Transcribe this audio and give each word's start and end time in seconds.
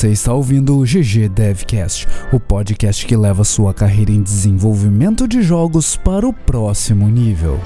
Você 0.00 0.12
está 0.12 0.32
ouvindo 0.32 0.78
o 0.78 0.82
GG 0.82 1.28
Devcast, 1.28 2.08
o 2.32 2.40
podcast 2.40 3.04
que 3.04 3.14
leva 3.14 3.44
sua 3.44 3.74
carreira 3.74 4.10
em 4.10 4.22
desenvolvimento 4.22 5.28
de 5.28 5.42
jogos 5.42 5.94
para 5.94 6.26
o 6.26 6.32
próximo 6.32 7.06
nível. 7.06 7.60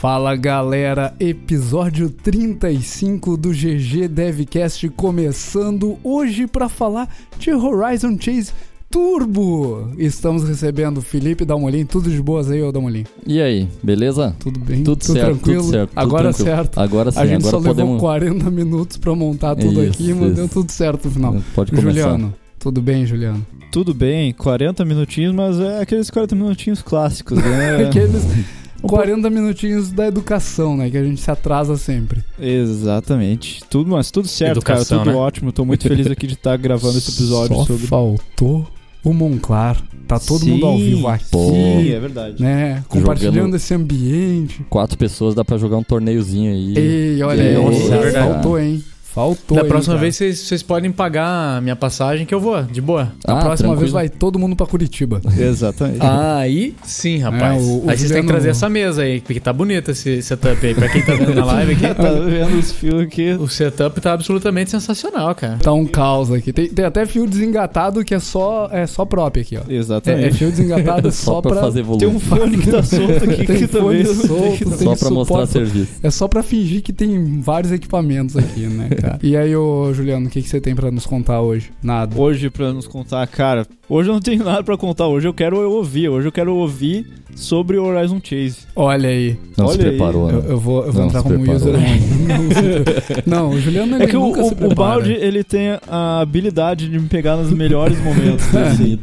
Fala 0.00 0.36
galera, 0.36 1.12
episódio 1.18 2.08
35 2.08 3.36
do 3.36 3.50
GG 3.50 4.06
Devcast 4.06 4.88
começando 4.90 5.98
hoje 6.04 6.46
para 6.46 6.68
falar 6.68 7.12
de 7.36 7.50
Horizon 7.50 8.16
Chase 8.20 8.52
Turbo. 8.98 9.92
Estamos 9.96 10.42
recebendo 10.42 11.00
Felipe 11.00 11.44
Dalmolin, 11.44 11.86
tudo 11.86 12.10
de 12.10 12.20
boas 12.20 12.50
aí, 12.50 12.60
ô 12.60 12.72
Dalmolin? 12.72 13.04
E 13.24 13.40
aí, 13.40 13.68
beleza? 13.80 14.34
Tudo 14.40 14.58
bem? 14.58 14.82
Tudo, 14.82 15.04
certo, 15.04 15.24
tranquilo? 15.24 15.62
tudo 15.62 15.70
certo. 15.70 15.90
tudo 15.90 16.00
Agora 16.00 16.22
tranquilo. 16.24 16.48
certo. 16.48 16.80
Agora 16.80 17.12
sim, 17.12 17.18
A 17.20 17.26
gente 17.26 17.46
agora 17.46 17.50
só 17.50 17.58
levou 17.58 17.74
podemos... 17.76 18.00
40 18.00 18.50
minutos 18.50 18.96
pra 18.96 19.14
montar 19.14 19.54
tudo 19.54 19.84
Isso, 19.84 19.92
aqui, 19.92 20.12
mas 20.14 20.26
isso. 20.26 20.34
deu 20.34 20.48
tudo 20.48 20.72
certo 20.72 21.04
no 21.04 21.10
final. 21.12 21.36
Pode 21.54 21.70
começar. 21.70 21.90
Juliano, 21.90 22.34
tudo 22.58 22.82
bem, 22.82 23.06
Juliano? 23.06 23.46
Tudo 23.70 23.94
bem, 23.94 24.32
40 24.32 24.84
minutinhos, 24.84 25.32
mas 25.32 25.60
é 25.60 25.80
aqueles 25.80 26.10
40 26.10 26.34
minutinhos 26.34 26.82
clássicos, 26.82 27.38
né? 27.38 27.86
Aqueles 27.86 28.24
40 28.82 29.30
minutinhos 29.30 29.92
da 29.92 30.08
educação, 30.08 30.76
né? 30.76 30.90
Que 30.90 30.96
a 30.96 31.04
gente 31.04 31.20
se 31.20 31.30
atrasa 31.30 31.76
sempre. 31.76 32.24
Exatamente. 32.36 33.62
Tudo, 33.70 33.90
mas 33.90 34.10
tudo 34.10 34.26
certo, 34.26 34.56
Educação, 34.58 34.98
cara. 34.98 35.10
Tudo 35.10 35.20
né? 35.20 35.24
ótimo. 35.24 35.52
Tô 35.52 35.64
muito 35.64 35.84
feliz 35.86 36.08
aqui 36.08 36.26
de 36.26 36.34
estar 36.34 36.56
gravando 36.56 36.98
esse 36.98 37.12
episódio 37.12 37.54
Só 37.58 37.64
sobre. 37.64 37.86
faltou 37.86 38.66
o 39.04 39.12
Monclar. 39.12 39.80
Tá 40.06 40.18
todo 40.18 40.40
Sim, 40.40 40.52
mundo 40.52 40.66
ao 40.66 40.78
vivo 40.78 41.06
aqui, 41.06 41.24
Pô. 41.30 41.50
Sim, 41.50 41.90
é 41.90 42.00
verdade. 42.00 42.42
né? 42.42 42.82
Compartilhando 42.88 43.34
Jogando- 43.34 43.56
esse 43.56 43.74
ambiente. 43.74 44.64
Quatro 44.70 44.96
pessoas, 44.96 45.34
dá 45.34 45.44
pra 45.44 45.58
jogar 45.58 45.76
um 45.76 45.82
torneiozinho 45.82 46.50
aí. 46.50 46.74
Ei, 46.78 47.22
olha 47.22 47.42
aí. 47.42 47.54
É, 47.54 47.58
Nossa, 47.58 47.94
é 47.94 47.98
verdade. 48.00 48.32
faltou, 48.32 48.58
hein? 48.58 48.82
Faltou, 49.12 49.56
Da 49.56 49.64
próxima 49.64 49.96
vez 49.96 50.16
vocês, 50.16 50.62
podem 50.62 50.92
pagar 50.92 51.60
minha 51.62 51.74
passagem 51.74 52.26
que 52.26 52.34
eu 52.34 52.38
vou, 52.38 52.62
de 52.64 52.80
boa. 52.80 53.10
A 53.26 53.32
Ah, 53.32 53.36
próxima 53.40 53.70
vez 53.70 53.90
tranquilo. 53.90 53.92
vai 53.92 54.08
todo 54.08 54.38
mundo 54.38 54.54
pra 54.54 54.66
Curitiba. 54.66 55.20
Exatamente. 55.36 55.98
Aí 56.02 56.74
sim, 56.84 57.18
rapaz. 57.18 57.56
É, 57.60 57.64
o- 57.64 57.84
o 57.86 57.90
aí 57.90 57.96
vocês 57.96 58.10
têm 58.10 58.20
que 58.22 58.28
trazer 58.28 58.50
essa 58.50 58.68
mesa 58.68 59.02
aí, 59.02 59.20
porque 59.22 59.40
tá 59.40 59.52
bonito 59.52 59.90
esse 59.92 60.20
setup 60.22 60.64
aí. 60.64 60.74
Pra 60.74 60.88
quem 60.90 61.02
tá 61.02 61.14
vendo 61.14 61.34
na 61.34 61.44
live 61.46 61.72
aqui, 61.72 61.82
Tá 61.96 62.12
vendo 62.12 62.58
os 62.58 62.70
fios 62.70 63.00
aqui? 63.02 63.32
o 63.32 63.48
setup 63.48 63.98
tá 64.00 64.12
absolutamente 64.12 64.70
sensacional, 64.70 65.34
cara. 65.34 65.56
Tá 65.62 65.72
um 65.72 65.86
caos 65.86 66.30
aqui. 66.30 66.52
Tem, 66.52 66.68
tem 66.68 66.84
até 66.84 67.06
fio 67.06 67.26
desengatado 67.26 68.04
que 68.04 68.14
é 68.14 68.20
só, 68.20 68.68
é 68.70 68.86
só 68.86 69.04
próprio 69.06 69.42
aqui, 69.42 69.56
ó. 69.56 69.62
É, 69.68 69.74
é 69.74 69.78
Exatamente. 69.78 70.36
fio 70.36 70.50
desengatado 70.50 71.10
Só, 71.18 71.32
só 71.34 71.40
pra, 71.40 71.52
pra. 71.52 71.60
fazer 71.62 71.82
volume. 71.82 72.04
Tem 72.06 72.14
um 72.14 72.20
fone 72.20 72.58
que 72.58 72.70
tá 72.70 72.82
solto 72.82 73.24
aqui 73.24 73.36
Tem 73.46 73.56
que 73.56 73.66
fone 73.66 74.04
também. 74.04 74.04
solto, 74.04 74.70
tem 74.76 74.86
Só 74.86 74.96
pra 74.96 75.10
mostrar 75.10 75.46
serviço. 75.46 75.92
É 76.02 76.10
só 76.10 76.28
pra 76.28 76.42
fingir 76.42 76.82
que 76.82 76.92
tem 76.92 77.40
vários 77.40 77.72
equipamentos 77.72 78.36
aqui, 78.36 78.66
né, 78.66 78.88
cara? 79.00 79.18
E 79.22 79.36
aí, 79.36 79.54
ô 79.56 79.92
Juliano, 79.92 80.26
o 80.26 80.30
que, 80.30 80.42
que 80.42 80.48
você 80.48 80.60
tem 80.60 80.74
pra 80.74 80.90
nos 80.90 81.06
contar 81.06 81.40
hoje? 81.40 81.70
Nada. 81.82 82.18
Hoje, 82.20 82.50
pra 82.50 82.72
nos 82.72 82.86
contar, 82.86 83.26
cara, 83.26 83.66
hoje 83.88 84.08
eu 84.10 84.14
não 84.14 84.20
tenho 84.20 84.42
nada 84.44 84.62
pra 84.62 84.76
contar. 84.76 85.06
Hoje 85.06 85.26
eu 85.28 85.34
quero 85.34 85.58
ouvir. 85.70 86.08
Hoje 86.08 86.28
eu 86.28 86.32
quero 86.32 86.54
ouvir 86.54 87.06
sobre 87.34 87.78
Horizon 87.78 88.20
Chase. 88.22 88.58
Olha 88.74 89.08
aí. 89.08 89.36
Não 89.56 89.68
se 89.68 89.74
Olha 89.78 89.84
aí. 89.90 89.96
preparou, 89.96 90.30
Eu, 90.30 90.42
né? 90.42 90.46
eu 90.50 90.58
vou, 90.58 90.84
eu 90.86 90.92
vou 90.92 91.00
Não, 91.02 91.08
entrar 91.08 91.22
se 91.22 91.28
como 91.28 91.38
preparou. 91.44 91.56
user. 91.74 91.74
Não, 93.26 93.50
se- 93.52 93.58
o 93.58 93.60
Juliano 93.60 93.94
ele 93.96 94.04
É 94.04 94.06
que 94.06 94.16
o, 94.16 94.20
nunca 94.20 94.42
o, 94.42 94.48
se 94.48 94.54
balde, 94.74 95.12
ele 95.12 95.44
tem 95.44 95.78
a 95.88 96.20
habilidade 96.20 96.88
de 96.88 96.98
me 96.98 97.08
pegar 97.08 97.36
nos 97.36 97.50
melhores 97.52 97.98
momentos. 98.02 98.44
assim. 98.54 98.98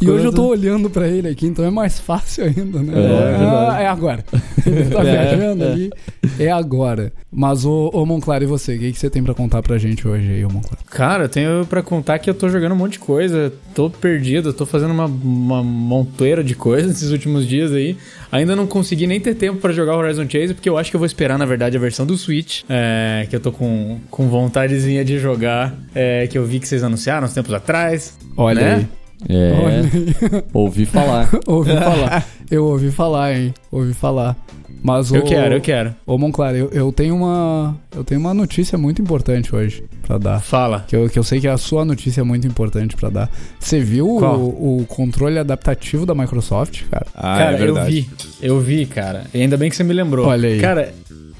E 0.00 0.08
hoje 0.08 0.24
eu 0.26 0.32
tô 0.32 0.46
olhando 0.46 0.88
pra 0.90 1.08
ele 1.08 1.28
aqui, 1.28 1.46
então 1.46 1.64
é 1.64 1.70
mais 1.70 1.98
fácil 1.98 2.44
ainda, 2.44 2.80
né? 2.80 2.92
É, 2.94 3.02
é 3.02 3.46
Ah, 3.70 3.82
é 3.82 3.86
agora. 3.88 4.24
Ele 4.64 4.84
tá 4.86 5.00
É, 5.00 5.02
viajando 5.02 5.64
é. 5.64 5.72
ali. 5.72 5.90
É 6.38 6.50
agora. 6.50 7.12
Mas, 7.32 7.64
ô, 7.64 7.90
ô 7.92 8.04
Monclar, 8.06 8.42
e 8.42 8.46
você? 8.46 8.76
O 8.76 8.78
que, 8.78 8.92
que 8.92 8.98
você 8.98 9.10
tem 9.10 9.22
pra 9.22 9.31
contar 9.34 9.62
pra 9.62 9.78
gente 9.78 10.06
hoje 10.06 10.30
aí, 10.30 10.42
Monclar? 10.42 10.78
Cara, 10.90 11.24
eu 11.24 11.28
tenho 11.28 11.66
pra 11.66 11.82
contar 11.82 12.18
que 12.18 12.28
eu 12.28 12.34
tô 12.34 12.48
jogando 12.48 12.72
um 12.72 12.76
monte 12.76 12.92
de 12.92 12.98
coisa, 12.98 13.52
tô 13.74 13.88
perdido, 13.90 14.52
tô 14.52 14.64
fazendo 14.66 14.90
uma, 14.92 15.06
uma 15.06 15.62
montoeira 15.62 16.42
de 16.44 16.54
coisas 16.54 16.88
nesses 16.92 17.10
últimos 17.10 17.46
dias 17.46 17.72
aí. 17.72 17.96
Ainda 18.30 18.56
não 18.56 18.66
consegui 18.66 19.06
nem 19.06 19.20
ter 19.20 19.34
tempo 19.34 19.58
pra 19.60 19.72
jogar 19.72 19.96
Horizon 19.96 20.28
Chase, 20.28 20.54
porque 20.54 20.68
eu 20.68 20.78
acho 20.78 20.90
que 20.90 20.96
eu 20.96 21.00
vou 21.00 21.06
esperar, 21.06 21.38
na 21.38 21.44
verdade, 21.44 21.76
a 21.76 21.80
versão 21.80 22.06
do 22.06 22.16
Switch, 22.16 22.62
é, 22.68 23.26
que 23.28 23.36
eu 23.36 23.40
tô 23.40 23.52
com, 23.52 23.98
com 24.10 24.28
vontadezinha 24.28 25.04
de 25.04 25.18
jogar, 25.18 25.74
é, 25.94 26.26
que 26.26 26.36
eu 26.38 26.44
vi 26.46 26.58
que 26.60 26.66
vocês 26.68 26.82
anunciaram 26.82 27.26
uns 27.26 27.34
tempos 27.34 27.52
atrás. 27.52 28.16
Olha 28.36 28.60
Né? 28.60 28.74
aí. 28.74 29.02
É, 29.28 29.52
Olha 29.52 29.80
aí. 29.82 30.44
ouvi 30.52 30.84
falar. 30.84 31.30
ouvi 31.46 31.70
falar. 31.72 32.26
Eu 32.50 32.66
ouvi 32.66 32.90
falar, 32.90 33.32
hein? 33.34 33.54
Ouvi 33.70 33.94
falar. 33.94 34.36
Mas, 34.82 35.12
Eu 35.12 35.22
ô- 35.22 35.24
quero, 35.24 35.54
eu 35.54 35.60
quero. 35.60 35.94
Ô, 36.04 36.18
Monclar, 36.18 36.54
eu, 36.56 36.68
eu 36.72 36.92
tenho 36.92 37.14
uma. 37.16 37.76
Eu 37.94 38.02
tenho 38.02 38.20
uma 38.20 38.34
notícia 38.34 38.76
muito 38.76 39.00
importante 39.00 39.54
hoje 39.54 39.84
pra 40.06 40.18
dar. 40.18 40.40
Fala. 40.40 40.84
Que 40.88 40.96
eu, 40.96 41.08
que 41.08 41.18
eu 41.18 41.22
sei 41.22 41.40
que 41.40 41.46
a 41.46 41.56
sua 41.56 41.84
notícia 41.84 42.20
é 42.20 42.24
muito 42.24 42.46
importante 42.46 42.96
pra 42.96 43.08
dar. 43.08 43.30
Você 43.60 43.78
viu 43.80 44.08
o, 44.08 44.80
o 44.80 44.86
controle 44.86 45.38
adaptativo 45.38 46.04
da 46.04 46.14
Microsoft, 46.14 46.82
cara? 46.90 47.06
Ah, 47.14 47.38
cara, 47.38 47.50
é 47.52 47.54
eu 47.54 47.58
verdade. 47.74 47.90
vi. 47.92 48.10
Eu 48.42 48.58
vi, 48.60 48.86
cara. 48.86 49.24
E 49.32 49.40
ainda 49.40 49.56
bem 49.56 49.70
que 49.70 49.76
você 49.76 49.84
me 49.84 49.92
lembrou. 49.92 50.26
Olha 50.26 50.48
aí. 50.48 50.60
Cara, 50.60 50.92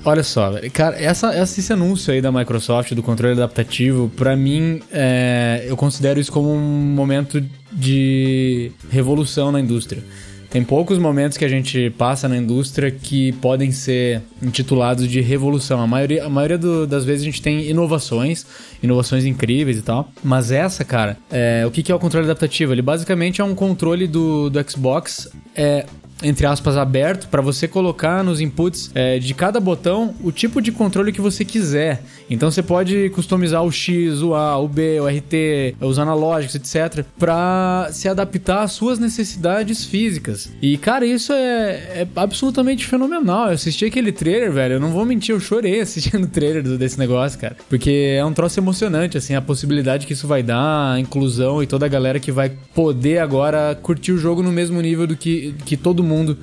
olha 0.05 0.23
só. 0.23 0.53
Cara, 0.73 0.97
essa, 1.03 1.35
essa- 1.35 1.59
esse 1.61 1.73
anúncio 1.73 2.13
aí 2.13 2.21
da 2.23 2.31
Microsoft, 2.31 2.93
do 2.95 3.03
controle 3.03 3.35
adaptativo, 3.35 4.09
pra 4.17 4.37
mim, 4.37 4.81
é, 4.93 5.65
eu 5.67 5.77
considero 5.77 6.21
isso 6.21 6.31
como 6.31 6.49
um 6.53 6.61
momento 6.95 7.43
de 7.73 8.71
revolução 8.91 9.51
na 9.51 9.59
indústria. 9.61 10.03
Tem 10.53 10.63
poucos 10.63 10.99
momentos 10.99 11.39
que 11.39 11.47
a 11.47 11.49
gente 11.49 11.89
passa 11.97 12.29
na 12.29 12.37
indústria 12.37 12.91
que 12.91 13.33
podem 13.33 13.73
ser 13.73 14.21
intitulados 14.43 15.09
de 15.09 15.19
revolução. 15.23 15.81
A 15.81 15.87
maioria, 15.87 16.27
a 16.27 16.29
maioria 16.29 16.59
do- 16.59 16.87
das 16.87 17.07
vezes 17.07 17.23
a 17.23 17.25
gente 17.25 17.41
tem 17.41 17.71
inovações, 17.71 18.45
inovações 18.83 19.25
incríveis 19.25 19.79
e 19.79 19.83
tal. 19.83 20.13
Mas 20.23 20.53
essa, 20.53 20.85
cara, 20.85 21.17
é, 21.31 21.65
o 21.67 21.71
que, 21.71 21.83
que 21.83 21.91
é 21.91 21.95
o 21.95 21.99
controle 21.99 22.27
adaptativo? 22.27 22.71
Ele 22.71 22.83
basicamente 22.83 23.41
é 23.41 23.45
um 23.45 23.55
controle 23.55 24.07
do, 24.07 24.51
do 24.51 24.71
Xbox. 24.71 25.31
É, 25.57 25.87
entre 26.23 26.47
aspas, 26.47 26.77
aberto 26.77 27.29
para 27.29 27.41
você 27.43 27.67
colocar 27.67 28.23
nos 28.23 28.41
inputs 28.41 28.91
é, 28.95 29.19
de 29.19 29.35
cada 29.35 29.59
botão 29.59 30.15
o 30.23 30.31
tipo 30.31 30.61
de 30.63 30.71
controle 30.71 31.13
que 31.13 31.21
você 31.21 31.45
quiser. 31.47 32.03
Então 32.33 32.51
você 32.51 32.63
pode 32.63 33.11
customizar 33.11 33.63
o 33.63 33.71
X, 33.71 34.23
o 34.23 34.35
A, 34.35 34.57
o 34.59 34.67
B, 34.67 35.01
o 35.01 35.07
RT, 35.07 35.77
os 35.81 35.99
analógicos, 35.99 36.55
etc, 36.55 37.05
para 37.19 37.89
se 37.93 38.09
adaptar 38.09 38.63
às 38.63 38.73
suas 38.73 38.99
necessidades 38.99 39.85
físicas. 39.85 40.51
E 40.61 40.77
cara, 40.79 41.05
isso 41.05 41.33
é, 41.33 42.03
é 42.03 42.07
absolutamente 42.17 42.87
fenomenal. 42.87 43.49
Eu 43.49 43.55
assisti 43.55 43.85
aquele 43.85 44.13
trailer, 44.13 44.51
velho. 44.53 44.75
Eu 44.75 44.81
não 44.81 44.91
vou 44.91 45.05
mentir, 45.05 45.35
eu 45.35 45.41
chorei 45.41 45.81
assistindo 45.83 46.25
o 46.25 46.29
trailer 46.29 46.63
desse 46.63 46.99
negócio, 46.99 47.39
cara, 47.39 47.57
porque 47.69 48.17
é 48.19 48.25
um 48.25 48.33
troço 48.33 48.59
emocionante, 48.59 49.19
assim, 49.19 49.35
a 49.35 49.41
possibilidade 49.43 50.07
que 50.07 50.13
isso 50.13 50.27
vai 50.27 50.43
dar, 50.43 50.93
a 50.95 51.01
inclusão 51.01 51.63
e 51.63 51.67
toda 51.67 51.87
a 51.87 51.89
galera 51.89 52.19
que 52.19 52.33
vai 52.33 52.53
poder 52.75 53.19
agora 53.19 53.79
curtir 53.83 54.13
o 54.13 54.19
jogo 54.19 54.43
no 54.43 54.51
mesmo 54.53 54.81
nível 54.81 55.07
do 55.07 55.17
que, 55.17 55.55
que 55.65 55.77
todo 55.77 56.03
mundo 56.03 56.39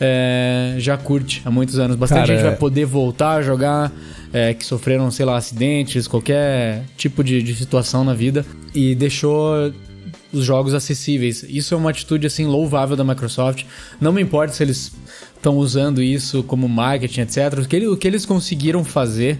é, 0.00 0.74
já 0.78 0.96
curte 0.96 1.42
há 1.44 1.50
muitos 1.50 1.78
anos. 1.78 1.96
Bastante 1.96 2.26
Cara, 2.26 2.34
gente 2.34 2.46
é- 2.46 2.50
vai 2.50 2.56
poder 2.56 2.84
voltar 2.84 3.34
a 3.36 3.42
jogar, 3.42 3.92
é, 4.34 4.52
que 4.52 4.66
sofreram, 4.66 5.10
sei 5.10 5.24
lá, 5.24 5.36
acidentes, 5.36 6.06
qualquer 6.08 6.82
tipo 6.96 7.22
de, 7.24 7.40
de 7.42 7.54
situação 7.54 8.02
na 8.04 8.12
vida, 8.12 8.44
e 8.74 8.94
deixou 8.94 9.72
os 10.32 10.44
jogos 10.44 10.74
acessíveis. 10.74 11.44
Isso 11.48 11.72
é 11.72 11.76
uma 11.76 11.90
atitude 11.90 12.26
assim 12.26 12.44
louvável 12.44 12.96
da 12.96 13.04
Microsoft. 13.04 13.64
Não 14.00 14.12
me 14.12 14.20
importa 14.20 14.52
se 14.52 14.62
eles 14.64 14.92
estão 15.36 15.56
usando 15.56 16.02
isso 16.02 16.42
como 16.42 16.68
marketing, 16.68 17.20
etc. 17.20 17.60
O 17.62 17.68
que, 17.68 17.76
ele- 17.76 17.86
o 17.86 17.96
que 17.96 18.08
eles 18.08 18.26
conseguiram 18.26 18.82
fazer, 18.82 19.38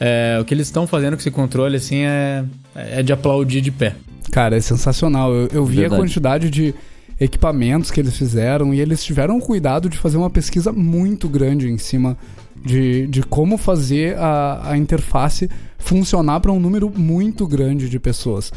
é, 0.00 0.36
o 0.40 0.44
que 0.44 0.52
eles 0.52 0.66
estão 0.66 0.86
fazendo 0.88 1.14
com 1.14 1.20
esse 1.20 1.30
controle, 1.30 1.76
assim, 1.76 1.98
é, 2.04 2.44
é 2.74 3.02
de 3.04 3.12
aplaudir 3.12 3.60
de 3.60 3.70
pé. 3.70 3.94
Cara, 4.32 4.56
é 4.56 4.60
sensacional. 4.60 5.32
Eu, 5.32 5.48
eu 5.52 5.64
vi 5.64 5.76
Verdade. 5.76 5.94
a 5.94 5.98
quantidade 6.04 6.50
de 6.50 6.74
equipamentos 7.20 7.92
que 7.92 8.00
eles 8.00 8.16
fizeram 8.16 8.74
e 8.74 8.80
eles 8.80 9.04
tiveram 9.04 9.36
o 9.36 9.40
cuidado 9.40 9.88
de 9.88 9.96
fazer 9.96 10.16
uma 10.16 10.30
pesquisa 10.30 10.72
muito 10.72 11.28
grande 11.28 11.68
em 11.68 11.78
cima 11.78 12.16
de, 12.64 13.06
de 13.06 13.22
como 13.22 13.58
fazer 13.58 14.16
a, 14.16 14.70
a 14.70 14.76
interface 14.76 15.50
funcionar 15.78 16.40
para 16.40 16.50
um 16.50 16.58
número 16.58 16.90
muito 16.90 17.46
grande 17.46 17.90
de 17.90 18.00
pessoas. 18.00 18.50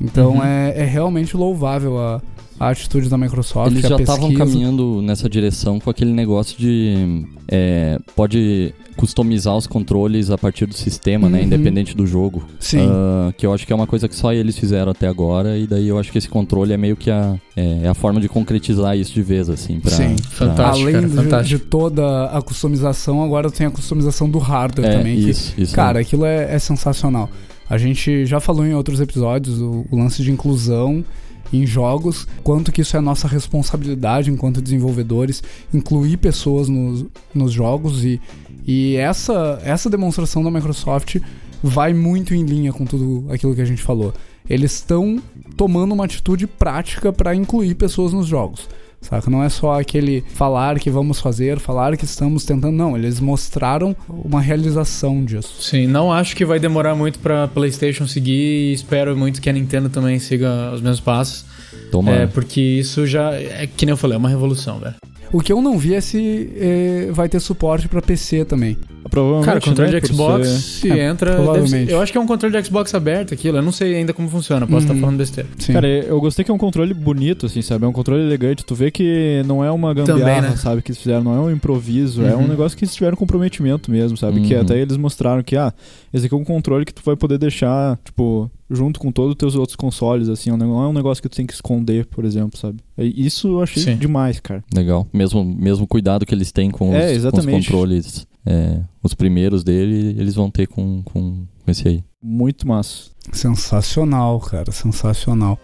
Então 0.00 0.34
Uhum. 0.36 0.44
é, 0.44 0.74
é 0.76 0.84
realmente 0.84 1.36
louvável 1.36 1.98
a, 1.98 2.20
a 2.58 2.68
atitude 2.70 3.08
da 3.08 3.18
Microsoft. 3.18 3.70
Eles 3.72 3.88
já 3.88 3.96
estavam 3.96 4.32
caminhando 4.34 5.00
nessa 5.02 5.28
direção 5.28 5.78
com 5.78 5.90
aquele 5.90 6.12
negócio 6.12 6.58
de. 6.58 7.24
é, 7.48 7.98
pode 8.16 8.74
customizar 8.96 9.56
os 9.56 9.66
controles 9.66 10.28
a 10.30 10.36
partir 10.36 10.66
do 10.66 10.74
sistema, 10.74 11.26
né? 11.26 11.38
Uhum. 11.38 11.44
Independente 11.46 11.96
do 11.96 12.06
jogo. 12.06 12.42
Sim. 12.58 12.86
Ah, 12.90 13.32
que 13.34 13.46
eu 13.46 13.54
acho 13.54 13.66
que 13.66 13.72
é 13.72 13.76
uma 13.76 13.86
coisa 13.86 14.06
que 14.06 14.14
só 14.14 14.30
eles 14.30 14.58
fizeram 14.58 14.92
até 14.92 15.06
agora. 15.08 15.56
E 15.56 15.66
daí 15.66 15.88
eu 15.88 15.98
acho 15.98 16.12
que 16.12 16.18
esse 16.18 16.28
controle 16.28 16.74
é 16.74 16.76
meio 16.76 16.96
que 16.96 17.10
a, 17.10 17.34
é, 17.56 17.84
é 17.84 17.88
a 17.88 17.94
forma 17.94 18.20
de 18.20 18.28
concretizar 18.28 18.94
isso 18.98 19.14
de 19.14 19.22
vez, 19.22 19.48
assim. 19.48 19.80
Pra, 19.80 19.90
Sim, 19.90 20.16
pra- 20.16 20.30
fantástico. 20.48 20.82
Além 20.88 20.94
cara, 20.94 21.08
de, 21.08 21.14
fantástico. 21.16 21.58
de 21.60 21.64
toda 21.66 22.24
a 22.26 22.42
customização, 22.42 23.22
agora 23.24 23.50
tem 23.50 23.66
a 23.66 23.70
customização 23.70 24.28
do 24.28 24.38
hardware 24.38 24.86
É, 24.90 24.96
também. 24.98 25.16
que- 25.16 25.30
isso, 25.30 25.54
isso. 25.56 25.74
Cara, 25.74 26.00
aquilo 26.00 26.26
é, 26.26 26.54
é 26.54 26.58
sensacional. 26.58 27.30
A 27.70 27.78
gente 27.78 28.26
já 28.26 28.40
falou 28.40 28.66
em 28.66 28.74
outros 28.74 29.00
episódios 29.00 29.60
o, 29.60 29.86
o 29.88 29.96
lance 29.96 30.24
de 30.24 30.32
inclusão 30.32 31.04
em 31.52 31.64
jogos, 31.64 32.26
quanto 32.42 32.72
que 32.72 32.80
isso 32.80 32.96
é 32.96 33.00
nossa 33.00 33.28
responsabilidade 33.28 34.28
enquanto 34.28 34.60
desenvolvedores, 34.60 35.40
incluir 35.72 36.16
pessoas 36.16 36.68
nos, 36.68 37.06
nos 37.32 37.52
jogos 37.52 38.04
e, 38.04 38.20
e 38.66 38.96
essa, 38.96 39.60
essa 39.64 39.88
demonstração 39.88 40.42
da 40.42 40.50
Microsoft 40.50 41.18
vai 41.62 41.94
muito 41.94 42.34
em 42.34 42.44
linha 42.44 42.72
com 42.72 42.84
tudo 42.84 43.32
aquilo 43.32 43.54
que 43.54 43.62
a 43.62 43.64
gente 43.64 43.82
falou. 43.82 44.12
Eles 44.48 44.72
estão 44.72 45.22
tomando 45.56 45.92
uma 45.92 46.04
atitude 46.04 46.48
prática 46.48 47.12
para 47.12 47.36
incluir 47.36 47.76
pessoas 47.76 48.12
nos 48.12 48.26
jogos. 48.26 48.68
Saca? 49.00 49.30
Não 49.30 49.42
é 49.42 49.48
só 49.48 49.80
aquele 49.80 50.22
falar 50.34 50.78
que 50.78 50.90
vamos 50.90 51.20
fazer, 51.20 51.58
falar 51.58 51.96
que 51.96 52.04
estamos 52.04 52.44
tentando. 52.44 52.76
Não, 52.76 52.96
eles 52.96 53.18
mostraram 53.18 53.96
uma 54.08 54.40
realização 54.40 55.24
disso. 55.24 55.62
Sim, 55.62 55.86
não 55.86 56.12
acho 56.12 56.36
que 56.36 56.44
vai 56.44 56.58
demorar 56.58 56.94
muito 56.94 57.18
pra 57.18 57.48
PlayStation 57.48 58.06
seguir 58.06 58.70
e 58.70 58.72
espero 58.72 59.16
muito 59.16 59.40
que 59.40 59.48
a 59.48 59.52
Nintendo 59.52 59.88
também 59.88 60.18
siga 60.18 60.72
os 60.74 60.80
mesmos 60.80 61.00
passos. 61.00 61.44
Tomara. 61.90 62.22
É, 62.22 62.26
porque 62.26 62.60
isso 62.60 63.06
já, 63.06 63.32
é 63.32 63.66
que 63.66 63.86
nem 63.86 63.92
eu 63.92 63.96
falei, 63.96 64.16
é 64.16 64.18
uma 64.18 64.28
revolução, 64.28 64.78
velho. 64.78 64.94
O 65.32 65.40
que 65.40 65.52
eu 65.52 65.62
não 65.62 65.78
vi 65.78 65.94
é 65.94 66.00
se 66.00 66.50
eh, 66.56 67.08
vai 67.12 67.28
ter 67.28 67.38
suporte 67.40 67.86
pra 67.88 68.02
PC 68.02 68.44
também. 68.44 68.76
Provavelmente, 69.08 69.46
Cara, 69.46 69.60
controle 69.60 69.92
né, 69.92 70.00
de 70.00 70.06
Xbox, 70.06 70.46
ser- 70.48 70.60
se 70.60 70.90
É, 70.92 71.06
entra. 71.08 71.34
provavelmente. 71.36 71.90
eu 71.90 72.00
acho 72.00 72.12
que 72.12 72.18
é 72.18 72.20
um 72.20 72.26
controle 72.26 72.54
de 72.60 72.66
Xbox 72.66 72.94
aberto 72.94 73.32
aquilo. 73.32 73.58
Eu 73.58 73.62
não 73.62 73.72
sei 73.72 73.94
ainda 73.96 74.12
como 74.12 74.28
funciona, 74.28 74.66
posso 74.66 74.80
estar 74.82 74.94
Uhum. 74.94 75.00
falando 75.00 75.16
besteira. 75.18 75.48
Sim. 75.58 75.72
Cara, 75.72 75.88
eu 75.88 76.20
gostei 76.20 76.44
que 76.44 76.50
é 76.50 76.54
um 76.54 76.58
controle 76.58 76.92
bonito, 76.92 77.46
assim, 77.46 77.62
sabe? 77.62 77.84
É 77.84 77.88
um 77.88 77.92
controle 77.92 78.22
elegante. 78.22 78.64
Tu 78.64 78.74
vê 78.74 78.90
que 78.90 79.42
não 79.46 79.64
é 79.64 79.70
uma 79.70 79.94
gambiarra, 79.94 80.20
Também, 80.20 80.50
né? 80.50 80.56
sabe? 80.56 80.82
Que 80.82 80.90
eles 80.90 81.00
fizeram, 81.00 81.22
não 81.24 81.34
é 81.34 81.40
um 81.40 81.50
improviso. 81.50 82.22
É 82.24 82.36
um 82.36 82.40
Uhum. 82.40 82.48
negócio 82.48 82.76
que 82.76 82.84
eles 82.84 82.94
tiveram 82.94 83.16
comprometimento 83.16 83.90
mesmo, 83.90 84.16
sabe? 84.16 84.40
Que 84.42 84.54
Uhum. 84.54 84.60
até 84.60 84.78
eles 84.78 84.96
mostraram 84.96 85.42
que, 85.42 85.56
ah, 85.56 85.72
esse 86.12 86.26
aqui 86.26 86.34
é 86.34 86.38
um 86.38 86.44
controle 86.44 86.84
que 86.84 86.92
tu 86.94 87.02
vai 87.04 87.16
poder 87.16 87.38
deixar, 87.38 87.98
tipo, 88.04 88.50
junto 88.70 89.00
com 89.00 89.10
todos 89.10 89.30
os 89.32 89.36
teus 89.36 89.54
outros 89.56 89.76
consoles, 89.76 90.28
assim. 90.28 90.50
Não 90.50 90.82
é 90.82 90.88
um 90.88 90.92
negócio 90.92 91.20
que 91.22 91.28
tu 91.28 91.36
tem 91.36 91.46
que 91.46 91.52
esconder, 91.52 92.06
por 92.06 92.24
exemplo, 92.24 92.58
sabe? 92.58 92.78
Isso 92.96 93.48
eu 93.48 93.62
achei 93.62 93.82
Sim. 93.82 93.96
demais, 93.96 94.38
cara. 94.40 94.62
Legal. 94.74 95.06
Mesmo, 95.12 95.44
mesmo 95.44 95.86
cuidado 95.86 96.24
que 96.24 96.34
eles 96.34 96.52
têm 96.52 96.70
com 96.70 96.90
os, 96.90 96.94
É, 96.94 97.30
com 97.30 97.38
os 97.38 97.46
controles, 97.46 98.26
é, 98.46 98.80
os 99.02 99.14
primeiros 99.14 99.64
dele, 99.64 100.14
eles 100.18 100.34
vão 100.34 100.50
ter 100.50 100.66
com, 100.66 101.02
com, 101.02 101.44
com 101.64 101.70
esse 101.70 101.86
aí. 101.88 102.04
Muito 102.22 102.68
massa. 102.68 103.10
Sensacional, 103.32 104.38
cara, 104.40 104.70
sensacional. 104.70 105.58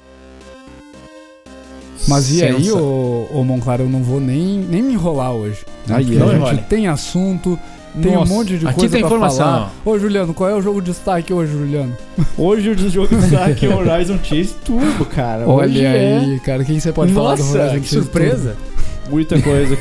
Mas 2.08 2.31
e 2.32 2.44
aí, 2.44 2.70
ô, 2.70 3.26
ô 3.32 3.43
Monclar, 3.43 3.81
eu 3.81 3.88
não 3.88 4.03
vou 4.03 4.20
nem, 4.20 4.58
nem 4.58 4.82
me 4.82 4.93
enrolar 4.93 5.32
hoje. 5.32 5.64
né? 5.87 5.97
Ai, 5.97 6.05
Porque 6.05 6.19
é. 6.19 6.23
a 6.23 6.38
Não 6.38 6.47
gente 6.55 6.64
tem 6.67 6.87
assunto, 6.87 7.58
tem 8.02 8.14
Nossa. 8.14 8.32
um 8.32 8.37
monte 8.37 8.58
de 8.58 8.66
Aqui 8.66 8.75
coisa 8.81 8.93
tem 8.93 9.00
pra 9.00 9.08
informação. 9.08 9.46
falar. 9.46 9.72
Ô, 9.84 9.98
Juliano, 9.98 10.34
qual 10.34 10.50
é 10.50 10.54
o 10.54 10.62
jogo 10.62 10.81
de 10.81 10.90
destaque 10.90 11.32
hoje, 11.32 11.52
Juliano? 11.52 11.96
Hoje 12.38 12.70
o 12.70 12.90
jogo 12.90 13.08
de 13.08 13.16
destaque 13.22 13.66
é 13.66 13.75
Horizon 13.75 14.19
Chase 14.22 14.54
Turbo, 14.64 15.04
cara. 15.06 15.48
Olha 15.48 15.66
Hoje 15.69 15.84
é 15.84 16.19
aí, 16.19 16.40
cara, 16.40 16.64
quem 16.64 16.78
você 16.78 16.93
pode 16.93 17.12
falar 17.12 17.34
do 17.37 17.43
Nossa, 17.44 17.58
Horizon 17.58 17.81
que 17.81 17.88
Chase 17.88 18.02
surpresa. 18.02 18.56
muita 19.08 19.40
coisa. 19.40 19.76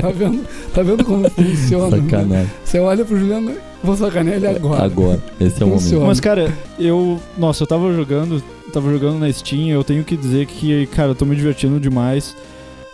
tá, 0.00 0.10
vendo, 0.10 0.44
tá 0.74 0.82
vendo 0.82 1.04
como 1.04 1.28
funciona? 1.30 1.96
Sacanagem. 1.96 2.50
Você 2.64 2.78
olha 2.78 3.04
pro 3.04 3.18
Juliano, 3.18 3.52
vou 3.82 3.96
sacanear 3.96 4.36
ele 4.36 4.46
agora. 4.46 4.84
Agora. 4.84 5.20
Esse 5.40 5.62
é 5.62 5.66
o 5.66 5.70
Funciona. 5.70 5.94
momento. 5.96 6.08
Mas, 6.08 6.20
cara, 6.20 6.52
eu. 6.78 7.18
Nossa, 7.36 7.62
eu 7.62 7.66
tava 7.66 7.92
jogando. 7.94 8.42
Tava 8.72 8.90
jogando 8.92 9.18
na 9.18 9.32
Steam, 9.32 9.68
eu 9.68 9.82
tenho 9.82 10.04
que 10.04 10.14
dizer 10.16 10.46
que, 10.46 10.86
cara, 10.88 11.10
eu 11.10 11.14
tô 11.14 11.24
me 11.24 11.34
divertindo 11.36 11.80
demais. 11.80 12.36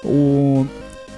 O. 0.05 0.67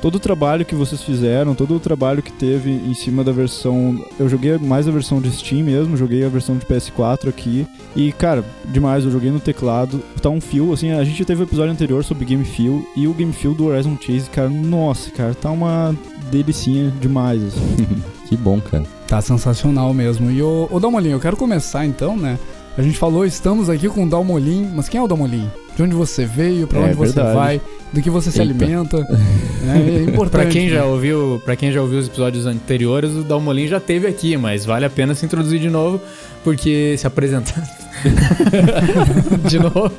Todo 0.07 0.15
o 0.15 0.21
trabalho 0.21 0.65
que 0.65 0.77
vocês 0.77 1.03
fizeram, 1.03 1.53
todo 1.53 1.75
o 1.75 1.81
trabalho 1.81 2.23
que 2.23 2.31
teve 2.31 2.71
em 2.71 2.95
cima 2.95 3.25
da 3.25 3.33
versão. 3.33 4.01
Eu 4.21 4.29
joguei 4.29 4.57
mais 4.57 4.87
a 4.87 4.93
versão 4.93 5.21
de 5.21 5.29
Steam 5.33 5.65
mesmo, 5.65 5.97
joguei 5.97 6.25
a 6.25 6.29
versão 6.29 6.57
de 6.57 6.65
PS4 6.65 7.29
aqui. 7.29 7.67
E, 7.97 8.13
cara, 8.13 8.45
demais, 8.67 9.05
eu 9.05 9.11
joguei 9.11 9.33
no 9.33 9.41
teclado. 9.41 10.01
Tá 10.23 10.31
um 10.31 10.41
fio, 10.41 10.73
assim, 10.73 10.93
a 10.93 11.03
gente 11.03 11.25
teve 11.25 11.43
o 11.43 11.45
episódio 11.45 11.73
anterior 11.73 12.05
sobre 12.05 12.25
Game 12.25 12.45
Feel. 12.45 12.87
E 12.95 13.09
o 13.09 13.15
Game 13.15 13.33
Feel 13.33 13.53
do 13.53 13.67
Horizon 13.67 13.99
Chase, 14.01 14.31
cara, 14.31 14.49
nossa, 14.49 15.11
cara, 15.11 15.35
tá 15.35 15.51
uma 15.51 15.93
delicinha 16.31 16.89
demais, 17.01 17.43
assim. 17.43 17.89
Que 18.27 18.37
bom, 18.37 18.61
cara. 18.61 18.85
Tá 19.07 19.21
sensacional 19.21 19.95
mesmo. 19.95 20.31
E 20.33 20.43
ô, 20.43 20.69
ô 20.71 20.81
Dalmolin, 20.81 21.11
eu 21.11 21.21
quero 21.21 21.37
começar 21.37 21.87
então, 21.87 22.17
né? 22.17 22.37
A 22.79 22.83
gente 22.83 22.99
falou, 22.99 23.25
estamos 23.25 23.71
aqui 23.71 23.89
com 23.89 24.05
o 24.05 24.09
Dalmolin, 24.09 24.71
mas 24.75 24.89
quem 24.89 25.01
é 25.01 25.03
o 25.03 25.09
Dalmolin? 25.09 25.51
De 25.75 25.83
onde 25.83 25.95
você 25.95 26.25
veio, 26.27 26.67
pra 26.67 26.81
É 26.81 26.85
onde 26.85 26.95
você 26.95 27.13
verdade. 27.15 27.35
vai, 27.37 27.61
do 27.93 28.03
que 28.03 28.11
você 28.11 28.31
se 28.31 28.41
Eita. 28.41 28.53
alimenta. 28.53 29.07
É, 29.67 29.79
é 29.99 30.03
importante. 30.05 30.31
Pra 30.43 30.47
quem 30.47 30.69
já 30.69 30.77
né? 30.77 30.85
ouviu, 30.85 31.43
para 31.45 31.57
quem 31.57 31.73
já 31.73 31.83
ouviu 31.83 31.99
os 31.99 32.07
episódios 32.07 32.47
anteriores, 32.47 33.11
o 33.11 33.25
Dalmolin 33.25 33.67
já 33.67 33.81
teve 33.81 34.07
aqui, 34.07 34.37
mas 34.37 34.65
vale 34.65 34.85
a 34.85 34.91
pena 34.91 35.13
se 35.13 35.27
introduzir 35.27 35.59
de 35.59 35.69
novo, 35.69 36.01
porque 36.45 36.95
se 36.97 37.05
apresentar 37.05 37.61
de 39.49 39.59
novo, 39.59 39.91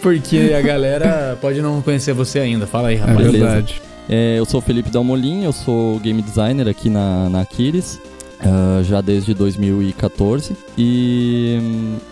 porque 0.00 0.52
a 0.56 0.60
galera 0.60 1.36
pode 1.40 1.60
não 1.60 1.82
conhecer 1.82 2.12
você 2.12 2.38
ainda. 2.38 2.64
Fala 2.64 2.88
aí, 2.88 2.94
É 2.94 2.98
rapaz. 2.98 3.16
Beleza. 3.18 3.44
verdade. 3.44 3.82
É, 4.08 4.38
eu 4.38 4.44
sou 4.44 4.60
o 4.60 4.62
Felipe 4.62 4.88
Dalmolin, 4.88 5.42
eu 5.42 5.52
sou 5.52 5.98
game 5.98 6.22
designer 6.22 6.68
aqui 6.68 6.88
na, 6.88 7.28
na 7.28 7.40
Aquiles, 7.40 8.00
ah, 8.40 8.82
já 8.82 9.00
desde 9.00 9.34
2014. 9.34 10.56
E, 10.76 11.58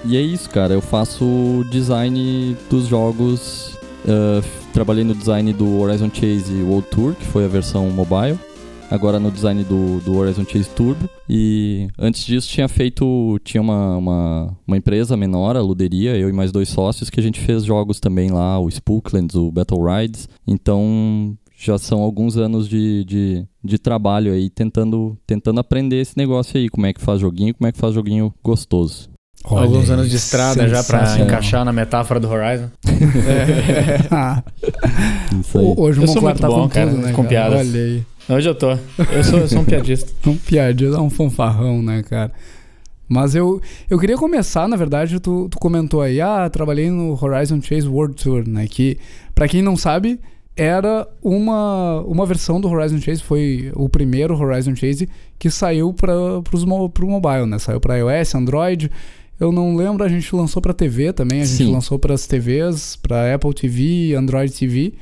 e 0.04 0.16
é 0.16 0.20
isso, 0.20 0.48
cara. 0.50 0.74
Eu 0.74 0.80
faço 0.80 1.64
design 1.70 2.56
dos 2.70 2.86
jogos. 2.86 3.76
f- 4.06 4.64
trabalhei 4.72 5.04
no 5.04 5.14
design 5.14 5.52
do 5.52 5.78
Horizon 5.80 6.10
Chase 6.12 6.52
World 6.62 6.88
Tour, 6.90 7.14
que 7.14 7.24
foi 7.26 7.44
a 7.44 7.48
versão 7.48 7.88
mobile. 7.90 8.38
Agora 8.90 9.18
no 9.18 9.30
design 9.30 9.64
do, 9.64 9.98
do 10.00 10.16
Horizon 10.16 10.44
Chase 10.44 10.68
Turbo. 10.70 11.08
E 11.28 11.88
antes 11.98 12.24
disso 12.24 12.48
tinha 12.48 12.68
feito. 12.68 13.38
Tinha 13.42 13.60
uma, 13.60 13.96
uma, 13.96 14.56
uma 14.66 14.76
empresa 14.76 15.16
menor, 15.16 15.56
a 15.56 15.60
Luderia, 15.60 16.16
eu 16.16 16.28
e 16.28 16.32
mais 16.32 16.52
dois 16.52 16.68
sócios, 16.68 17.08
que 17.10 17.18
a 17.18 17.22
gente 17.22 17.40
fez 17.40 17.64
jogos 17.64 17.98
também 17.98 18.30
lá, 18.30 18.58
o 18.60 18.68
Spooklands, 18.68 19.34
o 19.36 19.50
Battle 19.50 19.80
Rides. 19.84 20.28
Então 20.46 21.36
já 21.56 21.78
são 21.78 22.02
alguns 22.02 22.36
anos 22.36 22.68
de, 22.68 23.04
de, 23.04 23.46
de 23.64 23.78
trabalho 23.78 24.32
aí 24.32 24.50
tentando, 24.50 25.16
tentando 25.26 25.58
aprender 25.58 25.96
esse 26.00 26.16
negócio 26.16 26.58
aí, 26.58 26.68
como 26.68 26.86
é 26.86 26.92
que 26.92 27.00
faz 27.00 27.20
joguinho, 27.20 27.54
como 27.54 27.66
é 27.66 27.72
que 27.72 27.78
faz 27.78 27.94
joguinho 27.94 28.32
gostoso. 28.44 29.08
Olha 29.46 29.64
Alguns 29.64 29.90
anos 29.90 30.08
de 30.08 30.16
estrada 30.16 30.66
já 30.68 30.82
pra 30.82 31.00
sensacional. 31.00 31.26
encaixar 31.26 31.64
na 31.64 31.72
metáfora 31.72 32.18
do 32.18 32.28
Horizon. 32.30 32.70
Ah, 34.10 34.42
Isso 35.40 35.58
aí. 35.58 35.74
hoje 35.76 36.00
o 36.00 36.02
Eu 36.04 36.06
sou 36.08 36.16
Monclar 36.22 36.32
muito 36.34 36.40
tá 36.40 36.48
bom, 36.48 36.62
com 36.62 36.68
cara, 36.68 36.90
tudo, 36.90 37.02
né? 37.02 37.10
com 37.12 37.16
cara? 37.16 37.28
piadas. 37.28 37.58
Olha 37.60 37.80
aí. 37.84 38.02
Hoje 38.28 38.48
eu 38.48 38.54
tô. 38.54 38.70
Eu 38.70 39.24
sou, 39.24 39.38
eu 39.40 39.48
sou 39.48 39.58
um 39.60 39.64
piadista. 39.64 40.10
Um 40.26 40.36
piadinha, 40.36 40.98
um 40.98 41.10
fanfarrão, 41.10 41.82
né, 41.82 42.02
cara? 42.02 42.32
Mas 43.06 43.34
eu, 43.34 43.60
eu 43.90 43.98
queria 43.98 44.16
começar, 44.16 44.66
na 44.66 44.76
verdade, 44.76 45.20
tu, 45.20 45.46
tu 45.50 45.58
comentou 45.58 46.00
aí, 46.00 46.22
ah, 46.22 46.48
trabalhei 46.48 46.90
no 46.90 47.12
Horizon 47.22 47.60
Chase 47.60 47.86
World 47.86 48.14
Tour, 48.14 48.48
né? 48.48 48.66
Que, 48.66 48.96
pra 49.34 49.46
quem 49.46 49.60
não 49.60 49.76
sabe, 49.76 50.18
era 50.56 51.08
uma, 51.22 52.00
uma 52.02 52.24
versão 52.24 52.60
do 52.60 52.68
Horizon 52.68 53.00
Chase, 53.00 53.22
foi 53.22 53.72
o 53.74 53.88
primeiro 53.88 54.36
Horizon 54.36 54.76
Chase 54.76 55.08
que 55.38 55.50
saiu 55.50 55.92
para 55.92 56.14
pro 56.42 57.08
mobile, 57.08 57.46
né? 57.46 57.58
Saiu 57.58 57.80
pra 57.80 57.96
iOS, 57.96 58.34
Android. 58.34 58.90
Eu 59.38 59.50
não 59.50 59.74
lembro, 59.74 60.04
a 60.04 60.08
gente 60.08 60.34
lançou 60.34 60.62
pra 60.62 60.72
TV 60.72 61.12
também, 61.12 61.42
a 61.42 61.44
gente 61.44 61.64
Sim. 61.64 61.72
lançou 61.72 61.98
pras 61.98 62.26
TVs, 62.26 62.96
pra 62.96 63.34
Apple 63.34 63.52
TV, 63.52 64.14
Android 64.14 64.52
TV. 64.52 64.94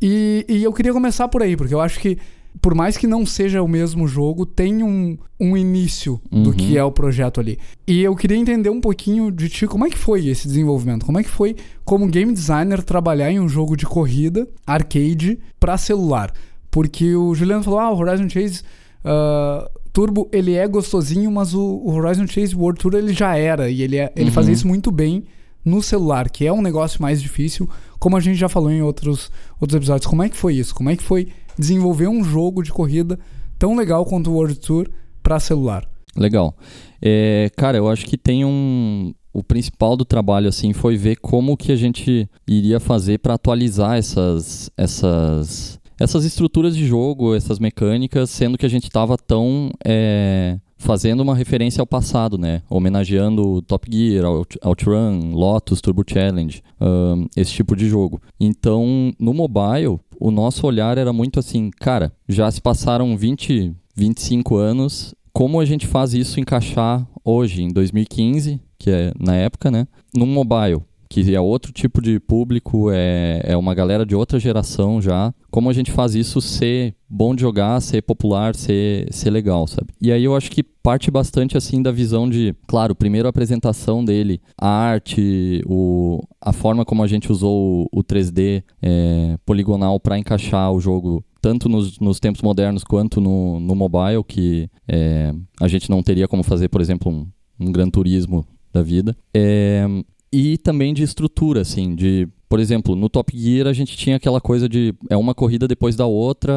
E, 0.00 0.46
e 0.48 0.64
eu 0.64 0.72
queria 0.72 0.92
começar 0.92 1.28
por 1.28 1.42
aí, 1.42 1.54
porque 1.54 1.74
eu 1.74 1.80
acho 1.80 2.00
que, 2.00 2.16
por 2.60 2.74
mais 2.74 2.96
que 2.96 3.06
não 3.06 3.24
seja 3.26 3.62
o 3.62 3.68
mesmo 3.68 4.06
jogo, 4.08 4.44
tem 4.46 4.82
um, 4.82 5.16
um 5.38 5.56
início 5.56 6.20
do 6.30 6.50
Uhum. 6.50 6.56
que 6.56 6.76
é 6.78 6.82
o 6.84 6.90
projeto 6.90 7.40
ali. 7.40 7.58
E 7.86 8.02
eu 8.02 8.14
queria 8.16 8.36
entender 8.36 8.70
um 8.70 8.80
pouquinho 8.80 9.30
de 9.30 9.48
ti, 9.48 9.66
como 9.66 9.86
é 9.86 9.90
que 9.90 9.98
foi 9.98 10.26
esse 10.26 10.46
desenvolvimento? 10.48 11.04
Como 11.06 11.18
é 11.18 11.22
que 11.22 11.28
foi, 11.30 11.54
como 11.84 12.06
game 12.08 12.32
designer, 12.32 12.82
trabalhar 12.82 13.30
em 13.30 13.38
um 13.40 13.48
jogo 13.48 13.76
de 13.76 13.86
corrida, 13.86 14.48
arcade, 14.66 15.38
pra 15.60 15.76
celular? 15.78 16.32
Porque 16.70 17.14
o 17.14 17.34
Juliano 17.34 17.62
falou, 17.62 17.78
ah, 17.80 17.90
o 17.92 17.96
Horizon 17.98 18.28
Chase 18.28 18.62
ah, 19.04 19.70
Turbo, 19.92 20.28
ele 20.32 20.54
é 20.54 20.66
gostosinho, 20.66 21.30
mas 21.30 21.54
o, 21.54 21.60
o 21.62 21.92
Horizon 21.94 22.26
Chase 22.26 22.54
World 22.54 22.80
Tour, 22.80 22.94
ele 22.94 23.12
já 23.12 23.36
era, 23.36 23.68
e 23.70 23.82
ele, 23.82 23.96
é, 23.96 24.12
ele 24.14 24.26
Uhum. 24.26 24.32
fazia 24.32 24.52
isso 24.54 24.66
muito 24.66 24.90
bem 24.90 25.24
no 25.64 25.82
celular, 25.82 26.30
que 26.30 26.46
é 26.46 26.52
um 26.52 26.62
negócio 26.62 27.02
mais 27.02 27.20
difícil, 27.20 27.68
como 27.98 28.16
a 28.16 28.20
gente 28.20 28.36
já 28.38 28.48
falou 28.48 28.70
em 28.70 28.80
outros, 28.82 29.30
outros 29.60 29.76
episódios. 29.76 30.06
Como 30.06 30.22
é 30.22 30.28
que 30.28 30.36
foi 30.36 30.54
isso? 30.54 30.74
Como 30.74 30.88
é 30.88 30.96
que 30.96 31.02
foi 31.02 31.28
desenvolver 31.58 32.08
um 32.08 32.22
jogo 32.22 32.62
de 32.62 32.72
corrida 32.72 33.18
tão 33.58 33.76
legal 33.76 34.04
quanto 34.04 34.30
o 34.30 34.34
World 34.34 34.56
Tour 34.60 34.88
pra 35.22 35.40
celular? 35.40 35.88
Legal. 36.16 36.54
É, 37.02 37.50
cara, 37.56 37.76
eu 37.76 37.88
acho 37.88 38.06
que 38.06 38.16
tem 38.16 38.44
um. 38.44 39.12
O 39.32 39.42
principal 39.42 39.96
do 39.96 40.04
trabalho 40.04 40.48
assim 40.48 40.72
foi 40.72 40.96
ver 40.96 41.16
como 41.16 41.56
que 41.56 41.70
a 41.70 41.76
gente 41.76 42.28
iria 42.48 42.80
fazer 42.80 43.18
para 43.18 43.34
atualizar 43.34 43.96
essas 43.96 44.68
essas 44.76 45.78
essas 46.00 46.24
estruturas 46.24 46.76
de 46.76 46.86
jogo, 46.86 47.34
essas 47.34 47.58
mecânicas, 47.58 48.30
sendo 48.30 48.56
que 48.56 48.64
a 48.64 48.68
gente 48.68 48.84
estava 48.84 49.16
tão 49.18 49.70
é, 49.84 50.56
fazendo 50.76 51.20
uma 51.20 51.34
referência 51.34 51.80
ao 51.80 51.86
passado, 51.86 52.38
né? 52.38 52.62
Homenageando 52.70 53.60
Top 53.62 53.86
Gear, 53.90 54.24
Out- 54.24 54.58
Outrun, 54.62 55.32
Lotus, 55.32 55.80
Turbo 55.80 56.04
Challenge, 56.08 56.62
ahn, 56.80 57.26
esse 57.36 57.52
tipo 57.52 57.74
de 57.74 57.88
jogo. 57.88 58.20
Então, 58.40 59.12
no 59.18 59.34
mobile, 59.34 59.98
o 60.20 60.30
nosso 60.30 60.66
olhar 60.66 60.98
era 60.98 61.12
muito 61.12 61.38
assim, 61.38 61.70
cara, 61.70 62.12
já 62.28 62.50
se 62.50 62.60
passaram 62.60 63.16
20, 63.16 63.72
25 63.94 64.56
anos, 64.56 65.14
como 65.32 65.60
a 65.60 65.64
gente 65.64 65.86
faz 65.86 66.14
isso 66.14 66.40
encaixar 66.40 67.06
hoje, 67.24 67.62
em 67.62 67.68
2015, 67.68 68.60
que 68.78 68.90
é 68.90 69.12
na 69.18 69.34
época, 69.36 69.70
né? 69.70 69.86
No 70.14 70.26
mobile, 70.26 70.82
que 71.08 71.34
é 71.34 71.40
outro 71.40 71.72
tipo 71.72 72.02
de 72.02 72.20
público, 72.20 72.90
é, 72.92 73.40
é 73.44 73.56
uma 73.56 73.74
galera 73.74 74.04
de 74.04 74.14
outra 74.14 74.38
geração 74.38 75.00
já. 75.00 75.32
Como 75.50 75.70
a 75.70 75.72
gente 75.72 75.90
faz 75.90 76.14
isso 76.14 76.40
ser 76.40 76.94
bom 77.08 77.34
de 77.34 77.40
jogar, 77.40 77.80
ser 77.80 78.02
popular, 78.02 78.54
ser, 78.54 79.08
ser 79.10 79.30
legal, 79.30 79.66
sabe? 79.66 79.88
E 80.00 80.12
aí 80.12 80.22
eu 80.22 80.36
acho 80.36 80.50
que 80.50 80.62
parte 80.62 81.10
bastante 81.10 81.56
assim 81.56 81.80
da 81.80 81.90
visão 81.90 82.28
de, 82.28 82.54
claro, 82.66 82.94
primeiro 82.94 83.26
a 83.26 83.30
apresentação 83.30 84.04
dele, 84.04 84.40
a 84.56 84.68
arte, 84.68 85.62
o, 85.66 86.20
a 86.40 86.52
forma 86.52 86.84
como 86.84 87.02
a 87.02 87.06
gente 87.06 87.32
usou 87.32 87.88
o, 87.92 88.00
o 88.00 88.04
3D 88.04 88.62
é, 88.82 89.38
poligonal 89.46 89.98
para 89.98 90.18
encaixar 90.18 90.70
o 90.72 90.80
jogo 90.80 91.24
tanto 91.40 91.68
nos, 91.68 91.98
nos, 92.00 92.18
tempos 92.18 92.42
modernos 92.42 92.82
quanto 92.82 93.20
no, 93.20 93.60
no 93.60 93.74
mobile, 93.74 94.24
que 94.26 94.68
é, 94.88 95.32
a 95.60 95.68
gente 95.68 95.88
não 95.88 96.02
teria 96.02 96.26
como 96.26 96.42
fazer, 96.42 96.68
por 96.68 96.80
exemplo, 96.80 97.12
um, 97.12 97.26
um 97.60 97.70
Gran 97.70 97.88
Turismo 97.88 98.44
da 98.72 98.82
vida. 98.82 99.16
É, 99.32 99.86
e 100.32 100.58
também 100.58 100.92
de 100.92 101.02
estrutura, 101.02 101.62
assim, 101.62 101.94
de 101.94 102.28
por 102.48 102.60
exemplo, 102.60 102.96
no 102.96 103.10
Top 103.10 103.36
Gear 103.36 103.66
a 103.66 103.74
gente 103.74 103.94
tinha 103.94 104.16
aquela 104.16 104.40
coisa 104.40 104.68
de 104.68 104.94
é 105.10 105.16
uma 105.16 105.34
corrida 105.34 105.68
depois 105.68 105.94
da 105.94 106.06
outra, 106.06 106.54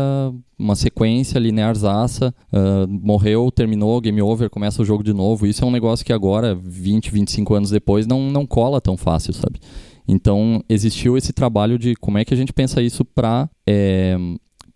uma 0.58 0.74
sequência 0.74 1.38
linearzaça, 1.38 2.34
uh, 2.54 2.88
morreu, 2.88 3.52
terminou, 3.52 4.00
game 4.00 4.22
over, 4.22 4.50
começa 4.50 4.82
o 4.82 4.86
jogo 4.86 5.04
de 5.04 5.12
novo. 5.12 5.46
Isso 5.46 5.64
é 5.64 5.68
um 5.68 5.72
negócio 5.72 6.06
que 6.06 6.14
agora, 6.14 6.56
20, 6.56 7.12
25 7.12 7.54
anos 7.54 7.70
depois, 7.72 8.08
não, 8.08 8.32
não 8.32 8.46
cola 8.46 8.80
tão 8.80 8.96
fácil, 8.96 9.34
sabe? 9.34 9.60
Então, 10.08 10.64
existiu 10.70 11.18
esse 11.18 11.34
trabalho 11.34 11.78
de 11.78 11.94
como 11.96 12.18
é 12.18 12.24
que 12.24 12.34
a 12.34 12.38
gente 12.38 12.54
pensa 12.54 12.82
isso 12.82 13.04
para 13.04 13.50
é, 13.68 14.18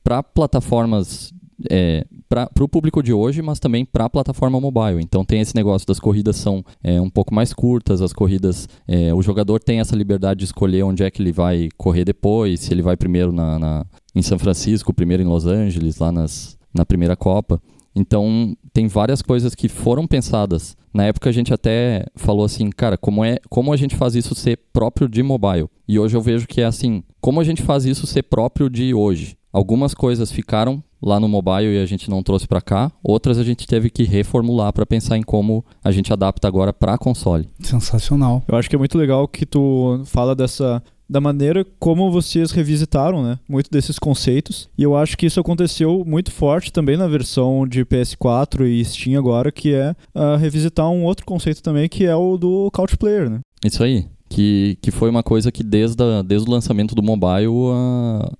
para 0.04 0.22
plataformas 0.22 1.34
é, 1.69 2.05
para 2.27 2.50
o 2.59 2.67
público 2.67 3.01
de 3.01 3.13
hoje, 3.13 3.41
mas 3.41 3.59
também 3.59 3.85
para 3.85 4.05
a 4.05 4.09
plataforma 4.09 4.59
mobile. 4.59 5.01
Então 5.01 5.24
tem 5.24 5.41
esse 5.41 5.55
negócio 5.55 5.88
das 5.88 6.00
corridas 6.00 6.35
são 6.35 6.63
é, 6.83 7.00
um 7.00 7.09
pouco 7.09 7.33
mais 7.33 7.53
curtas, 7.53 8.01
as 8.01 8.13
corridas, 8.13 8.67
é, 8.88 9.13
o 9.13 9.21
jogador 9.21 9.59
tem 9.59 9.79
essa 9.79 9.95
liberdade 9.95 10.39
de 10.39 10.45
escolher 10.45 10.83
onde 10.83 11.03
é 11.03 11.12
que 11.12 11.21
ele 11.21 11.31
vai 11.31 11.69
correr 11.77 12.05
depois, 12.05 12.62
se 12.62 12.74
ele 12.74 12.81
vai 12.81 12.97
primeiro 12.97 13.31
na, 13.31 13.59
na 13.59 13.85
em 14.13 14.21
São 14.21 14.39
Francisco, 14.39 14.93
primeiro 14.93 15.21
em 15.21 15.25
Los 15.25 15.45
Angeles, 15.45 15.97
lá 15.97 16.12
nas, 16.12 16.57
na 16.74 16.85
primeira 16.85 17.15
Copa. 17.15 17.62
Então, 17.95 18.55
tem 18.74 18.88
várias 18.88 19.21
coisas 19.21 19.55
que 19.55 19.69
foram 19.69 20.05
pensadas. 20.05 20.75
Na 20.93 21.05
época 21.05 21.29
a 21.29 21.33
gente 21.33 21.53
até 21.53 22.05
falou 22.15 22.43
assim, 22.45 22.69
cara, 22.69 22.97
como 22.97 23.24
é, 23.24 23.38
como 23.50 23.71
a 23.71 23.77
gente 23.77 23.95
faz 23.95 24.15
isso 24.15 24.35
ser 24.35 24.59
próprio 24.74 25.07
de 25.07 25.24
mobile? 25.24 25.69
E 25.88 25.97
hoje 25.97 26.15
eu 26.15 26.21
vejo 26.21 26.45
que 26.47 26.62
é 26.62 26.65
assim, 26.65 27.03
como 27.21 27.39
a 27.39 27.43
gente 27.43 27.62
faz 27.62 27.85
isso 27.85 28.05
ser 28.05 28.24
próprio 28.24 28.69
de 28.69 28.93
hoje? 28.93 29.38
Algumas 29.51 29.93
coisas 29.93 30.31
ficaram 30.31 30.83
lá 31.05 31.19
no 31.19 31.29
mobile 31.29 31.75
e 31.75 31.81
a 31.81 31.85
gente 31.85 32.09
não 32.09 32.24
trouxe 32.24 32.47
para 32.47 32.59
cá, 32.59 32.91
outras 33.03 33.38
a 33.38 33.43
gente 33.43 33.67
teve 33.67 33.91
que 33.91 34.03
reformular 34.03 34.74
para 34.74 34.85
pensar 34.85 35.17
em 35.17 35.21
como 35.21 35.63
a 35.83 35.91
gente 35.91 36.12
adapta 36.12 36.47
agora 36.47 36.74
para 36.74 36.97
console. 36.97 37.47
Sensacional. 37.62 38.43
Eu 38.47 38.57
acho 38.57 38.67
que 38.67 38.75
é 38.75 38.79
muito 38.79 38.97
legal 38.97 39.27
que 39.27 39.45
tu 39.45 40.01
fala 40.05 40.35
dessa 40.35 40.81
da 41.07 41.21
maneira 41.21 41.63
como 41.79 42.12
vocês 42.12 42.50
revisitaram, 42.50 43.24
né, 43.24 43.38
muito 43.47 43.69
desses 43.69 44.00
conceitos. 44.00 44.67
E 44.75 44.81
eu 44.81 44.97
acho 44.97 45.15
que 45.15 45.27
isso 45.27 45.39
aconteceu 45.39 46.03
muito 46.03 46.31
forte 46.31 46.74
também 46.74 46.97
na 46.97 47.07
versão 47.07 47.67
de 47.67 47.85
PS4 47.85 48.65
e 48.65 48.83
Steam 48.83 49.19
agora, 49.19 49.51
que 49.51 49.71
é 49.71 49.91
uh, 50.15 50.35
revisitar 50.38 50.89
um 50.89 51.03
outro 51.03 51.24
conceito 51.24 51.62
também, 51.62 51.88
que 51.88 52.05
é 52.05 52.15
o 52.15 52.38
do 52.38 52.71
couch 52.71 52.97
player, 52.97 53.29
né? 53.29 53.39
Isso 53.63 53.83
aí 53.83 54.07
que, 54.36 54.77
que 54.82 54.92
foi 54.92 55.10
uma 55.10 55.24
coisa 55.24 55.50
que 55.50 55.63
desde, 55.63 56.04
a, 56.04 56.22
desde 56.22 56.50
o 56.50 56.51
lançamento 56.51 56.94
do 56.94 57.01
mobile 57.01 57.48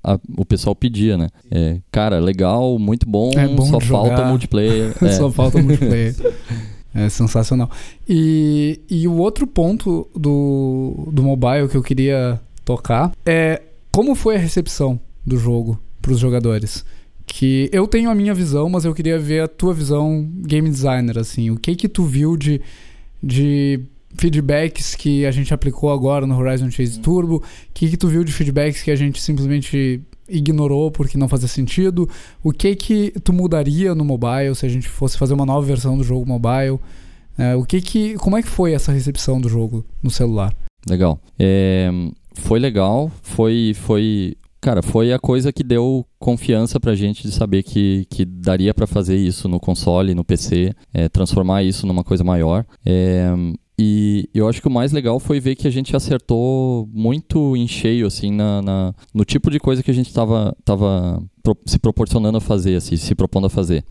a, 0.04 0.14
a, 0.16 0.20
o 0.38 0.44
pessoal 0.44 0.76
pedia, 0.76 1.18
né? 1.18 1.30
É, 1.50 1.80
cara, 1.90 2.20
legal, 2.20 2.78
muito 2.78 3.08
bom, 3.08 3.32
é 3.32 3.48
bom 3.48 3.66
só 3.66 3.80
falta 3.80 4.26
multiplayer. 4.26 4.94
é. 5.02 5.12
Só 5.14 5.32
falta 5.32 5.62
multiplayer. 5.62 6.14
É 6.94 7.08
sensacional. 7.08 7.72
E, 8.10 8.82
e 8.90 9.08
o 9.08 9.14
outro 9.14 9.48
ponto 9.48 10.06
do, 10.14 11.08
do 11.14 11.24
mobile 11.24 11.70
que 11.70 11.78
eu 11.78 11.84
queria 11.84 12.42
tocar 12.66 13.14
é 13.26 13.62
como 13.90 14.16
foi 14.16 14.36
a 14.36 14.40
recepção 14.40 15.00
do 15.26 15.38
jogo 15.38 15.80
para 16.02 16.12
os 16.12 16.20
jogadores. 16.20 16.84
Que 17.26 17.70
eu 17.72 17.88
tenho 17.88 18.10
a 18.10 18.16
minha 18.16 18.34
visão, 18.34 18.68
mas 18.68 18.84
eu 18.84 18.94
queria 18.94 19.18
ver 19.18 19.44
a 19.44 19.48
tua 19.48 19.74
visão 19.74 20.30
game 20.40 20.70
designer, 20.70 21.18
assim. 21.18 21.52
O 21.52 21.58
que 21.58 21.74
que 21.74 21.88
tu 21.88 22.04
viu 22.04 22.36
de, 22.36 22.60
de 23.24 23.80
feedbacks 24.18 24.96
que 24.96 25.26
a 25.26 25.32
gente 25.32 25.54
aplicou 25.54 25.92
agora 25.92 26.26
no 26.26 26.38
Horizon 26.38 26.70
Chase 26.72 27.00
Turbo? 27.00 27.38
O 27.38 27.44
que, 27.74 27.90
que 27.90 27.98
tu 27.98 28.08
viu 28.08 28.24
de 28.24 28.32
feedbacks 28.32 28.82
que 28.82 28.92
a 28.92 28.96
gente 28.96 29.22
simplesmente 29.22 30.02
ignorou 30.28 30.92
porque 30.92 31.18
não 31.18 31.28
fazia 31.28 31.48
sentido? 31.48 32.10
O 32.44 32.52
que 32.52 32.76
que 32.76 33.12
tu 33.24 33.32
mudaria 33.34 33.94
no 33.94 34.06
mobile 34.06 34.56
se 34.56 34.66
a 34.66 34.70
gente 34.70 34.88
fosse 34.88 35.18
fazer 35.18 35.34
uma 35.34 35.46
nova 35.46 35.66
versão 35.66 35.98
do 35.98 36.04
jogo 36.04 36.26
mobile? 36.26 36.80
É, 37.38 37.56
o 37.56 37.64
que 37.66 37.82
que, 37.82 38.16
como 38.16 38.38
é 38.38 38.42
que 38.42 38.48
foi 38.48 38.74
essa 38.74 38.92
recepção 38.92 39.40
do 39.42 39.50
jogo 39.50 39.86
no 40.02 40.10
celular? 40.10 40.56
Legal. 40.88 41.20
É, 41.38 41.90
foi 42.34 42.60
legal, 42.60 43.12
foi, 43.22 43.74
foi 43.76 44.36
Cara, 44.66 44.82
foi 44.82 45.14
a 45.14 45.20
coisa 45.20 45.54
que 45.54 45.64
deu 45.64 46.04
confiança 46.18 46.80
pra 46.80 46.96
gente 46.96 47.22
de 47.22 47.32
saber 47.32 47.62
que, 47.62 48.08
que 48.10 48.26
daria 48.26 48.74
para 48.74 48.88
fazer 48.88 49.16
isso 49.16 49.48
no 49.48 49.60
console, 49.60 50.16
no 50.16 50.26
PC, 50.26 50.74
é, 50.92 51.08
transformar 51.08 51.62
isso 51.62 51.86
numa 51.86 52.04
coisa 52.04 52.24
maior. 52.24 52.66
É, 52.84 53.32
e 53.78 54.30
eu 54.34 54.48
acho 54.48 54.62
que 54.62 54.68
o 54.68 54.72
mais 54.72 54.92
legal 54.92 55.20
foi 55.20 55.40
ver 55.40 55.56
que 55.56 55.68
a 55.68 55.72
gente 55.72 55.96
acertou 55.96 56.90
muito 56.94 57.58
em 57.58 57.68
cheio, 57.68 58.08
assim, 58.08 58.32
na, 58.32 58.62
na 58.62 58.96
no 59.14 59.26
tipo 59.26 59.52
de 59.52 59.60
coisa 59.60 59.84
que 59.84 59.92
a 59.92 59.94
gente 59.94 60.08
estava 60.08 60.56
tava 60.64 61.22
se 61.66 61.78
proporcionando 61.78 62.38
a 62.38 62.42
fazer, 62.42 62.76
assim, 62.76 62.96
se 62.96 63.14
propondo 63.14 63.48
a 63.48 63.50
fazer. 63.50 63.84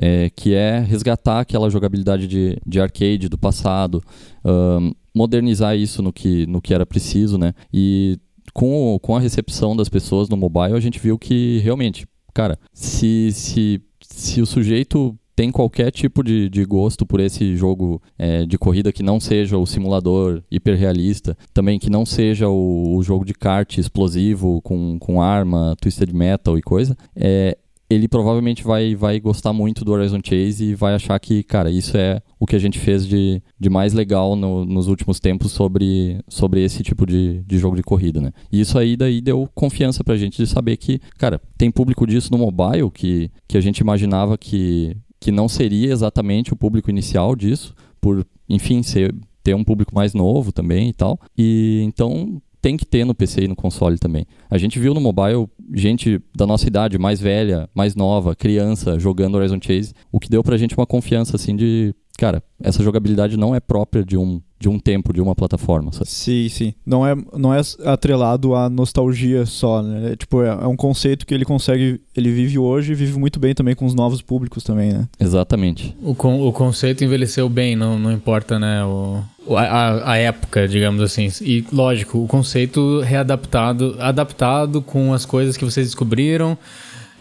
É, 0.00 0.30
que 0.30 0.54
é 0.54 0.78
resgatar 0.78 1.40
aquela 1.40 1.68
jogabilidade 1.68 2.26
de, 2.26 2.56
de 2.64 2.80
arcade 2.80 3.28
do 3.28 3.36
passado, 3.36 4.02
um, 4.44 4.92
modernizar 5.14 5.76
isso 5.76 6.00
no 6.00 6.12
que, 6.12 6.46
no 6.46 6.62
que 6.62 6.72
era 6.72 6.86
preciso, 6.86 7.36
né? 7.36 7.52
E 7.72 8.18
com, 8.54 8.98
com 9.02 9.16
a 9.16 9.20
recepção 9.20 9.76
das 9.76 9.88
pessoas 9.88 10.28
no 10.28 10.36
mobile, 10.36 10.74
a 10.76 10.80
gente 10.80 10.98
viu 10.98 11.18
que 11.18 11.58
realmente, 11.58 12.06
cara, 12.32 12.58
se, 12.72 13.30
se, 13.32 13.82
se 14.00 14.40
o 14.40 14.46
sujeito 14.46 15.18
tem 15.40 15.50
qualquer 15.50 15.90
tipo 15.90 16.22
de, 16.22 16.50
de 16.50 16.66
gosto 16.66 17.06
por 17.06 17.18
esse 17.18 17.56
jogo 17.56 18.02
é, 18.18 18.44
de 18.44 18.58
corrida 18.58 18.92
que 18.92 19.02
não 19.02 19.18
seja 19.18 19.56
o 19.56 19.64
simulador 19.64 20.42
hiperrealista, 20.50 21.34
também 21.54 21.78
que 21.78 21.88
não 21.88 22.04
seja 22.04 22.46
o, 22.46 22.94
o, 22.94 23.02
jogo 23.02 23.24
de 23.24 23.32
kart 23.32 23.78
explosivo 23.78 24.60
com, 24.60 24.98
com 24.98 25.22
arma, 25.22 25.74
twisted 25.80 26.12
metal 26.12 26.58
e 26.58 26.60
coisa, 26.60 26.94
é, 27.16 27.56
ele 27.88 28.06
provavelmente 28.06 28.62
vai, 28.62 28.94
vai 28.94 29.18
gostar 29.18 29.54
muito 29.54 29.82
do 29.82 29.92
Horizon 29.92 30.20
Chase 30.22 30.62
e 30.62 30.74
vai 30.74 30.92
achar 30.92 31.18
que, 31.18 31.42
cara, 31.42 31.70
isso 31.70 31.96
é 31.96 32.20
o 32.38 32.44
que 32.44 32.54
a 32.54 32.58
gente 32.58 32.78
fez 32.78 33.06
de, 33.06 33.42
de 33.58 33.70
mais 33.70 33.94
legal 33.94 34.36
no, 34.36 34.66
nos 34.66 34.88
últimos 34.88 35.18
tempos 35.20 35.52
sobre, 35.52 36.20
sobre 36.28 36.62
esse 36.62 36.82
tipo 36.82 37.06
de, 37.06 37.42
de 37.46 37.56
jogo 37.56 37.76
de 37.76 37.82
corrida, 37.82 38.20
né? 38.20 38.30
E 38.52 38.60
isso 38.60 38.78
aí 38.78 38.94
daí 38.94 39.22
deu 39.22 39.48
confiança 39.54 40.04
pra 40.04 40.18
gente 40.18 40.36
de 40.36 40.46
saber 40.46 40.76
que, 40.76 41.00
cara, 41.16 41.40
tem 41.56 41.70
público 41.70 42.06
disso 42.06 42.30
no 42.30 42.36
mobile 42.36 42.90
que, 42.90 43.30
que 43.48 43.56
a 43.56 43.60
gente 43.62 43.78
imaginava 43.78 44.36
que 44.36 44.98
que 45.20 45.30
não 45.30 45.48
seria 45.48 45.92
exatamente 45.92 46.52
o 46.52 46.56
público 46.56 46.90
inicial 46.90 47.36
disso, 47.36 47.74
por, 48.00 48.26
enfim, 48.48 48.82
ser, 48.82 49.14
ter 49.42 49.54
um 49.54 49.62
público 49.62 49.94
mais 49.94 50.14
novo 50.14 50.50
também 50.50 50.88
e 50.88 50.92
tal. 50.92 51.20
E 51.36 51.82
então 51.84 52.40
tem 52.60 52.76
que 52.76 52.84
ter 52.84 53.04
no 53.04 53.14
PC 53.14 53.42
e 53.42 53.48
no 53.48 53.56
console 53.56 53.98
também. 53.98 54.26
A 54.50 54.58
gente 54.58 54.78
viu 54.78 54.92
no 54.92 55.00
mobile 55.00 55.48
gente 55.72 56.20
da 56.34 56.46
nossa 56.46 56.66
idade, 56.66 56.98
mais 56.98 57.20
velha, 57.20 57.68
mais 57.74 57.94
nova, 57.94 58.34
criança, 58.34 58.98
jogando 58.98 59.36
Horizon 59.36 59.58
Chase, 59.60 59.94
o 60.12 60.20
que 60.20 60.28
deu 60.28 60.42
pra 60.42 60.56
gente 60.56 60.76
uma 60.76 60.86
confiança 60.86 61.36
assim 61.36 61.56
de, 61.56 61.94
cara, 62.18 62.42
essa 62.62 62.82
jogabilidade 62.82 63.36
não 63.36 63.54
é 63.54 63.60
própria 63.60 64.04
de 64.04 64.16
um 64.16 64.40
de 64.60 64.68
um 64.68 64.78
tempo, 64.78 65.10
de 65.10 65.22
uma 65.22 65.34
plataforma. 65.34 65.90
Sabe? 65.90 66.10
Sim, 66.10 66.48
sim. 66.50 66.74
Não 66.84 67.06
é, 67.06 67.16
não 67.34 67.52
é 67.52 67.62
atrelado 67.86 68.54
à 68.54 68.68
nostalgia 68.68 69.46
só, 69.46 69.82
né? 69.82 70.12
É, 70.12 70.16
tipo, 70.16 70.42
é, 70.42 70.48
é, 70.48 70.66
um 70.66 70.76
conceito 70.76 71.24
que 71.24 71.32
ele 71.32 71.46
consegue, 71.46 71.98
ele 72.14 72.30
vive 72.30 72.58
hoje 72.58 72.92
e 72.92 72.94
vive 72.94 73.18
muito 73.18 73.40
bem 73.40 73.54
também 73.54 73.74
com 73.74 73.86
os 73.86 73.94
novos 73.94 74.20
públicos 74.20 74.62
também, 74.62 74.92
né? 74.92 75.08
Exatamente. 75.18 75.96
O, 76.02 76.14
con 76.14 76.46
o 76.46 76.52
conceito 76.52 77.02
envelheceu 77.02 77.48
bem, 77.48 77.74
não, 77.74 77.98
não 77.98 78.12
importa, 78.12 78.58
né, 78.58 78.84
o, 78.84 79.22
a, 79.56 80.12
a 80.12 80.16
época, 80.18 80.68
digamos 80.68 81.00
assim. 81.00 81.28
E, 81.40 81.64
lógico, 81.72 82.22
o 82.22 82.28
conceito 82.28 83.00
readaptado, 83.00 83.96
adaptado 83.98 84.82
com 84.82 85.14
as 85.14 85.24
coisas 85.24 85.56
que 85.56 85.64
vocês 85.64 85.86
descobriram, 85.86 86.58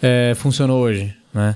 é, 0.02 0.34
funcionou 0.36 0.82
hoje, 0.82 1.16
né? 1.34 1.56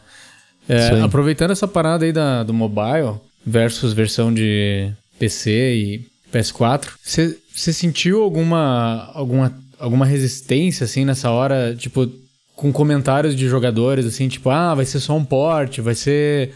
É, 0.67 1.01
aproveitando 1.01 1.51
essa 1.51 1.67
parada 1.67 2.05
aí 2.05 2.11
da, 2.11 2.43
do 2.43 2.53
mobile 2.53 3.15
versus 3.45 3.93
versão 3.93 4.33
de 4.33 4.91
PC 5.19 5.51
e 5.51 6.05
PS4. 6.31 6.89
Você 7.03 7.73
sentiu 7.73 8.23
alguma, 8.23 9.11
alguma, 9.13 9.53
alguma 9.77 10.05
resistência, 10.05 10.85
assim, 10.85 11.05
nessa 11.05 11.29
hora? 11.29 11.75
Tipo, 11.75 12.09
com 12.55 12.71
comentários 12.71 13.35
de 13.35 13.47
jogadores, 13.47 14.05
assim, 14.05 14.27
tipo, 14.27 14.49
ah, 14.49 14.73
vai 14.73 14.85
ser 14.85 14.99
só 14.99 15.15
um 15.15 15.25
port, 15.25 15.79
vai 15.79 15.95
ser... 15.95 16.53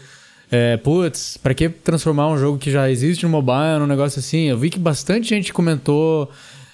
É, 0.50 0.78
putz, 0.78 1.36
pra 1.36 1.52
que 1.52 1.68
transformar 1.68 2.30
um 2.30 2.38
jogo 2.38 2.56
que 2.56 2.70
já 2.70 2.90
existe 2.90 3.22
no 3.24 3.28
mobile 3.28 3.78
num 3.78 3.86
negócio 3.86 4.18
assim? 4.18 4.44
Eu 4.44 4.56
vi 4.56 4.70
que 4.70 4.78
bastante 4.78 5.28
gente 5.28 5.52
comentou 5.52 6.30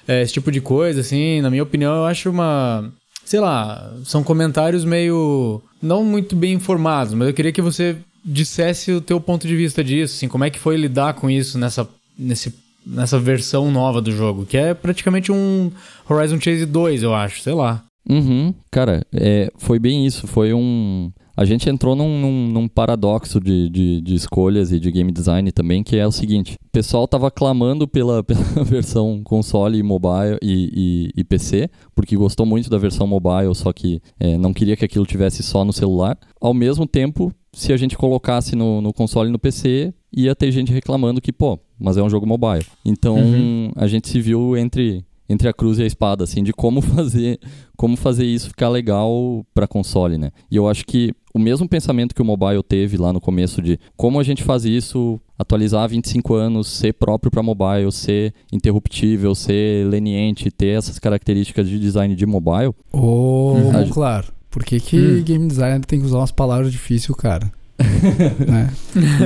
é, 0.06 0.22
esse 0.22 0.32
tipo 0.32 0.52
de 0.52 0.60
coisa, 0.60 1.00
assim. 1.00 1.40
Na 1.40 1.50
minha 1.50 1.62
opinião, 1.62 1.94
eu 1.94 2.04
acho 2.04 2.30
uma. 2.30 2.92
Sei 3.24 3.40
lá, 3.40 3.92
são 4.04 4.22
comentários 4.22 4.84
meio. 4.84 5.62
não 5.82 6.04
muito 6.04 6.36
bem 6.36 6.54
informados, 6.54 7.14
mas 7.14 7.28
eu 7.28 7.34
queria 7.34 7.52
que 7.52 7.62
você 7.62 7.96
dissesse 8.24 8.92
o 8.92 9.00
teu 9.00 9.20
ponto 9.20 9.46
de 9.46 9.54
vista 9.54 9.84
disso, 9.84 10.16
assim, 10.16 10.28
como 10.28 10.44
é 10.44 10.50
que 10.50 10.58
foi 10.58 10.76
lidar 10.76 11.14
com 11.14 11.28
isso 11.28 11.58
nessa 11.58 11.88
nesse, 12.18 12.54
nessa 12.86 13.18
versão 13.18 13.70
nova 13.70 14.00
do 14.00 14.12
jogo, 14.12 14.46
que 14.46 14.56
é 14.56 14.72
praticamente 14.72 15.30
um 15.30 15.70
Horizon 16.08 16.40
Chase 16.40 16.66
2, 16.66 17.02
eu 17.02 17.14
acho, 17.14 17.40
sei 17.42 17.52
lá. 17.52 17.84
Uhum, 18.08 18.54
cara, 18.70 19.04
é, 19.12 19.50
foi 19.56 19.78
bem 19.78 20.06
isso. 20.06 20.26
Foi 20.26 20.52
um. 20.52 21.10
A 21.36 21.44
gente 21.44 21.68
entrou 21.68 21.96
num, 21.96 22.20
num, 22.20 22.48
num 22.48 22.68
paradoxo 22.68 23.40
de, 23.40 23.68
de, 23.68 24.00
de, 24.00 24.14
escolhas 24.14 24.70
e 24.70 24.78
de 24.78 24.90
game 24.90 25.10
design 25.10 25.50
também, 25.50 25.82
que 25.82 25.96
é 25.96 26.06
o 26.06 26.12
seguinte: 26.12 26.54
o 26.54 26.70
pessoal 26.70 27.08
tava 27.08 27.30
clamando 27.30 27.88
pela, 27.88 28.22
pela 28.24 28.64
versão 28.64 29.20
console, 29.24 29.82
mobile 29.82 30.38
e, 30.40 31.10
e, 31.16 31.20
e, 31.20 31.24
PC, 31.24 31.68
porque 31.94 32.16
gostou 32.16 32.46
muito 32.46 32.70
da 32.70 32.78
versão 32.78 33.06
mobile, 33.06 33.54
só 33.54 33.72
que 33.72 34.00
é, 34.18 34.38
não 34.38 34.52
queria 34.52 34.76
que 34.76 34.84
aquilo 34.84 35.06
tivesse 35.06 35.42
só 35.42 35.64
no 35.64 35.72
celular. 35.72 36.16
Ao 36.40 36.54
mesmo 36.54 36.86
tempo, 36.86 37.32
se 37.52 37.72
a 37.72 37.76
gente 37.76 37.96
colocasse 37.96 38.54
no, 38.54 38.80
no 38.80 38.92
console 38.92 39.28
e 39.28 39.32
no 39.32 39.38
PC, 39.38 39.92
ia 40.12 40.36
ter 40.36 40.52
gente 40.52 40.72
reclamando 40.72 41.20
que, 41.20 41.32
pô, 41.32 41.58
mas 41.78 41.96
é 41.96 42.02
um 42.02 42.10
jogo 42.10 42.26
mobile. 42.26 42.64
Então 42.84 43.16
uhum. 43.16 43.72
a 43.74 43.86
gente 43.88 44.08
se 44.08 44.20
viu 44.20 44.56
entre 44.56 45.04
entre 45.28 45.48
a 45.48 45.52
cruz 45.52 45.78
e 45.78 45.82
a 45.82 45.86
espada, 45.86 46.24
assim, 46.24 46.42
de 46.42 46.52
como 46.52 46.80
fazer, 46.82 47.38
como 47.76 47.96
fazer 47.96 48.26
isso 48.26 48.48
ficar 48.48 48.68
legal 48.68 49.44
para 49.54 49.66
console, 49.66 50.18
né? 50.18 50.30
E 50.50 50.56
eu 50.56 50.68
acho 50.68 50.84
que 50.84 51.12
o 51.34 51.38
mesmo 51.38 51.68
pensamento 51.68 52.14
que 52.14 52.22
o 52.22 52.24
mobile 52.24 52.62
teve 52.62 52.96
lá 52.96 53.12
no 53.12 53.20
começo 53.20 53.60
de 53.60 53.78
como 53.96 54.20
a 54.20 54.22
gente 54.22 54.44
faz 54.44 54.64
isso, 54.64 55.20
atualizar 55.36 55.88
25 55.88 56.32
anos, 56.34 56.68
ser 56.68 56.92
próprio 56.92 57.30
para 57.30 57.42
mobile, 57.42 57.90
ser 57.90 58.32
interruptível, 58.52 59.34
ser 59.34 59.84
leniente, 59.88 60.48
ter 60.52 60.78
essas 60.78 61.00
características 61.00 61.68
de 61.68 61.80
design 61.80 62.14
de 62.14 62.24
mobile. 62.24 62.72
Oh, 62.92 63.54
uhum. 63.56 63.90
claro. 63.90 64.32
Por 64.48 64.62
que, 64.64 64.78
que 64.78 64.96
hum. 64.96 65.24
game 65.24 65.48
designer 65.48 65.84
tem 65.84 65.98
que 65.98 66.06
usar 66.06 66.18
umas 66.18 66.30
palavras 66.30 66.70
difíceis, 66.70 67.16
cara? 67.18 67.50
né? 68.46 68.72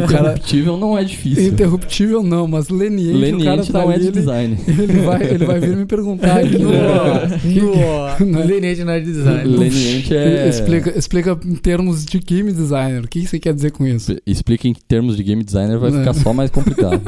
Interruptível 0.04 0.76
não 0.78 0.96
é 0.96 1.04
difícil. 1.04 1.48
Interruptível 1.48 2.22
não, 2.22 2.48
mas 2.48 2.70
leniente, 2.70 3.12
leniente 3.12 3.42
o 3.42 3.44
cara 3.44 3.66
tá 3.66 3.78
não 3.80 3.90
ali, 3.90 3.94
é 3.94 4.10
de 4.10 4.12
design. 4.12 4.58
Ele, 4.66 4.82
ele, 4.82 5.00
vai, 5.00 5.22
ele 5.22 5.44
vai 5.44 5.60
vir 5.60 5.76
me 5.76 5.84
perguntar 5.84 6.38
aqui. 6.38 6.56
no, 6.58 6.70
no, 8.26 8.40
leniente 8.46 8.84
não 8.84 8.92
é 8.92 9.00
de 9.00 9.12
design. 9.12 9.44
Leniente 9.44 10.16
é... 10.16 10.48
Explica, 10.48 10.98
explica 10.98 11.38
em 11.44 11.56
termos 11.56 12.06
de 12.06 12.18
game 12.18 12.50
designer. 12.50 13.04
O 13.04 13.08
que 13.08 13.26
você 13.26 13.38
quer 13.38 13.52
dizer 13.52 13.70
com 13.72 13.86
isso? 13.86 14.16
Explica 14.26 14.66
em 14.66 14.74
termos 14.74 15.16
de 15.16 15.22
game 15.22 15.44
designer, 15.44 15.78
vai 15.78 15.92
ficar 15.92 16.14
só 16.14 16.32
mais 16.32 16.50
complicado. 16.50 17.02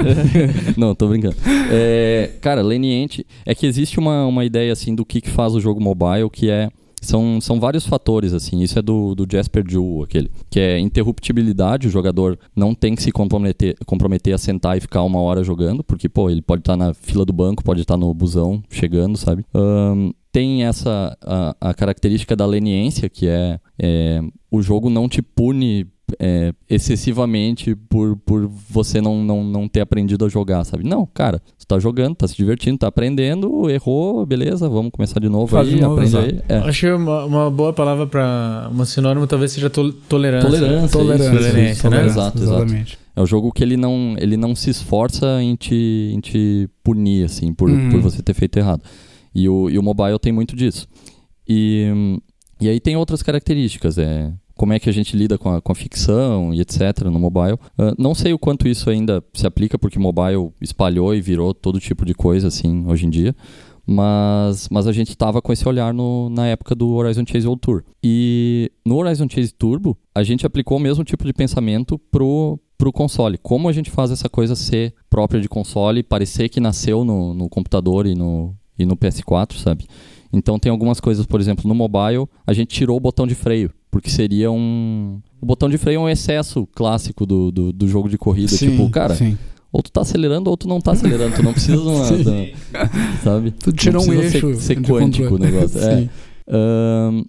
não, 0.76 0.94
tô 0.94 1.09
brincando. 1.09 1.37
É, 1.70 2.30
cara, 2.40 2.61
leniente... 2.62 3.26
É 3.47 3.54
que 3.54 3.66
existe 3.66 3.99
uma, 3.99 4.26
uma 4.26 4.44
ideia, 4.44 4.73
assim, 4.73 4.94
do 4.94 5.04
que, 5.04 5.20
que 5.20 5.30
faz 5.30 5.54
o 5.54 5.61
jogo 5.61 5.80
mobile, 5.80 6.28
que 6.30 6.50
é 6.50 6.68
são, 7.00 7.40
são 7.40 7.59
vários 7.59 7.87
fatores, 7.87 8.33
assim. 8.33 8.61
Isso 8.61 8.78
é 8.78 8.83
do, 8.83 9.14
do 9.14 9.26
Jasper 9.30 9.64
Jewell, 9.66 10.02
aquele. 10.02 10.30
Que 10.50 10.61
é 10.61 10.78
interruptibilidade. 10.78 11.88
O 11.88 11.90
jogador 11.90 12.38
não 12.54 12.75
tem 12.75 12.95
que 12.95 13.02
se 13.02 13.11
comprometer, 13.11 13.76
comprometer 13.87 14.35
a 14.35 14.38
sentar 14.38 14.76
e 14.76 14.80
ficar 14.80 15.02
uma 15.02 15.21
hora 15.21 15.42
jogando, 15.42 15.83
porque, 15.83 16.09
pô, 16.09 16.28
ele 16.28 16.42
pode 16.42 16.61
estar 16.61 16.76
tá 16.76 16.85
na 16.85 16.95
fila 16.95 17.25
do 17.25 17.33
banco, 17.33 17.64
pode 17.64 17.80
estar 17.80 17.95
tá 17.95 17.99
no 17.99 18.12
busão 18.12 18.62
chegando, 18.71 19.16
sabe? 19.16 19.45
Um, 19.54 20.12
tem 20.33 20.64
essa 20.64 21.16
a, 21.23 21.57
a, 21.61 21.75
característica 21.75 22.37
da 22.37 22.47
leniência, 22.47 23.09
que 23.09 23.26
é, 23.26 23.59
é 23.78 24.21
o 24.50 24.62
jogo 24.62 24.88
não 24.88 25.09
te 25.09 25.23
pune 25.23 25.87
é, 26.19 26.52
excessivamente 26.69 27.75
por, 27.75 28.17
por 28.17 28.50
você 28.69 29.00
não, 29.00 29.23
não, 29.23 29.45
não 29.45 29.69
ter 29.69 29.81
aprendido 29.81 30.25
a 30.25 30.29
jogar, 30.29 30.64
sabe? 30.64 30.85
Não, 30.85 31.07
cara, 31.07 31.40
você 31.57 31.67
tá 31.67 31.79
jogando, 31.79 32.14
tá 32.14 32.27
se 32.27 32.37
divertindo, 32.37 32.79
tá 32.79 32.88
aprendendo, 32.88 33.70
errou, 33.70 34.25
beleza, 34.27 34.68
vamos 34.68 34.90
começar 34.90 35.20
de 35.20 35.29
novo 35.29 35.49
Faz 35.49 35.68
aí, 35.68 35.75
de 35.75 35.81
novo, 35.81 35.94
aprende 35.94 36.16
aí. 36.16 36.40
É. 36.49 36.57
Acho 36.59 36.81
que 36.81 36.92
uma, 36.92 37.25
uma 37.25 37.51
boa 37.51 37.73
palavra 37.73 38.07
para 38.07 38.70
um 38.73 38.85
sinônimo 38.85 39.27
talvez 39.27 39.53
seja 39.53 39.70
to 39.70 39.92
tolerância. 39.92 40.49
Tolerância, 40.49 40.88
tolerância, 40.88 41.25
isso, 41.25 41.33
tolerância 41.33 41.73
isso, 41.73 41.90
né? 41.90 42.07
Exato, 42.07 42.42
exatamente. 42.42 42.99
É 43.14 43.20
o 43.20 43.27
jogo 43.27 43.53
que 43.53 43.62
ele 43.62 43.77
não, 43.77 44.14
ele 44.18 44.37
não 44.37 44.55
se 44.55 44.70
esforça 44.70 45.42
em 45.42 45.55
te, 45.57 46.12
em 46.14 46.20
te 46.20 46.68
punir, 46.83 47.25
assim, 47.25 47.53
por, 47.53 47.68
uhum. 47.68 47.90
por 47.90 48.01
você 48.01 48.23
ter 48.23 48.35
feito 48.35 48.59
errado. 48.59 48.83
E 49.35 49.49
o, 49.49 49.68
e 49.68 49.79
o 49.79 49.83
mobile 49.83 50.18
tem 50.18 50.33
muito 50.33 50.57
disso. 50.57 50.87
E, 51.49 52.18
e 52.61 52.68
aí 52.68 52.81
tem 52.81 52.96
outras 52.96 53.23
características, 53.23 53.99
é 53.99 54.33
como 54.61 54.75
é 54.75 54.79
que 54.79 54.90
a 54.90 54.92
gente 54.92 55.16
lida 55.16 55.38
com 55.38 55.49
a, 55.49 55.62
com 55.62 55.73
a 55.73 55.75
ficção 55.75 56.53
e 56.53 56.61
etc. 56.61 57.05
no 57.05 57.18
mobile. 57.18 57.55
Uh, 57.79 57.94
não 57.96 58.14
sei 58.14 58.35
o 58.35 58.38
quanto 58.38 58.68
isso 58.68 58.90
ainda 58.90 59.25
se 59.33 59.46
aplica, 59.46 59.79
porque 59.79 59.99
mobile 59.99 60.53
espalhou 60.61 61.14
e 61.14 61.20
virou 61.23 61.55
todo 61.55 61.81
tipo 61.81 62.05
de 62.05 62.12
coisa 62.12 62.49
assim 62.49 62.85
hoje 62.87 63.07
em 63.07 63.09
dia. 63.09 63.35
Mas, 63.87 64.68
mas 64.68 64.87
a 64.87 64.92
gente 64.92 65.09
estava 65.09 65.40
com 65.40 65.51
esse 65.51 65.66
olhar 65.66 65.94
no, 65.94 66.29
na 66.29 66.46
época 66.46 66.75
do 66.75 66.90
Horizon 66.90 67.25
Chase 67.27 67.46
World 67.46 67.62
Tour. 67.62 67.85
E 68.05 68.70
no 68.85 68.96
Horizon 68.96 69.27
Chase 69.31 69.51
Turbo, 69.55 69.96
a 70.14 70.23
gente 70.23 70.44
aplicou 70.44 70.77
o 70.77 70.81
mesmo 70.81 71.05
tipo 71.05 71.25
de 71.25 71.33
pensamento 71.33 71.99
pro, 71.99 72.61
pro 72.77 72.92
console. 72.92 73.38
Como 73.38 73.66
a 73.66 73.73
gente 73.73 73.90
faz 73.90 74.11
essa 74.11 74.29
coisa 74.29 74.55
ser 74.55 74.92
própria 75.09 75.40
de 75.40 75.49
console, 75.49 76.03
parecer 76.03 76.51
que 76.51 76.61
nasceu 76.61 77.03
no, 77.03 77.33
no 77.33 77.49
computador 77.49 78.07
e 78.07 78.14
no, 78.14 78.55
e 78.79 78.85
no 78.85 78.94
PS4, 78.94 79.57
sabe? 79.57 79.87
Então 80.31 80.59
tem 80.59 80.70
algumas 80.70 81.01
coisas, 81.01 81.25
por 81.25 81.40
exemplo, 81.40 81.66
no 81.66 81.75
mobile, 81.75 82.29
a 82.46 82.53
gente 82.53 82.68
tirou 82.68 82.99
o 82.99 83.01
botão 83.01 83.27
de 83.27 83.35
freio, 83.35 83.73
porque 83.90 84.11
seria 84.11 84.50
um. 84.50 85.20
O 85.40 85.46
botão 85.46 85.68
de 85.68 85.79
freio 85.79 85.96
é 85.96 86.00
um 86.00 86.09
excesso 86.09 86.66
clássico 86.74 87.26
do, 87.26 87.50
do, 87.50 87.72
do 87.72 87.88
jogo 87.88 88.09
de 88.09 88.16
corrida. 88.16 88.48
Sim, 88.48 88.70
tipo, 88.70 88.90
cara, 88.90 89.14
sim. 89.14 89.37
ou 89.72 89.83
tu 89.83 89.90
tá 89.90 90.03
acelerando 90.03 90.50
ou 90.50 90.57
tu 90.57 90.68
não 90.68 90.81
tá 90.81 90.92
acelerando. 90.92 91.35
Tu 91.35 91.42
não 91.42 91.53
precisa 91.53 91.81
uma, 91.83 92.05
sabe? 93.22 93.50
Tu 93.50 93.72
tirou 93.72 94.07
um 94.07 94.12
eixo. 94.12 94.55
Ser, 94.55 94.61
ser 94.61 94.83
quântico 94.83 95.35
o 95.35 95.38
negócio. 95.38 95.81
é. 95.81 96.09
Um, 96.48 97.24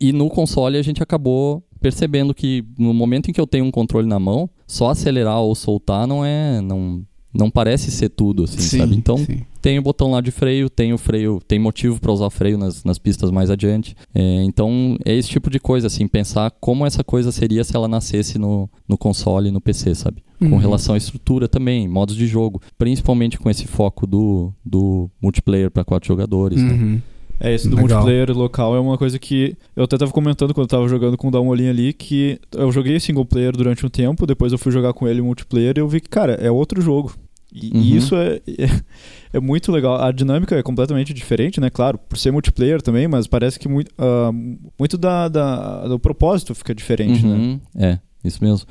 e 0.00 0.12
no 0.12 0.28
console 0.28 0.76
a 0.76 0.82
gente 0.82 1.02
acabou 1.02 1.62
percebendo 1.80 2.34
que 2.34 2.64
no 2.78 2.94
momento 2.94 3.28
em 3.30 3.32
que 3.32 3.40
eu 3.40 3.46
tenho 3.46 3.64
um 3.64 3.70
controle 3.70 4.06
na 4.06 4.18
mão, 4.18 4.48
só 4.66 4.90
acelerar 4.90 5.40
ou 5.40 5.54
soltar 5.54 6.06
não 6.06 6.24
é. 6.24 6.60
Não, 6.60 7.02
não 7.34 7.50
parece 7.50 7.90
ser 7.90 8.10
tudo, 8.10 8.44
assim, 8.44 8.60
sim, 8.60 8.78
sabe? 8.78 8.94
Então, 8.94 9.18
sim. 9.18 9.40
tem 9.60 9.78
o 9.78 9.82
botão 9.82 10.12
lá 10.12 10.20
de 10.20 10.30
freio, 10.30 10.70
tem 10.70 10.92
o 10.92 10.98
freio, 10.98 11.40
tem 11.46 11.58
motivo 11.58 11.98
para 12.00 12.12
usar 12.12 12.30
freio 12.30 12.56
nas, 12.56 12.84
nas 12.84 12.98
pistas 12.98 13.30
mais 13.30 13.50
adiante. 13.50 13.96
É, 14.14 14.42
então, 14.44 14.96
é 15.04 15.12
esse 15.14 15.28
tipo 15.28 15.50
de 15.50 15.58
coisa, 15.58 15.88
assim, 15.88 16.06
pensar 16.06 16.52
como 16.60 16.86
essa 16.86 17.02
coisa 17.02 17.32
seria 17.32 17.64
se 17.64 17.74
ela 17.74 17.88
nascesse 17.88 18.38
no, 18.38 18.70
no 18.88 18.96
console 18.96 19.48
e 19.48 19.52
no 19.52 19.60
PC, 19.60 19.94
sabe? 19.96 20.22
Uhum. 20.40 20.50
Com 20.50 20.56
relação 20.58 20.94
à 20.94 20.98
estrutura 20.98 21.48
também, 21.48 21.88
modos 21.88 22.14
de 22.14 22.26
jogo, 22.26 22.60
principalmente 22.78 23.38
com 23.38 23.50
esse 23.50 23.66
foco 23.66 24.06
do, 24.06 24.52
do 24.64 25.10
multiplayer 25.20 25.70
para 25.70 25.84
quatro 25.84 26.06
jogadores, 26.06 26.62
né? 26.62 26.72
uhum. 26.72 26.92
né? 26.94 27.02
É, 27.40 27.52
esse 27.52 27.68
do 27.68 27.76
Legal. 27.76 27.98
multiplayer 27.98 28.30
local 28.36 28.76
é 28.76 28.80
uma 28.80 28.96
coisa 28.96 29.18
que 29.18 29.56
eu 29.74 29.84
até 29.84 29.98
tava 29.98 30.12
comentando 30.12 30.54
quando 30.54 30.64
eu 30.64 30.68
tava 30.68 30.88
jogando 30.88 31.16
com 31.16 31.28
o 31.28 31.30
Dalmolin 31.30 31.68
ali, 31.68 31.92
que 31.92 32.38
eu 32.52 32.70
joguei 32.70 33.00
single 33.00 33.24
player 33.24 33.52
durante 33.52 33.84
um 33.84 33.88
tempo, 33.88 34.26
depois 34.26 34.52
eu 34.52 34.58
fui 34.58 34.70
jogar 34.70 34.92
com 34.92 35.08
ele 35.08 35.20
multiplayer 35.20 35.74
e 35.76 35.80
eu 35.80 35.88
vi 35.88 36.00
que, 36.00 36.08
cara, 36.08 36.34
é 36.34 36.50
outro 36.50 36.80
jogo. 36.80 37.12
E, 37.54 37.70
uhum. 37.72 37.80
e 37.80 37.96
isso 37.96 38.16
é, 38.16 38.40
é, 38.48 38.68
é, 39.34 39.40
muito 39.40 39.70
legal. 39.70 40.02
A 40.02 40.10
dinâmica 40.10 40.56
é 40.56 40.62
completamente 40.62 41.14
diferente, 41.14 41.60
né? 41.60 41.70
Claro, 41.70 41.98
por 41.98 42.18
ser 42.18 42.32
multiplayer 42.32 42.82
também, 42.82 43.06
mas 43.06 43.28
parece 43.28 43.58
que 43.58 43.68
muito, 43.68 43.90
uh, 43.92 44.32
muito 44.78 44.98
da, 44.98 45.28
da, 45.28 45.86
do 45.86 45.98
propósito 45.98 46.54
fica 46.54 46.74
diferente, 46.74 47.24
né? 47.24 47.34
uhum. 47.34 47.60
né? 47.74 48.00
É, 48.22 48.26
isso 48.28 48.42
mesmo. 48.42 48.66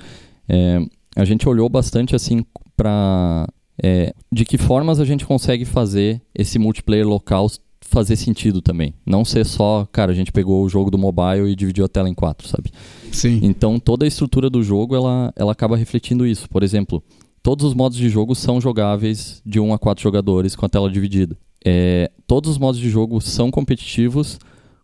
É, 0.49 0.79
a 1.15 1.23
gente 1.23 1.47
olhou 1.47 1.69
bastante 1.69 2.13
assim 2.15 2.43
para 2.75 3.47
é, 3.81 4.13
de 4.31 4.43
que 4.43 4.57
formas 4.57 4.99
a 4.99 5.05
gente 5.05 5.25
consegue 5.25 5.63
fazer 5.63 6.21
esse 6.35 6.59
multiplayer 6.59 7.07
local 7.07 7.49
fazer 7.81 8.15
sentido 8.15 8.61
também. 8.61 8.93
Não 9.05 9.23
ser 9.23 9.45
só, 9.45 9.87
cara, 9.91 10.11
a 10.11 10.15
gente 10.15 10.31
pegou 10.31 10.63
o 10.63 10.69
jogo 10.69 10.89
do 10.89 10.97
mobile 10.97 11.49
e 11.49 11.55
dividiu 11.55 11.85
a 11.85 11.87
tela 11.87 12.09
em 12.09 12.13
quatro, 12.13 12.47
sabe? 12.47 12.71
Sim. 13.11 13.39
Então 13.43 13.79
toda 13.79 14.05
a 14.05 14.07
estrutura 14.07 14.49
do 14.49 14.63
jogo 14.63 14.95
ela, 14.95 15.31
ela 15.35 15.51
acaba 15.51 15.77
refletindo 15.77 16.25
isso. 16.25 16.49
Por 16.49 16.63
exemplo, 16.63 17.03
todos 17.43 17.65
os 17.65 17.73
modos 17.73 17.97
de 17.97 18.07
jogo 18.09 18.33
são 18.33 18.61
jogáveis 18.61 19.41
de 19.45 19.59
1 19.59 19.73
a 19.73 19.77
4 19.77 20.01
jogadores 20.01 20.55
com 20.55 20.65
a 20.65 20.69
tela 20.69 20.89
dividida. 20.89 21.37
É, 21.63 22.09
todos 22.25 22.51
os 22.51 22.57
modos 22.57 22.79
de 22.79 22.89
jogo 22.89 23.19
são 23.21 23.51
competitivos 23.51 24.39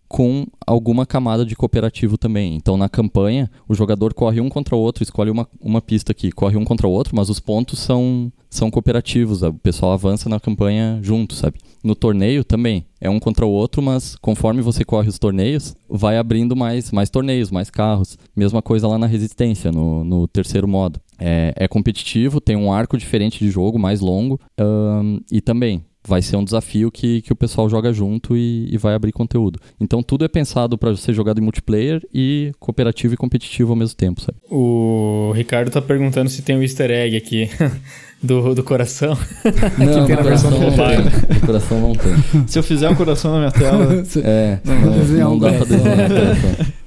com 0.10 0.48
alguma 0.66 1.06
camada 1.06 1.46
de 1.46 1.56
cooperativo 1.56 2.18
também. 2.18 2.56
Então, 2.56 2.76
na 2.76 2.90
campanha, 2.90 3.50
o 3.68 3.76
jogador 3.76 4.12
corre 4.14 4.42
um 4.42 4.50
contra 4.50 4.76
o 4.76 4.80
outro, 4.80 5.04
escolhe 5.04 5.30
uma, 5.30 5.48
uma 5.62 5.82
pista 5.82 6.12
aqui, 6.12 6.32
corre 6.32 6.58
um 6.58 6.66
contra 6.66 6.88
o 6.88 6.92
outro, 6.92 7.16
mas 7.16 7.30
os 7.30 7.40
pontos 7.40 7.78
são, 7.78 8.34
são 8.50 8.72
cooperativos, 8.72 9.44
o 9.44 9.54
pessoal 9.54 9.94
avança 9.94 10.28
na 10.28 10.40
campanha 10.40 11.00
junto, 11.04 11.36
sabe? 11.36 11.60
No 11.84 11.96
torneio 11.96 12.44
também, 12.44 12.86
é 13.00 13.10
um 13.10 13.20
contra 13.20 13.46
o 13.46 13.52
outro, 13.52 13.84
mas 13.84 14.16
conforme 14.16 14.62
você 14.64 14.84
corre 14.84 15.08
os 15.08 15.20
torneios, 15.20 15.76
vai 15.88 16.18
abrindo 16.18 16.56
mais, 16.56 16.92
mais 16.92 17.10
torneios, 17.12 17.52
mais 17.52 17.70
carros. 17.70 18.18
Mesma 18.36 18.62
coisa 18.64 18.88
lá 18.88 18.98
na 18.98 19.08
resistência, 19.08 19.72
no, 19.72 20.04
no 20.04 20.28
terceiro 20.28 20.68
modo. 20.68 21.00
É, 21.20 21.54
é 21.56 21.68
competitivo, 21.68 22.42
tem 22.42 22.56
um 22.56 22.74
arco 22.74 22.98
diferente 22.98 23.40
de 23.40 23.52
jogo, 23.52 23.78
mais 23.78 24.00
longo, 24.00 24.40
um, 24.60 25.20
e 25.32 25.40
também 25.40 25.86
vai 26.08 26.22
ser 26.22 26.38
um 26.38 26.44
desafio 26.44 26.92
que, 26.92 27.22
que 27.22 27.32
o 27.32 27.36
pessoal 27.36 27.70
joga 27.70 27.92
junto 27.92 28.36
e, 28.36 28.68
e 28.72 28.78
vai 28.78 28.94
abrir 28.94 29.12
conteúdo. 29.12 29.60
Então 29.80 30.02
tudo 30.02 30.26
é 30.26 30.28
pensado 30.28 30.78
para 30.78 30.96
ser 30.96 31.14
jogado 31.14 31.40
em 31.40 31.44
multiplayer 31.44 32.02
e 32.14 32.52
cooperativo 32.60 33.14
e 33.14 33.18
competitivo 33.18 33.72
ao 33.72 33.76
mesmo 33.76 33.96
tempo, 33.96 34.22
sabe? 34.22 34.38
O 34.50 35.32
Ricardo 35.36 35.70
tá 35.70 35.82
perguntando 35.82 36.30
se 36.30 36.42
tem 36.42 36.58
um 36.58 36.62
easter 36.62 36.90
egg 36.92 37.18
aqui. 37.18 37.50
Do, 38.22 38.54
do 38.54 38.62
coração. 38.66 39.18
Não, 39.80 40.06
tem 40.06 40.14
na 40.18 40.22
versão 40.22 40.52
do 40.52 40.60
mobile. 40.60 41.10
Do 41.40 41.46
coração 41.46 41.80
não 41.80 41.94
tem. 41.94 42.48
Se 42.48 42.60
eu 42.60 42.64
fizer 42.64 42.90
um 42.90 42.96
coração 42.96 43.32
na 43.32 43.40
minha 43.40 43.52
tela. 43.52 44.04
é, 44.22 44.60
não, 44.66 44.82
não, 44.82 45.00
desenhar 45.00 45.30
não 45.30 45.40
dá 45.40 45.54
pra 45.54 45.64
desenhar 45.64 46.10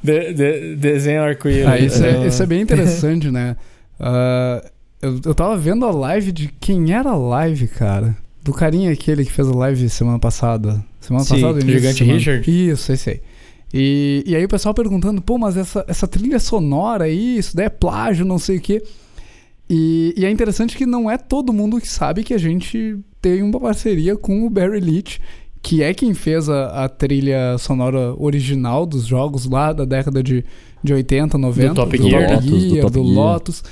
de, 0.02 0.34
de, 0.34 0.76
desenha 0.76 1.22
arco-íris. 1.22 1.66
Ah, 1.66 1.78
isso, 1.78 2.04
é, 2.04 2.26
isso 2.26 2.42
é 2.42 2.44
bem 2.44 2.60
interessante, 2.60 3.30
né? 3.30 3.56
Uh, 3.98 4.68
eu, 5.00 5.20
eu 5.24 5.34
tava 5.34 5.56
vendo 5.56 5.86
a 5.86 5.90
live 5.90 6.32
de 6.32 6.48
quem 6.60 6.92
era 6.92 7.08
a 7.08 7.16
live, 7.16 7.66
cara. 7.66 8.14
Do 8.42 8.52
carinha 8.52 8.90
aquele 8.90 9.24
que 9.24 9.32
fez 9.32 9.48
a 9.48 9.54
live 9.54 9.88
semana 9.88 10.18
passada. 10.18 10.84
Semana 11.00 11.24
Sim, 11.24 11.34
passada, 11.34 11.58
o 11.58 11.60
início 11.60 11.80
Gigante 11.80 11.98
semana. 11.98 12.18
Richard? 12.18 12.70
Isso, 12.70 12.92
esse 12.92 13.10
aí. 13.10 13.20
E, 13.72 14.24
e 14.26 14.36
aí 14.36 14.44
o 14.44 14.48
pessoal 14.48 14.74
perguntando, 14.74 15.22
pô, 15.22 15.38
mas 15.38 15.56
essa, 15.56 15.84
essa 15.88 16.06
trilha 16.06 16.38
sonora 16.38 17.04
aí, 17.04 17.38
isso 17.38 17.56
daí 17.56 17.66
é 17.66 17.70
plágio, 17.70 18.24
não 18.24 18.38
sei 18.38 18.58
o 18.58 18.60
quê. 18.60 18.82
E, 19.70 20.12
e 20.16 20.26
é 20.26 20.30
interessante 20.30 20.76
que 20.76 20.84
não 20.84 21.10
é 21.10 21.16
todo 21.16 21.52
mundo 21.52 21.80
que 21.80 21.88
sabe 21.88 22.22
que 22.22 22.34
a 22.34 22.38
gente 22.38 22.98
tem 23.22 23.42
uma 23.42 23.58
parceria 23.58 24.16
com 24.16 24.44
o 24.44 24.50
Barry 24.50 24.80
Leach, 24.80 25.20
que 25.62 25.82
é 25.82 25.94
quem 25.94 26.12
fez 26.12 26.48
a, 26.48 26.84
a 26.84 26.88
trilha 26.88 27.56
sonora 27.56 28.14
original 28.18 28.84
dos 28.84 29.06
jogos 29.06 29.48
lá 29.48 29.72
da 29.72 29.84
década 29.84 30.22
de, 30.22 30.44
de 30.82 30.92
80, 30.92 31.38
90. 31.38 31.74
Top 31.74 31.96
do 31.96 32.10
Gear. 32.10 32.28
Top 32.28 32.34
Lotus, 32.34 32.50
do 32.50 32.60
Gear, 32.60 32.82
Top 32.82 32.92
do 32.92 33.04
Gear. 33.04 33.14
Lotus. 33.14 33.64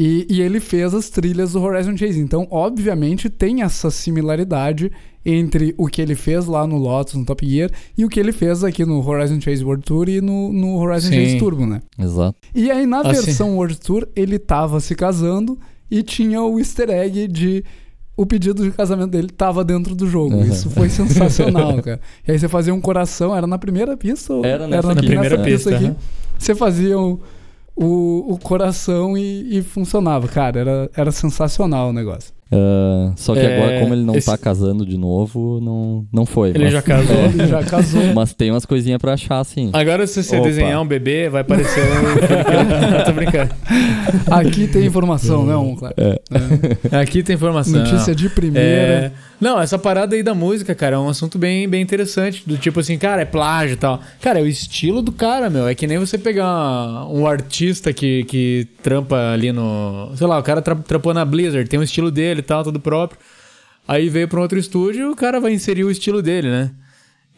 E, 0.00 0.28
e 0.30 0.40
ele 0.40 0.60
fez 0.60 0.94
as 0.94 1.10
trilhas 1.10 1.54
do 1.54 1.60
Horizon 1.60 1.96
Chase. 1.96 2.20
Então, 2.20 2.46
obviamente, 2.52 3.28
tem 3.28 3.62
essa 3.62 3.90
similaridade 3.90 4.92
entre 5.26 5.74
o 5.76 5.88
que 5.88 6.00
ele 6.00 6.14
fez 6.14 6.46
lá 6.46 6.64
no 6.68 6.76
Lotus, 6.76 7.14
no 7.14 7.24
Top 7.24 7.44
Gear, 7.44 7.68
e 7.96 8.04
o 8.04 8.08
que 8.08 8.20
ele 8.20 8.30
fez 8.30 8.62
aqui 8.62 8.84
no 8.84 9.04
Horizon 9.04 9.40
Chase 9.40 9.64
World 9.64 9.84
Tour 9.84 10.08
e 10.08 10.20
no, 10.20 10.52
no 10.52 10.76
Horizon 10.76 11.08
Sim. 11.08 11.24
Chase 11.24 11.38
Turbo, 11.40 11.66
né? 11.66 11.80
Exato. 11.98 12.36
E 12.54 12.70
aí, 12.70 12.86
na 12.86 13.00
Assim. 13.00 13.10
versão 13.10 13.56
World 13.56 13.80
Tour, 13.80 14.06
ele 14.14 14.38
tava 14.38 14.78
se 14.78 14.94
casando 14.94 15.58
e 15.90 16.00
tinha 16.04 16.40
o 16.44 16.60
easter 16.60 16.90
egg 16.90 17.26
de 17.26 17.64
o 18.16 18.24
pedido 18.24 18.62
de 18.62 18.70
casamento 18.70 19.10
dele 19.10 19.30
tava 19.30 19.64
dentro 19.64 19.96
do 19.96 20.06
jogo. 20.06 20.36
Uhum. 20.36 20.44
Isso 20.44 20.70
foi 20.70 20.88
sensacional, 20.90 21.76
cara. 21.82 22.00
E 22.24 22.30
aí 22.30 22.38
você 22.38 22.46
fazia 22.46 22.72
um 22.72 22.80
coração, 22.80 23.34
era 23.34 23.48
na 23.48 23.58
primeira 23.58 23.96
pista 23.96 24.32
ou 24.32 24.44
Era 24.44 24.68
nessa 24.68 24.86
na, 24.86 24.92
aqui. 24.92 25.02
Na 25.02 25.08
primeira 25.08 25.36
nessa 25.36 25.50
pista, 25.50 25.74
aqui? 25.74 25.86
aham. 25.86 25.96
Você 26.38 26.54
fazia 26.54 26.96
o, 26.96 27.20
o, 27.78 28.32
o 28.32 28.38
coração 28.38 29.16
e, 29.16 29.58
e 29.58 29.62
funcionava. 29.62 30.28
Cara, 30.28 30.58
era, 30.58 30.90
era 30.94 31.12
sensacional 31.12 31.90
o 31.90 31.92
negócio. 31.92 32.37
Ah, 32.50 33.12
só 33.16 33.34
que 33.34 33.40
É, 33.40 33.56
agora, 33.56 33.80
como 33.80 33.94
ele 33.94 34.02
não 34.04 34.16
esse- 34.16 34.26
tá 34.26 34.38
casando 34.38 34.86
de 34.86 34.96
novo, 34.96 35.60
não, 35.62 36.06
não 36.12 36.24
foi. 36.24 36.50
Ele 36.50 36.64
mas, 36.64 36.72
já 36.72 36.80
casou. 36.82 37.16
Ele 37.16 37.46
já 37.46 37.62
casou. 37.62 38.02
mas 38.14 38.32
tem 38.32 38.50
umas 38.50 38.64
coisinhas 38.64 38.98
pra 38.98 39.12
achar, 39.12 39.38
assim. 39.40 39.70
Agora, 39.72 40.06
se 40.06 40.22
você 40.22 40.36
Opa. 40.36 40.48
desenhar 40.48 40.80
um 40.80 40.86
bebê, 40.86 41.28
vai 41.28 41.42
aparecer 41.42 41.82
um. 41.84 42.88
Não, 42.98 43.04
tô 43.04 43.12
brincando. 43.12 43.50
Aqui 44.30 44.66
tem 44.66 44.86
informação, 44.86 45.44
né, 45.44 45.56
um, 45.56 45.74
claro. 45.76 45.94
Aqui 47.00 47.22
tem 47.22 47.36
informação. 47.36 47.80
Notícia 47.80 48.14
de 48.14 48.28
primeira. 48.30 48.68
É... 48.68 49.12
Não, 49.40 49.60
essa 49.60 49.78
parada 49.78 50.16
aí 50.16 50.22
da 50.22 50.34
música, 50.34 50.74
cara, 50.74 50.96
é 50.96 50.98
um 50.98 51.08
assunto 51.08 51.38
bem, 51.38 51.68
bem 51.68 51.80
interessante. 51.80 52.42
Do 52.44 52.56
tipo 52.56 52.80
assim, 52.80 52.98
cara, 52.98 53.22
é 53.22 53.24
plágio 53.24 53.74
e 53.74 53.76
tal. 53.76 54.00
Cara, 54.20 54.40
é 54.40 54.42
o 54.42 54.46
estilo 54.48 55.00
do 55.00 55.12
cara, 55.12 55.48
meu. 55.48 55.68
É 55.68 55.74
que 55.76 55.86
nem 55.86 55.96
você 55.96 56.18
pegar 56.18 57.06
um 57.08 57.24
artista 57.24 57.92
que, 57.92 58.24
que 58.24 58.66
trampa 58.82 59.32
ali 59.32 59.52
no. 59.52 60.10
Sei 60.16 60.26
lá, 60.26 60.38
o 60.38 60.42
cara 60.42 60.60
tra 60.60 60.74
trampou 60.74 61.14
na 61.14 61.24
Blizzard, 61.24 61.68
tem 61.70 61.78
um 61.78 61.84
estilo 61.84 62.10
dele 62.10 62.37
e 62.40 62.42
tal, 62.42 62.62
tudo 62.64 62.80
próprio. 62.80 63.18
Aí 63.86 64.08
veio 64.08 64.28
pra 64.28 64.38
um 64.38 64.42
outro 64.42 64.58
estúdio 64.58 65.08
e 65.08 65.10
o 65.10 65.16
cara 65.16 65.40
vai 65.40 65.52
inserir 65.52 65.84
o 65.84 65.90
estilo 65.90 66.20
dele, 66.22 66.48
né? 66.50 66.70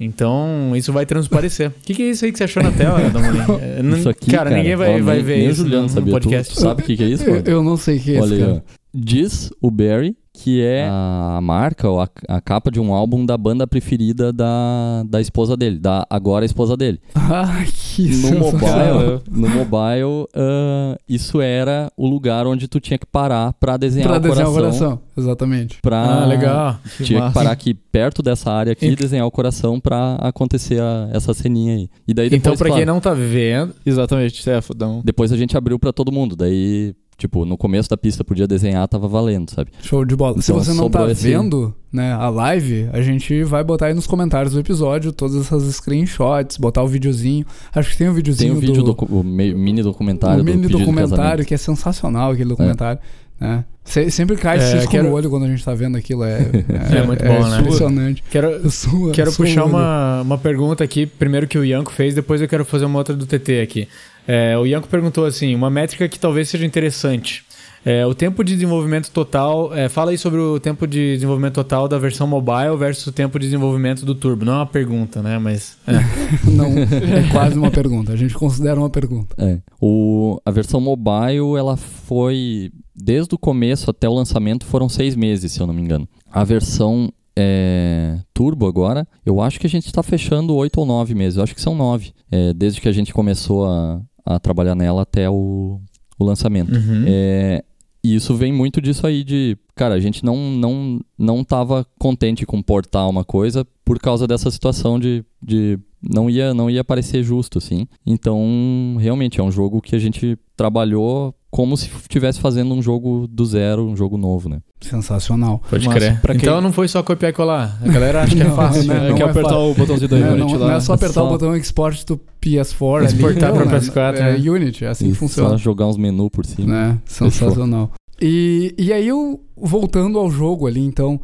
Então, 0.02 0.72
isso 0.74 0.92
vai 0.92 1.04
transparecer. 1.04 1.68
O 1.68 1.72
que, 1.84 1.94
que 1.94 2.02
é 2.02 2.10
isso 2.10 2.24
aí 2.24 2.32
que 2.32 2.38
você 2.38 2.44
achou 2.44 2.62
na 2.62 2.72
tela, 2.72 2.98
Damolim? 3.10 3.40
É, 3.62 3.98
Isso 3.98 4.08
aqui, 4.08 4.30
cara, 4.30 4.50
ninguém 4.50 4.74
vai, 4.74 5.00
ó, 5.00 5.04
vai 5.04 5.16
nem- 5.16 5.24
ver 5.24 5.38
nem 5.38 5.48
isso 5.50 5.62
Juliano 5.62 5.82
no, 5.82 5.88
sabia. 5.90 6.12
podcast. 6.12 6.54
Tu 6.54 6.60
sabe 6.60 6.82
o 6.82 6.84
que, 6.86 6.96
que 6.96 7.02
é 7.04 7.06
isso, 7.06 7.24
Eu, 7.28 7.42
eu 7.44 7.62
não 7.62 7.76
sei 7.76 7.98
o 7.98 8.00
que 8.00 8.10
é 8.12 8.14
esse, 8.14 8.22
Olha 8.22 8.46
cara. 8.46 8.64
Diz 8.94 9.50
o 9.60 9.70
Barry 9.70 10.16
que 10.32 10.62
é 10.62 10.88
a 10.88 11.38
marca 11.42 11.88
ou 11.88 12.00
a, 12.00 12.08
a 12.28 12.40
capa 12.40 12.70
de 12.70 12.78
um 12.80 12.94
álbum 12.94 13.26
da 13.26 13.36
banda 13.36 13.66
preferida 13.66 14.32
da, 14.32 15.02
da 15.08 15.20
esposa 15.20 15.56
dele, 15.56 15.78
da 15.78 16.06
agora 16.08 16.44
esposa 16.44 16.76
dele. 16.76 17.00
Ah, 17.32 17.64
que 17.64 18.08
No 18.08 18.38
mobile, 18.40 19.20
no 19.30 19.48
mobile 19.48 20.26
ah, 20.34 20.96
isso 21.08 21.40
era 21.40 21.90
o 21.96 22.08
lugar 22.08 22.44
onde 22.46 22.66
tu 22.66 22.80
tinha 22.80 22.98
que 22.98 23.06
parar 23.06 23.52
pra 23.54 23.76
desenhar, 23.76 24.08
Pra 24.08 24.16
o, 24.16 24.20
desenhar 24.20 24.46
coração, 24.50 24.52
o 24.52 24.80
coração. 24.96 25.00
Exatamente. 25.16 25.78
Pra, 25.82 26.22
Ah, 26.22 26.26
legal. 26.26 26.78
Tinha 27.02 27.20
massa. 27.20 27.28
que 27.30 27.34
parar 27.34 27.50
aqui 27.52 27.74
perto 27.74 28.20
dessa 28.22 28.50
área 28.50 28.72
aqui 28.72 28.86
e 28.86 28.96
desenhar 28.96 29.26
o 29.26 29.30
coração 29.30 29.78
pra 29.78 30.14
acontecer 30.20 30.80
a- 30.80 31.08
essa 31.12 31.32
ceninha 31.34 31.74
aí. 31.74 31.88
E 32.08 32.14
daí 32.14 32.28
depois, 32.30 32.40
Então, 32.40 32.56
pra 32.56 32.66
quem 32.68 32.84
claro, 32.84 32.92
não 32.94 33.00
tá 33.00 33.14
vendo, 33.14 33.74
Exatamente, 33.86 34.48
é, 34.50 34.60
fodão. 34.60 35.02
depois 35.04 35.30
a 35.32 35.36
gente 35.36 35.56
abriu 35.56 35.78
pra 35.78 35.92
todo 35.92 36.10
mundo. 36.10 36.34
Daí, 36.34 36.94
tipo, 37.20 37.44
no 37.44 37.56
começo 37.56 37.88
da 37.88 37.96
pista 37.96 38.24
podia 38.24 38.46
desenhar, 38.48 38.88
tava 38.88 39.06
valendo, 39.06 39.50
sabe? 39.50 39.70
Show 39.82 40.04
de 40.04 40.16
bola. 40.16 40.40
Se 40.40 40.50
Então, 40.50 40.64
você 40.64 40.72
não 40.72 40.88
tá 40.90 41.08
esse- 41.10 41.28
vendo 41.28 41.74
né, 41.92 42.12
a 42.14 42.28
live, 42.30 42.88
a 42.92 43.02
gente 43.02 43.44
vai 43.44 43.62
botar 43.62 43.86
aí 43.86 43.94
nos 43.94 44.06
comentários 44.06 44.54
do 44.54 44.60
episódio 44.60 45.12
todas 45.12 45.36
essas 45.36 45.62
screenshots, 45.76 46.56
botar 46.56 46.82
o 46.82 46.88
videozinho. 46.88 47.44
Acho 47.74 47.90
que 47.90 47.98
tem 47.98 48.06
um 48.08 48.10
Tem 48.10 48.16
videozinho 48.16 48.54
o 48.54 48.60
vídeo, 48.60 48.76
do 48.76 48.82
docu- 48.84 49.06
o 49.10 49.22
mini 49.22 49.82
documentário 49.82 50.42
o 50.42 50.44
mini 50.44 50.62
do 50.66 50.78
documentário, 50.78 51.44
que 51.44 51.52
é 51.54 51.56
sensacional 51.58 52.32
aquele 52.32 52.48
documentário. 52.48 53.00
né? 53.40 53.64
Se- 53.82 54.10
sempre 54.10 54.36
cai 54.36 54.58
É, 54.58 54.60
cisco 54.60 54.90
quero- 54.90 55.08
no 55.08 55.14
olho 55.14 55.30
quando 55.30 55.44
a 55.46 55.48
gente 55.48 55.64
tá 55.64 55.74
vendo 55.74 55.96
aquilo. 55.96 56.22
É, 56.24 56.38
É 56.94 57.02
muito 57.06 57.24
bom, 57.24 57.48
né? 57.48 57.58
impressionante. 57.60 58.22
quero, 58.30 58.50
Sua- 58.70 59.10
Quero 59.12 59.32
sua 59.32 59.46
puxar 59.46 59.62
olho. 59.64 59.70
uma, 59.72 60.20
uma 60.22 60.38
pergunta 60.38 60.84
aqui, 60.84 61.06
primeiro 61.06 61.48
que 61.48 61.56
o 61.58 61.64
Ianco 61.64 61.90
fez, 61.90 62.14
depois 62.14 62.40
eu 62.42 62.46
quero 62.46 62.64
fazer 62.66 62.84
uma 62.84 62.98
outra 62.98 63.16
do 63.16 63.24
TT 63.26 63.60
aqui. 63.62 63.88
É, 64.32 64.56
o 64.56 64.64
Ianco 64.64 64.86
perguntou 64.86 65.24
assim, 65.24 65.56
uma 65.56 65.68
métrica 65.68 66.08
que 66.08 66.16
talvez 66.16 66.48
seja 66.48 66.64
interessante. 66.64 67.44
É, 67.84 68.06
o 68.06 68.14
tempo 68.14 68.44
de 68.44 68.52
desenvolvimento 68.52 69.10
total, 69.10 69.74
é, 69.74 69.88
fala 69.88 70.12
aí 70.12 70.18
sobre 70.18 70.38
o 70.38 70.60
tempo 70.60 70.86
de 70.86 71.14
desenvolvimento 71.14 71.54
total 71.54 71.88
da 71.88 71.98
versão 71.98 72.28
mobile 72.28 72.76
versus 72.78 73.08
o 73.08 73.12
tempo 73.12 73.40
de 73.40 73.46
desenvolvimento 73.46 74.06
do 74.06 74.14
Turbo. 74.14 74.44
Não 74.44 74.52
é 74.52 74.56
uma 74.56 74.66
pergunta, 74.66 75.20
né? 75.20 75.36
Mas. 75.40 75.78
é. 75.84 75.94
Não, 76.48 76.66
é 76.66 77.28
quase 77.32 77.58
uma 77.58 77.72
pergunta. 77.72 78.12
A 78.12 78.16
gente 78.16 78.34
considera 78.34 78.78
uma 78.78 78.90
pergunta. 78.90 79.34
É. 79.36 79.58
O, 79.80 80.40
a 80.44 80.50
versão 80.52 80.80
mobile, 80.80 81.56
ela 81.58 81.76
foi. 81.76 82.70
Desde 82.94 83.34
o 83.34 83.38
começo 83.38 83.90
até 83.90 84.08
o 84.08 84.14
lançamento 84.14 84.64
foram 84.64 84.88
seis 84.88 85.16
meses, 85.16 85.50
se 85.50 85.60
eu 85.60 85.66
não 85.66 85.74
me 85.74 85.80
engano. 85.80 86.06
A 86.30 86.44
versão 86.44 87.10
é, 87.36 88.18
Turbo 88.34 88.66
agora, 88.66 89.08
eu 89.24 89.40
acho 89.40 89.58
que 89.58 89.66
a 89.66 89.70
gente 89.70 89.86
está 89.86 90.02
fechando 90.02 90.54
oito 90.54 90.78
ou 90.78 90.86
nove 90.86 91.14
meses. 91.14 91.38
Eu 91.38 91.42
acho 91.42 91.54
que 91.54 91.60
são 91.60 91.74
nove. 91.74 92.12
é, 92.30 92.52
desde 92.52 92.80
que 92.80 92.88
a 92.88 92.92
gente 92.92 93.14
começou 93.14 93.66
a, 93.66 94.00
a 94.24 94.38
trabalhar 94.38 94.74
nela 94.74 95.02
até 95.02 95.28
o, 95.28 95.80
o 96.18 96.24
lançamento. 96.24 96.72
Uhum. 96.72 97.04
É, 97.06 97.64
e 98.02 98.14
isso 98.14 98.34
vem 98.34 98.52
muito 98.52 98.80
disso 98.80 99.06
aí 99.06 99.22
de, 99.22 99.56
cara, 99.74 99.94
a 99.94 100.00
gente 100.00 100.24
não 100.24 100.36
não 100.36 101.00
não 101.18 101.44
tava 101.44 101.86
contente 101.98 102.46
com 102.46 102.62
portar 102.62 103.08
uma 103.08 103.24
coisa 103.24 103.66
por 103.84 103.98
causa 103.98 104.26
dessa 104.26 104.50
situação 104.50 104.98
de, 104.98 105.24
de 105.42 105.78
não 106.02 106.28
ia 106.30 106.52
não 106.54 106.70
ia 106.70 106.82
parecer 106.84 107.22
justo 107.22 107.58
assim. 107.58 107.86
Então, 108.06 108.96
realmente 108.98 109.40
é 109.40 109.42
um 109.42 109.50
jogo 109.50 109.80
que 109.80 109.94
a 109.94 109.98
gente 109.98 110.38
trabalhou 110.56 111.34
como 111.50 111.76
se 111.76 111.90
estivesse 112.02 112.38
fazendo 112.38 112.72
um 112.74 112.80
jogo 112.80 113.26
do 113.28 113.44
zero, 113.44 113.84
um 113.84 113.96
jogo 113.96 114.16
novo, 114.16 114.48
né? 114.48 114.60
Sensacional. 114.80 115.60
Pode 115.68 115.84
Massa. 115.86 115.98
crer. 115.98 116.20
Quem- 116.22 116.36
Então 116.36 116.60
não 116.60 116.72
foi 116.72 116.86
só 116.86 117.02
copiar 117.02 117.30
e 117.30 117.34
colar. 117.34 117.76
A 117.82 117.88
galera 117.88 118.22
acha 118.22 118.36
que 118.36 118.40
é 118.40 118.44
Não, 118.48 118.54
fácil. 118.54 118.84
né? 118.84 119.00
né? 119.00 119.08
Não 119.08 119.16
Quer 119.16 119.22
é 119.22 119.30
apertar 119.30 119.48
fácil. 119.50 119.70
o 119.70 119.74
botãozinho 119.74 120.08
da 120.08 120.18
Não, 120.18 120.32
Unity 120.34 120.52
não, 120.52 120.60
lá. 120.60 120.66
não 120.68 120.74
é 120.76 120.80
só 120.80 120.92
apertar 120.92 121.14
Só- 121.14 121.26
o 121.26 121.30
botão 121.30 121.56
export 121.56 122.04
do 122.06 122.20
PS4 122.40 122.96
ali, 122.98 123.06
Exportar 123.06 123.48
não, 123.50 123.56
pra 123.56 123.66
né? 123.66 123.78
PS4, 123.80 124.16
É 124.18 124.38
né? 124.38 124.50
Unity, 124.50 124.84
é 124.84 124.88
assim 124.88 125.06
que 125.06 125.10
E 125.10 125.14
funciona. 125.14 125.50
Só 125.50 125.56
jogar 125.56 125.86
uns 125.88 125.96
menus 125.96 126.28
por 126.32 126.46
cima. 126.46 126.68
né? 126.72 126.98
Sensacional. 127.04 127.90
E, 128.22 128.74
e 128.78 128.92
aí, 128.92 129.08
eu, 129.08 129.40
voltando 129.56 130.18
ao 130.18 130.30
jogo 130.30 130.66
ali, 130.66 130.80
então, 130.80 131.18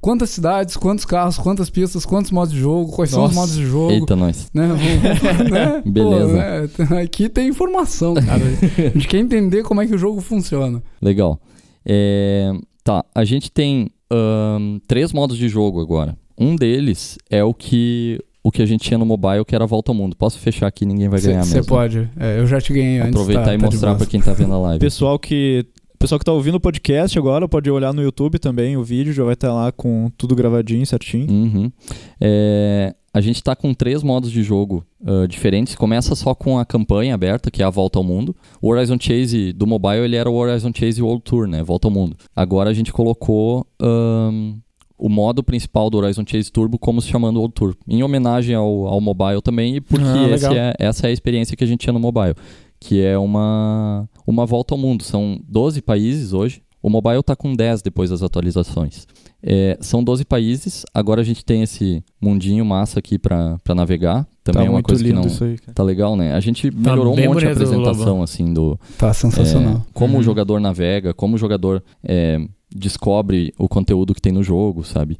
quantas 0.00 0.30
cidades, 0.30 0.76
quantos 0.76 1.04
carros, 1.04 1.36
quantas 1.38 1.68
pistas, 1.70 2.04
quantos 2.06 2.30
modos 2.30 2.52
de 2.52 2.58
jogo, 2.60 2.90
quais 2.92 3.10
são 3.10 3.24
os 3.24 3.28
Nossa. 3.34 3.40
modos 3.40 3.54
de 3.56 3.66
jogo, 3.66 3.92
Eita, 3.92 4.16
nós. 4.16 4.50
né? 4.54 4.68
Né? 5.50 5.82
Pô, 5.84 5.90
Beleza. 5.90 6.32
né? 6.88 7.02
Aqui 7.02 7.28
tem 7.28 7.48
informação, 7.48 8.14
cara. 8.14 8.42
A 8.44 8.90
gente 8.90 9.08
quer 9.08 9.18
entender 9.18 9.62
como 9.62 9.80
é 9.80 9.86
que 9.86 9.94
o 9.94 9.98
jogo 9.98 10.20
funciona. 10.20 10.82
Legal. 11.00 11.40
É, 11.84 12.52
tá, 12.84 13.04
a 13.14 13.24
gente 13.24 13.50
tem 13.50 13.90
ahn, 14.10 14.78
três 14.86 15.12
modos 15.12 15.36
de 15.36 15.48
jogo 15.48 15.80
agora. 15.80 16.16
Um 16.38 16.56
deles 16.56 17.18
é 17.30 17.42
o 17.44 17.52
que 17.52 18.18
o 18.42 18.50
que 18.50 18.62
a 18.62 18.66
gente 18.66 18.80
tinha 18.82 18.96
no 18.96 19.04
mobile, 19.04 19.44
que 19.44 19.54
era 19.54 19.64
a 19.64 19.66
volta 19.66 19.90
ao 19.90 19.94
mundo. 19.94 20.16
Posso 20.16 20.38
fechar 20.38 20.66
aqui, 20.66 20.86
ninguém 20.86 21.08
vai 21.10 21.20
ganhar 21.20 21.44
Você 21.44 21.56
mesmo. 21.56 21.68
pode. 21.68 22.08
É, 22.18 22.38
eu 22.40 22.46
já 22.46 22.58
te 22.58 22.72
ganhei 22.72 22.98
antes. 22.98 23.10
Aproveitar 23.10 23.44
tá- 23.44 23.54
e 23.54 23.58
tá 23.58 23.66
mostrar 23.66 23.88
boa. 23.90 23.98
pra 23.98 24.06
quem 24.06 24.20
tá 24.20 24.32
vendo 24.32 24.54
a 24.54 24.58
live. 24.58 24.78
Pessoal 24.80 25.18
que 25.18 25.66
pessoal 26.00 26.18
que 26.18 26.24
tá 26.24 26.32
ouvindo 26.32 26.54
o 26.54 26.60
podcast 26.60 27.18
agora 27.18 27.46
pode 27.46 27.70
olhar 27.70 27.92
no 27.92 28.02
YouTube 28.02 28.38
também, 28.38 28.74
o 28.74 28.82
vídeo 28.82 29.12
já 29.12 29.22
vai 29.22 29.34
estar 29.34 29.52
lá 29.52 29.70
com 29.70 30.10
tudo 30.16 30.34
gravadinho, 30.34 30.86
certinho. 30.86 31.30
Uhum. 31.30 31.70
É, 32.18 32.94
a 33.12 33.20
gente 33.20 33.42
tá 33.42 33.54
com 33.54 33.74
três 33.74 34.02
modos 34.02 34.32
de 34.32 34.42
jogo 34.42 34.82
ah, 35.04 35.26
diferentes. 35.28 35.74
Começa 35.74 36.14
só 36.14 36.34
com 36.34 36.58
a 36.58 36.64
campanha 36.64 37.14
aberta, 37.14 37.50
que 37.50 37.62
é 37.62 37.66
a 37.66 37.70
volta 37.70 37.98
ao 37.98 38.02
mundo. 38.02 38.34
O 38.62 38.68
Horizon 38.70 38.96
Chase 38.98 39.52
do 39.52 39.66
mobile, 39.66 40.02
ele 40.04 40.16
era 40.16 40.30
o 40.30 40.34
Horizon 40.34 40.72
Chase 40.74 41.02
World 41.02 41.22
Tour, 41.22 41.46
né? 41.46 41.62
Volta 41.62 41.86
ao 41.86 41.92
mundo. 41.92 42.16
Agora 42.34 42.70
a 42.70 42.74
gente 42.74 42.94
colocou 42.94 43.66
ahn, 43.78 44.54
o 44.96 45.08
modo 45.10 45.42
principal 45.42 45.90
do 45.90 45.98
Horizon 45.98 46.24
Chase 46.26 46.50
Turbo 46.50 46.78
como 46.78 47.02
se 47.02 47.08
chamando 47.08 47.36
World 47.36 47.54
Tour. 47.54 47.76
Em 47.86 48.02
homenagem 48.02 48.54
ao, 48.54 48.86
ao 48.86 49.02
mobile 49.02 49.42
também, 49.42 49.76
e 49.76 49.80
porque 49.82 50.02
Ah, 50.02 50.74
é- 50.78 50.86
essa 50.86 51.08
é 51.08 51.10
a 51.10 51.12
experiência 51.12 51.54
que 51.54 51.64
a 51.64 51.66
gente 51.66 51.80
tinha 51.80 51.92
no 51.92 52.00
mobile. 52.00 52.34
Que 52.82 53.02
é 53.04 53.18
uma, 53.18 54.08
uma 54.30 54.46
volta 54.46 54.74
ao 54.74 54.78
mundo. 54.78 55.02
São 55.02 55.40
12 55.48 55.82
países 55.82 56.32
hoje. 56.32 56.62
O 56.82 56.88
mobile 56.88 57.22
tá 57.22 57.36
com 57.36 57.54
10 57.54 57.82
depois 57.82 58.08
das 58.08 58.22
atualizações. 58.22 59.06
É, 59.42 59.76
são 59.82 60.02
12 60.02 60.24
países, 60.24 60.84
agora 60.94 61.20
a 61.20 61.24
gente 61.24 61.44
tem 61.44 61.62
esse 61.62 62.02
mundinho 62.20 62.64
massa 62.64 62.98
aqui 62.98 63.18
para 63.18 63.58
navegar. 63.74 64.26
Também 64.42 64.62
tá 64.62 64.66
é 64.66 64.68
uma 64.70 64.72
muito 64.74 64.86
coisa 64.86 65.04
que 65.04 65.12
não. 65.12 65.26
isso 65.26 65.44
aí, 65.44 65.58
cara. 65.58 65.74
Tá 65.74 65.82
legal, 65.82 66.16
né? 66.16 66.32
A 66.32 66.40
gente 66.40 66.70
melhorou 66.74 67.14
bem 67.14 67.28
um 67.28 67.34
monte 67.34 67.46
a 67.46 67.52
apresentação, 67.52 68.22
assim, 68.22 68.52
do, 68.54 68.78
Tá 68.96 69.12
sensacional. 69.12 69.74
é, 69.76 69.80
como 69.92 70.14
Uhum. 70.14 70.20
o 70.20 70.22
jogador 70.22 70.58
navega, 70.58 71.12
como 71.12 71.34
o 71.34 71.38
jogador 71.38 71.82
é, 72.02 72.38
descobre 72.74 73.52
o 73.58 73.68
conteúdo 73.68 74.14
que 74.14 74.20
tem 74.22 74.32
no 74.32 74.42
jogo, 74.42 74.82
sabe? 74.84 75.18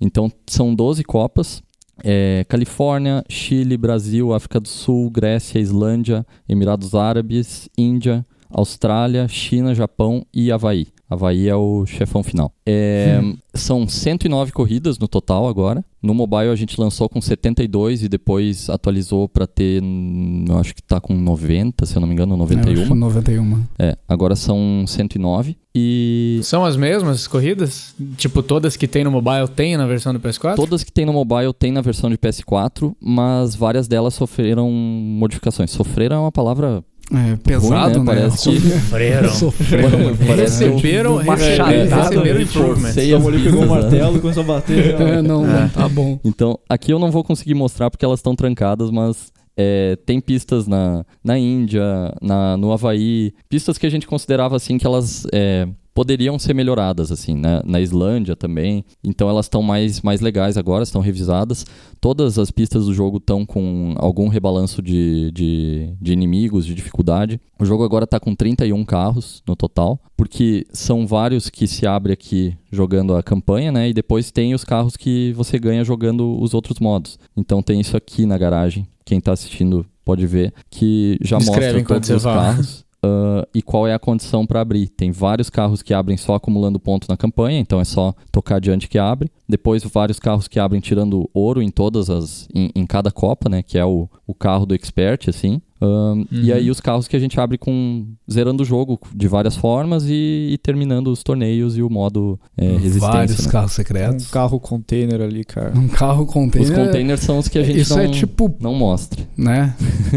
Então, 0.00 0.30
são 0.46 0.74
12 0.74 1.04
Copas. 1.04 1.62
é, 2.04 2.44
Califórnia, 2.48 3.24
Chile, 3.28 3.76
Brasil, 3.76 4.34
África 4.34 4.60
do 4.60 4.68
Sul, 4.68 5.08
Grécia, 5.08 5.58
Islândia, 5.58 6.26
Emirados 6.48 6.94
Árabes, 6.94 7.70
Índia, 7.78 8.24
Austrália, 8.50 9.26
China, 9.28 9.74
Japão 9.74 10.24
e 10.32 10.50
Havaí. 10.52 10.86
Havaí 11.08 11.48
é 11.48 11.54
o 11.54 11.86
chefão 11.86 12.20
final. 12.20 12.52
É, 12.66 13.20
São 13.54 13.86
109 13.86 14.50
corridas 14.50 14.98
no 14.98 15.06
total 15.06 15.46
agora. 15.46 15.84
No 16.02 16.12
mobile 16.12 16.50
a 16.50 16.56
gente 16.56 16.80
lançou 16.80 17.08
com 17.08 17.20
72 17.20 18.02
e 18.02 18.08
depois 18.08 18.68
atualizou 18.68 19.28
para 19.28 19.46
ter, 19.46 19.80
hum, 19.84 20.44
eu 20.48 20.58
acho 20.58 20.74
que 20.74 20.82
tá 20.82 21.00
com 21.00 21.14
90, 21.14 21.86
se 21.86 21.94
eu 21.96 22.00
não 22.00 22.08
me 22.08 22.14
engano, 22.14 22.32
É, 22.32 22.34
eu 22.34 22.38
91. 22.38 22.82
acho 22.82 22.94
91. 22.96 23.62
É, 23.78 23.96
agora 24.08 24.34
são 24.34 24.84
109. 24.84 25.56
E 25.72 26.40
São 26.42 26.64
as 26.64 26.76
mesmas 26.76 27.28
corridas? 27.28 27.94
Tipo, 28.16 28.42
todas 28.42 28.76
que 28.76 28.88
tem 28.88 29.04
no 29.04 29.10
mobile 29.12 29.46
tem 29.54 29.76
na 29.76 29.86
versão 29.86 30.12
do 30.12 30.18
PS4? 30.18 30.56
todas 30.56 30.82
que 30.82 30.90
tem 30.90 31.04
no 31.06 31.12
mobile 31.12 31.52
tem 31.56 31.70
na 31.70 31.82
versão 31.82 32.10
de 32.10 32.18
PS4, 32.18 32.92
mas 33.00 33.54
várias 33.54 33.86
delas 33.86 34.14
sofreram 34.14 34.68
modificações. 34.70 35.70
Sofreram 35.70 36.16
é 36.16 36.18
uma 36.20 36.32
palavra. 36.32 36.82
É 37.12 37.36
pesado, 37.36 38.00
né? 38.02 38.04
né? 38.14 38.20
Parece 38.20 38.50
que- 38.50 38.60
Sofreram. 38.60 39.30
Sofreram. 39.32 39.90
Parece 40.26 40.58
que 40.58 40.64
eu 40.64 40.74
Receberam, 40.74 41.16
receberam, 41.16 41.24
machadada, 41.24 42.02
receberam 42.02 42.38
né? 42.38 42.42
improvements. 42.42 42.82
Forcei 42.94 43.14
O 43.14 43.22
pegou 43.44 43.60
um 43.60 43.60
né? 43.60 43.66
martelo 43.66 44.16
e 44.16 44.20
começou 44.20 44.42
a 44.42 44.46
bater. 44.46 44.96
É, 45.00 45.22
não, 45.22 45.46
não 45.46 45.68
tá 45.68 45.88
bom. 45.88 46.18
Então, 46.24 46.58
aqui 46.68 46.92
eu 46.92 46.98
não 46.98 47.10
vou 47.10 47.22
conseguir 47.22 47.54
mostrar 47.54 47.90
porque 47.90 48.04
elas 48.04 48.18
estão 48.18 48.34
trancadas, 48.34 48.90
mas 48.90 49.30
é, 49.56 49.96
tem 50.04 50.20
pistas 50.20 50.66
na, 50.66 51.04
na 51.24 51.38
Índia, 51.38 51.82
na, 52.20 52.56
no 52.56 52.72
Havaí, 52.72 53.32
pistas 53.48 53.78
que 53.78 53.86
a 53.86 53.90
gente 53.90 54.06
considerava 54.06 54.56
assim 54.56 54.76
que 54.76 54.86
elas 54.86 55.26
é, 55.32 55.66
poderiam 55.96 56.38
ser 56.38 56.52
melhoradas, 56.52 57.10
assim, 57.10 57.34
né? 57.34 57.62
na 57.64 57.80
Islândia 57.80 58.36
também. 58.36 58.84
Então 59.02 59.30
elas 59.30 59.46
estão 59.46 59.62
mais, 59.62 60.02
mais 60.02 60.20
legais 60.20 60.58
agora, 60.58 60.82
estão 60.82 61.00
revisadas. 61.00 61.64
Todas 62.02 62.38
as 62.38 62.50
pistas 62.50 62.84
do 62.84 62.92
jogo 62.92 63.16
estão 63.16 63.46
com 63.46 63.94
algum 63.96 64.28
rebalanço 64.28 64.82
de, 64.82 65.30
de, 65.32 65.94
de 65.98 66.12
inimigos, 66.12 66.66
de 66.66 66.74
dificuldade. 66.74 67.40
O 67.58 67.64
jogo 67.64 67.82
agora 67.82 68.04
está 68.04 68.20
com 68.20 68.34
31 68.34 68.84
carros 68.84 69.42
no 69.48 69.56
total, 69.56 69.98
porque 70.14 70.66
são 70.70 71.06
vários 71.06 71.48
que 71.48 71.66
se 71.66 71.86
abre 71.86 72.12
aqui 72.12 72.54
jogando 72.70 73.16
a 73.16 73.22
campanha, 73.22 73.72
né? 73.72 73.88
E 73.88 73.94
depois 73.94 74.30
tem 74.30 74.54
os 74.54 74.64
carros 74.64 74.98
que 74.98 75.32
você 75.32 75.58
ganha 75.58 75.82
jogando 75.82 76.38
os 76.38 76.52
outros 76.52 76.78
modos. 76.78 77.18
Então 77.34 77.62
tem 77.62 77.80
isso 77.80 77.96
aqui 77.96 78.26
na 78.26 78.36
garagem. 78.36 78.86
Quem 79.06 79.20
tá 79.20 79.32
assistindo 79.32 79.86
pode 80.04 80.26
ver 80.26 80.52
que 80.68 81.16
já 81.22 81.38
Descreve 81.38 81.78
mostra 81.78 81.94
todos 81.94 82.10
os 82.10 82.22
carros. 82.24 82.84
ah, 83.02 83.46
e 83.54 83.62
qual 83.62 83.86
é 83.86 83.94
a 83.94 83.98
condição 83.98 84.44
para 84.44 84.60
abrir? 84.60 84.88
Tem 84.88 85.10
vários 85.12 85.48
carros 85.48 85.80
que 85.80 85.94
abrem 85.94 86.16
só 86.16 86.34
acumulando 86.34 86.78
ponto 86.80 87.06
na 87.08 87.16
campanha, 87.16 87.58
então 87.58 87.80
é 87.80 87.84
só 87.84 88.12
tocar 88.32 88.56
adiante 88.56 88.88
que 88.88 88.98
abre. 88.98 89.30
Depois 89.48 89.82
vários 89.84 90.18
carros 90.18 90.48
que 90.48 90.58
abrem 90.58 90.80
tirando 90.80 91.30
ouro 91.32 91.62
em 91.62 91.70
todas 91.70 92.10
as, 92.10 92.48
em, 92.52 92.70
em 92.74 92.84
cada 92.84 93.10
copa, 93.12 93.48
né? 93.48 93.62
Que 93.62 93.78
é 93.78 93.84
o, 93.84 94.08
o 94.26 94.34
carro 94.34 94.66
do 94.66 94.74
expert, 94.74 95.28
assim. 95.28 95.62
Ahn, 95.80 96.24
E 96.32 96.50
Uhum. 96.50 96.56
aí 96.56 96.70
os 96.70 96.80
carros 96.80 97.06
que 97.06 97.14
a 97.14 97.18
gente 97.18 97.38
abre 97.38 97.58
com 97.58 98.06
zerando 98.30 98.62
o 98.62 98.66
jogo 98.66 98.98
de 99.14 99.28
várias 99.28 99.56
formas 99.56 100.04
e, 100.08 100.48
e 100.52 100.58
terminando 100.62 101.08
os 101.08 101.22
torneios 101.22 101.76
e 101.76 101.82
o 101.82 101.90
modo 101.90 102.40
é, 102.56 102.66
resistência. 102.78 103.00
Vários 103.12 103.46
né? 103.46 103.52
carros 103.52 103.72
Um 103.72 103.74
secretos. 103.74 104.30
carro 104.30 104.58
container 104.60 105.20
ali, 105.20 105.44
cara. 105.44 105.72
Um 105.76 105.86
carro 105.88 106.24
Os 106.24 106.32
container. 106.32 106.74
containers 106.74 107.20
são 107.20 107.38
os 107.38 107.48
que 107.48 107.58
a 107.58 107.62
gente 107.62 107.80
Isso 107.80 107.94
não, 107.94 108.02
é 108.02 108.08
tipo, 108.08 108.56
não 108.60 108.74
mostra. 108.74 109.22
né? 109.36 109.74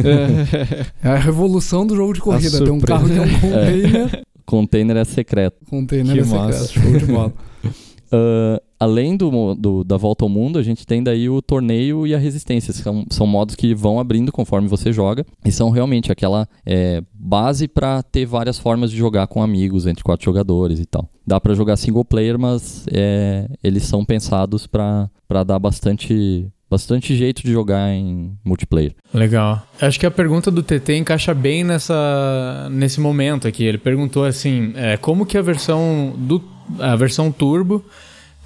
É 1.04 1.10
a 1.10 1.16
revolução 1.18 1.86
do 1.86 1.96
jogo 1.96 2.14
de 2.14 2.20
corrida. 2.22 2.58
Tem 2.64 2.72
um 2.72 2.80
carro 2.80 3.08
que 3.10 3.18
é 3.18 3.22
um 3.22 3.30
container. 3.40 4.24
Container 4.46 4.98
é 4.98 5.04
secreto. 5.04 5.58
Container 5.70 6.14
Que 6.14 6.20
é 6.22 6.24
secreto. 6.24 6.44
massa. 6.46 6.68
Show 6.68 6.98
de 6.98 7.06
bola. 7.06 7.34
Ah, 8.12 8.62
além 8.80 9.16
do, 9.18 9.54
do- 9.56 9.84
da 9.84 9.98
volta 9.98 10.24
ao 10.26 10.30
mundo, 10.30 10.58
a 10.58 10.64
gente 10.64 10.86
tem 10.88 11.04
daí 11.04 11.30
o 11.30 11.42
torneio 11.42 12.08
e 12.08 12.16
a 12.16 12.18
resistência. 12.18 12.74
São, 12.74 13.06
são 13.10 13.28
modos 13.28 13.56
que 13.56 13.74
vão 13.76 14.00
abrindo 14.00 14.32
conforme 14.32 14.68
você 14.68 14.92
joga 14.94 15.26
e 15.44 15.52
são 15.52 15.70
realmente 15.70 16.12
aquela 16.12 16.48
é, 16.66 17.02
base 17.14 17.68
para 17.68 18.02
ter 18.04 18.26
várias 18.26 18.58
formas 18.58 18.90
de 18.92 18.98
jogar 18.98 19.28
com 19.28 19.44
amigos 19.44 19.86
entre 19.86 20.04
quatro 20.04 20.26
jogadores 20.26 20.80
e 20.80 20.86
tal. 20.86 21.10
Dá 21.28 21.40
para 21.40 21.54
jogar 21.54 21.76
single 21.78 22.06
player, 22.06 22.40
mas 22.40 22.86
é, 22.92 23.48
eles 23.64 23.84
são 23.84 24.04
pensados 24.06 24.66
para 24.66 25.10
dar 25.46 25.60
bastante 25.60 26.48
bastante 26.72 27.16
jeito 27.16 27.42
de 27.42 27.52
jogar 27.52 27.90
em 27.92 28.38
multiplayer. 28.46 28.94
Legal. 29.12 29.60
Acho 29.82 30.00
que 30.00 30.06
a 30.06 30.12
pergunta 30.12 30.52
do 30.52 30.62
TT 30.62 30.98
encaixa 30.98 31.34
bem 31.34 31.64
nessa, 31.64 32.68
nesse 32.72 33.02
momento 33.02 33.48
aqui. 33.48 33.64
Ele 33.64 33.80
perguntou 33.80 34.24
assim, 34.24 34.72
é, 34.76 34.96
como 34.96 35.26
que 35.26 35.36
a 35.36 35.42
versão 35.42 36.14
do 36.16 36.40
a 36.78 36.96
versão 36.96 37.32
Turbo 37.32 37.84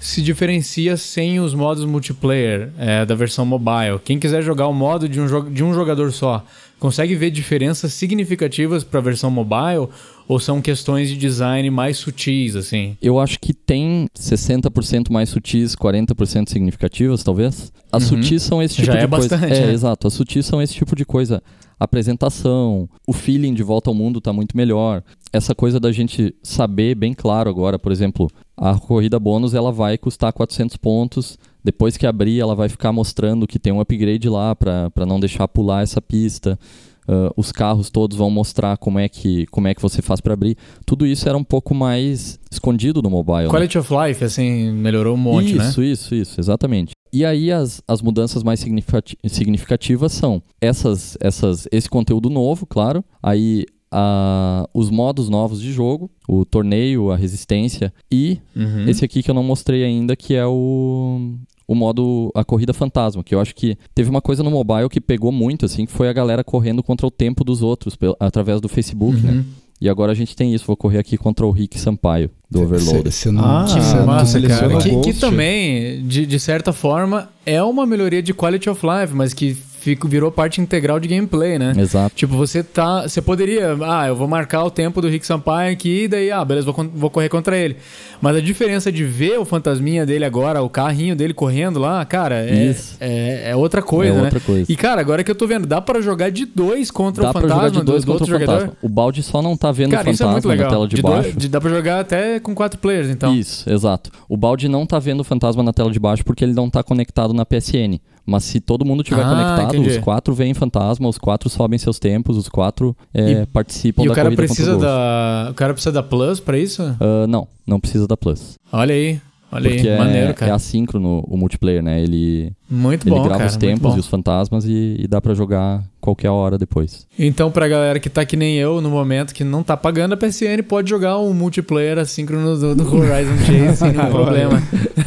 se 0.00 0.20
diferencia 0.20 0.96
sem 0.96 1.40
os 1.40 1.54
modos 1.54 1.84
multiplayer 1.84 2.70
é, 2.78 3.04
da 3.06 3.14
versão 3.14 3.44
mobile. 3.46 3.98
Quem 4.04 4.18
quiser 4.18 4.42
jogar 4.42 4.66
o 4.68 4.72
modo 4.74 5.08
de 5.08 5.20
um, 5.20 5.26
jo- 5.26 5.48
de 5.50 5.64
um 5.64 5.72
jogador 5.72 6.12
só, 6.12 6.44
consegue 6.78 7.14
ver 7.14 7.30
diferenças 7.30 7.92
significativas 7.94 8.84
para 8.84 9.00
a 9.00 9.02
versão 9.02 9.30
mobile 9.30 9.88
ou 10.28 10.38
são 10.38 10.60
questões 10.60 11.08
de 11.08 11.16
design 11.16 11.70
mais 11.70 11.96
sutis 11.96 12.54
assim? 12.54 12.98
Eu 13.00 13.18
acho 13.18 13.38
que 13.40 13.54
tem 13.54 14.06
60% 14.14 15.10
mais 15.10 15.30
sutis, 15.30 15.74
40% 15.74 16.50
significativas, 16.50 17.22
talvez. 17.22 17.72
As 17.90 18.10
Uhum. 18.10 18.22
sutis 18.22 18.42
são 18.42 18.62
esse 18.62 18.74
tipo 18.74 18.86
Já 18.86 18.92
de 18.98 19.04
é 19.04 19.08
coisa. 19.08 19.28
bastante, 19.36 19.54
é, 19.54 19.66
né? 19.66 19.72
exato. 19.72 20.06
As 20.06 20.12
sutis 20.12 20.44
são 20.44 20.60
esse 20.60 20.74
tipo 20.74 20.94
de 20.94 21.04
coisa. 21.06 21.42
Apresentação, 21.78 22.88
o 23.06 23.12
feeling 23.12 23.54
de 23.54 23.62
volta 23.62 23.90
ao 23.90 23.94
mundo 23.94 24.20
tá 24.20 24.32
muito 24.32 24.56
melhor. 24.56 25.02
Essa 25.32 25.54
coisa 25.54 25.80
da 25.80 25.90
gente 25.92 26.34
saber 26.42 26.94
bem 26.94 27.12
claro 27.12 27.50
agora, 27.50 27.78
por 27.78 27.90
exemplo, 27.90 28.30
a 28.56 28.78
corrida 28.78 29.18
bônus 29.18 29.54
ela 29.54 29.72
vai 29.72 29.98
custar 29.98 30.32
400 30.32 30.76
pontos. 30.76 31.38
Depois 31.62 31.96
que 31.96 32.06
abrir, 32.06 32.40
ela 32.40 32.54
vai 32.54 32.68
ficar 32.68 32.92
mostrando 32.92 33.46
que 33.46 33.58
tem 33.58 33.72
um 33.72 33.80
upgrade 33.80 34.28
lá 34.28 34.54
para 34.54 35.06
não 35.06 35.18
deixar 35.18 35.48
pular 35.48 35.82
essa 35.82 36.00
pista. 36.00 36.58
Ah, 37.06 37.30
os 37.36 37.52
carros 37.52 37.90
todos 37.90 38.16
vão 38.16 38.30
mostrar 38.30 38.76
como 38.76 38.98
é 38.98 39.08
que, 39.08 39.46
como 39.46 39.68
é 39.68 39.74
que 39.74 39.82
você 39.82 40.00
faz 40.00 40.20
para 40.20 40.34
abrir. 40.34 40.56
Tudo 40.86 41.06
isso 41.06 41.28
era 41.28 41.36
um 41.36 41.44
pouco 41.44 41.74
mais 41.74 42.38
escondido 42.50 43.02
no 43.02 43.10
mobile. 43.10 43.44
né? 43.44 43.48
Quality 43.50 43.78
of 43.78 43.92
life 43.94 44.24
assim 44.24 44.72
melhorou 44.72 45.14
um 45.14 45.18
monte, 45.18 45.54
né? 45.54 45.68
isso, 45.68 45.82
isso, 45.82 46.14
isso, 46.14 46.40
exatamente. 46.40 46.92
E 47.14 47.24
aí 47.24 47.52
as, 47.52 47.80
as 47.86 48.02
mudanças 48.02 48.42
mais 48.42 48.58
significati- 48.58 49.16
significativas 49.28 50.12
são 50.12 50.42
essas, 50.60 51.16
essas, 51.20 51.68
esse 51.70 51.88
conteúdo 51.88 52.28
novo, 52.28 52.66
claro. 52.66 53.04
Aí 53.22 53.64
a- 53.90 54.68
os 54.74 54.90
modos 54.90 55.28
novos 55.28 55.60
de 55.60 55.72
jogo, 55.72 56.10
o 56.28 56.44
torneio, 56.44 57.12
a 57.12 57.16
resistência 57.16 57.92
e 58.10 58.38
Uhum. 58.56 58.88
esse 58.88 59.04
aqui 59.04 59.22
que 59.22 59.30
eu 59.30 59.34
não 59.34 59.44
mostrei 59.44 59.84
ainda, 59.84 60.16
que 60.16 60.34
é 60.34 60.44
o, 60.44 61.34
o 61.68 61.74
modo 61.76 62.32
a 62.34 62.44
corrida 62.44 62.72
fantasma, 62.74 63.22
que 63.22 63.32
eu 63.34 63.40
acho 63.40 63.54
que 63.54 63.76
teve 63.94 64.10
uma 64.10 64.20
coisa 64.20 64.42
no 64.42 64.50
mobile 64.50 64.88
que 64.88 65.00
pegou 65.00 65.30
muito, 65.30 65.64
assim, 65.64 65.86
que 65.86 65.92
foi 65.92 66.08
a 66.08 66.12
galera 66.12 66.42
correndo 66.42 66.82
contra 66.82 67.06
o 67.06 67.10
tempo 67.10 67.44
dos 67.44 67.62
outros, 67.62 67.94
pel- 67.94 68.16
através 68.18 68.60
do 68.60 68.68
Facebook, 68.68 69.20
né? 69.20 69.32
Uhum. 69.32 69.44
E 69.80 69.88
agora 69.88 70.12
a 70.12 70.14
gente 70.14 70.34
tem 70.34 70.54
isso, 70.54 70.64
vou 70.66 70.76
correr 70.76 70.98
aqui 70.98 71.16
contra 71.16 71.44
o 71.46 71.50
Rick 71.50 71.78
Sampaio, 71.78 72.30
do 72.54 72.62
Overloader. 72.62 73.12
Você 73.12 73.30
não, 73.30 73.44
Ah, 73.44 73.64
que 73.68 73.78
não 73.96 74.06
Massa, 74.06 74.32
seleciona 74.32 74.68
cara. 74.78 74.80
Que, 74.82 75.00
que 75.00 75.12
também, 75.14 76.02
de, 76.06 76.24
de 76.24 76.40
certa 76.40 76.72
forma, 76.72 77.28
é 77.44 77.62
uma 77.62 77.84
melhoria 77.84 78.22
de 78.22 78.32
quality 78.32 78.70
of 78.70 78.80
life, 78.86 79.12
mas 79.14 79.34
que 79.34 79.56
fica, 79.84 80.08
virou 80.08 80.32
parte 80.32 80.60
integral 80.60 80.98
de 80.98 81.06
gameplay, 81.06 81.58
né? 81.58 81.72
Exato. 81.76 82.14
Tipo, 82.16 82.36
você 82.36 82.62
tá. 82.62 83.02
Você 83.02 83.20
poderia. 83.20 83.76
Ah, 83.82 84.08
eu 84.08 84.16
vou 84.16 84.26
marcar 84.26 84.64
o 84.64 84.70
tempo 84.70 85.00
do 85.00 85.08
Rick 85.08 85.26
Sampaio 85.26 85.72
aqui, 85.72 86.04
e 86.04 86.08
daí, 86.08 86.30
ah, 86.30 86.44
beleza, 86.44 86.70
vou, 86.70 86.90
vou 86.94 87.10
correr 87.10 87.28
contra 87.28 87.56
ele. 87.56 87.76
Mas 88.20 88.36
a 88.36 88.40
diferença 88.40 88.90
de 88.90 89.04
ver 89.04 89.38
o 89.38 89.44
fantasminha 89.44 90.06
dele 90.06 90.24
agora, 90.24 90.62
o 90.62 90.68
carrinho 90.70 91.14
dele 91.14 91.34
correndo 91.34 91.78
lá, 91.78 92.04
cara, 92.04 92.36
é, 92.36 92.64
Isso. 92.70 92.96
é, 92.98 93.50
é 93.50 93.56
outra 93.56 93.82
coisa, 93.82 94.12
é 94.12 94.16
né? 94.16 94.22
outra 94.24 94.40
coisa. 94.40 94.72
E, 94.72 94.76
cara, 94.76 95.00
agora 95.00 95.22
que 95.22 95.30
eu 95.30 95.34
tô 95.34 95.46
vendo, 95.46 95.66
dá 95.66 95.80
pra 95.80 96.00
jogar 96.00 96.30
de 96.30 96.46
dois 96.46 96.90
contra 96.90 97.24
Dá 97.24 97.30
o 97.30 97.32
pra 97.32 97.42
fantasma 97.42 97.68
jogar 97.68 97.80
de 97.80 97.84
dois 97.84 98.02
do, 98.04 98.06
do 98.06 98.12
contra 98.18 98.24
outro 98.24 98.36
o 98.36 98.40
jogador? 98.40 98.60
fantasma. 98.60 98.76
O 98.82 98.88
balde 98.88 99.22
só 99.22 99.42
não 99.42 99.56
tá 99.56 99.70
vendo 99.70 99.90
Cara, 99.90 100.08
o 100.08 100.10
isso 100.12 100.22
é 100.22 100.26
fantasma 100.26 100.32
muito 100.32 100.48
legal. 100.48 100.64
na 100.66 100.70
tela 100.70 100.88
de, 100.88 101.02
dois- 101.02 101.14
baixo. 101.24 101.36
de- 101.38 101.48
dá 101.48 101.60
pra 101.60 101.70
jogar 101.70 102.00
até 102.00 102.40
com 102.40 102.54
quatro 102.54 102.78
players, 102.78 103.08
então. 103.10 103.34
Isso, 103.34 103.68
exato. 103.70 104.10
O 104.28 104.36
balde 104.36 104.68
não 104.68 104.86
tá 104.86 104.98
vendo 104.98 105.20
o 105.20 105.24
fantasma 105.24 105.62
na 105.62 105.72
tela 105.72 105.90
de 105.90 105.98
baixo 106.00 106.24
porque 106.24 106.42
ele 106.44 106.54
não 106.54 106.70
tá 106.70 106.82
conectado 106.82 107.34
na 107.34 107.44
PSN. 107.44 108.00
Mas 108.26 108.44
se 108.44 108.58
todo 108.60 108.84
mundo 108.84 109.02
tiver 109.02 109.22
Ah, 109.22 109.28
conectado, 109.28 109.76
entendi. 109.76 109.96
os 109.98 110.04
quatro 110.04 110.32
veem 110.34 110.54
fantasma, 110.54 111.08
os 111.08 111.18
quatro 111.18 111.50
sobem 111.50 111.78
seus 111.78 111.98
tempos, 111.98 112.36
os 112.38 112.48
quatro 112.48 112.96
é, 113.12 113.44
participam 113.46 114.02
E 114.02 114.06
da 114.06 114.12
o 114.12 114.14
cara 114.16 114.30
precisa 114.32 114.76
o 114.76 114.78
da. 114.80 115.48
O 115.50 115.54
cara 115.54 115.72
precisa 115.74 115.92
da 115.92 116.02
Plus 116.02 116.40
pra 116.40 116.58
isso? 116.58 116.82
Ah, 117.00 117.26
não, 117.26 117.46
não 117.66 117.78
precisa 117.78 118.06
da 118.06 118.16
Plus. 118.16 118.54
Olha 118.72 118.94
aí. 118.94 119.20
Olha 119.54 119.68
aí, 119.70 119.76
Porque 119.76 119.88
é, 119.88 119.96
maneiro, 119.98 120.30
é 120.30 120.32
cara. 120.32 120.54
assíncrono 120.56 121.22
o 121.28 121.36
multiplayer, 121.36 121.80
né? 121.80 122.02
Ele, 122.02 122.50
Muito 122.68 123.06
ele 123.06 123.14
bom, 123.14 123.22
grava 123.22 123.38
cara. 123.38 123.50
os 123.50 123.56
tempos 123.56 123.94
e 123.94 124.00
os 124.00 124.06
fantasmas 124.08 124.64
e, 124.64 124.96
e 124.98 125.06
dá 125.06 125.20
pra 125.20 125.32
jogar 125.32 125.80
qualquer 126.00 126.28
hora 126.30 126.58
depois. 126.58 127.06
Então, 127.16 127.50
pra 127.52 127.68
galera 127.68 128.00
que 128.00 128.10
tá 128.10 128.24
que 128.24 128.36
nem 128.36 128.56
eu 128.56 128.80
no 128.80 128.90
momento, 128.90 129.32
que 129.32 129.44
não 129.44 129.62
tá 129.62 129.76
pagando 129.76 130.14
a 130.14 130.16
PSN, 130.16 130.62
pode 130.68 130.90
jogar 130.90 131.18
um 131.18 131.32
multiplayer 131.32 131.98
assíncrono 131.98 132.56
do, 132.58 132.74
do 132.74 132.96
Horizon 132.96 133.36
Chase 133.46 133.76
sem 133.78 133.92
nenhum 133.92 134.10
problema. 134.10 134.60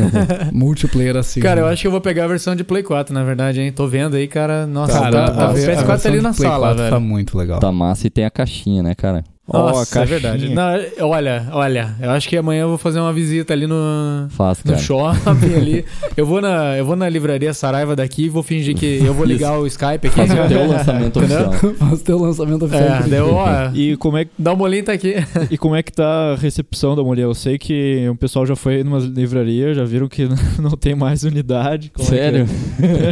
Multiplayer 0.54 1.18
assim. 1.18 1.40
Cara, 1.42 1.62
eu 1.62 1.68
acho 1.68 1.82
que 1.82 1.88
eu 1.88 1.92
vou 1.92 2.02
pegar 2.02 2.24
a 2.26 2.28
versão 2.28 2.56
de 2.56 2.64
Play 2.64 2.84
4, 2.84 3.14
na 3.14 3.24
verdade, 3.24 3.60
hein? 3.60 3.72
Tô 3.72 3.86
vendo 3.88 4.16
aí, 4.16 4.28
cara. 4.28 4.66
Nossa, 4.66 4.94
Cara, 5.00 5.28
tá, 5.28 5.32
tá, 5.32 5.48
a 5.48 5.52
o 5.52 5.54
ver- 5.54 5.70
a 5.72 5.84
PS4 5.84 6.02
tá 6.02 6.10
ali 6.10 6.22
na 6.22 6.34
Play 6.34 6.50
sala, 6.50 6.60
4 6.68 6.78
velho. 6.78 6.90
Tá 6.94 7.00
muito 7.00 7.38
legal. 7.38 7.60
Tá 7.60 7.72
massa 7.72 8.08
e 8.08 8.10
tem 8.10 8.26
a 8.26 8.30
caixinha, 8.30 8.82
né, 8.82 8.96
cara? 8.96 9.24
Nossa, 9.48 9.84
é 9.84 9.94
caixinha. 9.94 10.20
verdade. 10.20 10.54
Não, 10.54 11.08
olha, 11.10 11.48
olha, 11.52 11.96
eu 12.02 12.10
acho 12.12 12.28
que 12.28 12.36
amanhã 12.36 12.64
eu 12.64 12.70
vou 12.70 12.78
fazer 12.78 13.00
uma 13.00 13.14
visita 13.14 13.54
ali 13.54 13.66
no, 13.66 13.76
Faz, 14.30 14.64
no 14.64 14.78
shopping 14.78 15.54
ali. 15.56 15.86
Eu 16.16 16.26
vou 16.26 16.42
na, 16.42 16.78
eu 16.78 16.86
vou 16.86 16.96
na 16.96 17.08
livraria 17.08 17.54
Saraiva 17.54 17.96
daqui 17.96 18.26
e 18.26 18.30
vou 18.30 18.44
fingir 18.44 18.76
que 18.76 19.00
eu 19.04 19.14
vou 19.14 19.26
ligar 19.26 19.58
o 19.60 19.66
Skype 19.68 20.08
aqui. 20.08 20.10
Faz 20.10 20.32
o 20.32 20.48
teu 20.48 20.68
lançamento 20.68 21.20
oficial. 21.20 21.54
Faz 21.80 22.02
teu 22.02 22.20
lançamento 22.20 22.66
oficial. 22.66 22.88
É, 22.88 23.04
deu, 23.04 23.34
ó, 23.34 23.48
E 23.74 23.96
como 23.98 24.18
é 24.18 24.26
que 24.26 24.32
dá 24.38 24.54
uma 24.54 24.64
olhinha 24.64 24.84
tá 24.84 24.92
aqui. 24.92 25.16
E 25.50 25.58
como 25.58 25.76
é 25.76 25.82
que 25.84 25.92
tá 25.92 26.34
a 26.34 26.36
recepção 26.36 26.96
da 26.96 27.04
mulher? 27.04 27.24
Eu 27.24 27.34
sei 27.34 27.58
que 27.58 28.08
o 28.10 28.16
pessoal 28.16 28.46
já 28.46 28.56
foi 28.56 28.84
numa 28.84 29.00
livraria, 29.00 29.74
já 29.74 29.84
viram 29.84 30.08
que 30.08 30.28
não 30.60 30.72
tem 30.72 30.96
mais 30.96 31.24
unidade. 31.24 31.92
Como 31.94 32.08
é 32.08 32.12
que 32.12 32.16
é? 32.16 32.20
Sério? 32.20 32.46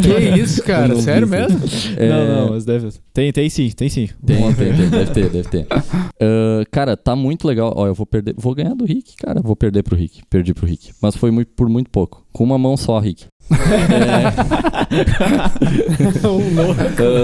Que 0.01 0.39
isso, 0.41 0.63
cara? 0.63 0.95
Sério 0.97 1.25
isso. 1.25 1.35
mesmo? 1.35 1.59
É, 1.97 2.09
Não, 2.09 2.27
não, 2.27 2.49
mas 2.51 2.65
deve. 2.65 2.89
Tem, 3.13 3.31
tem 3.31 3.49
sim, 3.49 3.69
tem 3.71 3.87
sim. 3.89 4.09
Tem, 4.25 4.37
tem, 4.53 4.73
tem, 4.73 4.89
deve 4.89 5.11
ter, 5.11 5.29
deve 5.29 5.49
ter. 5.49 5.67
Cara, 6.71 6.95
tá 6.97 7.15
muito 7.15 7.47
legal. 7.47 7.73
Ó, 7.75 7.87
eu 7.87 7.93
vou 7.93 8.05
perder. 8.05 8.35
Vou 8.37 8.53
ganhar 8.53 8.73
do 8.75 8.85
Rick, 8.85 9.15
cara. 9.17 9.41
Vou 9.41 9.55
perder 9.55 9.83
pro 9.83 9.95
Rick. 9.95 10.21
Perdi 10.29 10.53
pro 10.53 10.65
Rick. 10.65 10.93
Mas 11.01 11.15
foi 11.15 11.31
muito, 11.31 11.49
por 11.53 11.69
muito 11.69 11.89
pouco. 11.89 12.25
Com 12.31 12.43
uma 12.43 12.57
mão 12.57 12.75
só, 12.77 12.99
Rick. 12.99 13.25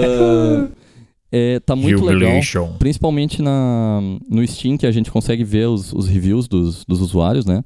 Ah, 0.04 0.68
é, 1.30 1.60
tá 1.60 1.74
muito 1.74 2.04
legal. 2.04 2.30
Principalmente 2.78 3.40
na, 3.40 4.00
no 4.28 4.46
Steam, 4.46 4.76
que 4.76 4.86
a 4.86 4.92
gente 4.92 5.10
consegue 5.10 5.42
ver 5.44 5.66
os, 5.66 5.92
os 5.92 6.06
reviews 6.06 6.46
dos, 6.46 6.84
dos 6.84 7.00
usuários, 7.00 7.46
né? 7.46 7.64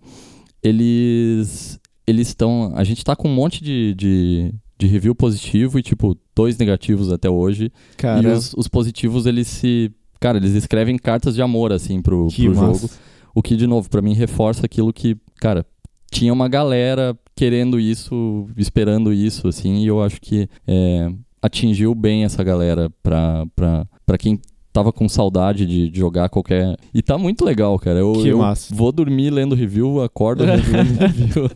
Eles 0.63 1.81
eles 2.07 2.29
estão. 2.29 2.73
A 2.77 2.85
gente 2.85 3.05
tá 3.05 3.17
com 3.17 3.29
um 3.29 3.35
monte 3.35 3.63
de, 3.63 3.95
de, 3.95 4.55
de 4.79 4.87
review 4.87 5.15
positivo 5.15 5.79
e, 5.79 5.83
tipo, 5.83 6.17
dois 6.35 6.57
negativos 6.57 7.11
até 7.11 7.29
hoje. 7.29 7.73
Cara, 7.97 8.23
E 8.23 8.33
os, 8.33 8.55
os 8.55 8.69
positivos, 8.69 9.27
eles 9.27 9.49
se. 9.49 9.91
Cara, 10.21 10.39
eles 10.39 10.53
escrevem 10.55 10.97
cartas 10.99 11.35
de 11.35 11.43
amor, 11.43 11.73
assim, 11.73 12.01
pro, 12.01 12.29
que 12.29 12.47
pro 12.49 12.55
massa. 12.57 12.81
jogo. 12.87 12.93
O 13.35 13.43
que, 13.43 13.57
de 13.57 13.67
novo, 13.67 13.89
pra 13.91 14.01
mim 14.01 14.15
reforça 14.15 14.65
aquilo 14.65 14.93
que, 14.93 15.17
cara, 15.41 15.65
tinha 16.11 16.33
uma 16.33 16.49
galera 16.49 17.17
querendo 17.37 17.79
isso, 17.79 18.47
esperando 18.57 19.13
isso, 19.13 19.47
assim, 19.49 19.83
e 19.83 19.87
eu 19.87 20.03
acho 20.03 20.19
que 20.21 20.49
é, 20.67 21.11
atingiu 21.43 21.95
bem 21.95 22.25
essa 22.25 22.43
galera 22.43 22.91
pra, 23.03 23.45
pra, 23.55 23.87
pra 24.07 24.17
quem 24.17 24.41
tava 24.73 24.93
com 24.93 25.09
saudade 25.09 25.65
de, 25.67 25.89
de 25.91 25.99
jogar 25.99 26.29
qualquer. 26.31 26.77
E 26.95 27.03
tá 27.03 27.17
muito 27.19 27.45
legal, 27.45 27.79
cara. 27.79 27.99
Eu, 27.99 28.13
Que 28.15 28.29
eu 28.29 28.39
massa. 28.39 28.75
vou 28.75 28.93
dormir 28.93 29.31
lendo 29.31 29.55
review, 29.55 30.03
acordo 30.03 30.45
reviewando 30.47 30.99
review. 30.99 31.51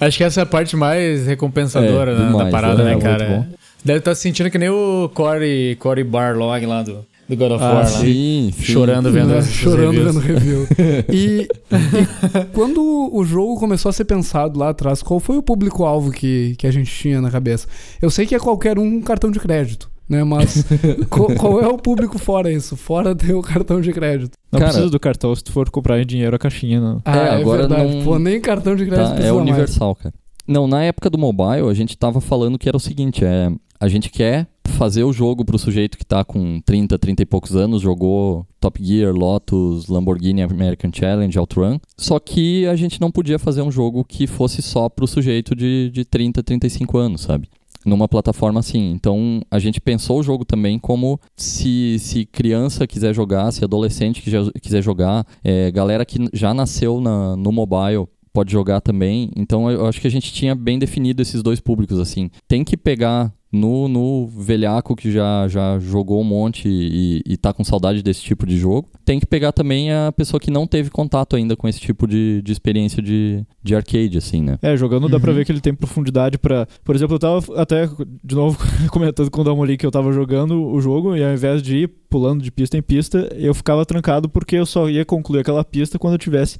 Acho 0.00 0.18
que 0.18 0.24
essa 0.24 0.40
é 0.40 0.42
a 0.42 0.46
parte 0.46 0.76
mais 0.76 1.26
recompensadora 1.26 2.12
É, 2.12 2.14
né, 2.14 2.20
da 2.20 2.26
demais, 2.28 2.50
parada, 2.50 2.82
é, 2.82 2.84
né, 2.84 2.90
muito 2.92 3.02
cara? 3.02 3.48
Deve 3.84 3.98
estar 3.98 4.14
se 4.14 4.22
sentindo 4.22 4.50
que 4.50 4.58
nem 4.58 4.68
o 4.70 5.10
Corey, 5.14 5.76
Corey 5.76 6.04
Barlog 6.04 6.64
lá 6.66 6.82
do, 6.82 7.04
do 7.28 7.36
God 7.36 7.52
of 7.52 7.62
Ah, 7.64 7.66
War. 7.68 7.74
lá. 7.82 7.84
sim, 7.86 8.50
sim. 8.56 8.62
Chorando 8.62 9.12
vendo 9.12 9.28
Né? 9.34 9.38
os 9.38 9.46
Chorando 9.48 9.90
reviews. 9.92 10.14
vendo 10.14 10.20
review. 10.20 10.66
E, 11.12 11.46
e 11.70 12.44
quando 12.52 13.10
o 13.12 13.24
jogo 13.24 13.58
começou 13.60 13.90
a 13.90 13.92
ser 13.92 14.04
pensado 14.04 14.58
lá 14.58 14.70
atrás, 14.70 15.02
qual 15.02 15.20
foi 15.20 15.36
o 15.36 15.42
público-alvo 15.42 16.10
que, 16.10 16.54
que 16.58 16.66
a 16.66 16.70
gente 16.70 16.90
tinha 16.90 17.20
na 17.20 17.30
cabeça? 17.30 17.66
Eu 18.00 18.10
sei 18.10 18.26
que 18.26 18.34
é 18.34 18.38
qualquer 18.38 18.78
um 18.78 19.00
cartão 19.02 19.30
de 19.30 19.38
crédito, 19.38 19.90
né? 20.08 20.24
Mas 20.24 20.64
co- 21.10 21.34
qual 21.34 21.60
é 21.60 21.66
o 21.68 21.76
público 21.76 22.18
fora 22.18 22.50
isso? 22.50 22.76
Fora 22.76 23.14
ter 23.14 23.34
o 23.34 23.42
cartão 23.42 23.80
de 23.80 23.92
crédito. 23.92 24.32
Não 24.50 24.60
Cara- 24.60 24.70
precisa 24.72 24.90
do 24.90 25.00
cartão 25.00 25.34
se 25.34 25.44
tu 25.44 25.52
for 25.52 25.68
comprar 25.70 26.00
em 26.00 26.06
dinheiro 26.06 26.34
a 26.34 26.38
caixinha, 26.38 26.80
não. 26.80 27.02
Ah, 27.04 27.16
é, 27.16 27.28
agora 27.40 27.66
verdade. 27.68 27.96
não- 27.96 28.04
Pô, 28.04 28.18
nem 28.18 28.40
cartão 28.40 28.74
de 28.74 28.86
crédito 28.86 29.04
Tá, 29.08 29.12
é 29.12 29.14
precisa 29.16 29.34
mais. 29.34 29.48
universal, 29.48 29.94
cara. 29.94 30.14
Não, 30.46 30.66
na 30.68 30.82
época 30.84 31.08
do 31.08 31.16
mobile, 31.16 31.68
a 31.70 31.72
gente 31.74 31.96
tava 31.96 32.20
falando 32.20 32.58
que 32.58 32.68
era 32.68 32.76
o 32.76 32.80
seguinte, 32.80 33.24
é, 33.24 33.50
a 33.78 33.88
gente 33.88 34.10
quer 34.10 34.46
fazer 34.74 35.04
o 35.04 35.12
jogo 35.12 35.44
pro 35.44 35.58
sujeito 35.58 35.96
que 35.96 36.04
tá 36.04 36.24
com 36.24 36.60
30, 36.60 36.98
30 36.98 37.22
e 37.22 37.26
poucos 37.26 37.54
anos, 37.54 37.82
jogou 37.82 38.46
Top 38.60 38.82
Gear, 38.82 39.14
Lotus, 39.14 39.86
Lamborghini 39.86 40.42
American 40.42 40.90
Challenge, 40.92 41.38
Outrun, 41.38 41.78
só 41.96 42.18
que 42.18 42.66
a 42.66 42.74
gente 42.74 43.00
não 43.00 43.10
podia 43.10 43.38
fazer 43.38 43.62
um 43.62 43.70
jogo 43.70 44.04
que 44.04 44.26
fosse 44.26 44.62
só 44.62 44.88
pro 44.88 45.06
sujeito 45.06 45.54
de, 45.54 45.90
de 45.90 46.04
30, 46.04 46.42
35 46.42 46.98
anos, 46.98 47.20
sabe? 47.22 47.48
Numa 47.84 48.08
plataforma 48.08 48.60
assim. 48.60 48.92
Então, 48.92 49.42
a 49.50 49.58
gente 49.58 49.78
pensou 49.78 50.20
o 50.20 50.22
jogo 50.22 50.42
também 50.42 50.78
como 50.78 51.20
se, 51.36 51.98
se 51.98 52.24
criança 52.24 52.86
quiser 52.86 53.14
jogar, 53.14 53.52
se 53.52 53.62
adolescente 53.62 54.22
quiser, 54.22 54.82
jogar, 54.82 55.26
é, 55.44 55.70
galera 55.70 56.04
que 56.06 56.18
já 56.32 56.54
nasceu 56.54 56.98
na, 56.98 57.36
no 57.36 57.52
mobile 57.52 58.08
pode 58.34 58.50
jogar 58.50 58.80
também. 58.80 59.30
Então 59.36 59.70
eu 59.70 59.86
acho 59.86 60.00
que 60.00 60.08
a 60.08 60.10
gente 60.10 60.32
tinha 60.32 60.54
bem 60.54 60.78
definido 60.78 61.22
esses 61.22 61.42
dois 61.42 61.60
públicos 61.60 62.00
assim. 62.00 62.28
Tem 62.48 62.64
que 62.64 62.76
pegar 62.76 63.32
no, 63.54 63.86
no 63.88 64.26
velhaco 64.26 64.96
que 64.96 65.10
já, 65.12 65.46
já 65.48 65.78
jogou 65.78 66.20
um 66.20 66.24
monte 66.24 66.68
e, 66.68 67.22
e 67.24 67.36
tá 67.36 67.52
com 67.52 67.62
saudade 67.62 68.02
desse 68.02 68.20
tipo 68.22 68.44
de 68.44 68.56
jogo. 68.58 68.88
Tem 69.04 69.20
que 69.20 69.26
pegar 69.26 69.52
também 69.52 69.92
a 69.92 70.10
pessoa 70.12 70.40
que 70.40 70.50
não 70.50 70.66
teve 70.66 70.90
contato 70.90 71.36
ainda 71.36 71.56
com 71.56 71.68
esse 71.68 71.78
tipo 71.80 72.06
de, 72.06 72.42
de 72.42 72.52
experiência 72.52 73.00
de, 73.02 73.44
de 73.62 73.74
arcade, 73.74 74.18
assim, 74.18 74.42
né? 74.42 74.58
É, 74.60 74.76
jogando 74.76 75.08
dá 75.08 75.20
pra 75.20 75.30
Uhum. 75.30 75.36
ver 75.36 75.44
que 75.44 75.52
ele 75.52 75.60
tem 75.60 75.74
profundidade 75.74 76.36
pra. 76.38 76.66
Por 76.84 76.94
exemplo, 76.94 77.14
eu 77.14 77.18
tava 77.18 77.60
até, 77.60 77.88
de 78.24 78.34
novo, 78.34 78.58
comentando 78.90 79.30
com 79.30 79.40
o 79.40 79.44
Damoli 79.44 79.76
que 79.76 79.86
eu 79.86 79.90
tava 79.90 80.12
jogando 80.12 80.62
o 80.66 80.80
jogo 80.80 81.16
e 81.16 81.22
ao 81.24 81.32
invés 81.32 81.62
de 81.62 81.78
ir 81.84 81.88
pulando 82.10 82.42
de 82.42 82.50
pista 82.50 82.76
em 82.76 82.82
pista, 82.82 83.28
eu 83.36 83.54
ficava 83.54 83.84
trancado 83.86 84.28
porque 84.28 84.56
eu 84.56 84.66
só 84.66 84.88
ia 84.88 85.04
concluir 85.04 85.40
aquela 85.40 85.64
pista 85.64 85.98
quando 85.98 86.14
eu 86.14 86.18
tivesse 86.18 86.58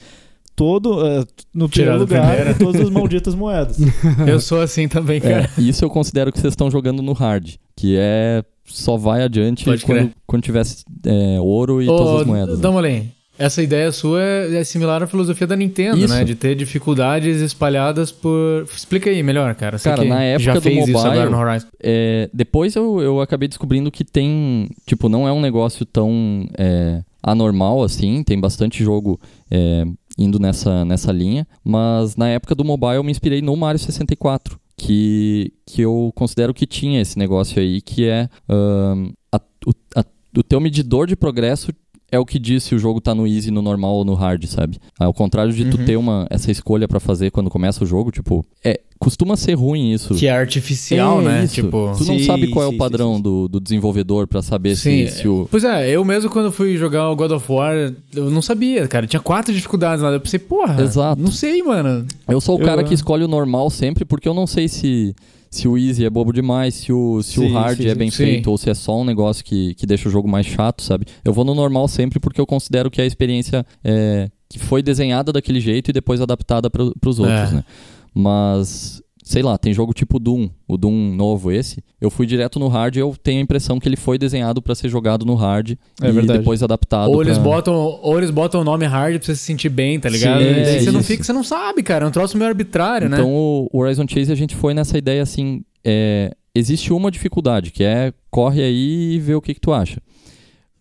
todo 0.56 1.06
eh, 1.06 1.24
no 1.52 1.68
primeiro 1.68 1.98
lugar 1.98 2.36
primeiro. 2.36 2.50
e 2.50 2.54
todas 2.64 2.80
as 2.80 2.90
malditas 2.90 3.34
moedas. 3.34 3.78
Eu 4.26 4.40
sou 4.40 4.60
assim 4.60 4.88
também, 4.88 5.20
cara. 5.20 5.50
É, 5.56 5.60
isso 5.60 5.84
eu 5.84 5.90
considero 5.90 6.32
que 6.32 6.38
vocês 6.38 6.52
estão 6.52 6.70
jogando 6.70 7.02
no 7.02 7.12
hard, 7.12 7.54
que 7.76 7.96
é 7.98 8.42
só 8.64 8.96
vai 8.96 9.22
adiante 9.22 9.64
Pode 9.64 9.84
quando, 9.84 9.98
crer. 9.98 10.10
quando 10.26 10.42
tivesse 10.42 10.84
é, 11.04 11.38
ouro 11.40 11.82
e 11.82 11.88
Ô, 11.88 11.96
todas 11.96 12.20
as 12.22 12.26
moedas. 12.26 12.56
né? 12.56 12.62
Damolen, 12.62 13.12
essa 13.38 13.62
ideia 13.62 13.90
sua 13.90 14.22
é 14.22 14.56
é 14.56 14.64
similar 14.64 15.02
à 15.02 15.06
filosofia 15.06 15.46
da 15.46 15.56
Nintendo, 15.56 15.98
Isso. 15.98 16.14
né? 16.14 16.22
De 16.24 16.34
ter 16.34 16.54
dificuldades 16.54 17.40
espalhadas 17.40 18.12
por... 18.12 18.64
Explica 18.74 19.10
aí 19.10 19.22
melhor, 19.22 19.54
cara. 19.54 19.76
Você 19.76 19.88
Cara, 19.88 20.02
que 20.02 20.08
na 20.08 20.22
época 20.22 20.44
já 20.44 20.54
do 20.54 20.60
fez 20.60 20.88
isso 20.88 20.92
mobile, 20.92 21.12
agora 21.12 21.30
no 21.30 21.38
Horizon. 21.38 21.66
É, 21.82 22.30
depois 22.32 22.76
eu, 22.76 23.00
eu 23.02 23.20
acabei 23.20 23.48
descobrindo 23.48 23.90
que 23.90 24.04
tem. 24.04 24.68
Tipo, 24.86 25.08
não 25.08 25.26
é 25.26 25.32
um 25.32 25.40
negócio 25.40 25.84
tão 25.84 26.48
é, 26.56 27.02
anormal 27.22 27.82
assim. 27.82 28.22
Tem 28.22 28.38
bastante 28.38 28.84
jogo 28.84 29.20
é, 29.50 29.84
indo 30.18 30.38
nessa, 30.38 30.84
nessa 30.84 31.10
linha. 31.12 31.46
Mas 31.64 32.16
na 32.16 32.28
época 32.28 32.54
do 32.54 32.64
mobile 32.64 32.96
eu 32.96 33.04
me 33.04 33.10
inspirei 33.10 33.40
no 33.42 33.56
Mario 33.56 33.78
64. 33.78 34.58
Que, 34.76 35.52
que 35.64 35.82
eu 35.82 36.10
considero 36.16 36.52
que 36.52 36.66
tinha 36.66 37.00
esse 37.00 37.16
negócio 37.16 37.60
aí, 37.62 37.80
que 37.80 38.06
é 38.06 38.28
ahn, 38.48 39.12
a- 39.32 39.40
o, 39.64 39.70
a- 39.94 40.04
o 40.36 40.42
teu 40.42 40.60
medidor 40.60 41.06
de 41.06 41.14
progresso 41.14 41.72
é 42.14 42.18
o 42.18 42.24
que 42.24 42.38
diz 42.38 42.62
se 42.64 42.74
o 42.74 42.78
jogo 42.78 43.00
tá 43.00 43.14
no 43.14 43.26
easy, 43.26 43.50
no 43.50 43.60
normal 43.62 43.94
ou 43.94 44.04
no 44.04 44.14
hard, 44.14 44.44
sabe? 44.46 44.78
Ao 44.98 45.12
contrário 45.12 45.52
de 45.52 45.64
tu 45.66 45.78
Uhum. 45.78 45.84
ter 45.84 45.96
uma, 45.96 46.26
essa 46.30 46.50
escolha 46.50 46.86
pra 46.86 47.00
fazer 47.00 47.30
quando 47.30 47.50
começa 47.50 47.82
o 47.82 47.86
jogo, 47.86 48.10
tipo, 48.10 48.44
é, 48.64 48.80
costuma 48.98 49.36
ser 49.36 49.54
ruim 49.54 49.92
isso. 49.92 50.14
Que 50.14 50.26
é 50.26 50.30
artificial, 50.30 51.20
É 51.20 51.24
né? 51.24 51.44
isso. 51.44 51.54
Tipo... 51.54 51.92
Tu 51.98 52.04
não 52.04 52.18
Sim, 52.18 52.24
sabe 52.24 52.48
qual 52.48 52.66
é 52.66 52.68
sim, 52.70 52.74
o 52.74 52.78
padrão 52.78 53.10
sim, 53.12 53.16
sim. 53.16 53.22
Do, 53.22 53.48
do 53.48 53.60
desenvolvedor 53.60 54.26
pra 54.26 54.40
saber 54.42 54.76
Sim, 54.76 55.06
se, 55.08 55.16
se 55.22 55.28
o. 55.28 55.48
Pois 55.50 55.64
é, 55.64 55.90
eu 55.90 56.04
mesmo 56.04 56.30
quando 56.30 56.50
fui 56.52 56.76
jogar 56.76 57.10
o 57.10 57.16
God 57.16 57.32
of 57.32 57.50
War, 57.52 57.74
eu 58.14 58.30
não 58.30 58.40
sabia, 58.40 58.86
cara. 58.88 59.06
Tinha 59.06 59.20
quatro 59.20 59.52
dificuldades 59.52 60.02
lá. 60.02 60.10
Eu 60.10 60.20
pensei, 60.20 60.38
porra, 60.38 60.80
Exato. 60.82 61.20
não 61.20 61.30
sei, 61.32 61.62
mano. 61.62 62.06
Eu 62.28 62.40
sou 62.40 62.56
o 62.56 62.60
Eu- 62.60 62.64
cara 62.66 62.84
que 62.84 62.94
escolhe 62.94 63.24
o 63.24 63.28
normal 63.28 63.68
sempre, 63.70 64.04
porque 64.04 64.28
eu 64.28 64.34
não 64.34 64.46
sei 64.46 64.68
se, 64.68 65.14
se 65.56 65.68
o 65.68 65.78
easy 65.78 66.04
é 66.04 66.10
bobo 66.10 66.32
demais, 66.32 66.74
se 66.74 66.92
o, 66.92 67.22
se 67.22 67.34
Sim, 67.34 67.50
o 67.50 67.52
hard 67.52 67.76
sim, 67.78 67.88
é 67.88 67.94
bem 67.94 68.10
Sim. 68.10 68.16
feito, 68.16 68.50
ou 68.50 68.58
se 68.58 68.68
é 68.70 68.74
só 68.74 69.00
um 69.00 69.04
negócio 69.04 69.44
que, 69.44 69.74
que 69.74 69.86
deixa 69.86 70.08
o 70.08 70.12
jogo 70.12 70.28
mais 70.28 70.46
chato, 70.46 70.82
sabe? 70.82 71.06
Eu 71.24 71.32
vou 71.32 71.44
no 71.44 71.54
normal 71.54 71.86
sempre 71.88 72.18
porque 72.18 72.40
eu 72.40 72.46
considero 72.46 72.90
que 72.90 73.00
é 73.00 73.04
a 73.04 73.06
experiência 73.06 73.64
é, 73.84 74.28
que 74.48 74.58
foi 74.58 74.82
desenhada 74.82 75.32
daquele 75.32 75.60
jeito 75.60 75.90
e 75.90 75.92
depois 75.92 76.20
adaptada 76.20 76.68
para 76.68 76.82
os 76.82 77.18
outros, 77.18 77.52
É. 77.52 77.54
né? 77.56 77.64
Mas. 78.12 79.02
Sei 79.26 79.42
lá, 79.42 79.56
tem 79.56 79.72
jogo 79.72 79.94
tipo 79.94 80.18
Doom, 80.18 80.50
o 80.68 80.76
Doom 80.76 81.14
novo 81.14 81.50
esse. 81.50 81.82
Eu 81.98 82.10
fui 82.10 82.26
direto 82.26 82.58
no 82.58 82.68
hard 82.68 82.96
e 82.96 82.98
eu 82.98 83.16
tenho 83.22 83.38
a 83.38 83.42
impressão 83.42 83.80
que 83.80 83.88
ele 83.88 83.96
foi 83.96 84.18
desenhado 84.18 84.60
pra 84.60 84.74
ser 84.74 84.90
jogado 84.90 85.24
no 85.24 85.34
hard 85.34 85.70
É 86.02 86.08
e 86.10 86.12
verdade. 86.12 86.40
depois 86.40 86.62
adaptado 86.62 87.10
Ou 87.10 87.22
eles, 87.22 87.38
pra- 87.38 87.44
botam, 87.44 87.74
ou 87.74 88.18
eles 88.18 88.30
botam 88.30 88.60
o 88.60 88.64
nome 88.64 88.84
hard 88.84 89.16
pra 89.16 89.24
você 89.24 89.34
se 89.34 89.42
sentir 89.42 89.70
bem, 89.70 89.98
tá 89.98 90.10
ligado? 90.10 90.40
Sim, 90.42 90.46
E 90.46 90.50
é 90.60 90.78
você 90.80 90.92
não 90.92 91.00
isso. 91.00 91.08
fica, 91.08 91.24
você 91.24 91.32
não 91.32 91.42
sabe, 91.42 91.82
cara. 91.82 92.04
É 92.04 92.08
um 92.08 92.10
troço 92.10 92.36
meio 92.36 92.50
arbitrário, 92.50 93.08
né? 93.08 93.16
Então, 93.16 93.32
o 93.32 93.68
Horizon 93.72 94.04
Chase 94.06 94.30
a 94.30 94.34
gente 94.34 94.54
foi 94.54 94.74
nessa 94.74 94.98
ideia 94.98 95.22
assim: 95.22 95.64
é, 95.82 96.34
existe 96.54 96.92
uma 96.92 97.10
dificuldade, 97.10 97.70
que 97.70 97.82
é 97.82 98.12
corre 98.30 98.60
aí 98.62 99.14
e 99.14 99.18
vê 99.20 99.34
o 99.34 99.40
que, 99.40 99.54
que 99.54 99.60
tu 99.60 99.72
acha. 99.72 100.02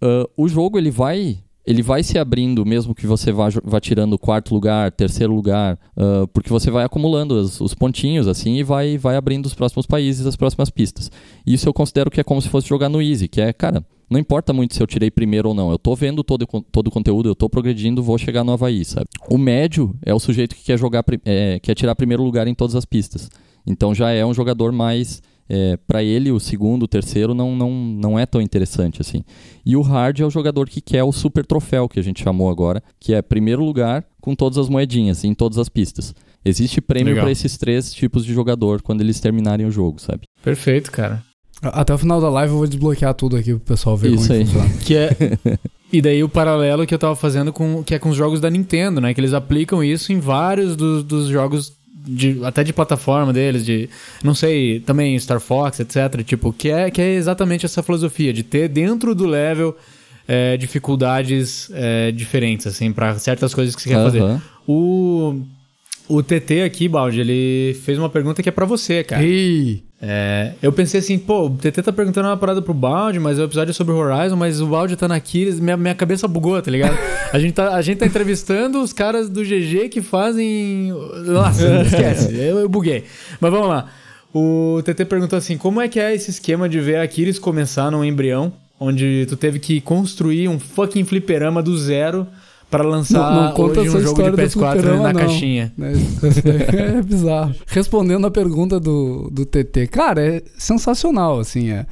Ah, 0.02 0.28
o 0.36 0.50
jogo 0.50 0.78
ele 0.78 0.92
vai 0.92 1.38
ele 1.66 1.82
vai 1.82 2.04
se 2.04 2.18
abrindo, 2.18 2.66
mesmo 2.66 2.94
que 2.94 3.08
você 3.08 3.32
vá, 3.32 3.48
vá 3.64 3.80
tirando 3.80 4.18
quarto 4.18 4.54
lugar, 4.54 4.92
terceiro 4.92 5.34
lugar, 5.34 5.80
uh, 5.96 6.28
porque 6.28 6.50
você 6.50 6.70
vai 6.70 6.84
acumulando 6.84 7.36
os, 7.36 7.62
os, 7.62 7.74
pontinhos, 7.74 8.28
assim, 8.28 8.56
e 8.56 8.64
vai, 8.64 8.98
vai 8.98 9.16
abrindo 9.16 9.46
os 9.46 9.54
próximos 9.54 9.86
países, 9.86 10.26
as 10.26 10.36
próximas 10.36 10.70
pistas. 10.70 11.10
Isso 11.46 11.68
eu 11.68 11.74
considero 11.74 12.12
que 12.12 12.20
é 12.20 12.24
como 12.24 12.42
se 12.42 12.50
fosse 12.50 12.68
jogar 12.68 12.90
no 12.90 13.02
Easy, 13.02 13.30
que 13.30 13.40
é, 13.40 13.54
cara, 13.54 13.86
não 14.10 14.20
importa 14.20 14.52
muito 14.52 14.76
se 14.76 14.84
eu 14.84 14.88
tirei 14.88 15.10
primeiro 15.10 15.50
ou 15.50 15.56
não, 15.56 15.72
eu 15.72 15.80
tô 15.80 15.96
vendo 15.96 16.24
todo, 16.24 16.46
todo 16.46 16.88
o 16.88 16.92
conteúdo, 16.92 17.30
eu 17.30 17.36
tô 17.36 17.50
progredindo, 17.50 18.04
vou 18.04 18.18
chegar 18.18 18.44
no 18.44 18.52
Havaí, 18.52 18.84
sabe? 18.84 19.08
O 19.30 19.38
médio 19.38 19.96
é 20.06 20.14
o 20.14 20.20
sujeito 20.20 20.56
que 20.56 20.64
quer 20.64 20.78
jogar, 20.78 21.04
é, 21.26 21.60
quer 21.60 21.74
tirar 21.76 21.96
primeiro 21.96 22.24
lugar 22.24 22.46
em 22.48 22.54
todas 22.54 22.76
as 22.76 22.86
pistas. 22.86 23.30
Então 23.66 23.96
já 23.96 24.12
é 24.12 24.26
um 24.26 24.34
jogador 24.34 24.72
mais 24.74 25.22
é, 25.50 25.78
para 25.88 26.04
ele 26.04 26.32
o 26.32 26.40
segundo, 26.40 26.84
o 26.84 26.88
terceiro 26.88 27.34
não, 27.34 27.56
não, 27.56 27.72
não 27.72 28.20
é 28.20 28.26
tão 28.26 28.42
interessante 28.42 29.02
assim. 29.02 29.24
E 29.66 29.76
o 29.76 29.82
hard 29.82 30.20
é 30.20 30.26
o 30.26 30.30
jogador 30.30 30.70
que 30.70 30.82
quer 30.82 31.04
o 31.04 31.12
super 31.12 31.46
troféu 31.46 31.88
que 31.88 32.00
a 32.00 32.04
gente 32.04 32.24
chamou 32.24 32.50
agora, 32.50 32.82
que 33.00 33.14
é 33.14 33.22
primeiro 33.22 33.64
lugar 33.64 34.06
com 34.22 34.36
todas 34.36 34.58
as 34.58 34.70
moedinhas 34.70 35.24
em 35.24 35.34
todas 35.34 35.58
as 35.58 35.70
pistas. 35.70 36.14
Existe 36.46 36.82
prêmio 36.82 37.16
para 37.16 37.32
esses 37.32 37.58
três 37.58 37.94
tipos 37.94 38.26
de 38.26 38.34
jogador 38.34 38.82
quando 38.82 39.02
eles 39.02 39.20
terminarem 39.20 39.66
o 39.66 39.72
jogo, 39.72 40.00
sabe? 40.02 40.24
Perfeito, 40.44 40.92
cara. 40.92 41.24
Até 41.62 41.94
o 41.94 41.98
final 41.98 42.20
da 42.20 42.30
live 42.30 42.52
eu 42.52 42.58
vou 42.58 42.68
desbloquear 42.68 43.14
tudo 43.14 43.38
aqui 43.38 43.52
pro 43.52 43.62
pessoal 43.62 43.96
ver 43.96 44.12
Isso 44.12 44.28
como 44.28 44.40
aí. 44.40 44.46
funciona. 44.46 44.70
Que 44.80 44.96
é 44.96 45.10
E 45.94 46.02
daí 46.02 46.24
o 46.24 46.28
paralelo 46.28 46.88
que 46.88 46.94
eu 46.94 46.98
tava 46.98 47.16
fazendo 47.16 47.54
com 47.54 47.84
que 47.84 47.94
é 47.94 48.00
com 48.00 48.10
os 48.10 48.18
jogos 48.18 48.42
da 48.42 48.50
Nintendo, 48.50 49.00
né? 49.00 49.14
Que 49.14 49.22
eles 49.22 49.32
aplicam 49.32 49.84
isso 49.84 50.12
em 50.12 50.20
vários 50.20 50.76
dos, 50.76 51.04
dos 51.04 51.28
jogos 51.28 51.72
de, 52.06 52.40
até 52.44 52.64
de 52.64 52.74
plataforma 52.74 53.32
deles, 53.32 53.66
de 53.66 53.90
não 54.24 54.36
sei, 54.36 54.80
também 54.80 55.18
Star 55.20 55.40
Fox, 55.40 55.80
etc. 55.80 56.24
Tipo, 56.24 56.52
que 56.52 56.70
é, 56.70 56.92
que 56.92 57.02
é 57.02 57.16
exatamente 57.16 57.66
essa 57.66 57.82
filosofia 57.82 58.34
de 58.34 58.44
ter 58.44 58.68
dentro 58.68 59.16
do 59.16 59.26
level 59.26 59.76
é, 60.28 60.58
dificuldades 60.58 61.70
é, 61.74 62.12
diferentes, 62.12 62.68
assim, 62.68 62.92
para 62.92 63.18
certas 63.20 63.54
coisas 63.54 63.76
que 63.76 63.82
você 63.82 63.90
quer 63.90 63.96
Aham. 63.96 64.06
fazer. 64.06 64.42
O, 64.68 65.42
o 66.14 66.22
TT 66.22 66.62
aqui, 66.62 66.88
Baldi, 66.88 67.22
ele 67.22 67.74
fez 67.84 67.98
uma 67.98 68.10
pergunta 68.10 68.44
que 68.44 68.50
é 68.50 68.52
para 68.52 68.66
você, 68.66 69.04
cara. 69.04 69.24
Ih, 69.24 69.84
É, 70.00 70.52
eu 70.62 70.72
pensei 70.72 71.00
assim, 71.00 71.18
pô, 71.18 71.46
o 71.46 71.50
TT 71.50 71.82
tá 71.82 71.94
perguntando 71.94 72.28
uma 72.28 72.36
parada 72.36 72.62
pro 72.62 72.74
Baldi, 72.74 73.20
mas 73.20 73.40
o 73.40 73.44
episódio 73.44 73.72
é 73.72 73.74
sobre 73.74 73.94
Horizon, 73.94 74.36
mas 74.36 74.60
o 74.60 74.68
Baldi 74.68 74.96
tá 74.96 75.08
na 75.08 75.20
Kiris, 75.20 75.60
minha, 75.60 75.78
minha 75.78 75.96
cabeça 75.96 76.28
bugou, 76.28 76.62
tá 76.62 76.70
ligado? 76.70 76.98
A 77.32 77.40
gente 77.40 77.54
tá, 77.54 77.74
a 77.74 77.82
gente 77.82 78.00
tá 78.00 78.06
entrevistando 78.06 78.82
os 78.82 78.92
caras 78.92 79.30
do 79.30 79.42
GG 79.42 79.90
que 79.90 80.02
fazem. 80.02 80.94
Nossa, 81.26 81.82
esquece, 81.84 82.36
eu, 82.38 82.60
eu 82.60 82.70
buguei. 82.70 83.06
Mas 83.40 83.52
vamos 83.52 83.70
lá. 83.70 83.90
O 84.34 84.82
TT 84.84 85.06
perguntou 85.06 85.38
assim: 85.38 85.58
como 85.58 85.82
é 85.82 85.88
que 85.88 86.00
é 86.00 86.14
esse 86.14 86.30
esquema 86.30 86.68
de 86.68 86.80
ver 86.80 86.98
a 86.98 87.08
Kiris 87.08 87.40
começar 87.40 87.90
num 87.90 88.04
embrião, 88.04 88.52
onde 88.80 89.26
tu 89.30 89.38
teve 89.38 89.58
que 89.58 89.80
construir 89.80 90.50
um 90.50 90.60
fucking 90.60 91.06
fliperama 91.06 91.64
do 91.64 91.78
zero 91.78 92.28
pra 92.74 92.84
lançar 92.84 93.36
Não- 93.36 93.44
não 93.44 93.52
conta 93.54 93.82
hoje 93.82 93.90
um 93.90 94.02
jogo 94.02 94.04
de 94.04 94.10
história 94.10 94.32
do 94.32 94.38
PS4 94.38 94.72
fliperama, 94.72 95.04
na 95.04 95.14
não. 95.14 95.20
caixinha? 95.20 95.74
isso 96.24 96.42
daí 96.44 96.80
é 96.98 97.02
bizarro. 97.04 97.54
Respondendo 97.68 98.26
a 98.26 98.32
pergunta 98.32 98.80
do, 98.80 99.30
do 99.32 99.46
TT, 99.46 99.86
cara, 99.86 100.26
é 100.26 100.42
sensacional, 100.58 101.40
assim, 101.40 101.70
é. 101.70 101.86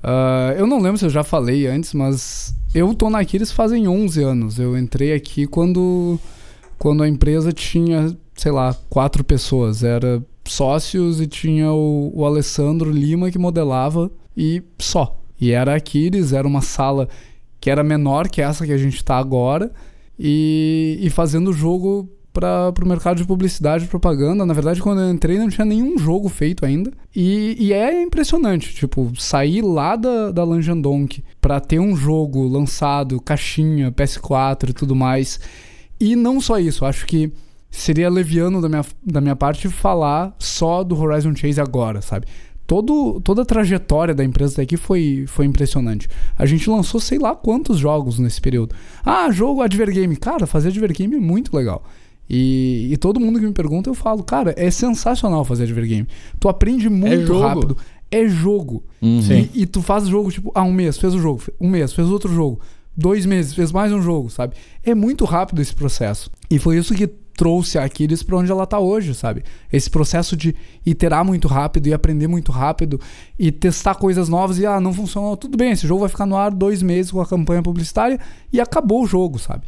Ah, 0.00 0.54
eu 0.56 0.64
não 0.64 0.80
lembro 0.80 0.96
se 0.96 1.04
eu 1.04 1.10
já 1.10 1.24
falei 1.24 1.66
antes, 1.66 1.92
mas 1.92 2.54
eu 2.72 2.94
tô 2.94 3.10
na 3.10 3.18
Aquiles 3.18 3.50
fazem 3.50 3.88
11 3.88 4.22
anos. 4.22 4.58
Eu 4.60 4.78
entrei 4.78 5.12
aqui 5.12 5.44
quando, 5.44 6.20
quando 6.78 7.02
a 7.02 7.08
empresa 7.08 7.52
tinha, 7.52 8.16
sei 8.36 8.52
lá, 8.52 8.76
quatro 8.88 9.24
pessoas. 9.24 9.82
Era 9.82 10.22
sócios 10.44 11.20
e 11.20 11.26
tinha 11.26 11.72
o, 11.72 12.12
o 12.14 12.24
Alessandro 12.24 12.92
Lima 12.92 13.28
que 13.28 13.38
modelava 13.40 14.08
e 14.36 14.62
só. 14.78 15.18
E 15.40 15.50
era 15.50 15.74
Aquiles, 15.74 16.32
era 16.32 16.46
uma 16.46 16.60
sala 16.62 17.08
que 17.60 17.68
era 17.68 17.82
menor 17.82 18.28
que 18.28 18.40
essa 18.40 18.64
que 18.64 18.72
a 18.72 18.78
gente 18.78 19.04
tá 19.04 19.16
agora 19.16 19.72
e, 20.24 21.00
e 21.02 21.10
fazendo 21.10 21.50
o 21.50 21.52
jogo 21.52 22.08
para 22.32 22.72
o 22.80 22.88
mercado 22.88 23.16
de 23.16 23.26
publicidade 23.26 23.84
e 23.84 23.88
propaganda. 23.88 24.46
Na 24.46 24.54
verdade, 24.54 24.80
quando 24.80 25.00
eu 25.00 25.10
entrei, 25.10 25.36
não 25.36 25.48
tinha 25.48 25.64
nenhum 25.64 25.98
jogo 25.98 26.28
feito 26.28 26.64
ainda. 26.64 26.92
E, 27.14 27.56
e 27.58 27.72
é 27.72 28.00
impressionante, 28.00 28.72
tipo, 28.72 29.12
sair 29.18 29.62
lá 29.62 29.96
da, 29.96 30.30
da 30.30 30.44
Lanjandonk 30.44 31.24
para 31.40 31.58
ter 31.58 31.80
um 31.80 31.96
jogo 31.96 32.46
lançado, 32.46 33.20
caixinha, 33.20 33.90
PS4 33.90 34.70
e 34.70 34.72
tudo 34.72 34.94
mais. 34.94 35.40
E 35.98 36.14
não 36.14 36.40
só 36.40 36.56
isso, 36.58 36.84
acho 36.84 37.04
que 37.04 37.32
seria 37.68 38.08
leviano 38.08 38.62
da 38.62 38.68
minha, 38.68 38.84
da 39.04 39.20
minha 39.20 39.36
parte 39.36 39.68
falar 39.68 40.36
só 40.38 40.84
do 40.84 40.96
Horizon 40.96 41.34
Chase 41.34 41.60
agora, 41.60 42.00
sabe? 42.00 42.26
Todo, 42.72 43.20
toda 43.20 43.42
a 43.42 43.44
trajetória 43.44 44.14
da 44.14 44.24
empresa 44.24 44.56
daqui 44.56 44.78
foi, 44.78 45.26
foi 45.28 45.44
impressionante. 45.44 46.08
A 46.38 46.46
gente 46.46 46.70
lançou 46.70 46.98
sei 46.98 47.18
lá 47.18 47.36
quantos 47.36 47.76
jogos 47.76 48.18
nesse 48.18 48.40
período. 48.40 48.74
Ah, 49.04 49.30
jogo 49.30 49.60
Advergame. 49.60 50.16
Cara, 50.16 50.46
fazer 50.46 50.70
Advergame 50.70 51.16
é 51.16 51.20
muito 51.20 51.54
legal. 51.54 51.84
E, 52.30 52.88
e 52.90 52.96
todo 52.96 53.20
mundo 53.20 53.38
que 53.38 53.44
me 53.44 53.52
pergunta, 53.52 53.90
eu 53.90 53.94
falo, 53.94 54.24
cara, 54.24 54.54
é 54.56 54.70
sensacional 54.70 55.44
fazer 55.44 55.64
Advergame. 55.64 56.08
Tu 56.40 56.48
aprende 56.48 56.88
muito 56.88 57.26
jogo. 57.26 57.40
rápido. 57.40 57.76
É 58.10 58.26
jogo. 58.26 58.82
Uhum. 59.02 59.20
E, 59.20 59.64
e 59.64 59.66
tu 59.66 59.82
faz 59.82 60.04
o 60.04 60.10
jogo, 60.10 60.32
tipo, 60.32 60.50
ah, 60.54 60.62
um 60.62 60.72
mês, 60.72 60.96
fez 60.96 61.14
o 61.14 61.18
jogo. 61.18 61.42
Um 61.60 61.68
mês, 61.68 61.92
fez 61.92 62.08
outro 62.08 62.32
jogo. 62.32 62.58
Dois 62.96 63.26
meses, 63.26 63.52
fez 63.52 63.70
mais 63.70 63.92
um 63.92 64.00
jogo, 64.00 64.30
sabe? 64.30 64.56
É 64.82 64.94
muito 64.94 65.26
rápido 65.26 65.60
esse 65.60 65.74
processo. 65.74 66.30
E 66.48 66.58
foi 66.58 66.78
isso 66.78 66.94
que 66.94 67.06
trouxe 67.42 67.76
a 67.76 67.82
Aquiles 67.82 68.22
pra 68.22 68.36
onde 68.36 68.52
ela 68.52 68.64
tá 68.64 68.78
hoje, 68.78 69.16
sabe? 69.16 69.42
Esse 69.72 69.90
processo 69.90 70.36
de 70.36 70.54
iterar 70.86 71.24
muito 71.24 71.48
rápido 71.48 71.88
e 71.88 71.92
aprender 71.92 72.28
muito 72.28 72.52
rápido 72.52 73.00
e 73.36 73.50
testar 73.50 73.96
coisas 73.96 74.28
novas 74.28 74.60
e, 74.60 74.64
ah, 74.64 74.80
não 74.80 74.92
funcionou. 74.92 75.36
Tudo 75.36 75.58
bem, 75.58 75.72
esse 75.72 75.84
jogo 75.84 76.02
vai 76.02 76.08
ficar 76.08 76.24
no 76.24 76.36
ar 76.36 76.52
dois 76.52 76.84
meses 76.84 77.10
com 77.10 77.20
a 77.20 77.26
campanha 77.26 77.60
publicitária 77.60 78.20
e 78.52 78.60
acabou 78.60 79.02
o 79.02 79.06
jogo, 79.08 79.40
sabe? 79.40 79.64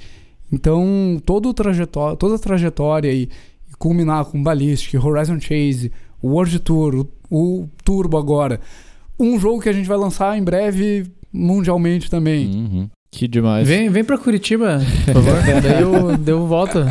Então, 0.53 1.21
todo 1.27 1.49
o 1.49 1.53
trajetória, 1.53 2.17
toda 2.17 2.37
a 2.37 2.39
trajetória 2.39 3.13
e, 3.13 3.23
e 3.69 3.77
culminar 3.77 4.25
com 4.27 4.41
Ballistic, 4.41 5.05
Horizon 5.05 5.41
Chase, 5.41 5.91
World 6.23 6.61
Tour, 6.61 6.95
o, 6.95 7.09
o 7.29 7.69
Turbo 7.83 8.17
agora. 8.17 8.61
Um 9.19 9.37
jogo 9.37 9.61
que 9.61 9.69
a 9.69 9.73
gente 9.73 9.89
vai 9.89 9.99
lançar 9.99 10.39
em 10.39 10.45
breve 10.45 11.11
mundialmente 11.33 12.09
também. 12.09 12.47
Uhum. 12.47 12.89
Que 13.17 13.29
demais. 13.29 13.67
Vem, 13.69 13.89
vem 13.91 14.03
pra 14.03 14.19
Curitiba, 14.19 14.81
por 15.05 15.15
favor. 15.15 15.35
daí, 15.63 15.81
eu, 15.83 16.17
daí 16.19 16.35
eu 16.35 16.47
volto. 16.49 16.85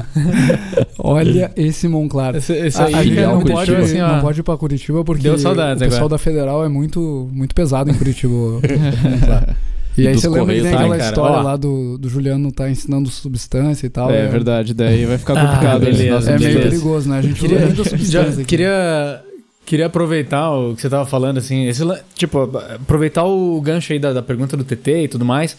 Olha 0.98 1.52
esse 1.58 1.86
Monclar. 1.88 2.36
Esse, 2.38 2.54
esse 2.54 2.82
A, 2.82 2.86
aí 2.86 2.94
a 2.94 2.98
gente 3.04 3.10
filial 3.16 3.36
não 3.36 3.42
pode, 3.44 3.76
assim, 3.76 4.00
ó. 4.00 4.08
não 4.08 4.22
pode 4.22 4.40
ir 4.40 4.44
pra 4.44 4.56
Curitiba 4.56 5.04
porque 5.04 5.28
o 5.28 5.34
pessoal 5.34 5.54
agora. 5.54 6.10
da 6.10 6.18
Federal 6.18 6.64
é 6.64 6.70
muito, 6.70 7.30
muito 7.34 7.54
pesado 7.54 7.92
em 7.92 7.94
Curitiba. 7.94 8.34
E 9.96 10.02
E 10.02 10.08
aí 10.08 10.16
você 10.16 10.28
lembra 10.28 10.56
que 10.56 10.62
tem 10.62 10.72
Correios 10.72 10.82
aquela 10.82 10.98
cara. 10.98 11.10
história 11.10 11.38
Ó. 11.38 11.42
lá 11.44 11.56
do, 11.56 12.00
do 12.00 12.10
Juliano 12.10 12.52
tá 12.52 12.68
ensinando 12.68 13.08
substância 13.12 13.86
e 13.86 13.90
tal. 13.92 14.10
É 14.10 14.26
verdade, 14.28 14.74
daí 14.74 15.06
vai 15.06 15.20
ficar 15.20 15.36
complicado. 15.36 15.76
Ah, 15.76 15.86
beleza, 15.86 16.32
É 16.32 16.40
meio 16.40 16.62
perigoso, 16.64 17.08
né? 17.08 17.20
A 17.20 17.22
gente 17.22 17.40
Queria- 17.40 17.60
Já 18.00 18.24
aqui. 18.24 18.44
queria, 18.44 19.22
queria 19.64 19.86
aproveitar 19.86 20.50
o 20.50 20.74
que 20.74 20.82
você 20.82 20.90
tava 20.90 21.06
falando, 21.06 21.38
assim, 21.38 21.68
esse, 21.68 21.84
tipo, 22.16 22.40
aproveitar 22.76 23.24
o 23.26 23.62
gancho 23.62 23.94
aí 23.94 24.00
da, 24.00 24.12
da 24.14 24.24
pergunta 24.24 24.58
do 24.58 24.64
TT 24.64 25.04
e 25.04 25.08
tudo 25.08 25.24
mais. 25.24 25.56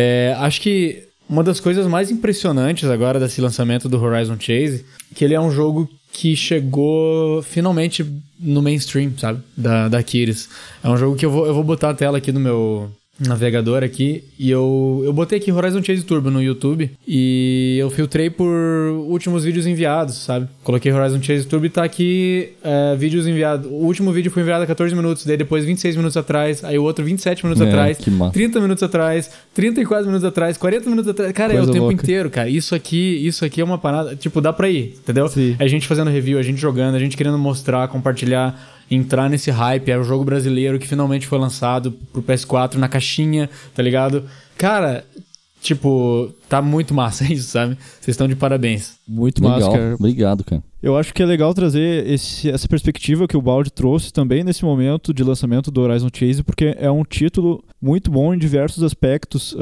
É, 0.00 0.32
acho 0.38 0.60
que 0.60 1.08
uma 1.28 1.42
das 1.42 1.58
coisas 1.58 1.84
mais 1.88 2.08
impressionantes 2.08 2.88
agora 2.88 3.18
desse 3.18 3.40
lançamento 3.40 3.88
do 3.88 4.00
Horizon 4.00 4.38
Chase, 4.38 4.84
que 5.12 5.24
ele 5.24 5.34
é 5.34 5.40
um 5.40 5.50
jogo 5.50 5.90
que 6.12 6.36
chegou 6.36 7.42
finalmente 7.42 8.06
no 8.38 8.62
mainstream, 8.62 9.10
sabe? 9.18 9.42
Da, 9.56 9.88
da 9.88 10.00
Kiris. 10.00 10.48
É 10.84 10.88
um 10.88 10.96
jogo 10.96 11.16
que 11.16 11.26
eu 11.26 11.30
vou, 11.32 11.46
eu 11.46 11.52
vou 11.52 11.64
botar 11.64 11.90
a 11.90 11.94
tela 11.94 12.18
aqui 12.18 12.30
do 12.30 12.38
meu 12.38 12.88
navegador 13.20 13.82
aqui 13.82 14.22
e 14.38 14.50
eu, 14.50 15.02
eu 15.04 15.12
botei 15.12 15.38
aqui 15.38 15.50
Horizon 15.50 15.82
Chase 15.82 16.04
Turbo 16.04 16.30
no 16.30 16.40
YouTube 16.42 16.90
e 17.06 17.76
eu 17.80 17.90
filtrei 17.90 18.30
por 18.30 18.48
últimos 19.08 19.44
vídeos 19.44 19.66
enviados, 19.66 20.16
sabe? 20.18 20.46
Coloquei 20.62 20.92
Horizon 20.92 21.20
Chase 21.22 21.46
Turbo 21.46 21.66
e 21.66 21.70
tá 21.70 21.82
aqui 21.82 22.50
é, 22.62 22.94
vídeos 22.96 23.26
enviados. 23.26 23.66
O 23.70 23.74
último 23.84 24.12
vídeo 24.12 24.30
foi 24.30 24.42
enviado 24.42 24.62
há 24.62 24.66
14 24.66 24.94
minutos, 24.94 25.26
daí 25.26 25.36
depois 25.36 25.64
26 25.64 25.96
minutos 25.96 26.16
atrás, 26.16 26.62
aí 26.64 26.78
o 26.78 26.82
outro 26.84 27.04
27 27.04 27.44
minutos 27.44 27.64
É, 27.64 27.68
atrás, 27.68 27.98
que 27.98 28.10
massa. 28.10 28.32
30 28.32 28.60
minutos 28.60 28.82
atrás, 28.82 29.30
34 29.54 30.06
minutos 30.06 30.24
atrás, 30.24 30.56
40 30.56 30.90
minutos 30.90 31.10
atrás. 31.10 31.32
Cara, 31.32 31.52
é 31.52 31.56
Coisa 31.56 31.70
o 31.70 31.72
tempo 31.72 31.86
louca. 31.86 32.02
inteiro, 32.02 32.30
cara. 32.30 32.48
Isso 32.48 32.74
aqui, 32.74 33.26
isso 33.26 33.44
aqui 33.44 33.60
é 33.60 33.64
uma 33.64 33.78
parada, 33.78 34.14
tipo, 34.14 34.40
dá 34.40 34.52
pra 34.52 34.68
ir, 34.70 34.96
entendeu? 35.02 35.26
Sim. 35.28 35.56
É 35.58 35.64
a 35.64 35.68
gente 35.68 35.86
fazendo 35.86 36.08
review, 36.10 36.38
a 36.38 36.42
gente 36.42 36.60
jogando, 36.60 36.94
a 36.94 36.98
gente 36.98 37.16
querendo 37.16 37.38
mostrar, 37.38 37.88
compartilhar, 37.88 38.77
entrar 38.90 39.28
nesse 39.28 39.50
hype. 39.50 39.88
É 39.90 39.98
o 39.98 40.04
jogo 40.04 40.24
brasileiro 40.24 40.78
que 40.78 40.86
finalmente 40.86 41.26
foi 41.26 41.38
lançado 41.38 41.92
pro 42.12 42.22
PS4 42.22 42.74
na 42.74 42.88
caixinha, 42.88 43.48
tá 43.74 43.82
ligado? 43.82 44.24
Cara, 44.56 45.04
tipo, 45.60 46.32
tá 46.48 46.62
muito 46.62 46.94
massa 46.94 47.24
isso, 47.32 47.48
sabe? 47.50 47.76
Vocês 48.00 48.14
estão 48.14 48.28
de 48.28 48.36
parabéns. 48.36 48.94
Muito 49.06 49.42
Legal. 49.42 49.58
massa, 49.60 49.70
cara. 49.72 49.94
Obrigado, 49.94 50.44
cara. 50.44 50.62
Eu 50.82 50.96
acho 50.96 51.12
que 51.12 51.22
é 51.22 51.26
legal 51.26 51.52
trazer 51.52 52.06
esse- 52.08 52.48
essa 52.48 52.68
perspectiva 52.68 53.26
que 53.26 53.36
o 53.36 53.42
Balde 53.42 53.70
trouxe 53.72 54.12
também 54.12 54.44
nesse 54.44 54.64
momento 54.64 55.12
de 55.12 55.24
lançamento 55.24 55.70
do 55.72 55.80
Horizon 55.80 56.08
Chase, 56.14 56.42
porque 56.44 56.76
é 56.78 56.88
um 56.90 57.02
título 57.02 57.64
muito 57.80 58.10
bom 58.10 58.34
em 58.34 58.38
diversos 58.38 58.82
aspectos 58.82 59.56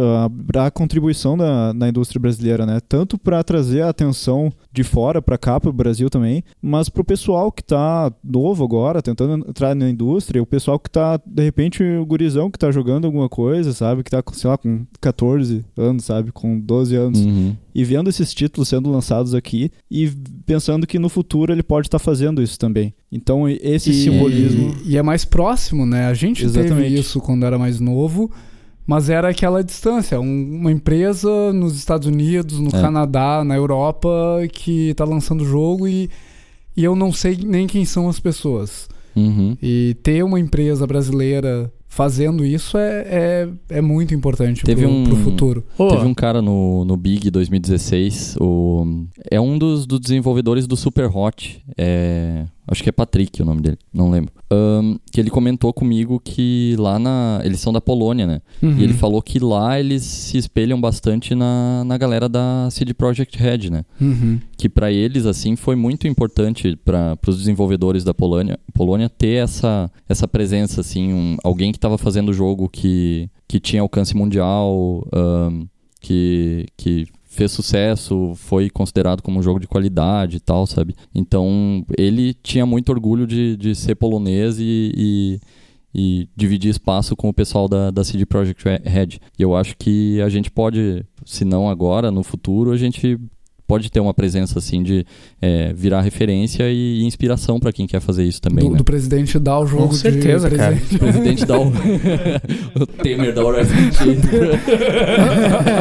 para 0.47 0.67
a 0.67 0.71
contribuição 0.71 1.37
da, 1.37 1.73
na 1.75 1.89
indústria 1.89 2.21
brasileira, 2.21 2.65
né? 2.65 2.81
Tanto 2.89 3.19
para 3.19 3.43
trazer 3.45 3.83
a 3.83 3.89
atenção 3.91 4.53
de 4.73 4.83
fora 4.85 5.21
para 5.21 5.39
cá, 5.39 5.59
para 5.61 5.71
o 5.71 5.73
Brasil 5.73 6.09
também, 6.11 6.43
mas 6.61 6.89
para 6.89 7.03
o 7.03 7.05
pessoal 7.05 7.51
que 7.53 7.63
tá 7.63 8.13
novo 8.23 8.65
agora, 8.65 9.03
tentando 9.03 9.49
entrar 9.49 9.75
na 9.75 9.89
indústria, 9.89 10.43
o 10.43 10.47
pessoal 10.47 10.79
que 10.79 10.91
tá, 10.91 11.21
de 11.25 11.43
repente, 11.43 11.83
o 11.83 12.05
gurizão 12.07 12.51
que 12.51 12.59
tá 12.59 12.71
jogando 12.71 13.05
alguma 13.07 13.29
coisa, 13.29 13.73
sabe? 13.73 14.03
Que 14.03 14.11
tá, 14.11 14.23
com, 14.23 14.35
sei 14.35 14.49
lá, 14.51 14.57
com 14.59 14.87
14 15.01 15.65
anos, 15.77 16.05
sabe? 16.05 16.33
Com 16.33 16.59
12 16.59 16.97
anos 16.97 17.21
Uhum. 17.21 17.57
e 17.75 17.85
vendo 17.85 18.09
esses 18.11 18.33
títulos 18.33 18.69
sendo 18.69 18.91
lançados 18.91 19.35
aqui 19.35 19.71
e 19.91 20.09
pensando 20.45 20.87
que 20.87 20.99
no 20.99 21.09
futuro 21.09 21.53
ele 21.53 21.63
pode 21.63 21.87
estar 21.87 21.99
fazendo 21.99 22.43
isso 22.43 22.59
também. 22.59 22.95
Então 23.11 23.49
e- 23.49 23.59
esse 23.63 23.93
simbolismo. 23.93 24.75
E, 24.85 24.93
e 24.93 24.97
é 24.97 25.03
mais 25.03 25.25
próximo, 25.25 25.87
né? 25.87 26.07
A 26.07 26.15
gente 26.15 26.45
Exatamente. 26.45 26.75
teve 26.83 26.95
isso 27.01 27.21
quando 27.21 27.45
era 27.47 27.59
mais 27.59 27.79
novo, 27.81 28.31
mas 28.87 29.09
era 29.09 29.29
aquela 29.29 29.63
distância. 29.63 30.21
um- 30.21 30.57
uma 30.61 30.73
empresa 30.73 31.53
nos 31.53 31.77
Estados 31.77 32.07
Unidos, 32.09 32.59
no 32.59 32.69
É. 32.69 32.81
Canadá, 32.81 33.43
na 33.45 33.55
Europa, 33.57 34.09
que 34.53 34.93
tá 34.95 35.05
lançando 35.05 35.43
o 35.43 35.47
jogo 35.47 35.87
e, 35.89 36.11
e 36.77 36.83
eu 36.85 36.95
não 36.97 37.13
sei 37.13 37.39
nem 37.45 37.67
quem 37.67 37.85
são 37.85 38.09
as 38.09 38.19
pessoas. 38.21 38.89
Uhum. 39.15 39.57
E 39.63 39.97
ter 40.03 40.23
uma 40.23 40.39
empresa 40.39 40.87
brasileira 40.87 41.73
fazendo 41.89 42.45
isso 42.45 42.77
é, 42.77 43.49
é, 43.71 43.77
é 43.79 43.81
muito 43.81 44.15
importante 44.15 44.63
Teve 44.63 44.83
pro, 44.83 44.91
um- 44.91 45.05
pro 45.05 45.17
futuro. 45.17 45.65
Ô, 45.79 45.89
Teve 45.89 46.05
um 46.05 46.13
cara 46.13 46.43
no, 46.43 46.85
no 46.85 46.97
Big 46.97 47.31
2016, 47.31 48.37
o, 48.39 49.05
é 49.31 49.41
um 49.41 49.57
dos, 49.57 49.87
dos 49.87 49.99
desenvolvedores 50.01 50.67
do 50.67 50.77
Super 50.77 51.07
Hot, 51.07 51.63
é, 51.79 52.45
acho 52.69 52.83
que 52.83 52.89
é 52.89 52.93
Patrick 52.93 53.41
o 53.41 53.45
nome 53.45 53.61
dele, 53.61 53.79
não 53.93 54.11
lembro. 54.11 54.33
Ahn, 54.51 54.97
que 55.11 55.21
ele 55.21 55.29
comentou 55.31 55.73
comigo 55.73 56.21
que 56.23 56.77
lá 56.79 56.99
na. 56.99 57.41
Eles 57.45 57.59
são 57.61 57.73
da 57.73 57.81
Polônia, 57.81 58.27
né? 58.27 58.41
Uhum. 58.63 58.79
E 58.79 58.85
ele 58.85 58.93
falou 58.95 59.21
que 59.21 59.39
lá 59.41 59.79
eles 59.81 60.03
se 60.05 60.39
espelham 60.39 60.81
bastante 60.81 61.35
na, 61.35 61.83
na 61.85 61.99
galera 61.99 62.29
da 62.29 62.69
CD 62.71 62.95
Projekt 62.95 63.37
Red, 63.39 63.71
né? 63.71 63.85
Uhum. 64.01 64.39
que 64.57 64.69
para 64.69 64.93
eles 64.93 65.27
assim 65.27 65.57
foi 65.57 65.75
muito 65.77 66.07
importante 66.07 66.77
para 66.77 67.19
os 67.27 67.39
desenvolvedores 67.39 68.05
da 68.05 68.15
Polônia, 68.15 68.59
Polônia 68.73 69.09
ter 69.09 69.43
essa, 69.43 69.91
essa 70.09 70.29
presença 70.29 70.81
assim, 70.81 71.13
um- 71.13 71.37
alguém 71.43 71.73
que 71.73 71.79
estava 71.79 71.99
fazendo 71.99 72.29
o 72.29 72.33
jogo 72.33 72.69
que, 72.69 73.29
que 73.49 73.59
tinha 73.59 73.83
alcance 73.83 74.17
mundial, 74.17 75.07
ahn, 75.13 75.65
que, 76.01 76.67
que 76.77 77.07
fez 77.37 77.53
sucesso, 77.53 78.33
foi 78.37 78.71
considerado 78.71 79.23
como 79.23 79.39
um 79.39 79.43
jogo 79.43 79.61
de 79.61 79.67
qualidade 79.67 80.39
e 80.39 80.41
tal, 80.41 80.67
sabe? 80.67 80.95
Então 81.15 81.85
ele 81.97 82.35
tinha 82.35 82.65
muito 82.65 82.91
orgulho 82.91 83.27
de, 83.27 83.57
de 83.57 83.75
ser 83.75 83.95
polonês 83.95 84.59
e, 84.59 84.93
e, 84.97 85.41
e 85.95 86.29
dividir 86.35 86.71
espaço 86.71 87.15
com 87.15 87.29
o 87.29 87.35
pessoal 87.35 87.69
da, 87.69 87.91
da 87.91 88.03
CD 88.03 88.25
Projekt 88.25 88.65
Red. 88.85 89.19
E 89.39 89.43
eu 89.43 89.55
acho 89.55 89.77
que 89.77 90.21
a 90.23 90.29
gente 90.29 90.51
pode, 90.51 91.05
se 91.25 91.45
não 91.45 91.69
agora, 91.69 92.11
no 92.11 92.23
futuro, 92.23 92.73
a 92.73 92.77
gente 92.77 93.19
pode 93.67 93.91
ter 93.91 94.01
uma 94.01 94.15
presença 94.15 94.59
assim 94.59 94.83
de 94.83 95.05
é, 95.43 95.73
virar 95.75 96.01
referência 96.01 96.71
e 96.71 97.03
inspiração 97.03 97.59
para 97.59 97.73
quem 97.73 97.87
quer 97.87 98.01
fazer 98.01 98.25
isso 98.25 98.41
também. 98.41 98.65
do, 98.65 98.71
né? 98.73 98.79
do 98.79 98.85
presidente 98.85 99.39
dar 99.39 99.59
o 99.61 99.67
jogo 99.67 99.89
Com 99.89 99.93
certeza, 99.95 100.49
de 100.49 100.57
cara. 100.57 100.77
presente. 100.77 100.95
O 100.95 100.99
presidente 100.99 101.45
dá 101.45 101.59
o, 101.59 101.67
o 102.81 102.87
Temer 102.87 103.35
da 103.35 103.45
Horizon 103.45 103.75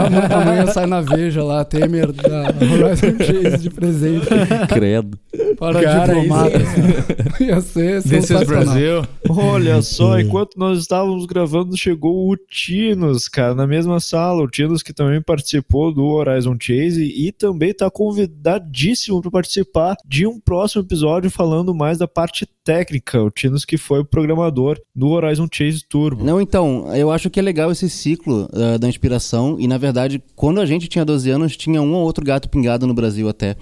Amanhã- 0.06 0.28
Amanhã 0.32 0.68
sai 0.68 0.86
na 0.86 1.02
Veja 1.02 1.44
lá, 1.44 1.64
Temer 1.64 2.12
da 2.12 2.48
Horizon 2.50 3.18
Chase 3.24 3.58
de 3.64 3.70
presente 3.70 4.26
Credo. 4.70 5.18
para 5.58 5.82
Cara, 5.82 6.14
diplomatas. 6.16 6.62
Ia 7.40 7.62
ser 7.62 8.02
This 8.02 8.06
is 8.06 8.10
sensacional. 8.28 8.46
Brasil. 8.66 9.04
Olha 9.30 9.82
só, 9.82 10.20
enquanto 10.20 10.58
nós 10.58 10.80
estávamos 10.80 11.26
gravando, 11.26 11.76
chegou 11.78 12.30
o 12.32 12.38
Tinos, 12.38 13.28
cara, 13.28 13.54
na 13.54 13.68
mesma 13.68 14.00
sala. 14.00 14.42
O 14.44 14.48
Tinos 14.48 14.82
que 14.82 14.94
também 14.94 15.22
participou 15.22 15.94
do 15.94 16.04
Horizon 16.06 16.56
Chase 16.60 17.04
e 17.04 17.32
também 17.32 17.74
está 17.76 17.90
convidadíssimo 17.92 19.22
para 19.22 19.32
participar 19.32 19.96
de 20.06 20.26
um 20.26 20.40
próximo 20.40 20.82
episódio 20.82 21.30
falando 21.30 21.76
mais 21.76 21.98
da 21.98 22.08
parte 22.08 22.48
técnica. 22.64 23.22
O 23.22 23.30
Tinos 23.30 23.66
que 23.66 23.78
foi 23.78 24.00
o 24.00 24.06
programador 24.06 24.80
do 24.96 25.10
Horizon 25.10 25.48
Chase 25.52 25.86
Turbo. 25.88 26.24
Não, 26.24 26.42
então, 26.42 26.94
eu 26.96 27.12
acho 27.12 27.30
que 27.30 27.40
é 27.40 27.44
legal 27.44 27.72
esse 27.72 27.90
ciclo 27.90 28.50
ah, 28.54 28.78
da 28.78 28.88
inspiração. 28.88 29.60
E 29.60 29.68
na 29.68 29.78
verdade, 29.78 30.22
quando 30.36 30.60
a 30.60 30.66
gente 30.66 30.88
tinha 30.88 31.06
12 31.06 31.30
anos, 31.30 31.58
tinha 31.58 31.82
um 31.82 31.94
ou 31.94 32.04
outro 32.04 32.26
gato 32.26 32.50
pingado 32.50 32.88
no 32.88 32.94
Brasil 32.94 33.30
até. 33.30 33.56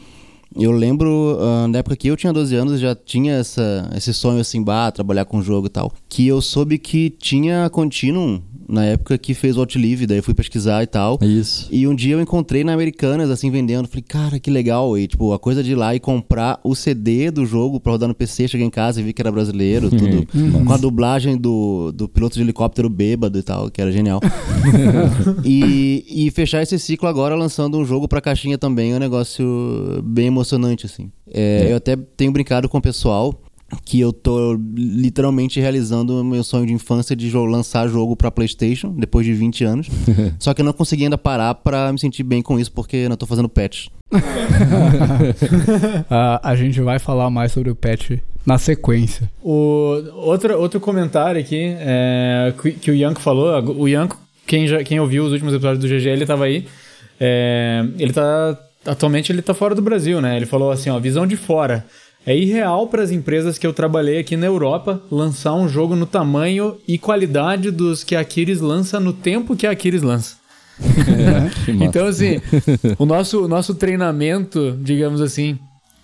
Eu 0.56 0.72
lembro, 0.72 1.38
ah, 1.40 1.68
na 1.68 1.80
época 1.80 1.96
que 1.96 2.08
eu 2.08 2.18
tinha 2.18 2.32
12 2.32 2.56
anos, 2.56 2.80
já 2.80 2.96
tinha 2.96 3.34
essa, 3.34 3.90
esse 3.96 4.14
sonho 4.14 4.40
assim, 4.40 4.64
bah, 4.64 4.92
trabalhar 4.92 5.26
com 5.26 5.42
jogo 5.42 5.68
e 5.68 5.70
tal. 5.70 5.92
Que 6.08 6.28
eu 6.28 6.42
soube 6.42 6.78
que 6.78 7.10
tinha 7.10 7.66
a 7.66 7.70
Continuum 7.70 8.42
na 8.68 8.86
época 8.86 9.18
que 9.18 9.34
fez 9.34 9.58
o 9.58 9.60
Outlive, 9.60 10.08
daí 10.08 10.18
eu 10.18 10.24
fui 10.24 10.34
pesquisar 10.34 10.84
e 10.84 10.88
tal. 10.88 11.20
Isso. 11.22 11.68
E 11.72 11.88
um 11.88 11.96
dia 11.96 12.16
eu 12.16 12.22
encontrei 12.22 12.64
na 12.64 12.74
Americanas, 12.74 13.30
assim, 13.30 13.52
vendendo. 13.52 13.88
Falei, 13.88 14.04
cara, 14.08 14.40
que 14.40 14.50
legal. 14.50 14.98
E, 14.98 15.08
tipo, 15.08 15.34
a 15.34 15.40
coisa 15.40 15.64
de 15.64 15.72
ir 15.72 15.76
lá 15.76 15.94
e 15.96 16.00
comprar 16.00 16.60
o 16.64 16.76
CD 16.76 17.30
do 17.32 17.46
jogo 17.46 17.80
pra 17.80 17.92
rodar 17.92 18.08
no 18.08 18.16
PC. 18.16 18.48
Cheguei 18.48 18.66
em 18.66 18.70
casa 18.70 19.00
e 19.00 19.04
vi 19.04 19.14
que 19.14 19.22
era 19.22 19.32
brasileiro, 19.32 19.90
tudo. 19.92 20.28
Com 20.66 20.74
a 20.74 20.78
dublagem 20.78 21.38
do, 21.38 21.92
do 21.92 22.08
piloto 22.08 22.36
de 22.36 22.42
helicóptero 22.42 22.90
bêbado 22.90 23.38
e 23.38 23.44
tal, 23.44 23.70
que 23.70 23.82
era 23.82 23.92
genial. 23.92 24.20
e, 25.44 26.06
e 26.08 26.32
fechar 26.32 26.62
esse 26.62 26.78
ciclo 26.80 27.08
agora 27.08 27.36
lançando 27.36 27.78
um 27.78 27.86
jogo 27.86 28.08
pra 28.08 28.22
caixinha 28.22 28.58
também 28.58 28.94
é 28.94 28.96
um 28.96 29.00
negócio 29.00 30.02
bem 30.04 30.28
emocionante, 30.28 30.43
assim. 30.86 31.12
É, 31.32 31.68
Eu 31.70 31.78
até 31.78 31.96
tenho 31.96 32.32
brincado 32.32 32.68
com 32.70 32.78
o 32.78 32.82
pessoal 32.82 33.34
que 33.86 34.00
eu 34.00 34.14
tô 34.14 34.54
literalmente 34.76 35.60
realizando 35.60 36.22
o 36.22 36.24
meu 36.24 36.44
sonho 36.44 36.66
de 36.66 36.74
infância 36.74 37.16
de 37.16 37.32
lançar 37.36 37.88
jogo 37.88 38.16
pra 38.16 38.30
PlayStation 38.30 38.94
depois 38.94 39.26
de 39.26 39.34
20 39.34 39.64
anos. 39.64 39.88
Só 40.40 40.54
que 40.54 40.62
eu 40.62 40.66
não 40.66 40.74
consegui 40.74 41.04
ainda 41.06 41.18
parar 41.18 41.56
pra 41.56 41.92
me 41.92 42.00
sentir 42.00 42.24
bem 42.24 42.42
com 42.42 42.60
isso 42.60 42.72
porque 42.72 42.98
eu 42.98 43.10
não 43.10 43.18
tô 43.18 43.26
fazendo 43.26 43.50
patch. 43.50 43.88
Ah, 46.10 46.40
a 46.44 46.56
gente 46.56 46.80
vai 46.82 47.00
falar 47.00 47.30
mais 47.30 47.52
sobre 47.52 47.72
o 47.72 47.76
patch 47.76 48.12
na 48.46 48.58
sequência. 48.58 49.30
O, 49.42 50.04
outro, 50.16 50.60
outro 50.60 50.80
comentário 50.80 51.40
aqui 51.40 51.76
é, 51.80 52.54
que, 52.62 52.72
que 52.74 52.92
o 52.92 52.96
Yanko 52.96 53.22
falou. 53.22 53.78
O 53.78 53.88
Yanko, 53.88 54.18
quem, 54.46 54.68
já, 54.68 54.84
quem 54.84 55.00
ouviu 55.00 55.24
os 55.26 55.32
últimos 55.32 55.54
episódios 55.54 55.80
do 55.80 55.88
GG, 55.88 56.08
ele 56.10 56.26
tava 56.26 56.46
aí. 56.46 56.66
É, 57.20 57.86
ele 57.98 58.14
tá. 58.14 58.60
Atualmente 58.86 59.32
ele 59.32 59.42
tá 59.42 59.54
fora 59.54 59.74
do 59.74 59.82
Brasil, 59.82 60.22
né? 60.22 60.36
Ele 60.36 60.46
falou 60.46 60.72
assim: 60.72 60.90
ó, 60.90 61.00
visão 61.00 61.26
de 61.26 61.38
fora. 61.38 61.86
É 62.26 62.36
irreal 62.36 62.88
para 62.88 63.04
as 63.04 63.12
empresas 63.12 63.58
que 63.58 63.68
eu 63.68 63.74
trabalhei 63.74 64.18
aqui 64.18 64.38
na 64.38 64.46
Europa 64.46 65.02
lançar 65.12 65.54
um 65.56 65.68
jogo 65.68 65.94
no 65.94 66.06
tamanho 66.06 66.78
e 66.88 66.98
qualidade 66.98 67.70
dos 67.70 68.02
que 68.02 68.16
a 68.16 68.22
Aquiles 68.22 68.62
lança 68.62 68.98
no 68.98 69.12
tempo 69.12 69.58
que 69.58 69.68
a 69.68 69.72
Aquiles 69.72 70.02
lança. 70.02 70.38
Massa. 70.80 71.86
Então, 71.86 72.06
assim, 72.08 72.42
o 72.98 73.06
nosso, 73.06 73.44
o 73.44 73.48
nosso 73.48 73.76
treinamento, 73.76 74.78
digamos 74.82 75.20
assim, 75.22 75.60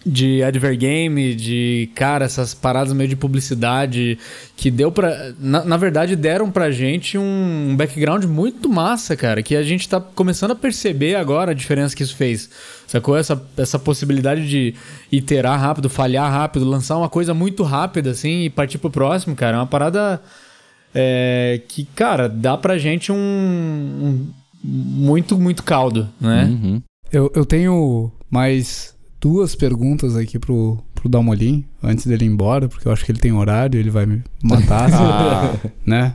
de 0.05 0.41
advergame, 0.41 1.35
de, 1.35 1.89
cara, 1.93 2.25
essas 2.25 2.53
paradas 2.53 2.93
meio 2.93 3.09
de 3.09 3.15
publicidade, 3.15 4.17
que 4.55 4.71
deu 4.71 4.91
pra. 4.91 5.33
Na, 5.37 5.65
na 5.65 5.77
verdade, 5.77 6.15
deram 6.15 6.49
pra 6.49 6.71
gente 6.71 7.17
um 7.17 7.75
background 7.75 8.23
muito 8.23 8.69
massa, 8.69 9.15
cara, 9.15 9.43
que 9.43 9.55
a 9.55 9.63
gente 9.63 9.89
tá 9.89 9.99
começando 9.99 10.51
a 10.51 10.55
perceber 10.55 11.15
agora 11.15 11.51
a 11.51 11.53
diferença 11.53 11.95
que 11.95 12.03
isso 12.03 12.15
fez. 12.15 12.49
Sacou? 12.87 13.17
Essa, 13.17 13.41
essa 13.57 13.77
possibilidade 13.77 14.47
de 14.47 14.73
iterar 15.11 15.59
rápido, 15.59 15.89
falhar 15.89 16.31
rápido, 16.31 16.65
lançar 16.65 16.97
uma 16.97 17.09
coisa 17.09 17.33
muito 17.33 17.63
rápida, 17.63 18.11
assim, 18.11 18.43
e 18.43 18.49
partir 18.49 18.77
pro 18.77 18.89
próximo, 18.89 19.35
cara. 19.35 19.57
É 19.57 19.59
uma 19.59 19.67
parada. 19.67 20.21
é, 20.95 21.61
que, 21.67 21.83
cara, 21.83 22.29
dá 22.29 22.57
pra 22.57 22.77
gente 22.77 23.11
um, 23.11 23.15
um 23.15 24.27
muito, 24.63 25.37
muito 25.37 25.63
caldo, 25.63 26.09
né? 26.19 26.45
Uhum. 26.45 26.81
Eu, 27.11 27.31
eu 27.35 27.45
tenho 27.45 28.11
mais 28.29 28.95
duas 29.21 29.55
perguntas 29.55 30.15
aqui 30.15 30.37
pro, 30.39 30.77
pro 30.95 31.09
Dalmolin, 31.09 31.65
antes 31.83 32.05
dele 32.07 32.25
ir 32.25 32.27
embora, 32.29 32.67
porque 32.67 32.87
eu 32.87 32.91
acho 32.91 33.05
que 33.05 33.11
ele 33.11 33.19
tem 33.19 33.31
horário, 33.33 33.79
ele 33.79 33.89
vai 33.89 34.05
me 34.05 34.21
matar, 34.43 34.89
se- 34.89 35.69
né? 35.85 36.13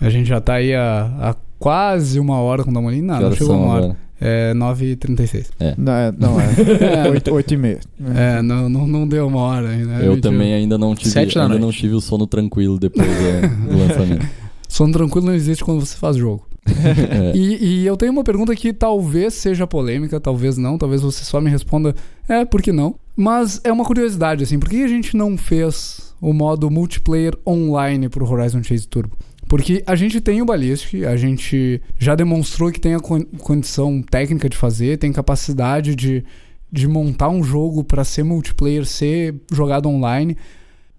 A 0.00 0.10
gente 0.10 0.28
já 0.28 0.40
tá 0.40 0.54
aí 0.54 0.74
há, 0.74 1.10
há 1.20 1.34
quase 1.58 2.20
uma 2.20 2.38
hora 2.38 2.62
com 2.62 2.70
o 2.70 2.74
Dalmolin. 2.74 3.00
Não, 3.02 3.18
não 3.20 3.32
chegou 3.32 3.56
uma 3.56 3.66
hora. 3.66 3.84
agora? 3.84 4.06
É 4.20 4.54
9h36. 4.54 5.46
Não, 5.76 5.92
é, 5.92 6.12
não 6.16 6.40
é. 6.40 7.08
8, 7.12 7.34
8 7.34 7.54
e 7.54 7.56
meia. 7.56 7.80
É, 8.14 8.40
não, 8.42 8.68
não, 8.68 8.86
não 8.86 9.06
deu 9.08 9.26
uma 9.26 9.40
hora 9.40 9.68
ainda. 9.70 9.86
né? 9.86 10.06
Eu 10.06 10.14
gente? 10.14 10.22
também 10.22 10.54
ainda 10.54 10.78
não 10.78 10.94
tive, 10.94 11.18
ainda 11.18 11.48
noite. 11.48 11.60
não 11.60 11.70
tive 11.70 11.94
o 11.94 12.00
sono 12.00 12.26
tranquilo 12.26 12.78
depois 12.78 13.06
é, 13.08 13.40
do 13.46 13.76
lançamento. 13.78 14.26
Sono 14.68 14.92
tranquilo 14.92 15.26
não 15.26 15.34
existe 15.34 15.62
quando 15.64 15.84
você 15.84 15.96
faz 15.96 16.16
jogo. 16.16 16.46
É. 16.86 17.36
E, 17.36 17.82
e 17.82 17.86
eu 17.86 17.96
tenho 17.96 18.12
uma 18.12 18.24
pergunta 18.24 18.54
que 18.54 18.72
talvez 18.72 19.34
seja 19.34 19.66
polêmica, 19.66 20.20
talvez 20.20 20.56
não, 20.56 20.76
talvez 20.76 21.02
você 21.02 21.24
só 21.24 21.40
me 21.40 21.50
responda, 21.50 21.94
é, 22.28 22.44
por 22.44 22.60
que 22.62 22.72
não? 22.72 22.96
Mas 23.16 23.60
é 23.64 23.72
uma 23.72 23.84
curiosidade, 23.84 24.42
assim, 24.44 24.58
por 24.58 24.68
que 24.68 24.82
a 24.82 24.88
gente 24.88 25.16
não 25.16 25.38
fez 25.38 26.14
o 26.20 26.32
modo 26.32 26.70
multiplayer 26.70 27.34
online 27.46 28.08
pro 28.08 28.28
Horizon 28.30 28.62
Chase 28.62 28.86
Turbo? 28.86 29.16
Porque 29.48 29.82
a 29.86 29.94
gente 29.94 30.20
tem 30.20 30.42
o 30.42 30.44
Ballistic, 30.44 31.04
a 31.04 31.16
gente 31.16 31.80
já 31.98 32.14
demonstrou 32.14 32.70
que 32.72 32.80
tem 32.80 32.94
a 32.94 33.00
con- 33.00 33.24
condição 33.38 34.02
técnica 34.02 34.48
de 34.48 34.56
fazer, 34.56 34.98
tem 34.98 35.12
capacidade 35.12 35.94
de, 35.94 36.24
de 36.70 36.88
montar 36.88 37.28
um 37.28 37.44
jogo 37.44 37.84
para 37.84 38.02
ser 38.02 38.24
multiplayer, 38.24 38.84
ser 38.84 39.36
jogado 39.52 39.88
online. 39.88 40.36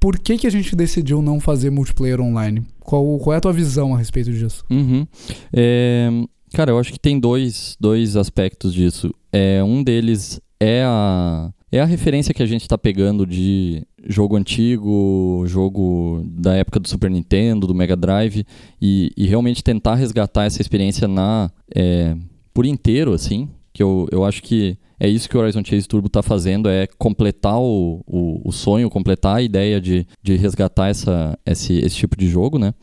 Por 0.08 0.18
que, 0.18 0.38
que 0.38 0.48
a 0.48 0.50
gente 0.50 0.74
decidiu 0.74 1.22
não 1.22 1.38
fazer 1.38 1.70
multiplayer 1.70 2.22
online? 2.22 2.66
Qual, 2.80 3.20
qual 3.20 3.34
é 3.34 3.38
a 3.40 3.42
tua 3.42 3.52
visão 3.52 3.94
a 3.94 3.98
respeito 3.98 4.32
disso? 4.32 4.64
Uhum. 4.70 5.06
É, 5.52 6.10
cara, 6.54 6.72
eu 6.72 6.80
acho 6.80 6.94
que 6.94 6.98
tem 6.98 7.20
dois, 7.20 7.76
dois 7.78 8.16
aspectos 8.16 8.74
disso. 8.74 9.14
É, 9.34 9.62
um 9.62 9.84
deles 9.84 10.40
é 10.62 10.82
a, 10.86 11.52
é 11.70 11.82
a 11.82 11.86
referência 11.86 12.34
que 12.34 12.42
a 12.42 12.46
gente 12.46 12.62
está 12.62 12.78
pegando 12.78 13.26
de 13.26 13.86
jogo 14.08 14.38
antigo, 14.38 15.44
jogo 15.46 16.24
da 16.26 16.56
época 16.56 16.80
do 16.80 16.88
Super 16.88 17.12
Nintendo, 17.12 17.68
do 17.68 17.76
Mega 17.76 17.98
Drive, 17.98 18.46
e, 18.82 19.12
e 19.18 19.28
realmente 19.28 19.62
tentar 19.62 19.96
resgatar 19.96 20.46
essa 20.46 20.62
experiência 20.62 21.06
na 21.06 21.52
é, 21.76 22.16
por 22.54 22.66
inteiro, 22.66 23.12
assim. 23.12 23.50
Que 23.74 23.84
eu, 23.84 24.08
eu 24.10 24.24
acho 24.24 24.42
que 24.42 24.78
é 25.00 25.08
isso 25.08 25.30
que 25.30 25.38
o 25.38 25.40
Horizon 25.40 25.64
Chase 25.64 25.88
Turbo 25.88 26.08
está 26.08 26.24
fazendo, 26.24 26.70
é 26.70 26.88
completar 26.98 27.60
o, 27.60 28.04
o, 28.06 28.50
o 28.50 28.52
sonho, 28.52 28.90
completar 28.90 29.38
a 29.38 29.42
ideia 29.42 29.80
de, 29.80 30.08
de 30.24 30.36
resgatar 30.36 30.90
essa, 30.90 31.38
esse, 31.46 31.78
esse 31.80 31.96
tipo 31.96 32.18
de 32.18 32.28
jogo, 32.28 32.58
né? 32.58 32.74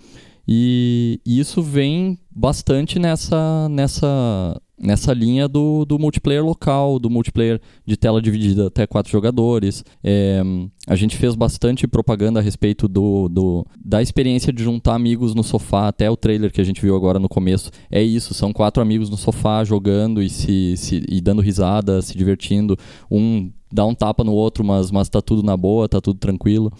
E, 0.46 1.20
e 1.26 1.40
isso 1.40 1.62
vem 1.62 2.18
bastante 2.30 2.98
nessa, 2.98 3.68
nessa, 3.68 4.60
nessa 4.78 5.12
linha 5.12 5.46
do, 5.46 5.84
do 5.84 5.98
multiplayer 5.98 6.44
local, 6.44 6.98
do 6.98 7.08
multiplayer 7.08 7.60
de 7.86 7.96
tela 7.96 8.20
dividida 8.20 8.66
até 8.66 8.86
quatro 8.86 9.10
jogadores. 9.10 9.84
É, 10.02 10.42
a 10.86 10.96
gente 10.96 11.16
fez 11.16 11.34
bastante 11.34 11.86
propaganda 11.86 12.40
a 12.40 12.42
respeito 12.42 12.88
do, 12.88 13.28
do, 13.28 13.66
da 13.84 14.02
experiência 14.02 14.52
de 14.52 14.62
juntar 14.62 14.94
amigos 14.94 15.34
no 15.34 15.42
sofá, 15.42 15.88
até 15.88 16.10
o 16.10 16.16
trailer 16.16 16.52
que 16.52 16.60
a 16.60 16.64
gente 16.64 16.80
viu 16.80 16.96
agora 16.96 17.18
no 17.18 17.28
começo. 17.28 17.70
É 17.90 18.02
isso, 18.02 18.34
são 18.34 18.52
quatro 18.52 18.82
amigos 18.82 19.08
no 19.08 19.16
sofá 19.16 19.64
jogando 19.64 20.22
e, 20.22 20.28
se, 20.28 20.76
se, 20.76 21.04
e 21.08 21.20
dando 21.20 21.40
risada, 21.40 22.02
se 22.02 22.16
divertindo. 22.16 22.76
Um 23.10 23.50
dá 23.72 23.84
um 23.84 23.94
tapa 23.94 24.22
no 24.22 24.32
outro, 24.32 24.64
mas, 24.64 24.92
mas 24.92 25.08
tá 25.08 25.20
tudo 25.20 25.42
na 25.42 25.56
boa, 25.56 25.88
tá 25.88 26.00
tudo 26.00 26.18
tranquilo. 26.18 26.72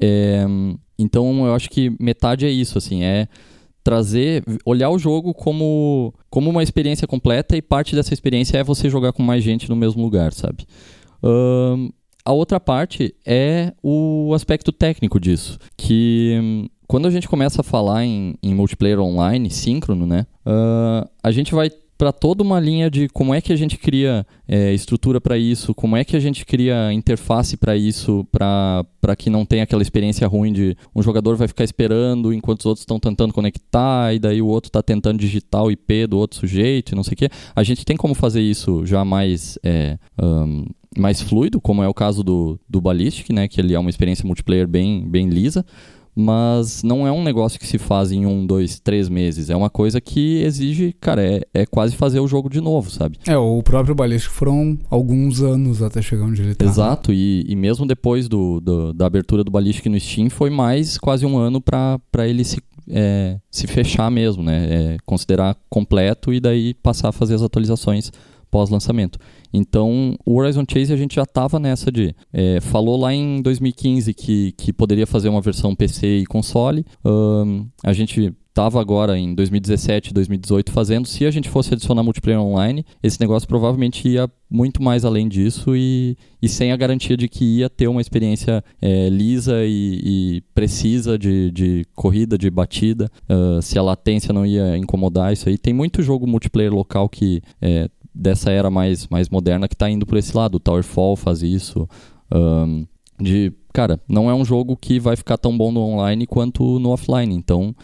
É, 0.00 0.46
então 0.98 1.46
eu 1.46 1.54
acho 1.54 1.68
que 1.68 1.92
metade 1.98 2.46
é 2.46 2.50
isso, 2.50 2.78
assim, 2.78 3.02
é 3.02 3.26
trazer, 3.86 4.42
olhar 4.64 4.90
o 4.90 4.98
jogo 4.98 5.32
como, 5.32 6.12
como 6.28 6.50
uma 6.50 6.60
experiência 6.60 7.06
completa 7.06 7.56
e 7.56 7.62
parte 7.62 7.94
dessa 7.94 8.12
experiência 8.12 8.58
é 8.58 8.64
você 8.64 8.90
jogar 8.90 9.12
com 9.12 9.22
mais 9.22 9.44
gente 9.44 9.70
no 9.70 9.76
mesmo 9.76 10.02
lugar, 10.02 10.32
sabe? 10.32 10.66
Ahn, 11.22 11.90
a 12.24 12.32
outra 12.32 12.58
parte 12.58 13.14
é 13.24 13.72
o 13.80 14.32
aspecto 14.34 14.72
técnico 14.72 15.20
disso, 15.20 15.56
que 15.76 16.68
quando 16.88 17.06
a 17.06 17.10
gente 17.12 17.28
começa 17.28 17.60
a 17.60 17.64
falar 17.64 18.04
em, 18.04 18.34
em 18.42 18.52
multiplayer 18.52 18.98
online, 18.98 19.48
síncrono, 19.50 20.04
né? 20.04 20.26
ah, 20.44 21.08
a 21.22 21.30
gente 21.30 21.54
vai 21.54 21.70
para 21.98 22.12
toda 22.12 22.42
uma 22.42 22.60
linha 22.60 22.90
de 22.90 23.08
como 23.08 23.34
é 23.34 23.40
que 23.40 23.52
a 23.52 23.56
gente 23.56 23.76
cria 23.78 24.26
é, 24.46 24.72
estrutura 24.72 25.20
para 25.20 25.38
isso, 25.38 25.74
como 25.74 25.96
é 25.96 26.04
que 26.04 26.16
a 26.16 26.20
gente 26.20 26.44
cria 26.44 26.92
interface 26.92 27.56
para 27.56 27.76
isso, 27.76 28.26
para 28.30 29.16
que 29.16 29.30
não 29.30 29.44
tenha 29.44 29.62
aquela 29.62 29.82
experiência 29.82 30.26
ruim 30.26 30.52
de 30.52 30.76
um 30.94 31.02
jogador 31.02 31.36
vai 31.36 31.48
ficar 31.48 31.64
esperando 31.64 32.32
enquanto 32.32 32.60
os 32.60 32.66
outros 32.66 32.82
estão 32.82 33.00
tentando 33.00 33.32
conectar 33.32 34.14
e 34.14 34.18
daí 34.18 34.42
o 34.42 34.46
outro 34.46 34.68
está 34.68 34.82
tentando 34.82 35.18
digitar 35.18 35.62
o 35.62 35.70
IP 35.70 36.06
do 36.06 36.18
outro 36.18 36.38
sujeito 36.38 36.94
não 36.94 37.02
sei 37.02 37.14
o 37.14 37.16
quê. 37.16 37.28
A 37.54 37.62
gente 37.62 37.84
tem 37.84 37.96
como 37.96 38.14
fazer 38.14 38.40
isso 38.40 38.84
já 38.84 39.04
mais 39.04 39.58
é, 39.62 39.98
ahn, 40.18 40.64
mais 40.96 41.20
fluido, 41.20 41.60
como 41.60 41.82
é 41.82 41.88
o 41.88 41.94
caso 41.94 42.22
do, 42.24 42.58
do 42.68 42.80
Ballistic, 42.80 43.30
né, 43.30 43.46
que 43.46 43.60
ele 43.60 43.74
é 43.74 43.78
uma 43.78 43.90
experiência 43.90 44.26
multiplayer 44.26 44.66
bem, 44.66 45.06
bem 45.06 45.28
lisa, 45.28 45.64
mas 46.16 46.82
não 46.82 47.06
é 47.06 47.12
um 47.12 47.22
negócio 47.22 47.60
que 47.60 47.66
se 47.66 47.76
faz 47.76 48.10
em 48.10 48.24
um, 48.24 48.46
dois, 48.46 48.80
três 48.80 49.08
meses. 49.08 49.50
É 49.50 49.54
uma 49.56 49.68
coisa 49.68 50.00
que 50.00 50.42
exige, 50.42 50.94
cara, 50.98 51.22
é, 51.22 51.42
é 51.52 51.66
quase 51.66 51.94
fazer 51.94 52.20
o 52.20 52.26
jogo 52.26 52.48
de 52.48 52.60
novo, 52.60 52.90
sabe? 52.90 53.18
É, 53.26 53.36
o 53.36 53.62
próprio 53.62 53.94
Ballistic 53.94 54.30
foram 54.32 54.78
alguns 54.88 55.42
anos 55.42 55.82
até 55.82 56.00
chegar 56.00 56.24
onde 56.24 56.40
ele 56.40 56.54
tá. 56.54 56.64
Exato, 56.64 57.12
e, 57.12 57.44
e 57.46 57.54
mesmo 57.54 57.84
depois 57.86 58.28
do, 58.28 58.60
do- 58.60 58.92
da 58.94 59.06
abertura 59.06 59.44
do 59.44 59.50
Ballistic 59.50 59.86
no 59.86 60.00
Steam, 60.00 60.30
foi 60.30 60.48
mais 60.48 60.96
quase 60.96 61.26
um 61.26 61.36
ano 61.36 61.60
pra 61.60 62.00
pra 62.10 62.26
ele 62.26 62.44
se, 62.44 62.62
é, 62.88 63.38
se 63.50 63.66
fechar 63.66 64.10
mesmo, 64.10 64.42
né? 64.42 64.66
É, 64.70 64.96
considerar 65.04 65.54
completo 65.68 66.32
e 66.32 66.40
daí 66.40 66.72
passar 66.74 67.10
a 67.10 67.12
fazer 67.12 67.34
as 67.34 67.42
atualizações 67.42 68.10
pós-lançamento. 68.56 69.18
Então, 69.52 70.16
o 70.24 70.38
Horizon 70.38 70.64
Chase 70.66 70.90
a 70.90 70.96
gente 70.96 71.16
já 71.16 71.24
estava 71.24 71.58
nessa 71.60 71.92
de. 71.92 72.14
é, 72.32 72.58
falou 72.62 72.96
lá 72.96 73.12
em 73.12 73.42
2015 73.42 74.14
que, 74.14 74.52
que 74.52 74.72
poderia 74.72 75.06
fazer 75.06 75.28
uma 75.28 75.42
versão 75.42 75.74
PC 75.74 76.20
e 76.20 76.26
console. 76.26 76.82
Ahn, 77.04 77.66
a 77.84 77.92
gente 77.92 78.32
estava 78.48 78.80
agora 78.80 79.18
em 79.18 79.34
2017, 79.34 80.14
2018 80.14 80.72
fazendo. 80.72 81.06
Se 81.06 81.26
a 81.26 81.30
gente 81.30 81.50
fosse 81.50 81.74
adicionar 81.74 82.02
multiplayer 82.02 82.40
online, 82.40 82.86
esse 83.02 83.20
negócio 83.20 83.46
provavelmente 83.46 84.08
ia 84.08 84.26
muito 84.48 84.82
mais 84.82 85.04
além 85.04 85.28
disso 85.28 85.76
e, 85.76 86.16
e 86.40 86.48
sem 86.48 86.72
a 86.72 86.76
garantia 86.76 87.16
de 87.16 87.28
que 87.28 87.44
ia 87.58 87.68
ter 87.68 87.88
uma 87.88 88.00
experiência 88.00 88.64
é, 88.80 89.10
lisa 89.10 89.64
e, 89.66 90.00
e 90.02 90.42
precisa 90.54 91.18
de, 91.18 91.50
de 91.50 91.84
corrida, 91.94 92.38
de 92.38 92.48
batida. 92.48 93.10
Ah, 93.28 93.60
se 93.60 93.78
a 93.78 93.82
latência 93.82 94.32
não 94.32 94.46
ia 94.46 94.78
incomodar 94.78 95.34
isso 95.34 95.50
aí. 95.50 95.58
Tem 95.58 95.74
muito 95.74 96.02
jogo 96.02 96.26
multiplayer 96.26 96.72
local 96.72 97.10
que 97.10 97.42
é, 97.60 97.90
dessa 98.16 98.50
era 98.50 98.70
mais, 98.70 99.06
mais 99.08 99.28
moderna 99.28 99.68
que 99.68 99.74
está 99.74 99.90
indo 99.90 100.06
por 100.06 100.16
esse 100.16 100.36
lado. 100.36 100.56
O 100.56 100.60
Towerfall 100.60 101.16
faz 101.16 101.42
isso. 101.42 101.88
Ahn, 102.30 102.84
de, 103.20 103.52
cara, 103.72 104.00
não 104.08 104.30
é 104.30 104.34
um 104.34 104.44
jogo 104.44 104.76
que 104.76 104.98
vai 104.98 105.16
ficar 105.16 105.36
tão 105.36 105.56
bom 105.56 105.70
no 105.70 105.80
online 105.80 106.26
quanto 106.26 106.78
no 106.78 106.90
offline. 106.90 107.34
Então, 107.34 107.74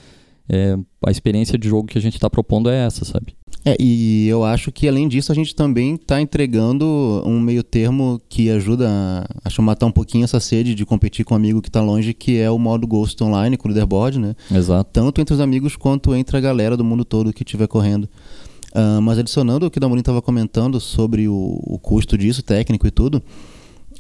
é, 0.49 0.77
a 1.07 1.11
experiência 1.11 1.59
de 1.59 1.69
jogo 1.69 1.89
que 1.89 1.99
a 1.99 2.01
gente 2.01 2.15
está 2.15 2.29
propondo 2.29 2.71
é 2.71 2.87
essa, 2.87 3.05
sabe? 3.05 3.35
É, 3.65 3.77
e 3.79 4.27
eu 4.27 4.43
acho 4.43 4.73
que 4.73 4.89
além 4.89 5.07
disso 5.07 5.31
a 5.31 5.35
gente 5.35 5.55
também 5.55 5.95
está 5.95 6.21
entregando 6.21 6.85
um 7.25 7.39
meio 7.41 7.63
termo 7.63 8.21
que 8.29 8.51
ajuda 8.51 8.89
a, 8.91 9.63
matar 9.63 9.87
um 9.87 9.93
pouquinho 9.93 10.25
essa 10.25 10.41
sede 10.41 10.75
de 10.75 10.85
competir 10.85 11.25
com 11.25 11.35
um 11.35 11.37
amigo 11.37 11.63
que 11.63 11.69
está 11.69 11.81
longe, 11.81 12.13
que 12.13 12.39
é 12.39 12.51
o 12.51 12.59
modo 12.59 12.87
Ghost 12.89 13.23
Online 13.23 13.57
com 13.57 13.69
o 13.69 13.71
leaderboard, 13.71 14.19
né? 14.19 14.35
Exato. 14.51 14.91
Tanto 14.93 15.21
entre 15.21 15.33
os 15.33 15.41
amigos 15.41 15.77
quanto 15.77 16.13
entre 16.15 16.37
a 16.37 16.41
galera 16.41 16.77
do 16.77 16.85
mundo 16.85 17.05
todo 17.05 17.33
que 17.33 17.45
estiver 17.45 17.69
correndo. 17.69 18.09
Ah, 18.75 19.01
mas 19.01 19.19
adicionando 19.19 19.67
o 19.67 19.71
que 19.71 19.79
o 19.79 19.81
Damorim 19.81 20.01
estava 20.01 20.23
comentando 20.23 20.81
sobre 20.81 21.29
o, 21.29 21.61
o 21.63 21.79
custo 21.79 22.17
disso, 22.17 22.43
técnico 22.43 22.87
e 22.87 22.91
tudo, 22.91 23.23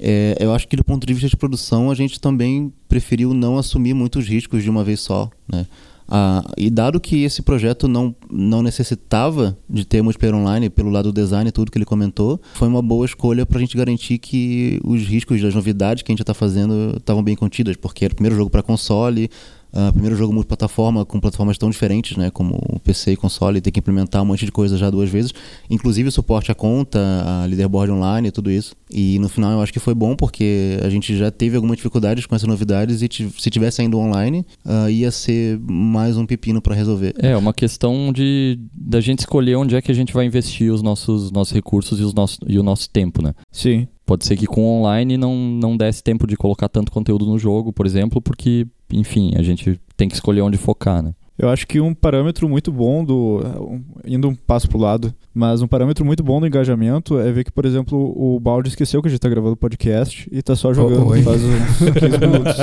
é, 0.00 0.36
eu 0.40 0.52
acho 0.54 0.66
que 0.66 0.76
do 0.76 0.84
ponto 0.84 1.06
de 1.06 1.12
vista 1.12 1.28
de 1.28 1.36
produção 1.36 1.90
a 1.90 1.94
gente 1.94 2.20
também 2.20 2.72
preferiu 2.88 3.34
não 3.34 3.58
assumir 3.58 3.94
muitos 3.94 4.26
riscos 4.26 4.62
de 4.62 4.70
uma 4.70 4.82
vez 4.82 5.00
só, 5.00 5.30
né? 5.50 5.66
Ah, 6.14 6.44
e 6.58 6.68
dado 6.68 7.00
que 7.00 7.22
esse 7.22 7.40
projeto 7.40 7.88
não, 7.88 8.14
não 8.30 8.62
necessitava 8.62 9.56
de 9.70 9.84
ter 9.86 10.02
multiplayer 10.02 10.34
online 10.34 10.68
pelo 10.68 10.90
lado 10.90 11.10
do 11.10 11.20
design 11.20 11.48
e 11.48 11.52
tudo 11.52 11.70
que 11.70 11.78
ele 11.78 11.86
comentou, 11.86 12.40
foi 12.54 12.68
uma 12.68 12.82
boa 12.82 13.06
escolha 13.06 13.46
para 13.46 13.56
a 13.56 13.60
gente 13.60 13.76
garantir 13.76 14.18
que 14.18 14.78
os 14.84 15.02
riscos 15.02 15.40
das 15.40 15.54
novidades 15.54 16.02
que 16.02 16.10
a 16.10 16.12
gente 16.12 16.20
está 16.20 16.34
fazendo 16.34 16.96
estavam 16.98 17.22
bem 17.22 17.34
contidas, 17.34 17.76
porque 17.76 18.04
era 18.04 18.12
o 18.12 18.16
primeiro 18.16 18.36
jogo 18.36 18.50
para 18.50 18.62
console, 18.62 19.30
ah, 19.72 19.90
primeiro 19.92 20.16
jogo 20.16 20.32
multiplataforma 20.32 21.04
com 21.04 21.18
plataformas 21.18 21.56
tão 21.56 21.70
diferentes, 21.70 22.16
né, 22.16 22.30
como 22.30 22.60
o 22.68 22.78
PC 22.78 23.12
e 23.12 23.16
console, 23.16 23.60
ter 23.60 23.70
que 23.70 23.80
implementar 23.80 24.22
um 24.22 24.26
monte 24.26 24.44
de 24.44 24.52
coisa 24.52 24.76
já 24.76 24.90
duas 24.90 25.08
vezes, 25.08 25.32
inclusive 25.70 26.08
o 26.08 26.12
suporte 26.12 26.52
à 26.52 26.54
conta, 26.54 26.98
a 27.24 27.46
leaderboard 27.46 27.92
online 27.92 28.28
e 28.28 28.30
tudo 28.30 28.50
isso. 28.50 28.74
E 28.90 29.18
no 29.18 29.28
final 29.28 29.52
eu 29.52 29.60
acho 29.62 29.72
que 29.72 29.80
foi 29.80 29.94
bom 29.94 30.14
porque 30.14 30.78
a 30.82 30.90
gente 30.90 31.16
já 31.16 31.30
teve 31.30 31.56
algumas 31.56 31.76
dificuldades 31.76 32.26
com 32.26 32.34
essas 32.34 32.48
novidades 32.48 33.02
e 33.02 33.08
se 33.08 33.50
tivesse 33.50 33.80
ainda 33.80 33.96
online, 33.96 34.44
ah, 34.64 34.90
ia 34.90 35.10
ser 35.10 35.58
mais 35.60 36.16
um 36.16 36.26
pepino 36.26 36.60
para 36.60 36.74
resolver. 36.74 37.14
É 37.18 37.36
uma 37.36 37.54
questão 37.54 38.12
de 38.12 38.58
da 38.74 39.00
gente 39.00 39.20
escolher 39.20 39.56
onde 39.56 39.74
é 39.74 39.80
que 39.80 39.90
a 39.90 39.94
gente 39.94 40.12
vai 40.12 40.26
investir 40.26 40.72
os 40.72 40.82
nossos, 40.82 41.30
nossos 41.30 41.54
recursos 41.54 41.98
e, 41.98 42.02
os 42.02 42.12
nossos, 42.12 42.38
e 42.46 42.58
o 42.58 42.62
nosso 42.62 42.90
tempo, 42.90 43.22
né? 43.22 43.32
Sim. 43.50 43.86
Pode 44.12 44.26
ser 44.26 44.36
que 44.36 44.44
com 44.46 44.62
online 44.62 45.16
não, 45.16 45.34
não 45.34 45.74
desse 45.74 46.02
tempo 46.02 46.26
de 46.26 46.36
colocar 46.36 46.68
tanto 46.68 46.92
conteúdo 46.92 47.24
no 47.24 47.38
jogo, 47.38 47.72
por 47.72 47.86
exemplo, 47.86 48.20
porque, 48.20 48.66
enfim, 48.92 49.32
a 49.38 49.42
gente 49.42 49.80
tem 49.96 50.06
que 50.06 50.12
escolher 50.14 50.42
onde 50.42 50.58
focar, 50.58 51.02
né? 51.02 51.14
Eu 51.38 51.48
acho 51.48 51.66
que 51.66 51.80
um 51.80 51.94
parâmetro 51.94 52.46
muito 52.46 52.70
bom 52.70 53.02
do. 53.02 53.40
um- 53.58 53.82
indo 54.04 54.28
um 54.28 54.34
passo 54.34 54.68
pro 54.68 54.76
lado, 54.78 55.14
mas 55.32 55.62
um 55.62 55.66
parâmetro 55.66 56.04
muito 56.04 56.22
bom 56.22 56.38
do 56.40 56.46
engajamento 56.46 57.18
é 57.18 57.32
ver 57.32 57.42
que, 57.42 57.50
por 57.50 57.64
exemplo, 57.64 58.12
o 58.14 58.38
Balde 58.38 58.68
esqueceu 58.68 59.00
que 59.00 59.08
a 59.08 59.10
gente 59.10 59.18
tá 59.18 59.30
gravando 59.30 59.56
podcast 59.56 60.28
e 60.30 60.42
tá 60.42 60.54
só 60.54 60.74
jogando 60.74 61.06
Oi. 61.06 61.22
faz 61.22 61.42
uns 61.42 61.78
15 61.78 62.18
minutos. 62.18 62.56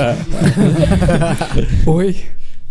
Oi. 1.84 2.16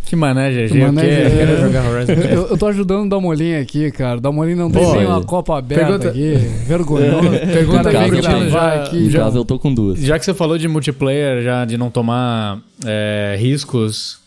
Que 0.09 0.15
mané, 0.15 0.49
GG. 0.51 0.71
Que 0.71 0.77
Eu 0.79 0.85
mané, 0.87 1.25
eu 1.27 1.29
quero 1.31 1.61
jogar 1.61 1.85
Horizon. 1.85 2.13
Eu, 2.13 2.47
eu 2.47 2.57
tô 2.57 2.65
ajudando 2.65 3.05
o 3.05 3.09
Damolinha 3.09 3.61
aqui, 3.61 3.91
cara. 3.91 4.17
O 4.17 4.21
Damolinha 4.21 4.55
não 4.55 4.71
tem 4.71 4.83
Pô, 4.83 4.95
nem 4.95 5.05
uma 5.05 5.23
Copa 5.23 5.57
aberta 5.59 5.85
Pergunta- 5.85 6.09
aqui. 6.09 6.33
Vergonhoso. 6.65 7.29
Pergunta 7.53 7.89
O 7.89 7.93
cara 7.93 8.09
gravar 8.09 8.49
já- 8.49 8.73
aqui. 8.83 9.09
Já- 9.11 9.27
eu 9.29 9.45
tô 9.45 9.59
com 9.59 9.71
duas. 9.71 9.99
Já 9.99 10.17
que 10.17 10.25
você 10.25 10.33
falou 10.33 10.57
de 10.57 10.67
multiplayer, 10.67 11.43
já 11.43 11.63
de 11.63 11.77
não 11.77 11.91
tomar 11.91 12.57
é, 12.83 13.35
riscos 13.39 14.17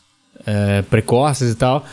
é, 0.47 0.83
precoces 0.83 1.53
e 1.53 1.57
tal, 1.57 1.85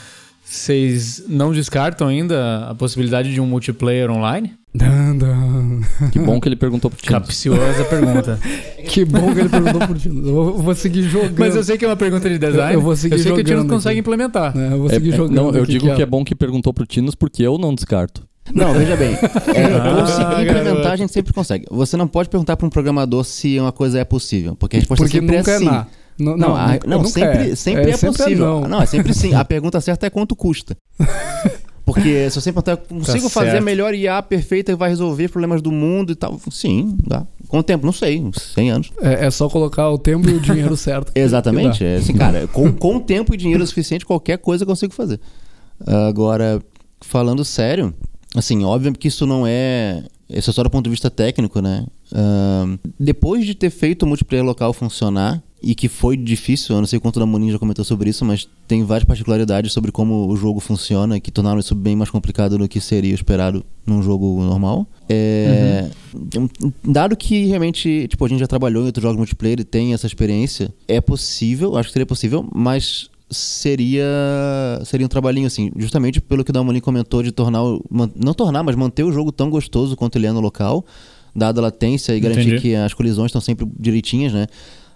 vocês 0.46 1.24
não 1.28 1.52
descartam 1.52 2.08
ainda 2.08 2.68
a 2.70 2.76
possibilidade 2.76 3.34
de 3.34 3.42
um 3.42 3.46
multiplayer 3.48 4.12
online? 4.12 4.54
Dan, 4.74 5.18
dan. 5.18 5.82
Que 6.12 6.20
bom 6.20 6.40
que 6.40 6.48
ele 6.48 6.56
perguntou 6.56 6.92
pro 6.92 7.00
Tino. 7.02 7.12
Capciosa 7.12 7.84
pergunta. 7.86 8.40
Que 8.90 9.04
bom 9.06 9.34
que 9.34 9.40
ele 9.42 9.50
perguntou 9.50 9.88
por 9.88 9.98
Tino. 9.98 10.28
Eu 10.28 10.54
vou, 10.58 10.76
seguir 10.76 11.04
jogando. 11.04 11.38
Mas 11.40 11.56
eu 11.56 11.64
sei 11.64 11.78
que 11.78 11.86
é 11.86 11.88
uma 11.88 11.96
pergunta 11.98 12.30
de 12.30 12.38
design. 12.38 12.74
Eu- 12.74 12.80
eu 12.80 12.82
vou 12.82 12.96
seguir 12.96 13.16
Eu 13.16 13.20
sei 13.20 13.32
que 13.34 13.42
o 13.42 13.44
Tino 13.44 13.58
jogando 13.58 13.74
consegue 13.74 13.94
aqui. 13.94 14.00
implementar. 14.00 14.56
É, 14.58 14.74
eu 14.74 14.78
vou 14.78 14.88
É- 14.88 14.94
seguir 14.94 15.14
é- 15.14 15.16
jogando. 15.18 15.36
não, 15.36 15.52
eu 15.52 15.66
digo 15.66 15.86
que 15.96 16.02
é 16.02 16.04
a- 16.04 16.08
bom 16.08 16.24
que 16.24 16.34
perguntou 16.36 16.74
pro 16.74 16.86
Tinos 16.86 17.16
porque 17.16 17.42
eu 17.44 17.58
não 17.58 17.74
descarto. 17.74 18.24
Não, 18.54 18.74
veja 18.74 18.96
bem. 18.96 19.12
É, 19.56 19.64
Ah, 19.66 20.02
conseguir 20.02 20.50
implementar 20.50 20.92
a 20.92 20.96
gente 20.96 21.12
sempre 21.14 21.34
consegue. 21.34 21.66
Você 21.72 21.98
não 21.98 22.08
pode 22.08 22.30
perguntar 22.30 22.56
para 22.58 22.66
um 22.66 22.70
programador 22.70 23.24
se 23.24 23.60
uma 23.60 23.72
coisa 23.72 24.00
é 24.00 24.04
possível, 24.06 24.56
porque 24.56 24.78
a 24.78 24.80
resposta 24.80 25.04
Porque 25.04 25.18
sempre 25.20 25.38
nunca 25.38 25.52
é 25.52 25.56
é 25.56 25.58
sim. 25.60 25.66
Não, 25.66 25.86
Não, 26.18 26.38
não, 26.38 26.56
a- 26.56 26.68
nunca- 26.74 26.88
não, 26.88 26.98
nunca 26.98 27.10
sempre, 27.10 27.56
sempre 27.56 27.92
é, 27.92 27.98
sempre 27.98 28.18
possível. 28.18 28.68
não. 28.68 28.82
é 28.82 28.86
sempre 28.86 29.14
sim. 29.14 29.34
A 29.36 29.44
pergunta 29.46 29.80
certa 29.82 30.06
é 30.08 30.10
quanto 30.10 30.36
custa. 30.36 30.76
Porque 31.94 32.30
se 32.30 32.40
você 32.40 32.52
perguntar, 32.52 32.78
consigo 32.78 33.30
fazer 33.30 33.58
a 33.58 33.62
melhor 33.62 33.94
IA 33.94 34.22
perfeita 34.22 34.72
que 34.72 34.78
vai 34.78 34.90
resolver 34.90 35.28
problemas 35.30 35.62
do 35.62 35.72
mundo 35.72 36.12
e 36.12 36.16
tal? 36.16 36.40
Sim, 36.52 36.98
dá. 37.06 37.26
Com 37.48 37.60
o 37.60 37.64
tempo, 37.64 37.86
não 37.86 37.92
sei, 37.92 38.20
uns 38.20 38.38
100 38.54 38.72
anos. 38.72 38.92
É, 39.02 39.26
é 39.26 39.32
só 39.32 39.50
colocar 39.50 39.90
o 39.90 39.98
tempo 39.98 40.30
e 40.30 40.34
o 40.34 40.40
dinheiro 40.40 40.76
certo. 40.78 41.12
Exatamente. 41.16 41.84
É 41.84 41.96
assim, 41.96 42.14
cara, 42.14 42.48
com, 42.48 42.72
com 42.72 43.00
tempo 43.00 43.34
e 43.34 43.38
dinheiro 43.38 43.66
suficiente, 43.66 44.06
qualquer 44.06 44.38
coisa 44.38 44.64
eu 44.64 44.68
consigo 44.68 44.94
fazer. 44.94 45.20
Agora, 45.86 46.62
falando 47.02 47.44
sério, 47.44 47.94
assim, 48.36 48.64
óbvio 48.64 48.94
que 48.94 49.08
isso 49.08 49.26
não 49.26 49.46
é. 49.48 50.04
Isso 50.30 50.52
é 50.52 50.54
só 50.54 50.62
do 50.62 50.70
ponto 50.70 50.84
de 50.84 50.92
vista 50.92 51.10
técnico, 51.10 51.60
né? 51.60 51.86
Ahn, 52.14 52.78
depois 53.00 53.46
de 53.46 53.56
ter 53.56 53.72
feito 53.72 54.04
o 54.04 54.08
multiplayer 54.08 54.46
local 54.46 54.74
funcionar, 54.74 55.42
e 55.62 55.76
que 55.76 55.88
foi 55.88 56.16
difícil, 56.16 56.76
eu 56.76 56.80
não 56.80 56.88
sei 56.88 57.00
quanto 57.00 57.20
da 57.20 57.26
Monin 57.26 57.52
já 57.52 57.60
comentou 57.60 57.84
sobre 57.84 58.10
isso, 58.10 58.24
mas 58.24 58.48
tem 58.68 58.84
várias 58.84 59.06
particularidades 59.06 59.74
sobre 59.74 59.92
como 59.92 60.28
o 60.28 60.36
jogo 60.36 60.60
funciona 60.60 61.20
que 61.20 61.32
tornaram 61.32 61.60
isso 61.60 61.76
bem 61.76 61.96
mais 61.96 62.10
complicado 62.10 62.58
do 62.58 62.68
que 62.68 62.80
seria 62.80 63.14
esperado 63.14 63.66
num 63.86 64.02
jogo 64.02 64.42
normal. 64.42 64.88
É, 65.10 65.90
Dado 66.84 67.18
que 67.18 67.46
realmente, 67.46 68.08
tipo, 68.08 68.24
a 68.24 68.28
gente 68.30 68.40
já 68.40 68.48
trabalhou 68.48 68.84
em 68.84 68.86
outros 68.86 69.04
jogos 69.04 69.18
multiplayer 69.18 69.60
e 69.60 69.64
tem 69.64 69.94
essa 69.94 70.08
experiência, 70.08 70.74
é 70.88 71.02
possível, 71.02 71.76
acho 71.76 71.90
que 71.90 71.94
seria 71.94 72.06
possível, 72.06 72.48
mas 72.54 73.10
seria 73.30 74.82
seria 74.86 75.06
um 75.06 75.10
trabalhinho 75.10 75.46
assim, 75.46 75.72
justamente 75.78 76.20
pelo 76.20 76.44
que 76.44 76.50
o 76.50 76.54
Dalmolin 76.54 76.80
comentou 76.80 77.22
de 77.22 77.32
tornar, 77.32 77.62
não 78.16 78.34
tornar, 78.34 78.64
mas 78.64 78.76
manter 78.76 79.04
o 79.04 79.12
jogo 79.12 79.32
tão 79.32 79.50
gostoso 79.50 79.96
quanto 79.96 80.18
ele 80.18 80.26
é 80.26 80.32
no 80.32 80.40
local, 80.40 80.86
dada 81.36 81.60
a 81.62 81.64
latência 81.64 82.16
e 82.16 82.20
garantir 82.20 82.48
Entendi. 82.48 82.62
que 82.62 82.76
as 82.76 82.94
colisões 82.94 83.28
estão 83.28 83.42
sempre 83.42 83.68
direitinhas, 83.80 84.34
né? 84.34 84.48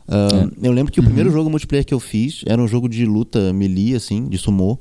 Ah, 0.07 0.47
Eu 0.61 0.71
lembro 0.71 0.91
que 0.91 0.99
o 0.99 1.03
primeiro 1.03 1.31
jogo 1.31 1.49
multiplayer 1.49 1.85
que 1.85 1.93
eu 1.93 1.99
fiz 1.99 2.43
era 2.45 2.61
um 2.61 2.67
jogo 2.67 2.87
de 2.89 3.05
luta 3.05 3.51
melee, 3.53 3.95
assim, 3.95 4.27
de 4.27 4.37
sumô. 4.37 4.77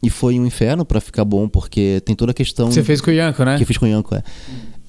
E 0.00 0.08
foi 0.08 0.38
um 0.38 0.46
inferno 0.46 0.84
pra 0.84 1.00
ficar 1.00 1.24
bom, 1.24 1.48
porque 1.48 2.00
tem 2.04 2.14
toda 2.14 2.30
a 2.30 2.34
questão 2.34 2.70
Você 2.70 2.84
fez 2.84 3.00
com 3.00 3.10
o 3.10 3.14
Yanko, 3.14 3.44
né? 3.44 3.56
que 3.56 3.64
eu 3.64 3.66
fiz 3.66 3.76
com 3.76 3.84
o 3.84 3.88
Yanko, 3.88 4.14
é. 4.14 4.22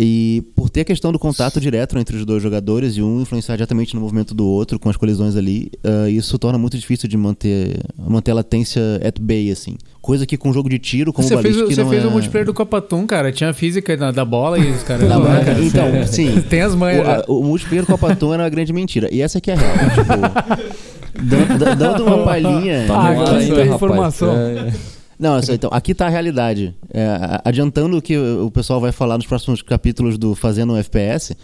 E 0.02 0.43
por 0.56 0.70
ter 0.70 0.82
a 0.82 0.86
questão 0.86 1.12
do 1.12 1.20
contato 1.20 1.60
direto 1.60 1.97
entre 2.00 2.16
os 2.16 2.24
dois 2.26 2.41
jogadores 2.41 2.95
e 2.95 3.02
um 3.02 3.22
influenciar 3.22 3.58
diretamente 3.58 3.93
no 3.95 4.00
movimento 4.00 4.34
do 4.34 4.47
outro, 4.47 4.80
com 4.80 4.89
as 4.89 4.95
colisões 4.95 5.36
ali, 5.36 5.70
ah, 5.84 6.10
isso 6.10 6.39
torna 6.39 6.58
muito 6.58 6.78
difícil 6.78 7.10
de 7.10 7.18
manter, 7.18 7.82
manter 7.97 8.32
a 8.32 8.36
latência 8.36 8.82
at 9.06 9.20
bay, 9.20 9.52
assim. 9.52 9.76
Coisa 10.02 10.26
que 10.26 10.38
com 10.38 10.54
jogo 10.54 10.70
de 10.70 10.80
tiro, 10.80 11.12
como 11.12 11.28
Você 11.28 11.36
o 11.36 11.41
fez, 11.41 11.54
Ballistic, 11.54 11.76
você 11.76 11.84
não 11.84 11.89
fez 11.89 12.04
é... 12.06 12.08
o 12.08 12.12
multiplayer 12.12 12.45
do 12.45 12.54
Copatum, 12.54 13.06
cara. 13.06 13.30
Tinha 13.34 13.50
a 13.50 13.54
física 13.54 13.97
da, 13.97 14.10
da 14.12 14.24
bola 14.24 14.58
e 14.58 14.72
os 14.72 14.84
caras. 14.84 15.10
Não, 15.10 15.20
Não, 15.20 15.30
mas- 15.30 15.45
cara, 15.45 15.60
então, 15.62 15.91
você- 15.91 16.08
sim. 16.32 16.41
Tem 16.43 16.62
as 16.62 16.74
manhas. 16.74 17.06
O, 17.06 17.10
a- 17.10 17.26
o 17.28 17.43
multiplayer 17.43 17.86
do 17.86 17.91
Copatum 17.91 18.34
era 18.34 18.43
uma 18.43 18.50
grande 18.50 18.72
mentira. 18.72 19.10
E 19.14 19.22
essa 19.22 19.39
aqui 19.39 19.52
é 19.52 19.56
a 19.56 19.58
real. 19.58 19.74
tipo, 19.95 20.70
dando, 21.26 21.60
da- 21.60 21.74
dando 21.76 22.06
uma 22.06 22.24
palhinha. 22.24 22.86
Tá 22.88 23.08
ainda, 23.10 23.26
rapaz. 23.26 23.68
informação. 23.76 24.34
É, 24.34 24.72
Não, 25.20 25.38
então, 25.49 25.70
aqui 25.74 25.93
tá 25.93 26.05
a 26.07 26.09
realidade. 26.09 26.74
É, 26.93 27.41
adiantando 27.43 27.97
o 27.97 28.01
que 28.01 28.17
o 28.17 28.49
pessoal 28.49 28.80
vai 28.80 28.91
falar 28.93 29.17
nos 29.17 29.28
próximos 29.28 29.61
capítulos 29.61 30.17
do 30.17 30.34
Fazendo 30.34 30.74
um 30.74 30.78
FPS, 30.78 31.36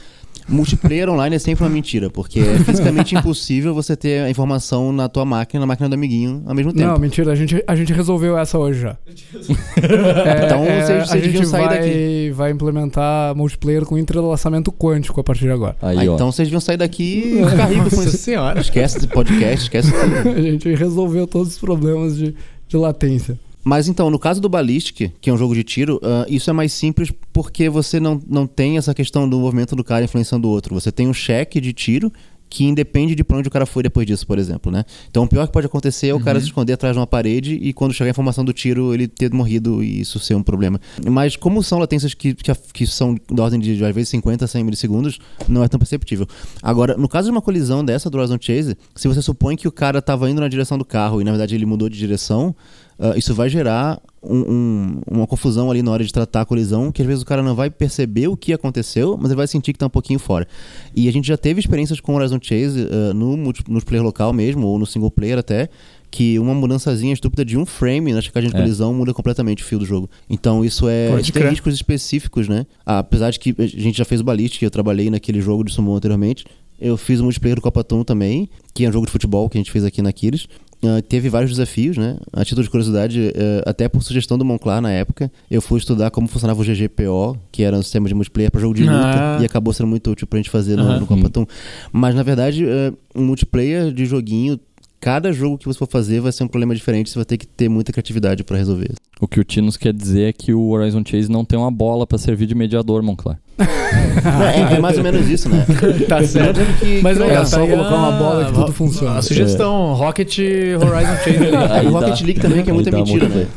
multiplayer 0.47 1.09
online 1.09 1.36
é 1.36 1.39
sempre 1.39 1.63
uma 1.65 1.69
mentira, 1.69 2.09
porque 2.09 2.39
é 2.39 2.57
fisicamente 2.59 3.15
impossível 3.17 3.73
você 3.73 3.95
ter 3.95 4.21
a 4.21 4.30
informação 4.30 4.91
na 4.93 5.09
tua 5.09 5.26
máquina 5.26 5.59
e 5.59 5.61
na 5.61 5.65
máquina 5.65 5.89
do 5.89 5.95
amiguinho 5.95 6.41
ao 6.45 6.55
mesmo 6.55 6.71
tempo. 6.71 6.88
Não, 6.88 6.97
mentira, 6.99 7.32
a 7.32 7.36
gente, 7.36 7.61
a 7.67 7.76
gente 7.76 7.91
resolveu 7.91 8.38
essa 8.38 8.57
hoje 8.57 8.80
já. 8.82 8.97
É, 9.05 10.45
Então, 10.45 10.63
é, 10.63 10.82
vocês- 10.86 11.07
vocês 11.07 11.11
a 11.11 11.15
deviam 11.15 11.43
gente 11.43 11.47
sair 11.51 11.67
vai, 11.67 11.78
daqui. 11.80 12.32
vai 12.34 12.51
implementar 12.51 13.36
multiplayer 13.36 13.84
com 13.86 13.97
entrelaçamento 13.97 14.71
quântico 14.71 15.19
a 15.19 15.23
partir 15.23 15.45
de 15.45 15.51
agora. 15.51 15.76
Aí, 15.82 15.97
Ah, 15.99 16.05
então 16.05 16.32
vocês 16.32 16.47
deviam 16.47 16.61
sair 16.61 16.78
daqui 16.78 17.39
e 17.41 17.43
ficar 17.49 17.67
com 17.67 17.73
Nossa 17.76 18.03
isso. 18.05 18.17
senhora. 18.19 18.59
Esquece 18.61 18.97
esse 18.99 19.07
podcast, 19.07 19.63
esquece 19.63 19.91
tudo. 19.91 20.30
A 20.30 20.41
gente 20.41 20.73
resolveu 20.76 21.28
todos 21.28 21.53
os 21.53 21.59
problemas 21.59 22.15
de, 22.15 22.36
de 22.67 22.78
latência. 22.78 23.38
Mas 23.66 23.88
então, 23.88 24.11
no 24.11 24.20
caso 24.20 24.39
do 24.39 24.47
Ballistic, 24.47 25.11
que 25.20 25.28
é 25.28 25.34
um 25.34 25.38
jogo 25.38 25.55
de 25.55 25.63
tiro, 25.63 25.99
ah, 26.03 26.24
isso 26.30 26.51
é 26.51 26.53
mais 26.53 26.72
simples 26.72 27.11
porque 27.34 27.68
você 27.68 27.99
não, 27.99 28.22
não 28.30 28.45
tem 28.45 28.78
essa 28.78 28.93
questão 28.93 29.28
do 29.28 29.39
movimento 29.39 29.76
do 29.76 29.84
cara 29.84 30.05
influenciando 30.05 30.47
o 30.47 30.51
outro. 30.51 30.76
Você 30.76 30.91
tem 30.91 31.07
um 31.07 31.13
cheque 31.13 31.59
de 31.59 31.74
tiro 31.74 32.13
que 32.47 32.63
independe 32.63 33.16
de 33.16 33.24
pra 33.24 33.38
onde 33.38 33.47
o 33.47 33.51
cara 33.51 33.66
foi 33.66 33.84
depois 33.84 34.05
disso, 34.05 34.26
por 34.26 34.38
exemplo, 34.38 34.72
né? 34.72 34.86
Então 35.09 35.24
o 35.24 35.28
pior 35.28 35.47
que 35.47 35.51
pode 35.51 35.66
acontecer 35.66 36.07
é 36.07 36.13
o 36.13 36.20
cara 36.20 36.39
se 36.39 36.45
esconder 36.45 36.74
atrás 36.74 36.95
de 36.95 36.99
uma 36.99 37.07
parede 37.07 37.55
e 37.55 37.74
quando 37.74 37.93
chegar 37.93 38.09
a 38.09 38.11
informação 38.11 38.45
do 38.45 38.53
tiro 38.53 38.93
ele 38.93 39.07
ter 39.07 39.34
morrido 39.34 39.84
e 39.84 39.99
isso 39.99 40.20
ser 40.20 40.36
um 40.36 40.43
problema. 40.43 40.80
Mas 41.09 41.36
como 41.36 41.61
são 41.63 41.80
latências 41.80 42.13
que, 42.13 42.34
que, 42.34 42.53
que 42.74 42.88
são 42.88 43.18
da 43.32 43.43
ordem 43.43 43.59
de 43.59 43.84
às 43.84 43.95
vezes 43.95 44.09
50, 44.09 44.47
100 44.47 44.63
milissegundos, 44.63 45.20
não 45.49 45.63
é 45.63 45.68
tão 45.68 45.80
perceptível. 45.80 46.28
Agora, 46.61 46.95
no 46.95 47.09
caso 47.09 47.26
de 47.28 47.32
uma 47.32 47.41
colisão 47.41 47.84
dessa 47.84 48.09
do 48.09 48.18
Horizon 48.18 48.38
Chase, 48.39 48.78
se 48.95 49.07
você 49.07 49.22
supõe 49.22 49.55
que 49.57 49.68
o 49.68 49.72
cara 49.72 50.01
tava 50.01 50.30
indo 50.30 50.39
na 50.39 50.47
direção 50.47 50.78
do 50.78 50.86
carro 50.86 51.20
e 51.20 51.24
na 51.24 51.32
verdade 51.32 51.55
ele 51.55 51.66
mudou 51.66 51.89
de 51.89 51.97
direção, 51.97 52.55
ah, 52.99 53.13
isso 53.17 53.33
vai 53.33 53.49
gerar 53.49 53.99
um- 54.23 54.39
um- 54.51 55.01
uma 55.19 55.27
confusão 55.27 55.69
ali 55.69 55.81
na 55.83 55.91
hora 55.91 56.03
de 56.03 56.11
tratar 56.11 56.41
a 56.41 56.45
colisão, 56.45 56.91
que 56.91 57.01
às 57.01 57.07
vezes 57.07 57.21
o 57.21 57.25
cara 57.25 57.43
não 57.43 57.53
vai 57.55 57.69
perceber 57.69 58.27
o 58.27 58.35
que 58.35 58.53
aconteceu, 58.53 59.15
mas 59.17 59.27
ele 59.31 59.37
vai 59.37 59.47
sentir 59.47 59.71
que 59.73 59.79
tá 59.79 59.85
um 59.85 59.89
pouquinho 59.89 60.17
fora. 60.19 60.47
E 60.95 61.07
a 61.07 61.11
gente 61.11 61.27
já 61.27 61.37
teve 61.37 61.59
experiências 61.59 61.99
com 61.99 62.13
o 62.13 62.15
Horizon 62.15 62.39
Chase 62.41 62.87
ah, 62.91 63.13
no 63.13 63.37
multi- 63.37 63.63
multiplayer 63.69 64.03
local 64.03 64.33
mesmo, 64.33 64.65
ou 64.67 64.79
no 64.79 64.85
single 64.85 65.11
player 65.11 65.37
até, 65.37 65.69
que 66.09 66.39
uma 66.39 66.53
mudançazinha 66.53 67.13
estúpida 67.13 67.43
de 67.43 67.57
um 67.57 67.65
frame 67.65 68.13
na 68.13 68.21
checagem 68.21 68.49
de 68.49 68.55
É. 68.55 68.59
colisão 68.59 68.93
muda 68.93 69.13
completamente 69.13 69.61
o 69.61 69.65
fio 69.65 69.77
do 69.79 69.85
jogo. 69.85 70.09
Então 70.29 70.63
isso 70.63 70.87
é. 70.87 71.09
Pode 71.09 71.23
isso 71.23 71.31
tem 71.33 71.41
crer. 71.41 71.51
riscos 71.51 71.73
específicos, 71.75 72.47
né? 72.47 72.65
Ah, 72.85 72.99
apesar 72.99 73.29
de 73.31 73.39
que 73.39 73.53
a 73.59 73.67
gente 73.67 73.97
já 73.97 74.05
fez 74.05 74.21
o 74.21 74.23
Ballistic, 74.23 74.61
eu 74.63 74.71
trabalhei 74.71 75.09
naquele 75.09 75.41
jogo 75.41 75.63
de 75.65 75.73
sumo 75.73 75.93
anteriormente. 75.93 76.45
Eu 76.79 76.97
fiz 76.97 77.19
o 77.21 77.23
multiplayer 77.23 77.55
do 77.55 77.61
Copa 77.61 77.83
Toon 77.85 78.03
também, 78.03 78.49
que 78.73 78.83
é 78.85 78.89
um 78.89 78.91
jogo 78.91 79.05
de 79.05 79.11
futebol 79.11 79.49
que 79.49 79.57
a 79.57 79.59
gente 79.59 79.71
fez 79.71 79.83
aqui 79.85 80.01
na 80.01 80.09
Aquiles. 80.09 80.47
Ah, 80.84 81.01
teve 81.01 81.30
vários 81.30 81.51
desafios, 81.51 81.97
né? 81.97 82.17
A 82.32 82.43
título 82.45 82.63
de 82.63 82.69
curiosidade, 82.69 83.32
eh, 83.34 83.63
até 83.65 83.88
por 83.89 84.03
sugestão 84.03 84.38
do 84.38 84.45
Monclar 84.45 84.82
na 84.82 84.91
época, 84.91 85.32
eu 85.49 85.61
fui 85.61 85.80
estudar 85.80 86.11
como 86.11 86.28
funcionava 86.28 86.61
o 86.61 86.63
GGPO, 86.63 87.38
que 87.51 87.63
era 87.63 87.76
um 87.76 87.82
sistema 87.82 88.07
de 88.07 88.13
multiplayer 88.13 88.51
para 88.51 88.61
jogo 88.61 88.73
de 88.76 88.84
luta, 88.84 88.93
Ah. 88.95 89.38
e 89.41 89.45
acabou 89.45 89.73
sendo 89.73 89.88
muito 89.88 90.11
útil 90.11 90.28
pra 90.28 90.38
gente 90.38 90.49
fazer 90.49 90.76
no, 90.76 90.84
Aham. 90.84 90.99
no. 90.99 91.47
Mas 91.91 92.13
na 92.13 92.21
verdade, 92.23 92.65
eh, 92.65 92.91
um 93.15 93.23
multiplayer 93.23 93.91
de 93.91 94.05
joguinho, 94.05 94.59
cada 94.99 95.32
jogo 95.32 95.57
que 95.57 95.65
você 95.65 95.78
for 95.78 95.88
fazer 95.88 96.19
vai 96.19 96.32
ser 96.32 96.43
um 96.43 96.47
problema 96.47 96.73
diferente, 96.76 97.09
você 97.09 97.15
vai 97.17 97.26
ter 97.26 97.38
que 97.38 97.45
ter 97.47 97.69
muita 97.69 97.91
criatividade 97.91 98.43
pra 98.43 98.57
resolver. 98.57 98.91
O 99.22 99.28
que 99.28 99.39
o 99.39 99.43
Tinos 99.43 99.78
quer 99.78 99.93
dizer 99.93 100.30
é 100.30 100.34
que 100.34 100.53
o 100.53 100.70
Horizon 100.70 101.01
Chase 101.05 101.32
não 101.32 101.45
tem 101.45 101.57
uma 101.57 101.72
bola 101.72 102.05
pra 102.05 102.18
servir 102.18 102.45
de 102.47 102.53
mediador, 102.55 103.01
Monclar. 103.01 103.39
é, 103.57 104.76
é 104.76 104.80
mais 104.80 104.97
ou 104.97 105.03
menos 105.03 105.28
isso, 105.30 105.47
né? 105.49 105.66
Tá 106.07 106.22
certo. 106.26 106.59
que, 106.80 107.01
Mas 107.01 107.18
que 107.18 107.24
é. 107.24 107.39
ó, 107.39 107.45
só 107.45 107.57
tá 107.57 107.63
aí 107.63 107.70
colocar 107.70 107.95
uma 107.95 108.09
a- 108.09 108.20
bola 108.20 108.45
que 108.45 108.53
tudo 108.53 108.74
funciona. 108.74 109.18
A 109.18 109.22
sugestão 109.22 109.93
Rocket 109.93 110.38
Horizon 110.39 111.16
Chase 111.24 111.38
ali. 111.47 111.55
Aí 111.72 111.88
o 111.88 111.91
Rocket 111.91 112.22
League 112.22 112.39
também, 112.41 112.63
que 112.63 112.70
é 112.70 112.74
muita 112.74 112.91
mentira, 112.91 113.30
muito 113.30 113.38
né? 113.38 113.47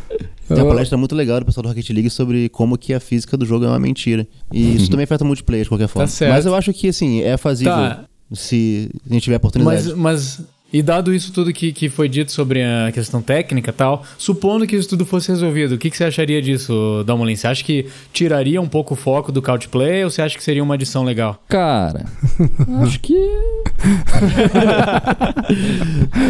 Tem 0.48 0.58
uma 0.62 0.66
palestra 0.68 0.96
muito 0.96 1.14
legal 1.14 1.40
do 1.40 1.44
pessoal 1.46 1.62
do 1.62 1.68
Rocket 1.68 1.90
League 1.90 2.08
sobre 2.08 2.48
como 2.48 2.78
que 2.78 2.94
a 2.94 3.00
física 3.00 3.36
do 3.36 3.44
jogo 3.44 3.64
é 3.64 3.68
uma 3.68 3.78
mentira. 3.78 4.26
E 4.52 4.76
isso 4.76 4.88
também 4.90 5.04
afeta 5.04 5.22
o 5.24 5.26
multiplayer 5.26 5.64
de 5.64 5.68
qualquer 5.68 5.88
forma. 5.88 6.06
Tá 6.06 6.12
certo. 6.12 6.32
Mas 6.32 6.46
eu 6.46 6.54
acho 6.54 6.72
que, 6.72 6.88
assim, 6.88 7.20
é 7.20 7.36
fazível 7.36 7.72
Tá. 7.74 8.04
se 8.32 8.88
a 9.10 9.12
gente 9.12 9.24
tiver 9.24 9.36
oportunidade. 9.36 9.88
Mas, 9.88 9.94
mas 9.94 10.40
e 10.72 10.82
dado 10.82 11.14
isso 11.14 11.32
tudo 11.32 11.52
que, 11.52 11.72
que 11.72 11.88
foi 11.88 12.08
dito 12.08 12.30
sobre 12.32 12.62
a 12.62 12.90
questão 12.92 13.22
técnica 13.22 13.70
e 13.70 13.72
tal, 13.72 14.04
supondo 14.18 14.66
que 14.66 14.76
isso 14.76 14.88
tudo 14.88 15.06
fosse 15.06 15.28
resolvido, 15.28 15.74
o 15.74 15.78
que, 15.78 15.90
que 15.90 15.96
você 15.96 16.04
acharia 16.04 16.42
disso, 16.42 17.02
Dalmolin? 17.06 17.36
Você 17.36 17.46
acha 17.46 17.64
que 17.64 17.86
tiraria 18.12 18.60
um 18.60 18.68
pouco 18.68 18.94
o 18.94 18.96
foco 18.96 19.32
do 19.32 19.40
couch 19.42 19.68
play 19.68 20.04
ou 20.04 20.10
você 20.10 20.20
acha 20.22 20.36
que 20.36 20.44
seria 20.44 20.62
uma 20.62 20.74
adição 20.74 21.04
legal? 21.04 21.42
Cara, 21.48 22.04
acho 22.82 23.00
que. 23.00 23.14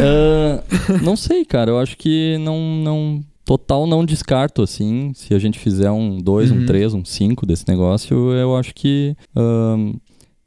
Ah, 0.00 0.62
não 1.02 1.16
sei, 1.16 1.44
cara. 1.44 1.70
Eu 1.70 1.78
acho 1.78 1.96
que 1.96 2.36
não, 2.38 2.58
não. 2.82 3.20
Total 3.44 3.86
não 3.86 4.04
descarto, 4.04 4.62
assim. 4.62 5.12
Se 5.14 5.32
a 5.34 5.38
gente 5.38 5.58
fizer 5.58 5.90
um 5.90 6.18
2, 6.18 6.50
Uhum. 6.50 6.58
um 6.62 6.66
3, 6.66 6.92
um 6.94 7.04
5 7.04 7.46
desse 7.46 7.64
negócio, 7.66 8.30
eu 8.32 8.54
acho 8.56 8.74
que. 8.74 9.16
ahn, 9.34 9.94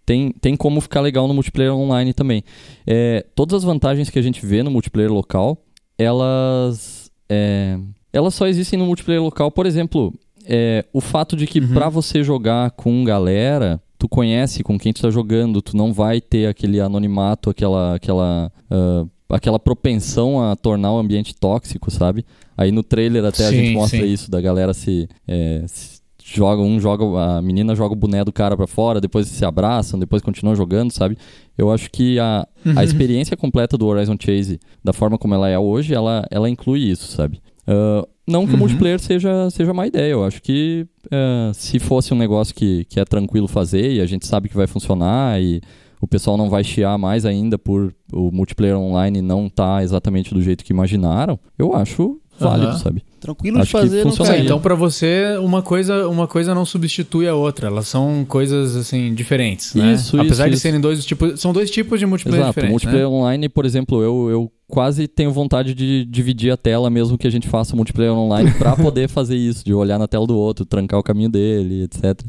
tem, 0.05 0.31
tem 0.31 0.55
como 0.55 0.81
ficar 0.81 1.01
legal 1.01 1.27
no 1.27 1.33
multiplayer 1.33 1.73
online 1.73 2.13
também. 2.13 2.43
É, 2.85 3.25
todas 3.35 3.55
as 3.55 3.63
vantagens 3.63 4.09
que 4.09 4.19
a 4.19 4.21
gente 4.21 4.45
vê 4.45 4.63
no 4.63 4.71
multiplayer 4.71 5.11
local, 5.11 5.57
elas. 5.97 7.11
é, 7.29 7.77
elas 8.13 8.33
só 8.33 8.47
existem 8.47 8.77
no 8.77 8.85
multiplayer 8.85 9.21
local. 9.23 9.49
Por 9.51 9.65
exemplo, 9.65 10.13
é, 10.45 10.85
o 10.91 10.99
fato 10.99 11.35
de 11.35 11.47
que 11.47 11.59
Uhum. 11.59 11.73
pra 11.73 11.87
você 11.89 12.23
jogar 12.23 12.71
com 12.71 13.03
galera, 13.03 13.81
tu 13.97 14.07
conhece 14.09 14.63
com 14.63 14.77
quem 14.77 14.91
tu 14.91 15.01
tá 15.01 15.09
jogando, 15.09 15.61
tu 15.61 15.77
não 15.77 15.93
vai 15.93 16.19
ter 16.19 16.47
aquele 16.47 16.79
anonimato, 16.81 17.49
aquela 17.49 17.95
aquela 17.95 18.51
ah, 18.69 19.05
aquela 19.29 19.59
propensão 19.59 20.41
a 20.43 20.55
tornar 20.57 20.91
o 20.91 20.97
ambiente 20.97 21.33
tóxico, 21.33 21.89
sabe? 21.89 22.25
Aí 22.57 22.69
no 22.71 22.83
trailer 22.83 23.23
até 23.23 23.45
a 23.45 23.49
Sim, 23.49 23.55
gente 23.57 23.73
mostra 23.73 23.99
sim. 23.99 24.05
isso 24.11 24.29
da 24.29 24.41
galera 24.41 24.73
se, 24.73 25.07
é, 25.27 25.63
se 25.67 26.00
joga 26.33 26.61
um 26.61 26.79
joga 26.79 27.03
a 27.37 27.41
menina 27.41 27.75
joga 27.75 27.93
o 27.93 27.95
boné 27.95 28.23
do 28.23 28.31
cara 28.31 28.55
pra 28.57 28.67
fora, 28.67 28.99
depois 29.01 29.27
se 29.27 29.43
abraçam, 29.45 29.99
depois 29.99 30.21
continuam 30.21 30.55
jogando, 30.55 30.91
sabe? 30.91 31.17
Eu 31.57 31.71
acho 31.71 31.89
que 31.91 32.17
a, 32.19 32.47
a 32.75 32.83
experiência 32.83 33.35
completa 33.37 33.77
do 33.77 33.85
Horizon 33.87 34.15
Chase, 34.19 34.59
da 34.83 34.93
forma 34.93 35.17
como 35.17 35.33
ela 35.33 35.49
é 35.49 35.57
hoje, 35.59 35.93
ela, 35.93 36.25
ela 36.31 36.49
inclui 36.49 36.79
isso, 36.81 37.11
sabe? 37.11 37.41
Uh, 37.67 38.07
não 38.27 38.45
que 38.45 38.51
o 38.51 38.53
Uhum. 38.53 38.59
multiplayer 38.59 38.99
seja, 38.99 39.49
seja 39.49 39.73
má 39.73 39.85
ideia, 39.85 40.11
eu 40.11 40.23
acho 40.23 40.41
que 40.41 40.85
uh, 41.07 41.53
se 41.53 41.79
fosse 41.79 42.13
um 42.13 42.17
negócio 42.17 42.55
que, 42.55 42.85
que 42.85 42.99
é 42.99 43.05
tranquilo 43.05 43.47
fazer 43.47 43.91
e 43.93 44.01
a 44.01 44.05
gente 44.05 44.25
sabe 44.25 44.47
que 44.49 44.55
vai 44.55 44.67
funcionar 44.67 45.41
e 45.41 45.59
o 45.99 46.07
pessoal 46.07 46.37
não 46.37 46.49
vai 46.49 46.63
chiar 46.63 46.97
mais 46.97 47.25
ainda 47.25 47.57
por 47.59 47.93
o 48.11 48.31
multiplayer 48.31 48.77
online 48.77 49.21
não 49.21 49.49
tá 49.49 49.83
exatamente 49.83 50.33
do 50.33 50.41
jeito 50.41 50.63
que 50.63 50.71
imaginaram, 50.73 51.37
eu 51.59 51.75
acho 51.75 52.20
válido, 52.41 52.69
Aham. 52.71 52.77
sabe? 52.79 53.03
Tranquilo 53.19 53.57
de 53.57 53.61
Acho 53.61 53.71
que 53.71 53.77
fazer, 53.79 54.03
não 54.05 54.25
É, 54.25 54.39
então 54.39 54.59
pra 54.59 54.75
você 54.75 55.37
uma 55.39 55.61
coisa, 55.61 56.07
uma 56.09 56.27
coisa 56.27 56.53
não 56.55 56.65
substitui 56.65 57.27
a 57.27 57.35
outra, 57.35 57.67
elas 57.67 57.87
são 57.87 58.25
coisas 58.27 58.75
assim 58.75 59.13
diferentes, 59.13 59.73
né? 59.75 59.93
Isso, 59.93 60.19
Apesar 60.19 60.45
isso, 60.45 60.49
de 60.49 60.53
isso. 60.55 60.61
serem 60.61 60.81
dois 60.81 61.05
tipos, 61.05 61.39
são 61.39 61.53
dois 61.53 61.69
tipos 61.69 61.99
de 61.99 62.05
multiplayer 62.05 62.41
Exato, 62.41 62.51
diferentes, 62.53 62.71
multiplayer 62.71 63.07
né? 63.09 63.15
online, 63.15 63.47
por 63.49 63.65
exemplo, 63.65 64.01
eu, 64.01 64.29
eu 64.29 64.51
quase 64.67 65.07
tenho 65.07 65.31
vontade 65.31 65.73
de 65.75 66.03
dividir 66.05 66.51
a 66.51 66.57
tela 66.57 66.89
mesmo 66.89 67.17
que 67.17 67.27
a 67.27 67.31
gente 67.31 67.47
faça 67.47 67.75
multiplayer 67.75 68.11
online 68.13 68.51
pra 68.57 68.75
poder 68.75 69.07
fazer 69.07 69.35
isso, 69.37 69.63
de 69.63 69.73
olhar 69.73 69.99
na 69.99 70.07
tela 70.07 70.25
do 70.25 70.35
outro, 70.37 70.65
trancar 70.65 70.99
o 70.99 71.03
caminho 71.03 71.29
dele, 71.29 71.83
etc. 71.83 72.19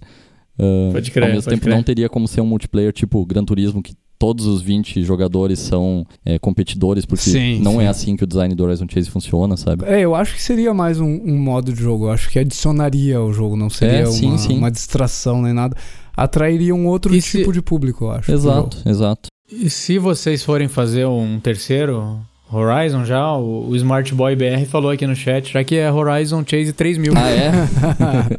Ah, 0.58 0.90
Pode 0.92 1.10
crer, 1.10 1.24
Ao 1.24 1.28
mesmo 1.30 1.44
pode 1.44 1.54
tempo 1.56 1.64
crer. 1.64 1.74
não 1.74 1.82
teria 1.82 2.08
como 2.08 2.28
ser 2.28 2.40
um 2.42 2.46
multiplayer 2.46 2.92
tipo 2.92 3.24
Gran 3.24 3.44
Turismo 3.44 3.82
que 3.82 3.94
todos 4.22 4.46
os 4.46 4.62
20 4.62 5.02
jogadores 5.02 5.58
são 5.58 6.06
é, 6.24 6.38
competidores, 6.38 7.04
porque 7.04 7.28
Sim, 7.28 7.58
não 7.60 7.78
sim. 7.78 7.82
é 7.82 7.88
assim 7.88 8.14
que 8.16 8.22
o 8.22 8.26
design 8.26 8.54
do 8.54 8.62
Horizon 8.62 8.86
Chase 8.88 9.10
funciona, 9.10 9.56
sabe? 9.56 9.84
É, 9.84 9.98
eu 10.02 10.14
acho 10.14 10.32
que 10.36 10.40
seria 10.40 10.72
mais 10.72 11.00
um, 11.00 11.08
um 11.24 11.36
modo 11.36 11.72
de 11.72 11.82
jogo. 11.82 12.04
Eu 12.06 12.12
acho 12.12 12.30
que 12.30 12.38
adicionaria 12.38 13.16
ao 13.16 13.32
jogo, 13.32 13.56
não 13.56 13.68
seria 13.68 14.02
É, 14.02 14.06
sim, 14.06 14.26
uma, 14.28 14.38
sim. 14.38 14.56
uma 14.58 14.70
distração 14.70 15.42
nem 15.42 15.52
nada. 15.52 15.76
Atrairia 16.16 16.72
um 16.72 16.86
outro 16.86 17.12
E 17.12 17.20
se- 17.20 17.38
tipo 17.38 17.52
de 17.52 17.60
público, 17.60 18.04
eu 18.04 18.12
acho. 18.12 18.30
Exato, 18.30 18.76
exato. 18.86 19.26
E 19.50 19.68
se 19.68 19.98
vocês 19.98 20.44
forem 20.44 20.68
fazer 20.68 21.04
um 21.04 21.40
terceiro 21.40 22.20
Horizon 22.52 23.04
já, 23.04 23.32
o, 23.36 23.70
o 23.70 23.74
Smart 23.76 24.14
Boy 24.14 24.36
BR 24.36 24.64
falou 24.68 24.92
aqui 24.92 25.04
no 25.04 25.16
chat, 25.16 25.52
já 25.52 25.64
que 25.64 25.74
é 25.74 25.90
Horizon 25.90 26.44
Chase 26.46 26.72
3000. 26.72 27.12
Ah, 27.16 27.28
é? 27.28 27.52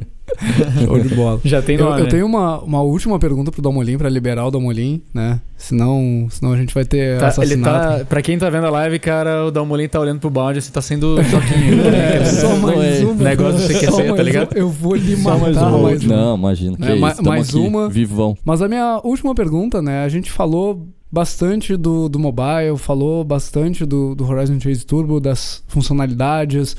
Show 0.85 0.99
de 0.99 1.15
bola. 1.15 1.39
Já 1.43 1.61
tem 1.61 1.75
Eu, 1.77 1.85
nome. 1.85 1.99
eu 1.99 2.03
né? 2.05 2.09
tenho 2.09 2.25
uma, 2.25 2.59
uma 2.61 2.81
última 2.81 3.17
pergunta 3.19 3.51
pro 3.51 3.61
Dalmolin, 3.61 3.97
pra 3.97 4.09
liberar 4.09 4.45
o 4.45 4.51
Dalmolin, 4.51 5.01
né? 5.13 5.39
Senão, 5.57 6.27
senão 6.29 6.51
a 6.53 6.57
gente 6.57 6.73
vai 6.73 6.83
ter 6.85 7.17
Tá, 7.17 7.25
ele 7.25 7.25
assassinato. 7.25 7.99
tá, 7.99 8.05
pra 8.05 8.21
quem 8.21 8.37
tá 8.37 8.49
vendo 8.49 8.67
a 8.67 8.69
live, 8.69 8.99
cara, 8.99 9.45
o 9.45 9.51
Dalmolin 9.51 9.87
tá 9.87 9.99
olhando 9.99 10.19
pro 10.19 10.29
balde, 10.29 10.61
você 10.61 10.71
tá 10.71 10.81
sendo 10.81 11.15
choquinho. 11.23 11.83
É, 11.93 12.25
só 12.25 12.55
mais 12.57 13.01
é. 13.01 13.05
uma. 13.05 13.23
Negócio 13.23 13.59
do 13.59 13.67
CQC, 13.67 13.85
Só 13.91 13.97
tá 14.01 14.09
mais 14.09 14.19
ligado? 14.25 14.57
Eu 14.57 14.69
vou 14.69 14.95
lhe 14.95 15.15
Só 15.15 15.37
mais 15.37 15.55
matar 15.55 15.69
uma. 15.69 15.77
mais 15.83 16.03
uma. 16.03 16.15
Não, 16.15 16.37
imagina. 16.37 16.77
Que 16.77 16.83
É, 16.83 16.87
tamo 17.13 17.29
mais 17.29 17.49
aqui, 17.49 17.57
uma. 17.57 17.89
Vivão. 17.89 18.37
Mas 18.43 18.61
a 18.61 18.67
minha 18.67 18.99
última 19.03 19.33
pergunta, 19.33 19.81
né? 19.81 20.03
A 20.03 20.09
gente 20.09 20.31
falou 20.31 20.87
bastante 21.11 21.77
do, 21.77 22.09
do 22.09 22.17
mobile, 22.19 22.77
falou 22.77 23.23
bastante 23.23 23.85
do, 23.85 24.15
do 24.15 24.25
Horizon 24.27 24.59
Chase 24.59 24.85
Turbo, 24.85 25.19
das 25.19 25.63
funcionalidades, 25.67 26.75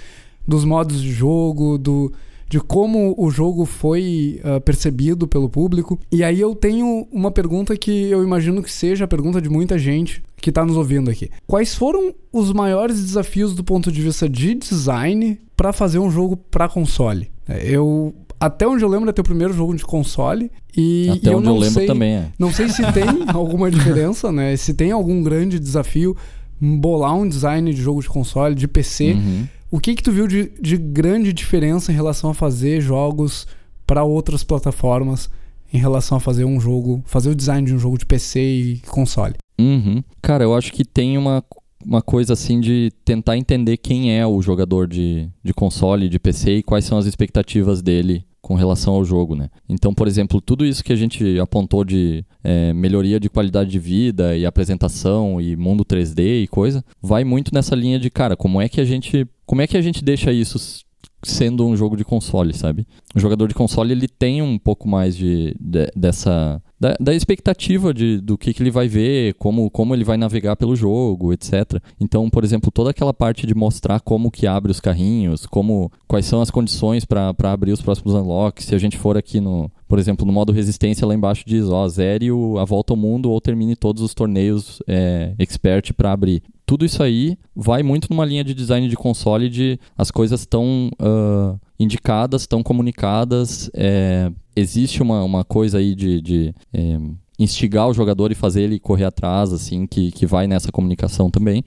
dos 0.47 0.65
modos 0.65 1.01
de 1.01 1.13
jogo, 1.13 1.79
do, 1.79 2.13
de 2.55 2.61
como 2.61 3.17
o 3.19 3.33
jogo 3.33 3.65
foi 3.65 4.41
ah, 4.45 4.61
percebido 4.61 5.27
pelo 5.27 5.49
público. 5.49 5.99
E 6.13 6.23
aí 6.23 6.41
eu 6.41 6.55
tenho 6.55 7.05
uma 7.11 7.33
pergunta 7.33 7.77
que 7.77 8.09
eu 8.09 8.23
imagino 8.23 8.63
que 8.63 8.71
seja 8.71 9.07
a 9.07 9.09
pergunta 9.09 9.43
de 9.43 9.49
muita 9.49 9.77
gente 9.77 10.23
que 10.37 10.51
está 10.51 10.65
nos 10.65 10.77
ouvindo 10.77 11.11
aqui. 11.11 11.31
Quais 11.49 11.75
foram 11.75 12.15
os 12.33 12.53
maiores 12.53 13.03
desafios 13.03 13.57
do 13.57 13.65
ponto 13.65 13.91
de 13.91 14.01
vista 14.01 14.29
de 14.29 14.55
design 14.55 15.37
para 15.57 15.73
fazer 15.73 15.99
um 15.99 16.09
jogo 16.09 16.37
para 16.37 16.69
console? 16.69 17.29
Eu 17.65 18.15
até 18.39 18.69
onde 18.69 18.85
eu 18.85 18.89
lembro 18.89 19.11
é 19.11 19.13
teu 19.13 19.25
primeiro 19.25 19.53
jogo 19.53 19.75
de 19.75 19.85
console 19.85 20.49
e, 20.77 21.09
Até 21.11 21.31
eu 21.31 21.39
onde 21.39 21.47
não 21.47 21.55
eu 21.55 21.61
lembro 21.61 21.75
sei, 21.75 21.87
também 21.89 22.13
é. 22.15 22.29
não 22.39 22.53
sei 22.53 22.69
se 22.69 22.83
tem 22.93 23.05
alguma 23.35 23.69
diferença, 23.69 24.31
né? 24.31 24.57
Se 24.57 24.75
tem 24.75 24.93
algum 24.93 25.25
grande 25.25 25.59
desafio 25.59 26.17
bolar 26.61 27.17
um 27.17 27.29
design 27.29 27.75
de 27.75 27.83
jogo 27.83 28.01
de 28.01 28.09
console, 28.09 28.55
de 28.55 28.69
PC. 28.69 29.15
Uhum. 29.15 29.49
O 29.75 29.81
que 29.81 29.97
que 29.97 30.05
tu 30.05 30.13
viu 30.13 30.29
de, 30.29 30.53
de 30.61 30.77
grande 30.77 31.33
diferença 31.33 31.91
em 31.91 31.97
relação 31.97 32.31
a 32.31 32.35
fazer 32.35 32.81
jogos 32.81 33.45
para 33.85 34.05
outras 34.05 34.45
plataformas, 34.45 35.29
em 35.73 35.79
relação 35.79 36.17
a 36.17 36.21
fazer 36.21 36.45
um 36.45 36.61
jogo, 36.61 37.03
fazer 37.05 37.31
o 37.31 37.35
design 37.35 37.67
de 37.67 37.75
um 37.75 37.79
jogo 37.81 37.99
de 37.99 38.07
PC 38.07 38.41
e 38.41 38.79
console? 38.87 39.35
Uhum. 39.59 40.01
Cara, 40.23 40.45
eu 40.45 40.55
acho 40.55 40.73
que 40.73 40.85
tem 40.85 41.19
uma, 41.19 41.43
uma 41.85 42.01
coisa 42.01 42.35
assim 42.35 42.61
de 42.61 42.93
tentar 43.05 43.37
entender 43.37 43.77
quem 43.77 44.17
é 44.17 44.25
o 44.25 44.41
jogador 44.41 44.87
de, 44.87 45.29
de 45.43 45.53
console, 45.53 46.09
de 46.09 46.21
PC 46.21 46.59
e 46.59 46.63
quais 46.63 46.85
são 46.85 46.97
as 46.97 47.07
expectativas 47.07 47.83
dele 47.83 48.25
com 48.45 48.55
relação 48.55 48.93
ao 48.95 49.05
jogo, 49.05 49.35
né? 49.35 49.49
Então, 49.67 49.95
por 49.95 50.07
exemplo, 50.07 50.39
tudo 50.39 50.67
isso 50.67 50.85
que 50.85 50.93
a 50.93 50.97
gente 50.97 51.39
apontou 51.41 51.83
de 51.83 52.23
é, 52.45 52.75
melhoria 52.75 53.19
de 53.19 53.31
qualidade 53.31 53.71
de 53.71 53.79
vida 53.79 54.37
e 54.37 54.45
apresentação 54.45 55.41
e 55.41 55.57
mundo 55.57 55.83
3D 55.83 56.43
e 56.43 56.47
coisa, 56.47 56.85
vai 57.03 57.25
muito 57.25 57.55
nessa 57.55 57.75
linha 57.75 57.99
de, 57.99 58.11
cara, 58.11 58.37
como 58.37 58.61
é 58.61 58.69
que 58.69 58.81
a 58.83 58.85
gente, 58.85 59.27
como 59.47 59.63
é 59.63 59.67
que 59.67 59.79
a 59.79 59.83
gente 59.83 60.05
deixa 60.05 60.31
isso 60.31 60.85
sendo 61.23 61.67
um 61.67 61.75
jogo 61.75 61.97
de 61.97 62.05
console, 62.05 62.53
sabe? 62.53 62.87
O 63.15 63.19
jogador 63.19 63.49
de 63.49 63.55
console 63.55 63.93
ele 63.93 64.07
tem 64.07 64.43
um 64.43 64.59
pouco 64.59 64.87
mais 64.87 65.17
de, 65.17 65.57
de- 65.59 65.91
dessa 65.97 66.63
da, 66.85 66.95
da 67.01 67.15
expectativa 67.15 67.95
de, 67.95 68.21
do 68.21 68.37
que, 68.37 68.53
que 68.53 68.63
ele 68.63 68.71
vai 68.71 68.87
ver, 68.87 69.33
como, 69.35 69.71
como 69.71 69.95
ele 69.95 70.05
vai 70.05 70.19
navegar 70.19 70.55
pelo 70.55 70.77
jogo, 70.77 71.33
etc. 71.33 71.81
Então, 71.99 72.29
por 72.29 72.45
exemplo, 72.45 72.71
toda 72.71 72.91
aquela 72.91 73.15
parte 73.15 73.47
de 73.47 73.55
mostrar 73.55 74.01
como 74.01 74.31
que 74.31 74.47
abre 74.47 74.71
os 74.71 74.81
carrinhos, 74.81 75.47
como 75.47 75.91
quais 76.07 76.27
são 76.27 76.43
as 76.43 76.51
condições 76.51 77.07
para 77.07 77.35
abrir 77.45 77.73
os 77.73 77.81
próximos 77.81 78.13
unlocks. 78.13 78.67
Se 78.67 78.75
a 78.75 78.79
gente 78.79 78.99
for 78.99 79.17
aqui 79.17 79.41
no, 79.41 79.71
por 79.89 79.99
exemplo, 79.99 80.27
no 80.27 80.33
modo 80.33 80.53
resistência 80.53 81.07
lá 81.07 81.15
embaixo 81.15 81.45
diz, 81.47 81.71
ó, 81.71 81.89
zere 81.89 82.29
a 82.61 82.65
volta 82.67 82.93
ao 82.93 82.99
mundo 82.99 83.31
ou 83.31 83.41
termine 83.41 83.75
todos 83.75 84.03
os 84.03 84.13
torneios 84.13 84.83
é, 84.87 85.33
expert 85.39 85.95
para 85.95 86.13
abrir. 86.13 86.43
Tudo 86.67 86.85
isso 86.85 87.03
aí 87.03 87.39
vai 87.57 87.83
muito 87.83 88.09
numa 88.11 88.27
linha 88.27 88.45
de 88.45 88.53
design 88.53 88.89
de 88.89 88.97
console 88.97 89.49
de 89.49 89.79
as 89.97 90.11
coisas 90.11 90.41
estão 90.41 90.91
ah, 90.99 91.57
indicadas, 91.79 92.43
estão 92.43 92.63
comunicadas, 92.63 93.71
é, 93.75 94.31
existe 94.55 95.03
uma, 95.03 95.23
uma 95.23 95.45
coisa 95.45 95.79
aí 95.79 95.95
de, 95.95 96.21
de, 96.21 96.55
é, 96.73 96.99
instigar 97.39 97.89
o 97.89 97.95
jogador 97.95 98.31
e 98.31 98.35
fazer 98.35 98.63
ele 98.63 98.79
correr 98.79 99.05
atrás, 99.05 99.53
assim, 99.53 99.87
que, 99.87 100.13
que 100.13 100.27
vai 100.27 100.47
nessa 100.47 100.71
comunicação 100.71 101.31
também. 101.31 101.65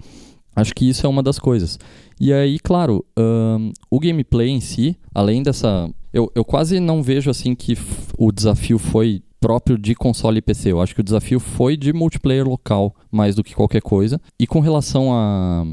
Acho 0.56 0.74
que 0.74 0.90
isso 0.90 1.06
é 1.06 1.10
uma 1.10 1.22
das 1.22 1.38
coisas. 1.38 1.78
E 2.20 2.34
aí, 2.34 2.58
claro, 2.58 3.06
ahn, 3.16 3.72
o 3.92 4.00
gameplay 4.00 4.50
em 4.50 4.60
si, 4.60 4.98
além 5.14 5.44
dessa. 5.44 5.90
Eu, 6.12 6.32
eu 6.34 6.44
quase 6.44 6.80
não 6.80 7.04
vejo 7.04 7.30
assim 7.30 7.54
que 7.54 7.78
o 8.18 8.32
desafio 8.32 8.80
foi 8.80 9.22
próprio 9.40 9.78
de 9.78 9.94
console 9.94 10.40
e 10.40 10.42
PC. 10.42 10.72
Eu 10.72 10.82
acho 10.82 10.96
que 10.96 11.02
o 11.02 11.04
desafio 11.04 11.40
foi 11.40 11.78
de 11.78 11.94
multiplayer 11.94 12.48
local, 12.48 12.96
mais 13.12 13.36
do 13.36 13.44
que 13.44 13.54
qualquer 13.54 13.82
coisa. 13.82 14.20
E 14.40 14.48
com 14.48 14.60
relação 14.60 15.14
a, 15.14 15.64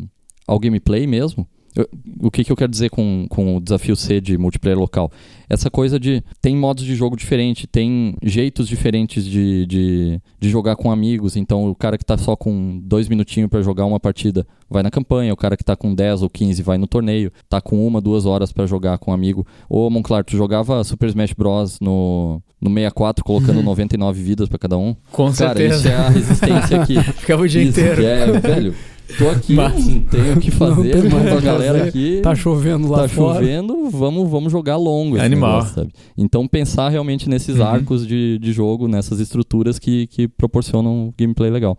ao 0.47 0.59
gameplay 0.59 1.07
mesmo, 1.07 1.49
eu- 1.76 1.88
o 2.20 2.30
que, 2.30 2.44
que 2.44 2.52
eu 2.52 2.56
quero 2.56 2.70
dizer 2.70 2.90
com, 2.90 3.26
com 3.28 3.56
o 3.56 3.60
desafio 3.60 3.96
C 3.96 4.20
de 4.20 4.38
multiplayer 4.38 4.78
local? 4.78 5.10
Essa 5.48 5.70
coisa 5.70 6.00
de. 6.00 6.22
Tem 6.40 6.56
modos 6.56 6.84
de 6.84 6.94
jogo 6.94 7.16
diferente, 7.16 7.66
tem 7.66 8.14
jeitos 8.22 8.66
diferentes 8.66 9.24
de, 9.24 9.66
de, 9.66 10.20
de 10.40 10.48
jogar 10.48 10.74
com 10.76 10.90
amigos. 10.90 11.36
Então, 11.36 11.68
o 11.68 11.74
cara 11.74 11.98
que 11.98 12.04
tá 12.04 12.16
só 12.16 12.34
com 12.34 12.80
dois 12.82 13.08
minutinhos 13.08 13.50
para 13.50 13.60
jogar 13.60 13.84
uma 13.84 14.00
partida 14.00 14.46
vai 14.70 14.82
na 14.82 14.90
campanha, 14.90 15.32
o 15.32 15.36
cara 15.36 15.56
que 15.56 15.62
tá 15.64 15.76
com 15.76 15.94
10 15.94 16.22
ou 16.22 16.30
15 16.30 16.62
vai 16.62 16.78
no 16.78 16.86
torneio, 16.86 17.30
tá 17.48 17.60
com 17.60 17.86
uma, 17.86 18.00
duas 18.00 18.24
horas 18.24 18.52
para 18.52 18.66
jogar 18.66 18.96
com 18.98 19.10
um 19.10 19.14
amigo. 19.14 19.46
Ô, 19.68 19.88
Monclar, 19.90 20.24
tu 20.24 20.36
jogava 20.36 20.82
Super 20.82 21.08
Smash 21.10 21.34
Bros. 21.34 21.78
no, 21.80 22.40
no 22.60 22.70
64, 22.70 23.22
colocando 23.22 23.60
99 23.62 24.22
vidas 24.22 24.48
para 24.48 24.58
cada 24.58 24.78
um? 24.78 24.96
Com 25.12 25.24
Cara, 25.32 25.34
certeza. 25.58 25.76
isso 25.76 25.88
é 25.88 25.94
a 25.94 26.08
resistência 26.08 26.80
aqui. 26.80 27.00
Ficava 27.20 27.42
o 27.42 27.48
dia 27.48 27.62
Isso, 27.62 27.78
inteiro. 27.78 28.02
é, 28.04 28.40
velho. 28.40 28.74
Tô 29.18 29.28
aqui, 29.28 29.52
Mas- 29.55 29.86
não 29.86 30.00
tenho 30.00 30.36
o 30.36 30.40
que 30.40 30.50
fazer, 30.52 30.90
pra 31.09 31.36
que 31.36 31.40
galera 31.44 31.78
fazer. 31.78 31.88
aqui. 31.90 32.20
Tá 32.22 32.34
chovendo 32.34 32.88
lá 32.88 33.02
Tá 33.02 33.09
fora. 33.09 33.38
chovendo, 33.40 33.90
vamos, 33.90 34.30
vamos 34.30 34.50
jogar 34.50 34.76
longo 34.76 35.16
esse 35.16 35.24
Animal. 35.26 35.52
negócio, 35.59 35.74
sabe? 35.74 35.92
Então 36.16 36.48
pensar 36.48 36.88
realmente 36.88 37.28
nesses 37.28 37.57
Uhum. 37.59 37.64
arcos 37.66 38.07
de, 38.07 38.38
de 38.38 38.52
jogo, 38.52 38.88
nessas 38.88 39.20
estruturas 39.20 39.78
que, 39.78 40.07
que 40.07 40.26
proporcionam 40.26 41.12
gameplay 41.18 41.50
legal. 41.50 41.76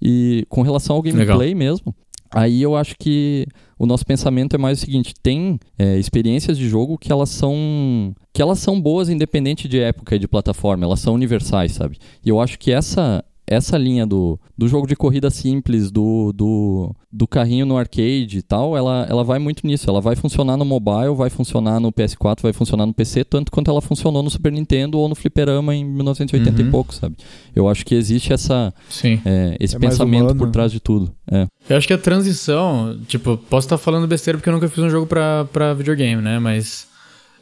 E 0.00 0.44
com 0.48 0.60
relação 0.62 0.96
ao 0.96 1.02
gameplay 1.02 1.54
mesmo, 1.54 1.94
aí 2.34 2.60
eu 2.60 2.76
acho 2.76 2.94
que 2.98 3.46
o 3.78 3.86
nosso 3.86 4.04
pensamento 4.04 4.54
é 4.54 4.58
mais 4.58 4.78
o 4.78 4.80
seguinte, 4.82 5.14
tem 5.22 5.58
é, 5.78 5.96
experiências 5.98 6.58
de 6.58 6.68
jogo 6.68 6.98
que 6.98 7.10
elas 7.10 7.30
são 7.30 8.14
que 8.34 8.42
elas 8.42 8.58
são 8.58 8.78
boas 8.78 9.08
independente 9.08 9.66
de 9.66 9.78
época 9.80 10.14
e 10.14 10.18
de 10.18 10.28
plataforma, 10.28 10.84
elas 10.84 11.00
são 11.00 11.14
universais, 11.14 11.72
sabe? 11.72 11.96
E 12.24 12.28
eu 12.28 12.38
acho 12.38 12.58
que 12.58 12.70
essa 12.70 13.24
essa 13.46 13.78
linha 13.78 14.06
do, 14.06 14.38
do 14.56 14.66
jogo 14.66 14.86
de 14.86 14.96
corrida 14.96 15.30
simples, 15.30 15.90
do, 15.90 16.32
do, 16.32 16.94
do 17.12 17.26
carrinho 17.28 17.64
no 17.64 17.76
arcade 17.76 18.38
e 18.38 18.42
tal, 18.42 18.76
ela, 18.76 19.06
ela 19.08 19.22
vai 19.22 19.38
muito 19.38 19.66
nisso. 19.66 19.88
Ela 19.88 20.00
vai 20.00 20.16
funcionar 20.16 20.56
no 20.56 20.64
mobile, 20.64 21.14
vai 21.14 21.30
funcionar 21.30 21.78
no 21.78 21.92
PS4, 21.92 22.42
vai 22.42 22.52
funcionar 22.52 22.86
no 22.86 22.92
PC, 22.92 23.24
tanto 23.24 23.52
quanto 23.52 23.70
ela 23.70 23.80
funcionou 23.80 24.22
no 24.22 24.30
Super 24.30 24.52
Nintendo 24.52 24.98
ou 24.98 25.08
no 25.08 25.14
Fliperama 25.14 25.74
em 25.74 25.84
1980 25.84 26.62
Uhum. 26.62 26.68
e 26.68 26.70
pouco, 26.70 26.94
sabe? 26.94 27.16
Eu 27.54 27.68
acho 27.68 27.84
que 27.86 27.94
existe 27.94 28.32
essa, 28.32 28.72
Sim. 28.88 29.20
é, 29.24 29.56
esse 29.60 29.76
É 29.76 29.78
pensamento 29.78 30.34
por 30.34 30.46
né? 30.46 30.52
trás 30.52 30.72
de 30.72 30.80
tudo. 30.80 31.12
É. 31.30 31.46
Eu 31.68 31.76
acho 31.76 31.86
que 31.86 31.92
a 31.94 31.98
transição, 31.98 32.98
tipo, 33.06 33.36
posso 33.36 33.66
estar 33.66 33.78
falando 33.78 34.06
besteira 34.06 34.38
porque 34.38 34.48
eu 34.48 34.52
nunca 34.54 34.68
fiz 34.68 34.82
um 34.82 34.90
jogo 34.90 35.06
pra, 35.06 35.44
pra 35.52 35.72
videogame, 35.74 36.20
né? 36.22 36.38
Mas 36.38 36.86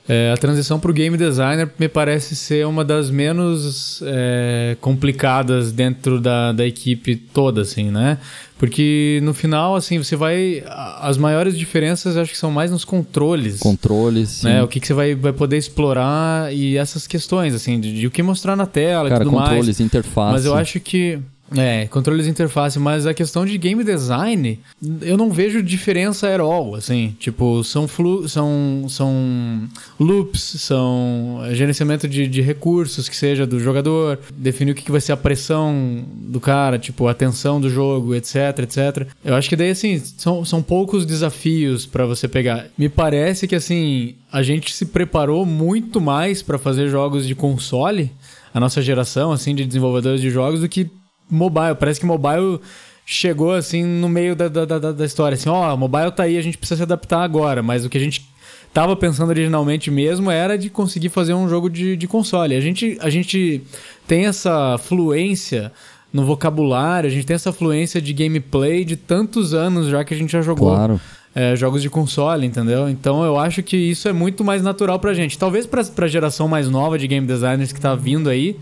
É, 0.06 0.32
a 0.32 0.36
transição 0.36 0.78
para 0.78 0.90
o 0.90 0.94
game 0.94 1.16
designer 1.16 1.70
me 1.78 1.88
parece 1.88 2.36
ser 2.36 2.66
uma 2.66 2.84
das 2.84 3.10
menos 3.10 4.02
é, 4.04 4.76
complicadas 4.80 5.72
dentro 5.72 6.20
da, 6.20 6.52
da 6.52 6.66
equipe 6.66 7.16
toda, 7.16 7.62
assim, 7.62 7.90
né? 7.90 8.18
Porque 8.58 9.18
no 9.22 9.34
final, 9.34 9.74
assim, 9.74 9.98
você 9.98 10.14
vai. 10.14 10.62
As 11.00 11.16
maiores 11.18 11.58
diferenças 11.58 12.16
acho 12.16 12.30
que 12.30 12.38
são 12.38 12.50
mais 12.50 12.70
nos 12.70 12.84
controles. 12.84 13.58
Controles, 13.58 14.28
sim. 14.28 14.46
Né? 14.46 14.62
O 14.62 14.68
que, 14.68 14.78
que 14.78 14.86
você 14.86 14.94
vai, 14.94 15.14
vai 15.14 15.32
poder 15.32 15.56
explorar 15.56 16.54
e 16.54 16.76
essas 16.76 17.06
questões, 17.06 17.54
assim, 17.54 17.80
de, 17.80 18.00
de 18.00 18.06
o 18.06 18.10
que 18.10 18.22
mostrar 18.22 18.54
na 18.56 18.66
tela 18.66 19.08
Cara, 19.08 19.22
e 19.22 19.26
tudo 19.26 19.36
controles, 19.36 19.66
mais. 19.66 19.80
interface. 19.80 20.32
Mas 20.32 20.44
eu 20.44 20.54
acho 20.54 20.78
que. 20.80 21.18
É, 21.52 21.86
controles 21.86 22.24
de 22.24 22.30
interface, 22.30 22.78
mas 22.78 23.06
a 23.06 23.12
questão 23.12 23.44
de 23.44 23.58
game 23.58 23.84
design, 23.84 24.58
eu 25.02 25.16
não 25.16 25.30
vejo 25.30 25.62
diferença 25.62 26.26
at 26.32 26.40
all, 26.40 26.74
assim, 26.74 27.14
tipo, 27.18 27.62
são 27.62 27.86
flu, 27.86 28.26
são, 28.28 28.86
são 28.88 29.68
loops, 30.00 30.40
são 30.40 31.40
gerenciamento 31.52 32.08
de, 32.08 32.26
de 32.26 32.40
recursos, 32.40 33.08
que 33.08 33.16
seja 33.16 33.46
do 33.46 33.60
jogador, 33.60 34.18
definir 34.34 34.72
o 34.72 34.74
que, 34.74 34.82
que 34.82 34.90
vai 34.90 35.00
ser 35.00 35.12
a 35.12 35.16
pressão 35.16 36.04
do 36.08 36.40
cara, 36.40 36.78
tipo, 36.78 37.06
a 37.06 37.14
tensão 37.14 37.60
do 37.60 37.68
jogo, 37.68 38.14
etc, 38.14 38.60
etc. 38.60 39.06
Eu 39.22 39.34
acho 39.34 39.48
que 39.48 39.56
daí, 39.56 39.70
assim, 39.70 39.98
são, 40.16 40.44
são 40.44 40.62
poucos 40.62 41.04
desafios 41.04 41.84
para 41.84 42.06
você 42.06 42.26
pegar. 42.26 42.66
Me 42.76 42.88
parece 42.88 43.46
que, 43.46 43.54
assim, 43.54 44.14
a 44.32 44.42
gente 44.42 44.74
se 44.74 44.86
preparou 44.86 45.44
muito 45.44 46.00
mais 46.00 46.42
para 46.42 46.58
fazer 46.58 46.88
jogos 46.88 47.26
de 47.26 47.34
console, 47.34 48.10
a 48.52 48.58
nossa 48.58 48.80
geração, 48.80 49.30
assim, 49.30 49.54
de 49.54 49.64
desenvolvedores 49.66 50.20
de 50.20 50.30
jogos, 50.30 50.60
do 50.60 50.68
que 50.68 50.90
mobile. 51.34 51.74
Parece 51.78 52.00
que 52.00 52.06
mobile 52.06 52.60
chegou 53.06 53.52
assim 53.52 53.84
no 53.84 54.08
meio 54.08 54.34
da, 54.34 54.48
da, 54.48 54.64
da, 54.64 54.92
da 54.92 55.04
história. 55.04 55.34
Assim, 55.34 55.48
ó, 55.48 55.72
oh, 55.72 55.76
mobile 55.76 56.10
tá 56.10 56.22
aí, 56.22 56.38
a 56.38 56.42
gente 56.42 56.56
precisa 56.56 56.78
se 56.78 56.82
adaptar 56.82 57.22
agora. 57.22 57.62
Mas 57.62 57.84
o 57.84 57.88
que 57.88 57.98
a 57.98 58.00
gente 58.00 58.26
tava 58.72 58.96
pensando 58.96 59.28
originalmente 59.28 59.90
mesmo 59.90 60.30
era 60.30 60.58
de 60.58 60.68
conseguir 60.68 61.08
fazer 61.08 61.32
um 61.32 61.48
jogo 61.48 61.70
de, 61.70 61.96
de 61.96 62.08
console. 62.08 62.56
A 62.56 62.60
gente, 62.60 62.98
a 63.00 63.08
gente 63.08 63.62
tem 64.06 64.26
essa 64.26 64.76
fluência 64.78 65.70
no 66.12 66.24
vocabulário, 66.24 67.08
a 67.08 67.10
gente 67.10 67.26
tem 67.26 67.34
essa 67.34 67.52
fluência 67.52 68.00
de 68.00 68.12
gameplay 68.12 68.84
de 68.84 68.96
tantos 68.96 69.54
anos 69.54 69.88
já 69.88 70.04
que 70.04 70.12
a 70.12 70.16
gente 70.16 70.32
já 70.32 70.42
jogou. 70.42 70.70
Claro. 70.70 71.00
É, 71.36 71.56
jogos 71.56 71.82
de 71.82 71.90
console, 71.90 72.46
entendeu? 72.46 72.88
Então 72.88 73.24
eu 73.24 73.36
acho 73.36 73.60
que 73.60 73.76
isso 73.76 74.08
é 74.08 74.12
muito 74.12 74.44
mais 74.44 74.62
natural 74.62 75.00
pra 75.00 75.12
gente. 75.12 75.36
Talvez 75.36 75.66
pra, 75.66 75.82
pra 75.82 76.06
geração 76.06 76.46
mais 76.46 76.68
nova 76.68 76.96
de 76.96 77.08
game 77.08 77.26
designers 77.26 77.72
que 77.72 77.80
tá 77.80 77.96
vindo 77.96 78.30
aí, 78.30 78.56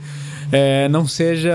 é, 0.51 0.89
não 0.89 1.07
seja 1.07 1.53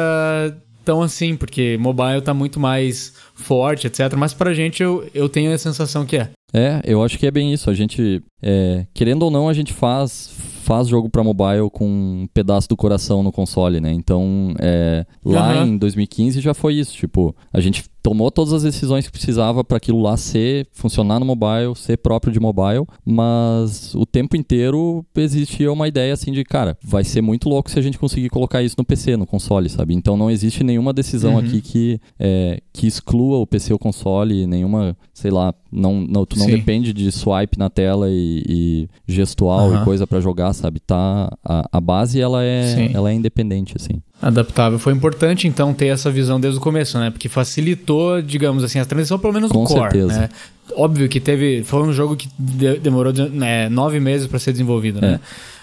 tão 0.88 1.01
assim, 1.01 1.35
porque 1.35 1.77
mobile 1.77 2.21
tá 2.21 2.33
muito 2.33 2.61
mais 2.61 3.11
forte, 3.35 3.88
etc. 3.88 4.13
Mas 4.17 4.33
pra 4.33 4.53
gente 4.53 4.81
eu, 4.81 5.05
eu 5.13 5.27
tenho 5.27 5.53
a 5.53 5.57
sensação 5.57 6.05
que 6.05 6.15
é. 6.15 6.29
É, 6.53 6.81
eu 6.85 7.03
acho 7.03 7.19
que 7.19 7.27
é 7.27 7.31
bem 7.31 7.51
isso. 7.51 7.69
A 7.69 7.73
gente, 7.73 8.23
é, 8.41 8.88
querendo 8.93 9.23
ou 9.23 9.29
não, 9.29 9.49
a 9.49 9.53
gente 9.53 9.73
faz 9.73 10.33
faz 10.63 10.89
jogo 10.89 11.09
para 11.09 11.23
mobile 11.23 11.69
com 11.71 11.85
um 11.85 12.27
pedaço 12.33 12.67
do 12.67 12.75
coração 12.75 13.23
no 13.23 13.31
console, 13.31 13.79
né? 13.79 13.91
Então, 13.91 14.53
é, 14.59 15.05
lá 15.23 15.53
Aham. 15.53 15.65
em 15.65 15.77
2015 15.77 16.41
já 16.41 16.53
foi 16.53 16.75
isso. 16.75 16.93
Tipo, 16.93 17.35
a 17.53 17.59
gente 17.61 17.85
tomou 18.08 18.32
todas 18.32 18.53
as 18.53 18.64
decisões 18.64 19.05
que 19.05 19.12
precisava 19.12 19.66
para 19.66 19.76
aquilo 19.76 20.01
lá 20.01 20.16
ser 20.16 20.66
funcionar 20.72 21.20
no 21.20 21.26
mobile, 21.26 21.76
ser 21.76 21.97
próprio 21.97 22.32
de 22.32 22.39
mobile, 22.39 22.86
mas 23.05 23.93
o 23.95 24.05
tempo 24.05 24.38
inteiro 24.38 25.05
existia 25.14 25.70
uma 25.74 25.89
ideia 25.89 26.14
assim 26.14 26.32
de, 26.32 26.45
cara, 26.45 26.78
vai 26.82 27.03
ser 27.03 27.22
muito 27.22 27.49
louco 27.49 27.70
se 27.70 27.78
a 27.78 27.82
gente 27.82 27.99
conseguir 27.99 28.30
colocar 28.30 28.64
isso 28.64 28.76
no 28.78 28.86
PC, 28.86 29.18
no 29.18 29.28
console, 29.28 29.68
sabe? 29.68 29.93
Então 29.93 30.16
não 30.16 30.32
existe 30.32 30.64
nenhuma 30.64 30.93
decisão 30.93 31.34
Uhum. 31.34 31.39
aqui 31.39 31.60
que 31.60 31.99
é, 32.18 32.62
que 32.72 32.88
exclua 32.88 33.39
o 33.39 33.45
PC 33.45 33.74
ou 33.74 33.80
console, 33.80 34.47
nenhuma, 34.47 34.95
sei 35.14 35.30
lá, 35.30 35.53
não, 35.70 35.99
não 35.99 36.26
tu 36.26 36.39
não 36.39 36.45
Sim. 36.45 36.51
depende 36.51 36.93
de 36.93 37.12
swipe 37.12 37.60
na 37.60 37.70
tela 37.70 38.08
e, 38.10 38.41
e 38.47 38.89
gestual 39.05 39.68
Aham. 39.74 39.82
e 39.82 39.84
coisa 39.84 40.08
para 40.08 40.22
jogar, 40.22 40.53
sabe? 40.53 40.80
Tá 40.80 41.30
a, 41.43 41.68
a 41.74 41.82
base 41.82 42.22
ela 42.22 42.41
é 42.41 42.64
Sim. 42.74 42.89
ela 42.93 43.12
é 43.12 43.14
independente 43.14 43.74
assim. 43.76 44.01
Adaptável. 44.22 44.80
Foi 44.80 44.93
importante, 44.93 45.47
então, 45.47 45.74
ter 45.74 45.88
essa 45.88 46.09
visão 46.09 46.39
desde 46.39 46.59
o 46.59 46.61
começo, 46.61 46.97
né? 46.97 47.11
Porque 47.11 47.30
facilitou, 47.30 48.22
digamos 48.22 48.63
assim, 48.63 48.80
a 48.80 48.86
transição, 48.86 49.20
pelo 49.20 49.34
menos 49.34 49.51
Com 49.51 49.61
no 49.61 49.65
core, 49.65 49.91
certeza. 49.91 50.20
né? 50.22 50.30
Óbvio 50.76 51.07
que 51.07 51.20
teve... 51.20 51.63
Foi 51.63 51.84
um 51.84 51.93
jogo 51.93 52.15
que 52.15 52.28
de- 52.38 52.80
demorou 52.80 53.13
né, 53.13 53.70
nove 53.70 53.99
meses 53.99 54.26
para 54.28 54.39
ser 54.39 54.51
desenvolvido, 54.51 54.99
né? 54.99 55.13
É. 55.13 55.20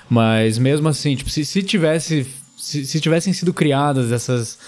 Mas 0.08 0.56
mesmo 0.58 0.88
assim, 0.88 1.16
tipo, 1.16 1.30
se, 1.30 1.44
se 1.44 1.62
tivesse... 1.62 2.26
Se, 2.56 2.86
se 2.86 3.00
tivessem 3.00 3.32
sido 3.32 3.52
criadas 3.52 4.10
essas 4.12 4.58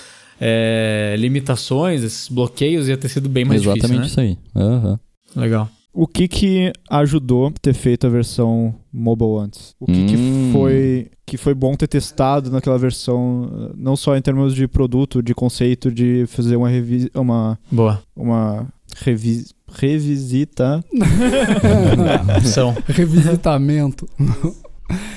é, 0.40 1.14
limitações, 1.18 2.02
esses 2.02 2.28
bloqueios, 2.28 2.88
ia 2.88 2.96
ter 2.96 3.08
sido 3.08 3.28
bem 3.28 3.44
mais 3.44 3.62
Exatamente 3.62 4.02
difícil, 4.02 4.06
isso 4.06 4.20
aí. 4.20 4.38
Né? 4.54 4.98
Legal. 5.34 5.70
O 5.98 6.06
que 6.06 6.28
que 6.28 6.72
ajudou 6.90 7.50
ter 7.62 7.72
feito 7.72 8.06
a 8.06 8.10
versão 8.10 8.74
mobile 8.92 9.38
antes? 9.38 9.74
O 9.80 9.86
que, 9.86 9.92
Hum. 9.92 10.06
que 10.06 10.50
foi 10.52 11.10
que 11.24 11.36
foi 11.38 11.54
bom 11.54 11.74
ter 11.74 11.88
testado 11.88 12.50
naquela 12.50 12.78
versão, 12.78 13.72
não 13.76 13.96
só 13.96 14.14
em 14.16 14.20
termos 14.22 14.54
de 14.54 14.68
produto, 14.68 15.22
de 15.22 15.34
conceito, 15.34 15.90
de 15.90 16.24
fazer 16.26 16.54
uma 16.54 16.68
revi 16.68 17.10
uma 17.14 17.58
Boa. 17.72 18.00
uma 18.14 18.68
revi 18.98 19.44
revisita. 19.72 20.84
São. 22.44 22.76
Revisitamento. 22.86 24.06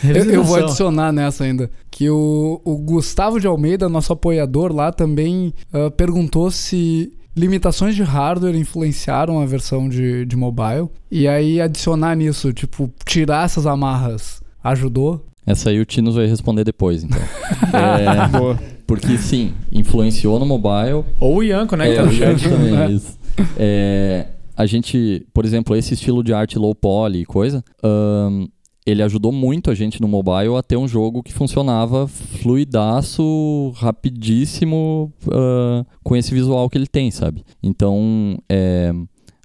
Eu, 0.04 0.24
eu 0.32 0.44
vou 0.44 0.56
adicionar 0.56 1.12
nessa 1.12 1.44
ainda. 1.44 1.70
Que 1.92 2.10
o, 2.10 2.60
o 2.66 2.78
Gustavo 2.78 3.40
de 3.40 3.46
Almeida, 3.48 3.88
nosso 3.90 4.12
apoiador 4.14 4.74
lá, 4.74 4.92
também 4.92 5.54
ah, 5.72 5.92
perguntou 5.92 6.50
se 6.50 7.14
limitações 7.40 7.96
de 7.96 8.04
hardware 8.04 8.56
influenciaram 8.56 9.40
a 9.40 9.46
versão 9.46 9.88
de, 9.88 10.26
de 10.26 10.36
mobile. 10.36 10.90
E 11.10 11.28
aí 11.28 11.62
adicionar 11.62 12.16
nisso, 12.16 12.52
tipo, 12.54 12.92
tirar 13.06 13.46
essas 13.46 13.66
amarras 13.66 14.42
ajudou. 14.64 15.26
Essa 15.46 15.70
aí 15.70 15.80
o 15.80 15.86
Tinos 15.86 16.16
vai 16.16 16.28
responder 16.28 16.64
depois, 16.64 17.04
então. 17.04 17.20
é, 17.74 18.28
Boa. 18.28 18.60
porque 18.86 19.18
sim, 19.18 19.54
influenciou 19.72 20.38
no 20.38 20.46
mobile, 20.46 21.04
Ou 21.20 21.38
o 21.38 21.44
Ianco, 21.44 21.76
né? 21.76 21.86
que 21.88 21.94
É, 21.94 21.96
tá 21.96 22.04
o 22.04 22.06
no 22.08 22.12
chat. 22.12 22.44
Yanko 22.44 22.50
também, 22.56 22.78
é 22.78 22.92
isso. 22.92 23.18
É, 23.58 24.26
a 24.56 24.66
gente, 24.66 25.26
por 25.34 25.46
exemplo, 25.46 25.76
esse 25.76 25.94
estilo 25.94 26.24
de 26.24 26.34
arte 26.34 26.60
low 26.60 26.76
poly 26.76 27.22
e 27.22 27.26
coisa, 27.26 27.64
ahn, 27.84 28.46
ele 28.90 29.04
ajudou 29.04 29.32
muito 29.32 29.70
a 29.70 29.76
gente 29.76 30.02
no 30.02 30.08
mobile 30.08 30.56
a 30.58 30.64
ter 30.64 30.78
um 30.78 30.88
jogo 30.88 31.22
que 31.24 31.34
funcionava 31.34 32.08
fluidaço, 32.08 33.72
rapidíssimo, 33.76 35.14
ah, 35.32 35.86
com 36.04 36.16
esse 36.16 36.34
visual 36.34 36.70
que 36.70 36.78
ele 36.78 36.88
tem, 36.88 37.12
sabe? 37.12 37.44
Então, 37.62 38.38
é, 38.50 38.92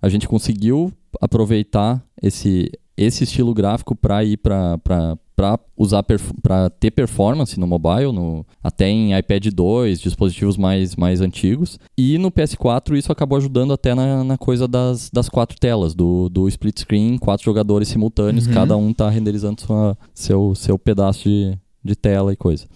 a 0.00 0.08
gente 0.08 0.28
conseguiu 0.28 0.92
aproveitar 1.20 2.04
esse, 2.22 2.70
esse 2.96 3.24
estilo 3.24 3.54
gráfico 3.54 3.94
para 3.94 4.24
ir 4.24 4.38
para 4.38 5.18
para 5.36 5.58
usar 5.76 6.02
para 6.02 6.70
ter 6.70 6.90
performance 6.92 7.58
no 7.58 7.66
mobile, 7.66 8.12
no, 8.12 8.46
até 8.62 8.88
em 8.88 9.16
iPad 9.18 9.46
2, 9.52 10.00
dispositivos 10.00 10.56
mais, 10.56 10.94
mais 10.96 11.20
antigos. 11.20 11.78
E 11.98 12.18
no 12.18 12.30
PS4 12.30 12.96
isso 12.96 13.10
acabou 13.10 13.36
ajudando 13.38 13.72
até 13.72 13.94
na, 13.94 14.22
na 14.22 14.38
coisa 14.38 14.68
das, 14.68 15.10
das 15.12 15.28
quatro 15.28 15.58
telas, 15.58 15.94
do, 15.94 16.28
do 16.28 16.46
split 16.48 16.78
screen, 16.78 17.18
quatro 17.18 17.44
jogadores 17.44 17.88
simultâneos, 17.88 18.46
Uhum. 18.46 18.52
cada 18.54 18.76
um 18.76 18.92
tá 18.92 19.10
renderizando 19.10 19.60
sua, 19.60 19.98
seu, 20.14 20.54
seu 20.54 20.78
pedaço 20.78 21.28
de, 21.28 21.58
de 21.84 21.96
tela 21.96 22.32
e 22.32 22.36
coisa. 22.36 22.66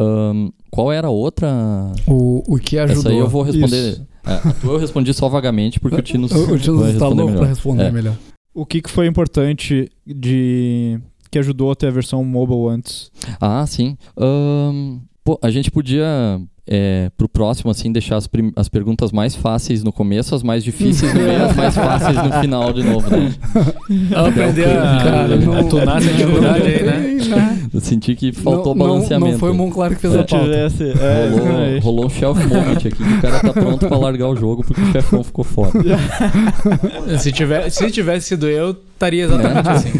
Ahn, 0.00 0.50
qual 0.70 0.92
era 0.92 1.06
a 1.08 1.10
outra? 1.10 1.48
O, 2.06 2.42
o 2.46 2.58
que 2.58 2.78
ajudou. 2.78 3.00
Essa 3.00 3.08
aí 3.10 3.18
eu 3.18 3.28
vou 3.28 3.42
responder. 3.42 3.92
Isso. 3.92 4.06
É, 4.26 4.66
eu 4.66 4.76
respondi 4.76 5.14
só 5.14 5.28
vagamente 5.28 5.78
porque 5.80 5.96
o 5.96 6.02
Tino 6.02 6.26
O, 6.32 6.52
o 6.54 6.58
Tino 6.58 6.78
vai 6.80 6.92
tá 6.94 7.06
louco 7.08 7.24
melhor. 7.26 7.38
pra 7.38 7.48
responder 7.48 7.84
É. 7.84 7.90
melhor. 7.92 8.16
O 8.54 8.64
que 8.66 8.80
que 8.82 8.90
foi 8.90 9.06
importante 9.06 9.90
de 10.06 10.98
que 11.30 11.38
ajudou 11.38 11.70
a 11.70 11.76
ter 11.76 11.88
a 11.88 11.90
versão 11.90 12.24
mobile 12.24 12.68
antes? 12.68 13.10
Ah, 13.40 13.66
sim. 13.66 13.96
Ahn, 14.16 15.00
pô, 15.24 15.38
a 15.42 15.50
gente 15.50 15.70
podia, 15.70 16.40
é, 16.68 17.10
pro 17.16 17.28
próximo, 17.28 17.70
assim, 17.70 17.92
deixar 17.92 18.16
as, 18.16 18.28
as 18.56 18.68
perguntas 18.68 19.12
mais 19.12 19.34
fáceis 19.36 19.82
no 19.84 19.92
começo, 19.92 20.34
as 20.34 20.42
mais 20.42 20.64
difíceis 20.64 21.12
no 21.14 21.20
meio, 21.20 21.44
as 21.44 21.54
mais 21.56 21.74
fáceis 21.74 22.16
no 22.16 22.32
final 22.40 22.72
de 22.72 22.82
novo, 22.82 23.08
né? 23.10 23.32
Aprender 24.14 24.68
a, 24.76 24.98
Cara, 25.02 25.36
não- 25.36 25.68
tunar 25.68 25.98
essa 25.98 26.08
dificuldade 26.12 26.62
aí, 26.66 26.82
né? 26.82 27.12
Né? 27.26 27.58
Eu 27.74 27.80
senti 27.80 28.14
que 28.14 28.32
faltou 28.32 28.74
não, 28.74 28.86
balanceamento. 28.86 29.32
Não, 29.32 29.38
foi 29.38 29.50
o 29.50 29.54
Monclar 29.54 29.90
que 29.90 30.00
fez 30.00 30.14
a 30.14 30.22
pauta. 30.24 30.38
tivesse, 30.44 30.84
é, 30.92 31.28
Rolou, 31.30 31.80
rolou 31.80 32.06
um 32.06 32.08
shelf 32.10 32.38
moment 32.46 32.76
aqui, 32.76 32.90
que 32.90 33.02
o 33.02 33.20
cara 33.20 33.40
tá 33.40 33.52
pronto 33.52 33.86
pra 33.88 33.98
largar 33.98 34.28
o 34.28 34.36
jogo 34.36 34.62
porque 34.64 34.80
o 34.80 34.92
chefão 34.92 35.24
ficou 35.24 35.44
fora. 35.44 35.72
Se, 37.18 37.32
tiver, 37.32 37.68
se 37.70 37.90
tivesse 37.90 38.28
sido 38.28 38.48
eu, 38.48 38.70
estaria 38.92 39.24
exatamente 39.24 39.68
assim. 39.68 39.90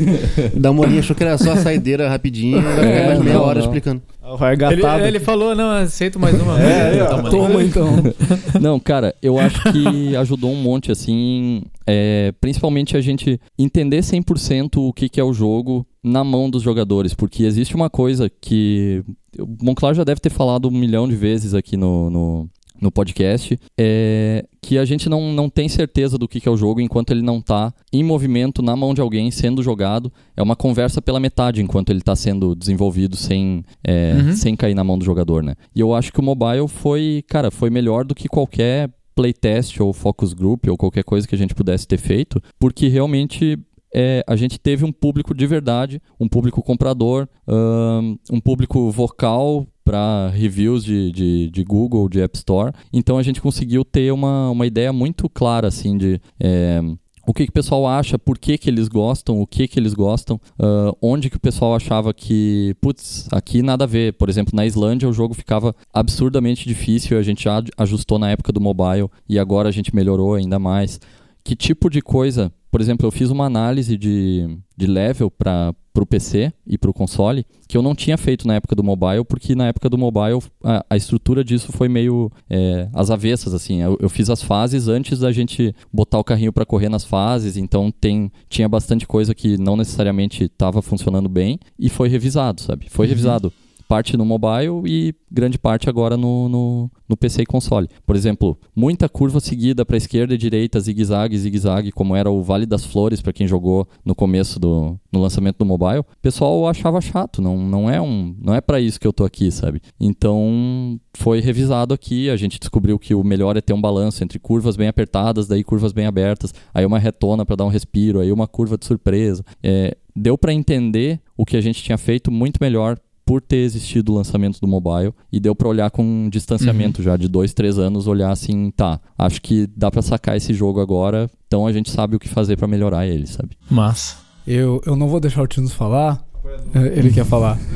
Dá 0.57 0.71
uma 0.71 0.83
olhinha, 0.83 1.01
achou 1.01 1.15
que 1.17 1.23
era 1.25 1.37
só 1.39 1.53
a 1.53 1.57
saideira 1.57 2.09
rapidinho, 2.09 2.61
vai 2.63 2.73
ficar 2.75 2.85
É, 2.87 3.07
mais 3.09 3.21
meia 3.21 3.35
não, 3.35 3.43
hora 3.43 3.59
não. 3.59 3.65
explicando. 3.67 4.03
Vai 4.35 4.55
Ele, 4.55 4.61
gatada. 4.61 5.07
ele 5.07 5.21
falou, 5.21 5.55
não, 5.55 5.71
aceito 5.71 6.19
mais 6.19 6.41
uma. 6.41 6.57
É, 6.67 7.03
ó. 7.03 7.17
Toma. 7.17 7.31
Toma 7.31 7.63
então. 7.63 7.87
Não, 8.61 8.81
cara, 8.81 9.15
eu 9.23 9.39
acho 9.39 9.63
que 9.73 10.17
ajudou 10.17 10.51
um 10.51 10.57
monte, 10.57 10.91
assim, 10.91 11.63
é, 11.87 12.33
principalmente 12.41 12.97
a 12.97 13.01
gente 13.01 13.41
entender 13.59 14.01
100% 14.01 14.79
o 14.79 14.93
que, 14.93 15.09
que 15.09 15.21
é 15.21 15.25
o 15.25 15.33
jogo 15.33 15.87
na 16.03 16.25
mão 16.25 16.51
dos 16.51 16.63
jogadores, 16.63 17.15
porque 17.15 17.45
existe 17.45 17.75
uma 17.75 17.91
coisa 17.91 18.31
que 18.41 19.05
o 19.39 19.47
Monclar 19.63 19.95
já 19.95 20.03
deve 20.03 20.21
ter 20.21 20.31
falado 20.31 20.69
um 20.69 20.73
milhão 20.73 21.07
de 21.07 21.15
vezes 21.15 21.55
aqui 21.55 21.77
no, 21.77 22.11
no, 22.11 22.51
no 22.81 22.91
podcast, 22.91 23.59
é 23.79 24.45
que 24.61 24.79
a 24.79 24.85
gente 24.85 25.09
não, 25.09 25.33
não 25.33 25.49
tem 25.49 25.69
certeza 25.69 26.19
do 26.19 26.27
que, 26.27 26.41
que 26.41 26.49
é 26.49 26.51
o 26.51 26.57
jogo 26.57 26.81
enquanto 26.81 27.13
ele 27.13 27.23
não 27.23 27.41
tá 27.41 27.73
em 27.93 28.03
movimento 28.03 28.63
na 28.63 28.75
mão 28.75 28.93
de 28.93 29.01
alguém 29.01 29.31
sendo 29.31 29.63
jogado. 29.63 30.13
É 30.37 30.43
uma 30.43 30.57
conversa 30.57 31.01
pela 31.01 31.21
metade 31.21 31.63
enquanto 31.63 31.91
ele 31.91 32.01
tá 32.01 32.17
sendo 32.17 32.55
desenvolvido 32.55 33.17
sem, 33.17 33.65
é, 33.87 34.15
Uhum. 34.15 34.33
sem 34.35 34.57
cair 34.57 34.75
na 34.75 34.83
mão 34.83 34.99
do 34.99 35.05
jogador, 35.05 35.43
né? 35.43 35.55
E 35.75 35.81
eu 35.81 35.95
acho 35.95 36.13
que 36.13 36.19
o 36.21 36.23
mobile 36.23 36.67
foi, 36.67 37.23
cara, 37.29 37.51
foi 37.51 37.71
melhor 37.71 38.05
do 38.05 38.15
que 38.15 38.29
qualquer 38.29 38.91
playtest 39.15 39.81
ou 39.81 39.93
focus 39.93 40.33
group 40.35 40.67
ou 40.69 40.77
qualquer 40.77 41.05
coisa 41.05 41.27
que 41.27 41.35
a 41.35 41.39
gente 41.39 41.55
pudesse 41.55 41.87
ter 41.87 41.97
feito, 41.99 42.43
porque 42.59 42.89
realmente 42.89 43.59
é, 43.95 44.23
a 44.27 44.37
gente 44.37 44.59
teve 44.59 44.85
um 44.85 44.93
público 44.93 45.33
de 45.35 45.47
verdade, 45.47 46.03
um 46.21 46.29
público 46.29 46.63
comprador, 46.63 47.27
ahn, 47.49 48.17
um 48.31 48.41
público 48.41 48.91
vocal 48.91 49.67
para 49.87 50.29
reviews 50.35 50.85
de, 50.85 51.13
de, 51.13 51.49
de 51.49 51.65
Google, 51.65 52.09
de 52.09 52.21
App 52.21 52.37
Store. 52.37 52.73
Então 52.93 53.17
a 53.17 53.23
gente 53.23 53.41
conseguiu 53.41 53.85
ter 53.85 54.13
uma, 54.13 54.51
uma 54.51 54.67
ideia 54.67 54.93
muito 54.93 55.29
clara 55.29 55.69
assim 55.69 55.97
de 55.97 56.21
é, 56.41 56.83
o 57.25 57.33
que, 57.33 57.45
que 57.45 57.51
o 57.51 57.53
pessoal 57.53 57.87
acha, 57.87 58.19
por 58.19 58.37
que, 58.37 58.59
que 58.59 58.69
eles 58.69 58.89
gostam, 58.89 59.41
o 59.41 59.47
que, 59.47 59.69
que 59.69 59.79
eles 59.79 59.95
gostam, 59.95 60.41
ah, 60.59 60.93
onde 61.01 61.31
que 61.31 61.37
o 61.37 61.41
pessoal 61.41 61.75
achava 61.75 62.13
que, 62.13 62.75
putz, 62.81 63.29
aqui 63.33 63.63
nada 63.63 63.85
a 63.85 63.87
ver. 63.87 64.15
Por 64.15 64.29
exemplo, 64.29 64.55
na 64.55 64.67
Islândia 64.67 65.09
o 65.09 65.13
jogo 65.13 65.35
ficava 65.35 65.75
absurdamente 65.93 66.67
difícil, 66.67 67.19
a 67.19 67.23
gente 67.23 67.45
já 67.45 67.63
ajustou 67.79 68.19
na 68.19 68.31
época 68.31 68.53
do 68.53 68.61
mobile 68.61 69.09
e 69.29 69.39
agora 69.39 69.69
a 69.69 69.73
gente 69.73 69.95
melhorou 69.95 70.35
ainda 70.35 70.59
mais. 70.59 71.01
Que 71.43 71.55
tipo 71.55 71.89
de 71.89 72.01
coisa, 72.01 72.53
por 72.77 72.83
exemplo, 72.83 73.07
eu 73.07 73.11
fiz 73.11 73.31
uma 73.31 73.47
análise 73.47 73.97
de, 73.97 74.47
de 74.77 74.87
level 74.87 75.31
para 75.31 75.75
o 75.97 76.05
PC 76.05 76.53
e 76.67 76.77
para 76.77 76.91
o 76.91 76.93
console 76.93 77.47
que 77.67 77.75
eu 77.75 77.81
não 77.81 77.95
tinha 77.95 78.19
feito 78.19 78.47
na 78.47 78.57
época 78.57 78.77
do 78.77 78.85
mobile, 78.85 79.25
porque 79.25 79.55
na 79.55 79.69
época 79.69 79.89
do 79.89 79.97
mobile 79.97 80.41
a, 80.63 80.85
a 80.91 80.95
estrutura 80.95 81.43
disso 81.43 81.73
foi 81.73 81.89
meio 81.89 82.31
é, 82.51 82.87
às 82.93 83.11
avessas, 83.11 83.55
assim. 83.55 83.81
Eu, 83.81 83.97
eu 83.99 84.11
fiz 84.11 84.29
as 84.29 84.43
fases 84.43 84.89
antes 84.89 85.21
da 85.21 85.33
gente 85.33 85.75
botar 85.91 86.19
o 86.19 86.25
carrinho 86.25 86.53
para 86.53 86.67
correr 86.67 86.91
nas 86.91 87.03
fases, 87.03 87.57
então 87.57 87.91
tem, 87.91 88.31
tinha 88.47 88.69
bastante 88.69 89.07
coisa 89.07 89.35
que 89.35 89.57
não 89.57 89.75
necessariamente 89.75 90.45
estava 90.45 90.83
funcionando 90.83 91.31
bem 91.31 91.59
e 91.79 91.89
foi 91.89 92.11
revisado, 92.11 92.61
sabe? 92.61 92.91
Foi 92.91 93.07
revisado. 93.07 93.51
Parte 93.89 94.17
no 94.17 94.25
mobile 94.25 94.83
e 94.87 95.15
grande 95.31 95.59
parte 95.59 95.89
agora 95.89 96.17
no, 96.17 96.49
no, 96.49 96.91
no 97.09 97.17
PC 97.17 97.43
e 97.43 97.47
console. 97.47 97.89
Por 98.05 98.17
exemplo, 98.17 98.59
muita 98.75 99.09
curva 99.09 99.41
seguida 99.41 99.85
para 99.85 99.97
esquerda 99.97 100.35
e 100.35 100.39
direita, 100.39 100.81
zigue-zague, 100.81 101.39
zigue-zague, 101.39 101.93
como 101.93 102.17
era 102.17 102.31
o 102.31 102.43
Vale 102.43 102.67
das 102.67 102.85
Flores 102.85 103.21
para 103.21 103.33
quem 103.33 103.47
jogou 103.47 103.87
no 104.05 104.15
começo 104.15 104.59
do 104.59 104.99
no 105.13 105.21
lançamento 105.21 105.59
do 105.59 105.65
mobile. 105.65 106.01
O 106.01 106.07
pessoal 106.21 106.69
achava 106.69 107.01
chato, 107.01 107.41
não, 107.41 107.57
não 107.57 107.91
é 107.91 108.01
um, 108.01 108.35
não 108.39 108.55
é 108.55 108.61
para 108.61 108.81
isso 108.81 109.01
que 109.01 109.07
eu 109.07 109.13
tô 109.13 109.25
aqui, 109.25 109.51
sabe? 109.51 109.81
Então, 109.99 111.01
foi 111.15 111.41
revisado 111.41 111.95
aqui, 111.95 112.29
a 112.29 112.37
gente 112.37 112.59
descobriu 112.59 112.99
que 112.99 113.15
o 113.15 113.25
melhor 113.25 113.57
é 113.57 113.61
ter 113.61 113.73
um 113.73 113.81
balanço 113.81 114.23
entre 114.23 114.39
curvas 114.39 114.77
bem 114.77 114.89
apertadas, 114.89 115.49
daí 115.49 115.65
curvas 115.65 115.93
bem 115.93 116.07
abertas, 116.07 116.53
aí 116.75 116.85
uma 116.85 116.99
retona 116.99 117.45
para 117.45 117.57
dar 117.57 117.65
um 117.65 117.71
respiro, 117.71 118.21
aí 118.21 118.31
uma 118.31 118.47
curva 118.47 118.77
de 118.77 118.85
surpresa. 118.85 119.45
É, 119.63 119.97
deu 120.15 120.37
para 120.37 120.53
entender 120.53 121.21
o 121.37 121.45
que 121.45 121.57
a 121.57 121.61
gente 121.61 121.83
tinha 121.83 121.99
feito 121.99 122.31
muito 122.31 122.59
melhor 122.61 122.99
por 123.27 123.43
ter 123.43 123.57
existido 123.59 124.13
o 124.13 124.15
lançamento 124.15 124.61
do 124.61 124.69
mobile 124.69 125.13
e 125.33 125.39
deu 125.41 125.55
pra 125.55 125.67
olhar 125.69 125.91
com 125.91 126.03
um 126.03 126.31
distanciamento 126.31 127.03
já 127.03 127.17
de 127.17 127.27
dois, 127.29 127.53
três 127.53 127.77
anos, 127.79 128.07
olhar 128.07 128.31
assim, 128.31 128.71
tá, 128.71 129.01
acho 129.19 129.43
que 129.43 129.67
dá 129.77 129.91
pra 129.91 130.01
sacar 130.01 130.37
esse 130.37 130.55
jogo 130.55 130.81
agora, 130.81 131.29
então 131.49 131.67
a 131.67 131.73
gente 131.73 131.91
sabe 131.91 132.15
o 132.15 132.19
que 132.21 132.29
fazer 132.29 132.57
pra 132.57 132.69
melhorar 132.69 133.05
ele, 133.07 133.27
sabe? 133.27 133.51
Massa. 133.69 134.17
Eu, 134.47 134.81
eu 134.87 134.95
não 134.95 135.09
vou 135.09 135.19
deixar 135.19 135.43
o 135.43 135.47
Tinos 135.49 135.73
falar. 135.73 136.25
É, 136.73 136.99
Ele 136.99 137.11
quer 137.11 137.25
falar. 137.25 137.59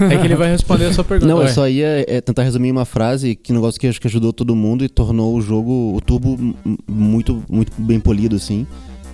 É 0.00 0.16
que 0.16 0.26
ele 0.26 0.36
vai 0.36 0.50
responder 0.50 0.84
a 0.86 0.92
sua 0.92 1.02
pergunta. 1.04 1.32
Não, 1.32 1.40
eu 1.42 1.48
só 1.48 1.68
ia 1.68 2.04
é, 2.06 2.20
tentar 2.20 2.42
resumir 2.42 2.70
uma 2.70 2.84
frase 2.84 3.34
que 3.34 3.52
um 3.52 3.56
negócio 3.56 3.80
que 3.80 3.86
acho 3.86 4.00
que 4.00 4.06
ajudou 4.06 4.32
todo 4.32 4.54
mundo 4.54 4.84
e 4.84 4.88
tornou 4.88 5.34
o 5.34 5.40
jogo, 5.40 5.94
o 5.96 6.00
turbo, 6.00 6.36
m- 6.38 6.54
muito, 6.86 7.42
muito 7.48 7.72
bem 7.80 7.98
polido, 7.98 8.36
assim. 8.36 8.66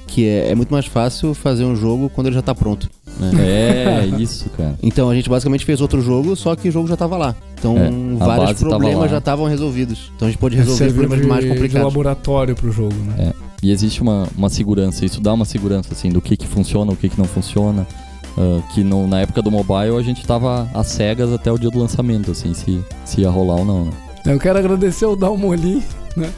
Que 0.07 0.27
é, 0.27 0.51
é 0.51 0.55
muito 0.55 0.71
mais 0.73 0.85
fácil 0.87 1.33
fazer 1.33 1.65
um 1.65 1.75
jogo 1.77 2.11
quando 2.11 2.27
ele 2.27 2.35
já 2.37 2.43
tá 2.43 2.55
pronto. 2.55 2.91
Né? 3.19 3.31
É, 4.15 4.21
isso, 4.21 4.49
cara. 4.57 4.75
Então 4.83 5.09
a 5.11 5.15
gente 5.15 5.29
basicamente 5.29 5.65
fez 5.65 5.81
outro 5.81 6.01
jogo, 6.01 6.35
só 6.37 6.55
que 6.57 6.69
o 6.69 6.73
jogo 6.73 6.89
já 6.89 6.97
tava 6.97 7.17
lá. 7.17 7.35
Então 7.59 7.77
É, 7.77 7.91
vários 8.25 8.59
tava 8.61 8.71
problemas 8.71 9.01
lá. 9.03 9.09
já 9.09 9.19
estavam 9.19 9.47
resolvidos. 9.47 10.11
Então 10.17 10.27
a 10.29 10.31
gente 10.31 10.39
pode 10.41 10.57
resolver 10.57 10.85
os 10.87 10.93
problemas 10.93 11.21
de, 11.21 11.27
mais 11.27 11.45
de 11.45 11.51
complicados. 11.51 11.85
laboratório 11.87 12.55
pro 12.55 12.71
jogo, 12.73 12.95
né? 12.95 13.33
E 13.63 13.71
existe 13.71 14.03
uma, 14.03 14.29
uma 14.37 14.51
segurança, 14.51 15.05
isso 15.05 15.21
dá 15.21 15.33
uma 15.33 15.45
segurança, 15.47 15.89
assim, 15.93 16.11
do 16.11 16.21
que 16.21 16.37
que 16.37 16.47
funciona, 16.47 16.93
o 16.93 16.97
que 16.97 17.09
que 17.09 17.17
não 17.19 17.25
funciona. 17.25 17.87
ah, 18.37 18.61
que 18.75 18.83
no- 18.85 19.07
na 19.07 19.21
época 19.21 19.41
do 19.41 19.51
mobile 19.51 19.97
a 19.97 20.03
gente 20.03 20.27
tava 20.27 20.69
às 20.75 20.89
cegas 20.89 21.33
até 21.33 21.51
o 21.53 21.57
dia 21.59 21.71
do 21.71 21.79
lançamento, 21.79 22.31
assim, 22.33 22.53
se, 22.53 22.81
se 23.05 23.21
ia 23.23 23.31
rolar 23.31 23.55
ou 23.57 23.65
não, 23.65 23.85
né? 23.87 23.93
Eu 24.27 24.39
quero 24.41 24.59
agradecer 24.59 25.07
o 25.07 25.15
Dalmolin, 25.17 25.83
né? 26.17 26.31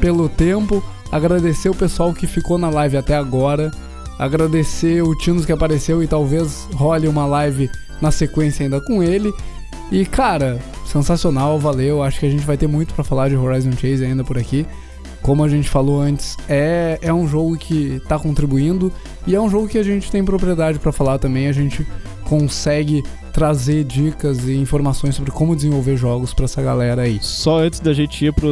Pelo 0.00 0.28
tempo. 0.28 0.82
Agradecer 1.10 1.68
o 1.68 1.74
pessoal 1.74 2.12
que 2.12 2.26
ficou 2.26 2.58
na 2.58 2.68
live 2.68 2.96
até 2.96 3.16
agora. 3.16 3.70
Agradecer 4.18 5.02
o 5.02 5.14
Tinos 5.14 5.44
que 5.44 5.52
apareceu 5.52 6.02
e 6.02 6.06
talvez 6.06 6.68
role 6.72 7.06
uma 7.06 7.26
live 7.26 7.70
na 8.00 8.10
sequência 8.10 8.64
ainda 8.64 8.80
com 8.80 9.02
ele. 9.02 9.32
E 9.90 10.04
cara, 10.04 10.58
sensacional, 10.84 11.58
valeu. 11.58 12.02
Acho 12.02 12.20
que 12.20 12.26
a 12.26 12.30
gente 12.30 12.44
vai 12.44 12.56
ter 12.56 12.66
muito 12.66 12.94
pra 12.94 13.04
falar 13.04 13.28
de 13.28 13.36
Horizon 13.36 13.72
Chase 13.72 14.04
ainda 14.04 14.24
por 14.24 14.38
aqui. 14.38 14.66
Como 15.22 15.42
a 15.42 15.48
gente 15.48 15.68
falou 15.68 16.00
antes, 16.00 16.36
é, 16.48 16.98
é 17.02 17.12
um 17.12 17.26
jogo 17.26 17.56
que 17.56 18.00
tá 18.08 18.18
contribuindo 18.18 18.92
e 19.26 19.34
é 19.34 19.40
um 19.40 19.50
jogo 19.50 19.66
que 19.68 19.78
a 19.78 19.82
gente 19.82 20.10
tem 20.10 20.24
propriedade 20.24 20.78
pra 20.78 20.92
falar 20.92 21.18
também. 21.18 21.48
A 21.48 21.52
gente 21.52 21.86
consegue 22.24 23.02
trazer 23.36 23.84
dicas 23.84 24.48
e 24.48 24.56
informações 24.56 25.14
sobre 25.14 25.30
como 25.30 25.54
desenvolver 25.54 25.94
jogos 25.94 26.32
pra 26.32 26.46
essa 26.46 26.62
galera 26.62 27.02
aí. 27.02 27.18
Só 27.20 27.58
antes 27.58 27.80
da 27.80 27.92
gente 27.92 28.24
ir 28.24 28.32
para 28.32 28.46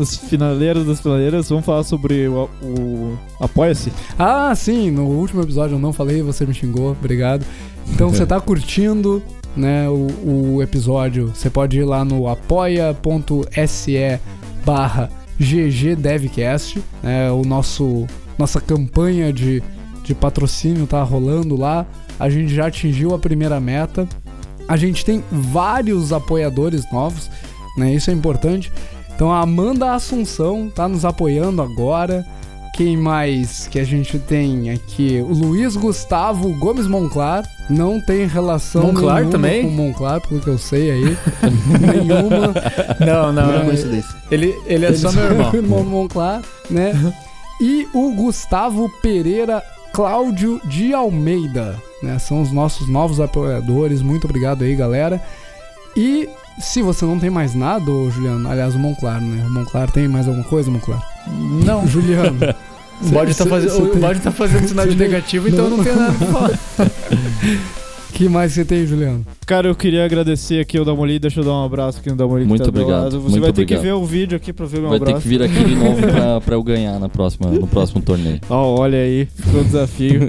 os 0.00 0.16
finaleiros 0.16 0.86
das 0.86 0.98
finaleiras, 0.98 1.50
vamos 1.50 1.66
falar 1.66 1.82
sobre 1.82 2.26
o, 2.26 2.48
o 2.62 3.18
Apoia-se. 3.38 3.92
Ah, 4.18 4.50
sim, 4.54 4.90
no 4.90 5.04
último 5.04 5.42
episódio 5.42 5.74
eu 5.74 5.78
não 5.78 5.92
falei, 5.92 6.22
você 6.22 6.46
me 6.46 6.54
xingou, 6.54 6.92
obrigado. 6.92 7.44
Então 7.86 8.08
você 8.08 8.24
tá 8.24 8.40
curtindo, 8.40 9.22
né, 9.54 9.86
o, 9.90 10.54
o 10.54 10.62
episódio, 10.62 11.34
você 11.34 11.50
pode 11.50 11.78
ir 11.78 11.84
lá 11.84 12.02
no 12.02 12.26
apoia.se 12.26 14.20
barra 14.64 15.10
ggdevcast, 15.38 16.82
né, 17.02 17.30
o 17.30 17.42
nosso 17.42 18.06
nossa 18.38 18.58
campanha 18.58 19.34
de, 19.34 19.62
de 20.02 20.14
patrocínio 20.14 20.86
tá 20.86 21.02
rolando 21.02 21.58
lá. 21.58 21.84
A 22.18 22.30
gente 22.30 22.54
já 22.54 22.68
atingiu 22.68 23.14
a 23.14 23.18
primeira 23.18 23.60
meta. 23.60 24.08
A 24.68 24.76
gente 24.76 25.04
tem 25.04 25.24
vários 25.30 26.12
apoiadores 26.12 26.90
novos, 26.92 27.30
né? 27.76 27.92
Isso 27.94 28.10
é 28.10 28.14
importante. 28.14 28.72
Então 29.14 29.30
a 29.32 29.40
Amanda 29.40 29.92
Assunção 29.92 30.70
tá 30.70 30.88
nos 30.88 31.04
apoiando 31.04 31.60
agora. 31.60 32.24
Quem 32.74 32.96
mais 32.96 33.66
que 33.68 33.78
a 33.78 33.84
gente 33.84 34.18
tem 34.18 34.70
aqui? 34.70 35.20
O 35.20 35.34
Luiz 35.34 35.76
Gustavo 35.76 36.58
Gomes 36.58 36.86
Monclar. 36.86 37.44
Não 37.68 38.00
tem 38.00 38.26
relação 38.26 38.84
Monclar 38.84 39.26
também? 39.28 39.64
com 39.64 39.70
Monclar, 39.70 40.26
pelo 40.26 40.40
que 40.40 40.48
eu 40.48 40.56
sei 40.58 40.90
aí. 40.90 41.04
nenhuma. 41.78 42.54
Não, 42.98 43.32
não. 43.32 43.46
Não 43.46 43.60
é 43.60 43.64
coincidência. 43.64 44.16
Ele, 44.30 44.54
ele 44.66 44.86
é 44.86 44.94
só 44.94 45.12
meu 45.12 45.24
irmão. 45.24 45.54
irmão 45.54 45.84
Monclar, 45.84 46.42
né? 46.70 46.92
E 47.62 47.86
o 47.92 48.14
Gustavo 48.14 48.88
Pereira 49.02 49.62
Cláudio 49.92 50.58
de 50.64 50.94
Almeida, 50.94 51.76
né? 52.02 52.18
São 52.18 52.42
os 52.42 52.50
nossos 52.52 52.88
novos 52.88 53.20
apoiadores. 53.20 54.02
Muito 54.02 54.24
obrigado 54.26 54.62
aí, 54.64 54.74
galera. 54.74 55.20
E 55.96 56.28
se 56.58 56.82
você 56.82 57.04
não 57.04 57.18
tem 57.18 57.30
mais 57.30 57.54
nada, 57.54 57.90
ô 57.90 58.10
Juliano, 58.10 58.48
aliás, 58.48 58.74
o 58.74 58.78
Monclar, 58.78 59.20
né? 59.20 59.44
O 59.46 59.50
Monclar 59.50 59.90
tem 59.90 60.06
mais 60.08 60.26
alguma 60.28 60.44
coisa, 60.44 60.70
Monclar? 60.70 61.02
Não. 61.64 61.86
Juliano. 61.88 62.38
O 63.02 63.06
bode 63.08 63.34
tá 63.34 63.44
Cê- 63.44 63.50
fazendo, 63.50 63.70
cê 63.72 63.82
o 63.82 63.86
tem- 63.88 64.14
tá 64.20 64.30
fazendo 64.30 64.68
sinal 64.68 64.84
de 64.86 64.92
cê 64.92 64.98
tem- 64.98 65.08
negativo, 65.08 65.48
então 65.48 65.64
eu 65.64 65.70
não 65.70 65.82
tenho 65.82 65.96
nada 65.96 66.12
pra 66.12 66.26
falar. 66.26 66.60
que 68.12 68.28
mais 68.28 68.52
você 68.52 68.62
tem, 68.64 68.86
Juliano? 68.86 69.24
Cara, 69.46 69.68
eu 69.68 69.74
queria 69.74 70.04
agradecer 70.04 70.60
aqui 70.60 70.76
ao 70.76 70.84
Damoli, 70.84 71.18
deixa 71.18 71.40
eu 71.40 71.44
dar 71.44 71.52
um 71.52 71.64
abraço 71.64 71.98
aqui 72.00 72.10
no 72.10 72.16
Damoli. 72.16 72.44
Muito 72.44 72.62
tá 72.62 72.70
do 72.70 72.78
obrigado. 72.78 73.12
Você 73.12 73.16
muito 73.30 73.40
vai 73.40 73.52
ter 73.54 73.62
obrigado. 73.62 73.78
que 73.80 73.86
ver 73.86 73.92
o 73.94 74.04
vídeo 74.04 74.36
aqui 74.36 74.52
pra 74.52 74.66
ver 74.66 74.80
meu 74.80 74.88
Vai 74.90 74.98
abraço. 74.98 75.16
ter 75.16 75.22
que 75.22 75.28
vir 75.28 75.42
aqui 75.42 75.64
de 75.64 75.74
novo 75.82 76.02
pra, 76.02 76.40
pra 76.42 76.54
eu 76.54 76.62
ganhar 76.62 76.98
na 77.00 77.08
próxima, 77.08 77.50
no 77.50 77.66
próximo 77.66 78.02
torneio. 78.02 78.38
Ó, 78.50 78.78
olha 78.80 78.98
aí, 78.98 79.26
ficou 79.34 79.62
um 79.62 79.64
desafio. 79.64 80.28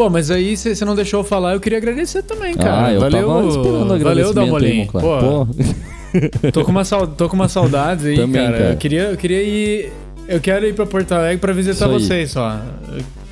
Pô, 0.00 0.08
mas 0.08 0.30
aí 0.30 0.56
você 0.56 0.82
não 0.82 0.94
deixou 0.94 1.20
eu 1.20 1.24
falar, 1.24 1.52
eu 1.52 1.60
queria 1.60 1.76
agradecer 1.76 2.22
também, 2.22 2.54
cara. 2.54 2.86
ah, 2.86 2.92
eu 2.94 3.00
valeu, 3.00 3.28
tava 3.28 3.48
esperando 3.48 3.98
valeu, 3.98 4.32
Dalmolin. 4.32 4.86
Pô, 4.86 4.98
Pô, 4.98 5.46
tô 6.50 6.64
com 6.64 6.70
uma, 6.70 6.82
tô 7.18 7.28
com 7.28 7.36
uma 7.36 7.48
saudade 7.50 8.08
aí, 8.08 8.16
Também, 8.16 8.42
cara. 8.46 8.56
cara. 8.56 8.70
Eu 8.70 8.76
queria, 8.78 9.02
eu 9.02 9.16
queria 9.18 9.42
ir. 9.42 9.92
Eu 10.26 10.40
quero 10.40 10.66
ir 10.66 10.74
pra 10.74 10.86
Porto 10.86 11.12
Alegre 11.12 11.36
pra 11.36 11.52
visitar 11.52 11.86
vocês 11.86 12.30
só. 12.30 12.62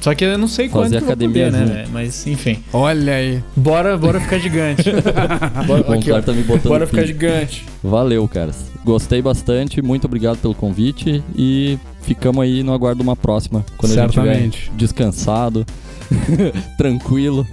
Só 0.03 0.15
que 0.15 0.27
eu 0.27 0.37
não 0.37 0.47
sei 0.47 0.69
quando 0.69 0.85
Fazer 0.85 1.01
vou 1.01 1.09
academia 1.09 1.47
poder, 1.47 1.67
né? 1.67 1.87
Mas 1.91 2.27
enfim. 2.27 2.63
Olha 2.71 3.15
aí. 3.15 3.43
Bora, 3.57 3.97
bora 3.97 4.21
ficar 4.21 4.39
gigante. 4.39 4.91
bora, 5.67 5.91
o 5.91 5.93
aqui, 5.95 6.13
ó. 6.13 6.21
Tá 6.21 6.35
me 6.35 6.43
botando 6.43 6.69
bora 6.69 6.87
ficar 6.87 7.07
gigante. 7.07 7.65
Valeu, 7.83 8.29
caras. 8.29 8.67
Gostei 8.85 9.23
bastante, 9.23 9.81
muito 9.81 10.05
obrigado 10.05 10.37
pelo 10.37 10.55
convite 10.55 11.25
e 11.35 11.79
ficamos 12.03 12.43
aí 12.43 12.63
no 12.63 12.75
aguardo 12.75 12.99
de 13.03 13.09
uma 13.09 13.17
próxima. 13.17 13.65
Quando 13.79 13.93
a 13.93 13.95
gente 14.03 14.15
Certamente. 14.15 14.59
estiver 14.59 14.77
descansado, 14.77 15.67
tranquilo. 16.77 17.47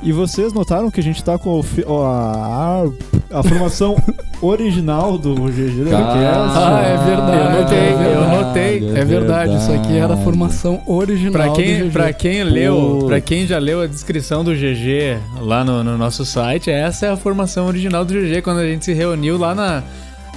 E 0.00 0.12
vocês 0.12 0.52
notaram 0.52 0.92
que 0.92 1.00
a 1.00 1.02
gente 1.02 1.24
tá 1.24 1.36
com 1.36 1.58
o 1.58 1.62
fi- 1.62 1.84
ó, 1.84 2.06
a, 2.06 2.84
a 3.32 3.42
formação 3.42 3.96
original 4.40 5.18
do 5.18 5.34
GG 5.34 5.90
da 5.90 5.96
Podcast? 5.98 6.56
Ah, 6.56 6.82
é 6.84 6.96
verdade. 7.04 7.36
Eu 7.36 7.60
notei, 7.60 7.78
é 7.78 7.96
verdade. 7.96 8.14
eu 8.14 8.40
notei. 8.44 9.00
É 9.00 9.04
verdade, 9.04 9.56
isso 9.56 9.72
aqui 9.72 9.96
era 9.98 10.14
a 10.14 10.16
formação 10.18 10.80
original 10.86 11.32
Pra 11.32 11.46
do 11.48 11.52
quem, 11.54 11.82
GG. 11.82 11.90
pra 11.90 12.12
quem 12.12 12.44
leu, 12.44 13.04
para 13.08 13.20
quem 13.20 13.44
já 13.44 13.58
leu 13.58 13.80
a 13.82 13.88
descrição 13.88 14.44
do 14.44 14.52
GG 14.54 15.18
lá 15.40 15.64
no, 15.64 15.82
no 15.82 15.98
nosso 15.98 16.24
site, 16.24 16.70
essa 16.70 17.06
é 17.06 17.10
a 17.10 17.16
formação 17.16 17.66
original 17.66 18.04
do 18.04 18.14
GG 18.14 18.40
quando 18.42 18.58
a 18.60 18.66
gente 18.68 18.84
se 18.84 18.92
reuniu 18.92 19.36
lá 19.36 19.52
na, 19.52 19.82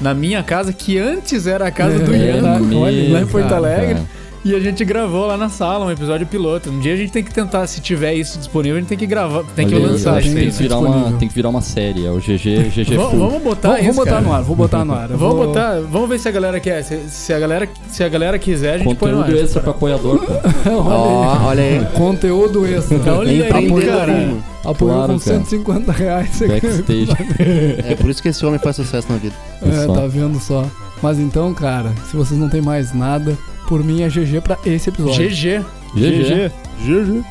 na 0.02 0.16
minha 0.16 0.42
casa, 0.42 0.74
que 0.74 0.98
antes 0.98 1.46
era 1.46 1.68
a 1.68 1.72
casa 1.72 2.00
do 2.00 2.12
É 2.16 2.18
Ian, 2.18 2.34
verdade, 2.34 2.76
olha, 2.76 3.14
lá 3.14 3.22
em 3.22 3.28
Porto 3.28 3.44
cara, 3.44 3.56
Alegre. 3.58 3.94
cara. 3.94 4.21
E 4.44 4.56
a 4.56 4.60
gente 4.60 4.84
gravou 4.84 5.28
lá 5.28 5.38
na 5.38 5.50
sala 5.50 5.86
um 5.86 5.92
episódio 5.92 6.26
piloto. 6.26 6.72
Um 6.72 6.80
dia 6.80 6.94
a 6.94 6.98
gente 6.98 7.12
tem 7.12 7.24
que 7.24 7.32
tentar, 7.32 7.68
se 7.68 7.80
tiver 7.80 8.16
isso 8.16 8.40
disponível, 8.40 8.78
a 8.78 8.80
gente 8.80 8.90
tem 8.90 8.98
que 8.98 9.06
gravar, 9.06 9.44
tem 9.56 9.68
que 9.68 9.76
Olha, 9.76 9.86
lançar 9.92 10.20
que 10.20 10.30
aí. 10.30 10.34
tem 10.34 10.50
que, 10.50 10.58
virar 10.58 10.80
uma, 10.80 11.12
tem 11.20 11.28
que 11.28 11.36
virar 11.36 11.50
uma 11.50 11.62
série, 11.62 12.08
é 12.08 12.10
o 12.10 12.18
GG, 12.18 12.70
GG 12.74 12.96
Vamos, 12.96 13.12
Full. 13.12 13.20
vamos 13.20 13.44
botar 13.44 13.68
Vamos, 13.70 13.84
isso, 13.86 13.94
vamos 13.94 13.96
botar 13.98 14.12
cara. 14.12 14.22
no 14.24 14.34
ar, 14.34 14.42
vou 14.42 14.56
botar 14.56 14.86
no 14.86 14.94
ar. 14.96 15.08
Vamos 15.10 15.20
vou- 15.36 15.46
botar, 15.46 15.80
vamos 15.82 16.10
ver 16.10 16.20
se 16.20 16.28
a 16.28 16.32
galera 16.32 16.60
quer. 16.60 16.84
Se, 16.84 17.00
se 17.08 17.32
a, 17.32 17.40
galera, 17.40 17.70
se 17.88 18.04
a 18.04 18.10
galera 18.10 18.40
quiser, 18.40 18.74
a 18.74 18.78
gente 18.80 18.96
põe 18.96 19.12
no 19.12 19.20
ar. 19.20 19.26
Conteúdo 19.26 19.44
extra 19.44 19.62
pra 19.62 19.72
apoiador. 19.72 20.20
Ó, 20.66 21.46
olha 21.48 21.64
aí. 21.64 21.86
Conteúdo 21.94 22.66
extra. 22.66 22.98
Olha 23.14 23.32
aí, 23.32 23.48
Apoiou- 23.68 23.82
cara. 23.92 24.34
Apoiou 24.66 24.96
Claro, 24.96 25.14
com 25.14 25.20
cara. 25.20 25.38
150 25.38 25.92
reais. 25.92 26.30
Você 26.32 26.48
ganha. 26.48 26.62
Backstage. 26.62 27.12
É 27.92 27.96
por 27.96 28.10
isso 28.10 28.22
que 28.24 28.30
esse 28.30 28.44
homem 28.44 28.58
faz 28.60 28.76
sucesso 28.76 29.06
na 29.12 29.18
vida. 29.20 29.36
É, 29.62 29.86
tá 29.86 30.08
vendo 30.08 30.40
só. 30.40 30.66
Mas 31.00 31.20
então, 31.20 31.54
cara, 31.54 31.92
se 32.10 32.16
vocês 32.16 32.40
não 32.40 32.50
tem 32.50 32.62
mais 32.62 32.92
nada, 32.94 33.38
por 33.72 33.86
mim 33.86 34.02
é 34.02 34.10
GG 34.10 34.42
pra 34.44 34.58
esse 34.66 34.90
episódio. 34.90 35.30
GG. 35.30 35.64
GG. 35.96 36.52
GG. 36.84 37.24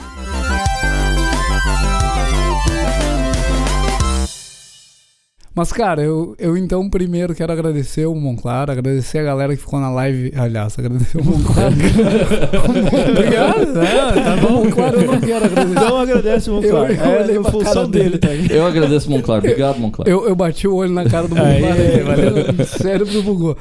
Mas, 5.60 5.72
cara, 5.74 6.00
eu, 6.00 6.34
eu 6.38 6.56
então 6.56 6.88
primeiro 6.88 7.34
quero 7.34 7.52
agradecer 7.52 8.06
o 8.06 8.14
Monclar, 8.14 8.70
agradecer 8.70 9.18
a 9.18 9.22
galera 9.24 9.54
que 9.54 9.60
ficou 9.60 9.78
na 9.78 9.90
live. 9.90 10.32
Aliás, 10.34 10.78
agradecer 10.78 11.18
o 11.18 11.22
Monclar. 11.24 11.66
Obrigado. 13.12 13.66
né? 13.74 14.12
tá 14.24 14.46
o 14.46 14.52
Monclar 14.64 14.94
eu 14.94 15.02
não 15.12 15.20
quero 15.20 15.44
agradecer. 15.44 15.74
Não 15.74 15.98
agradece 15.98 16.48
o 16.48 16.54
Monclar. 16.54 16.90
Eu- 16.90 16.96
eu 16.96 17.20
olhei 17.22 17.36
É 17.36 17.38
a 17.40 17.44
função 17.44 17.90
dele. 17.90 18.04
dele, 18.04 18.18
tá 18.18 18.28
aí. 18.28 18.46
Eu 18.50 18.66
agradeço, 18.66 19.10
Monclar. 19.10 19.38
Obrigado, 19.40 19.78
Monclar. 19.78 20.08
Eu, 20.08 20.26
eu 20.26 20.34
bati 20.34 20.66
o 20.66 20.74
olho 20.76 20.92
na 20.94 21.04
cara 21.04 21.28
do 21.28 21.36
Aí, 21.38 21.60
Monclar. 21.60 22.16
valeu. 22.16 22.54
O 22.58 22.64
cérebro 22.64 23.22
bugou. 23.22 23.56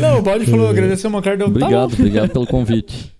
Não, 0.00 0.18
o 0.20 0.22
Balde 0.22 0.46
falou, 0.46 0.68
agradecer 0.68 1.08
o 1.08 1.10
Monclar. 1.10 1.36
deu- 1.36 1.46
tá 1.48 1.52
bom. 1.52 1.58
Obrigado, 1.64 1.92
obrigado 1.94 2.28
pelo 2.30 2.46
convite. 2.46 3.12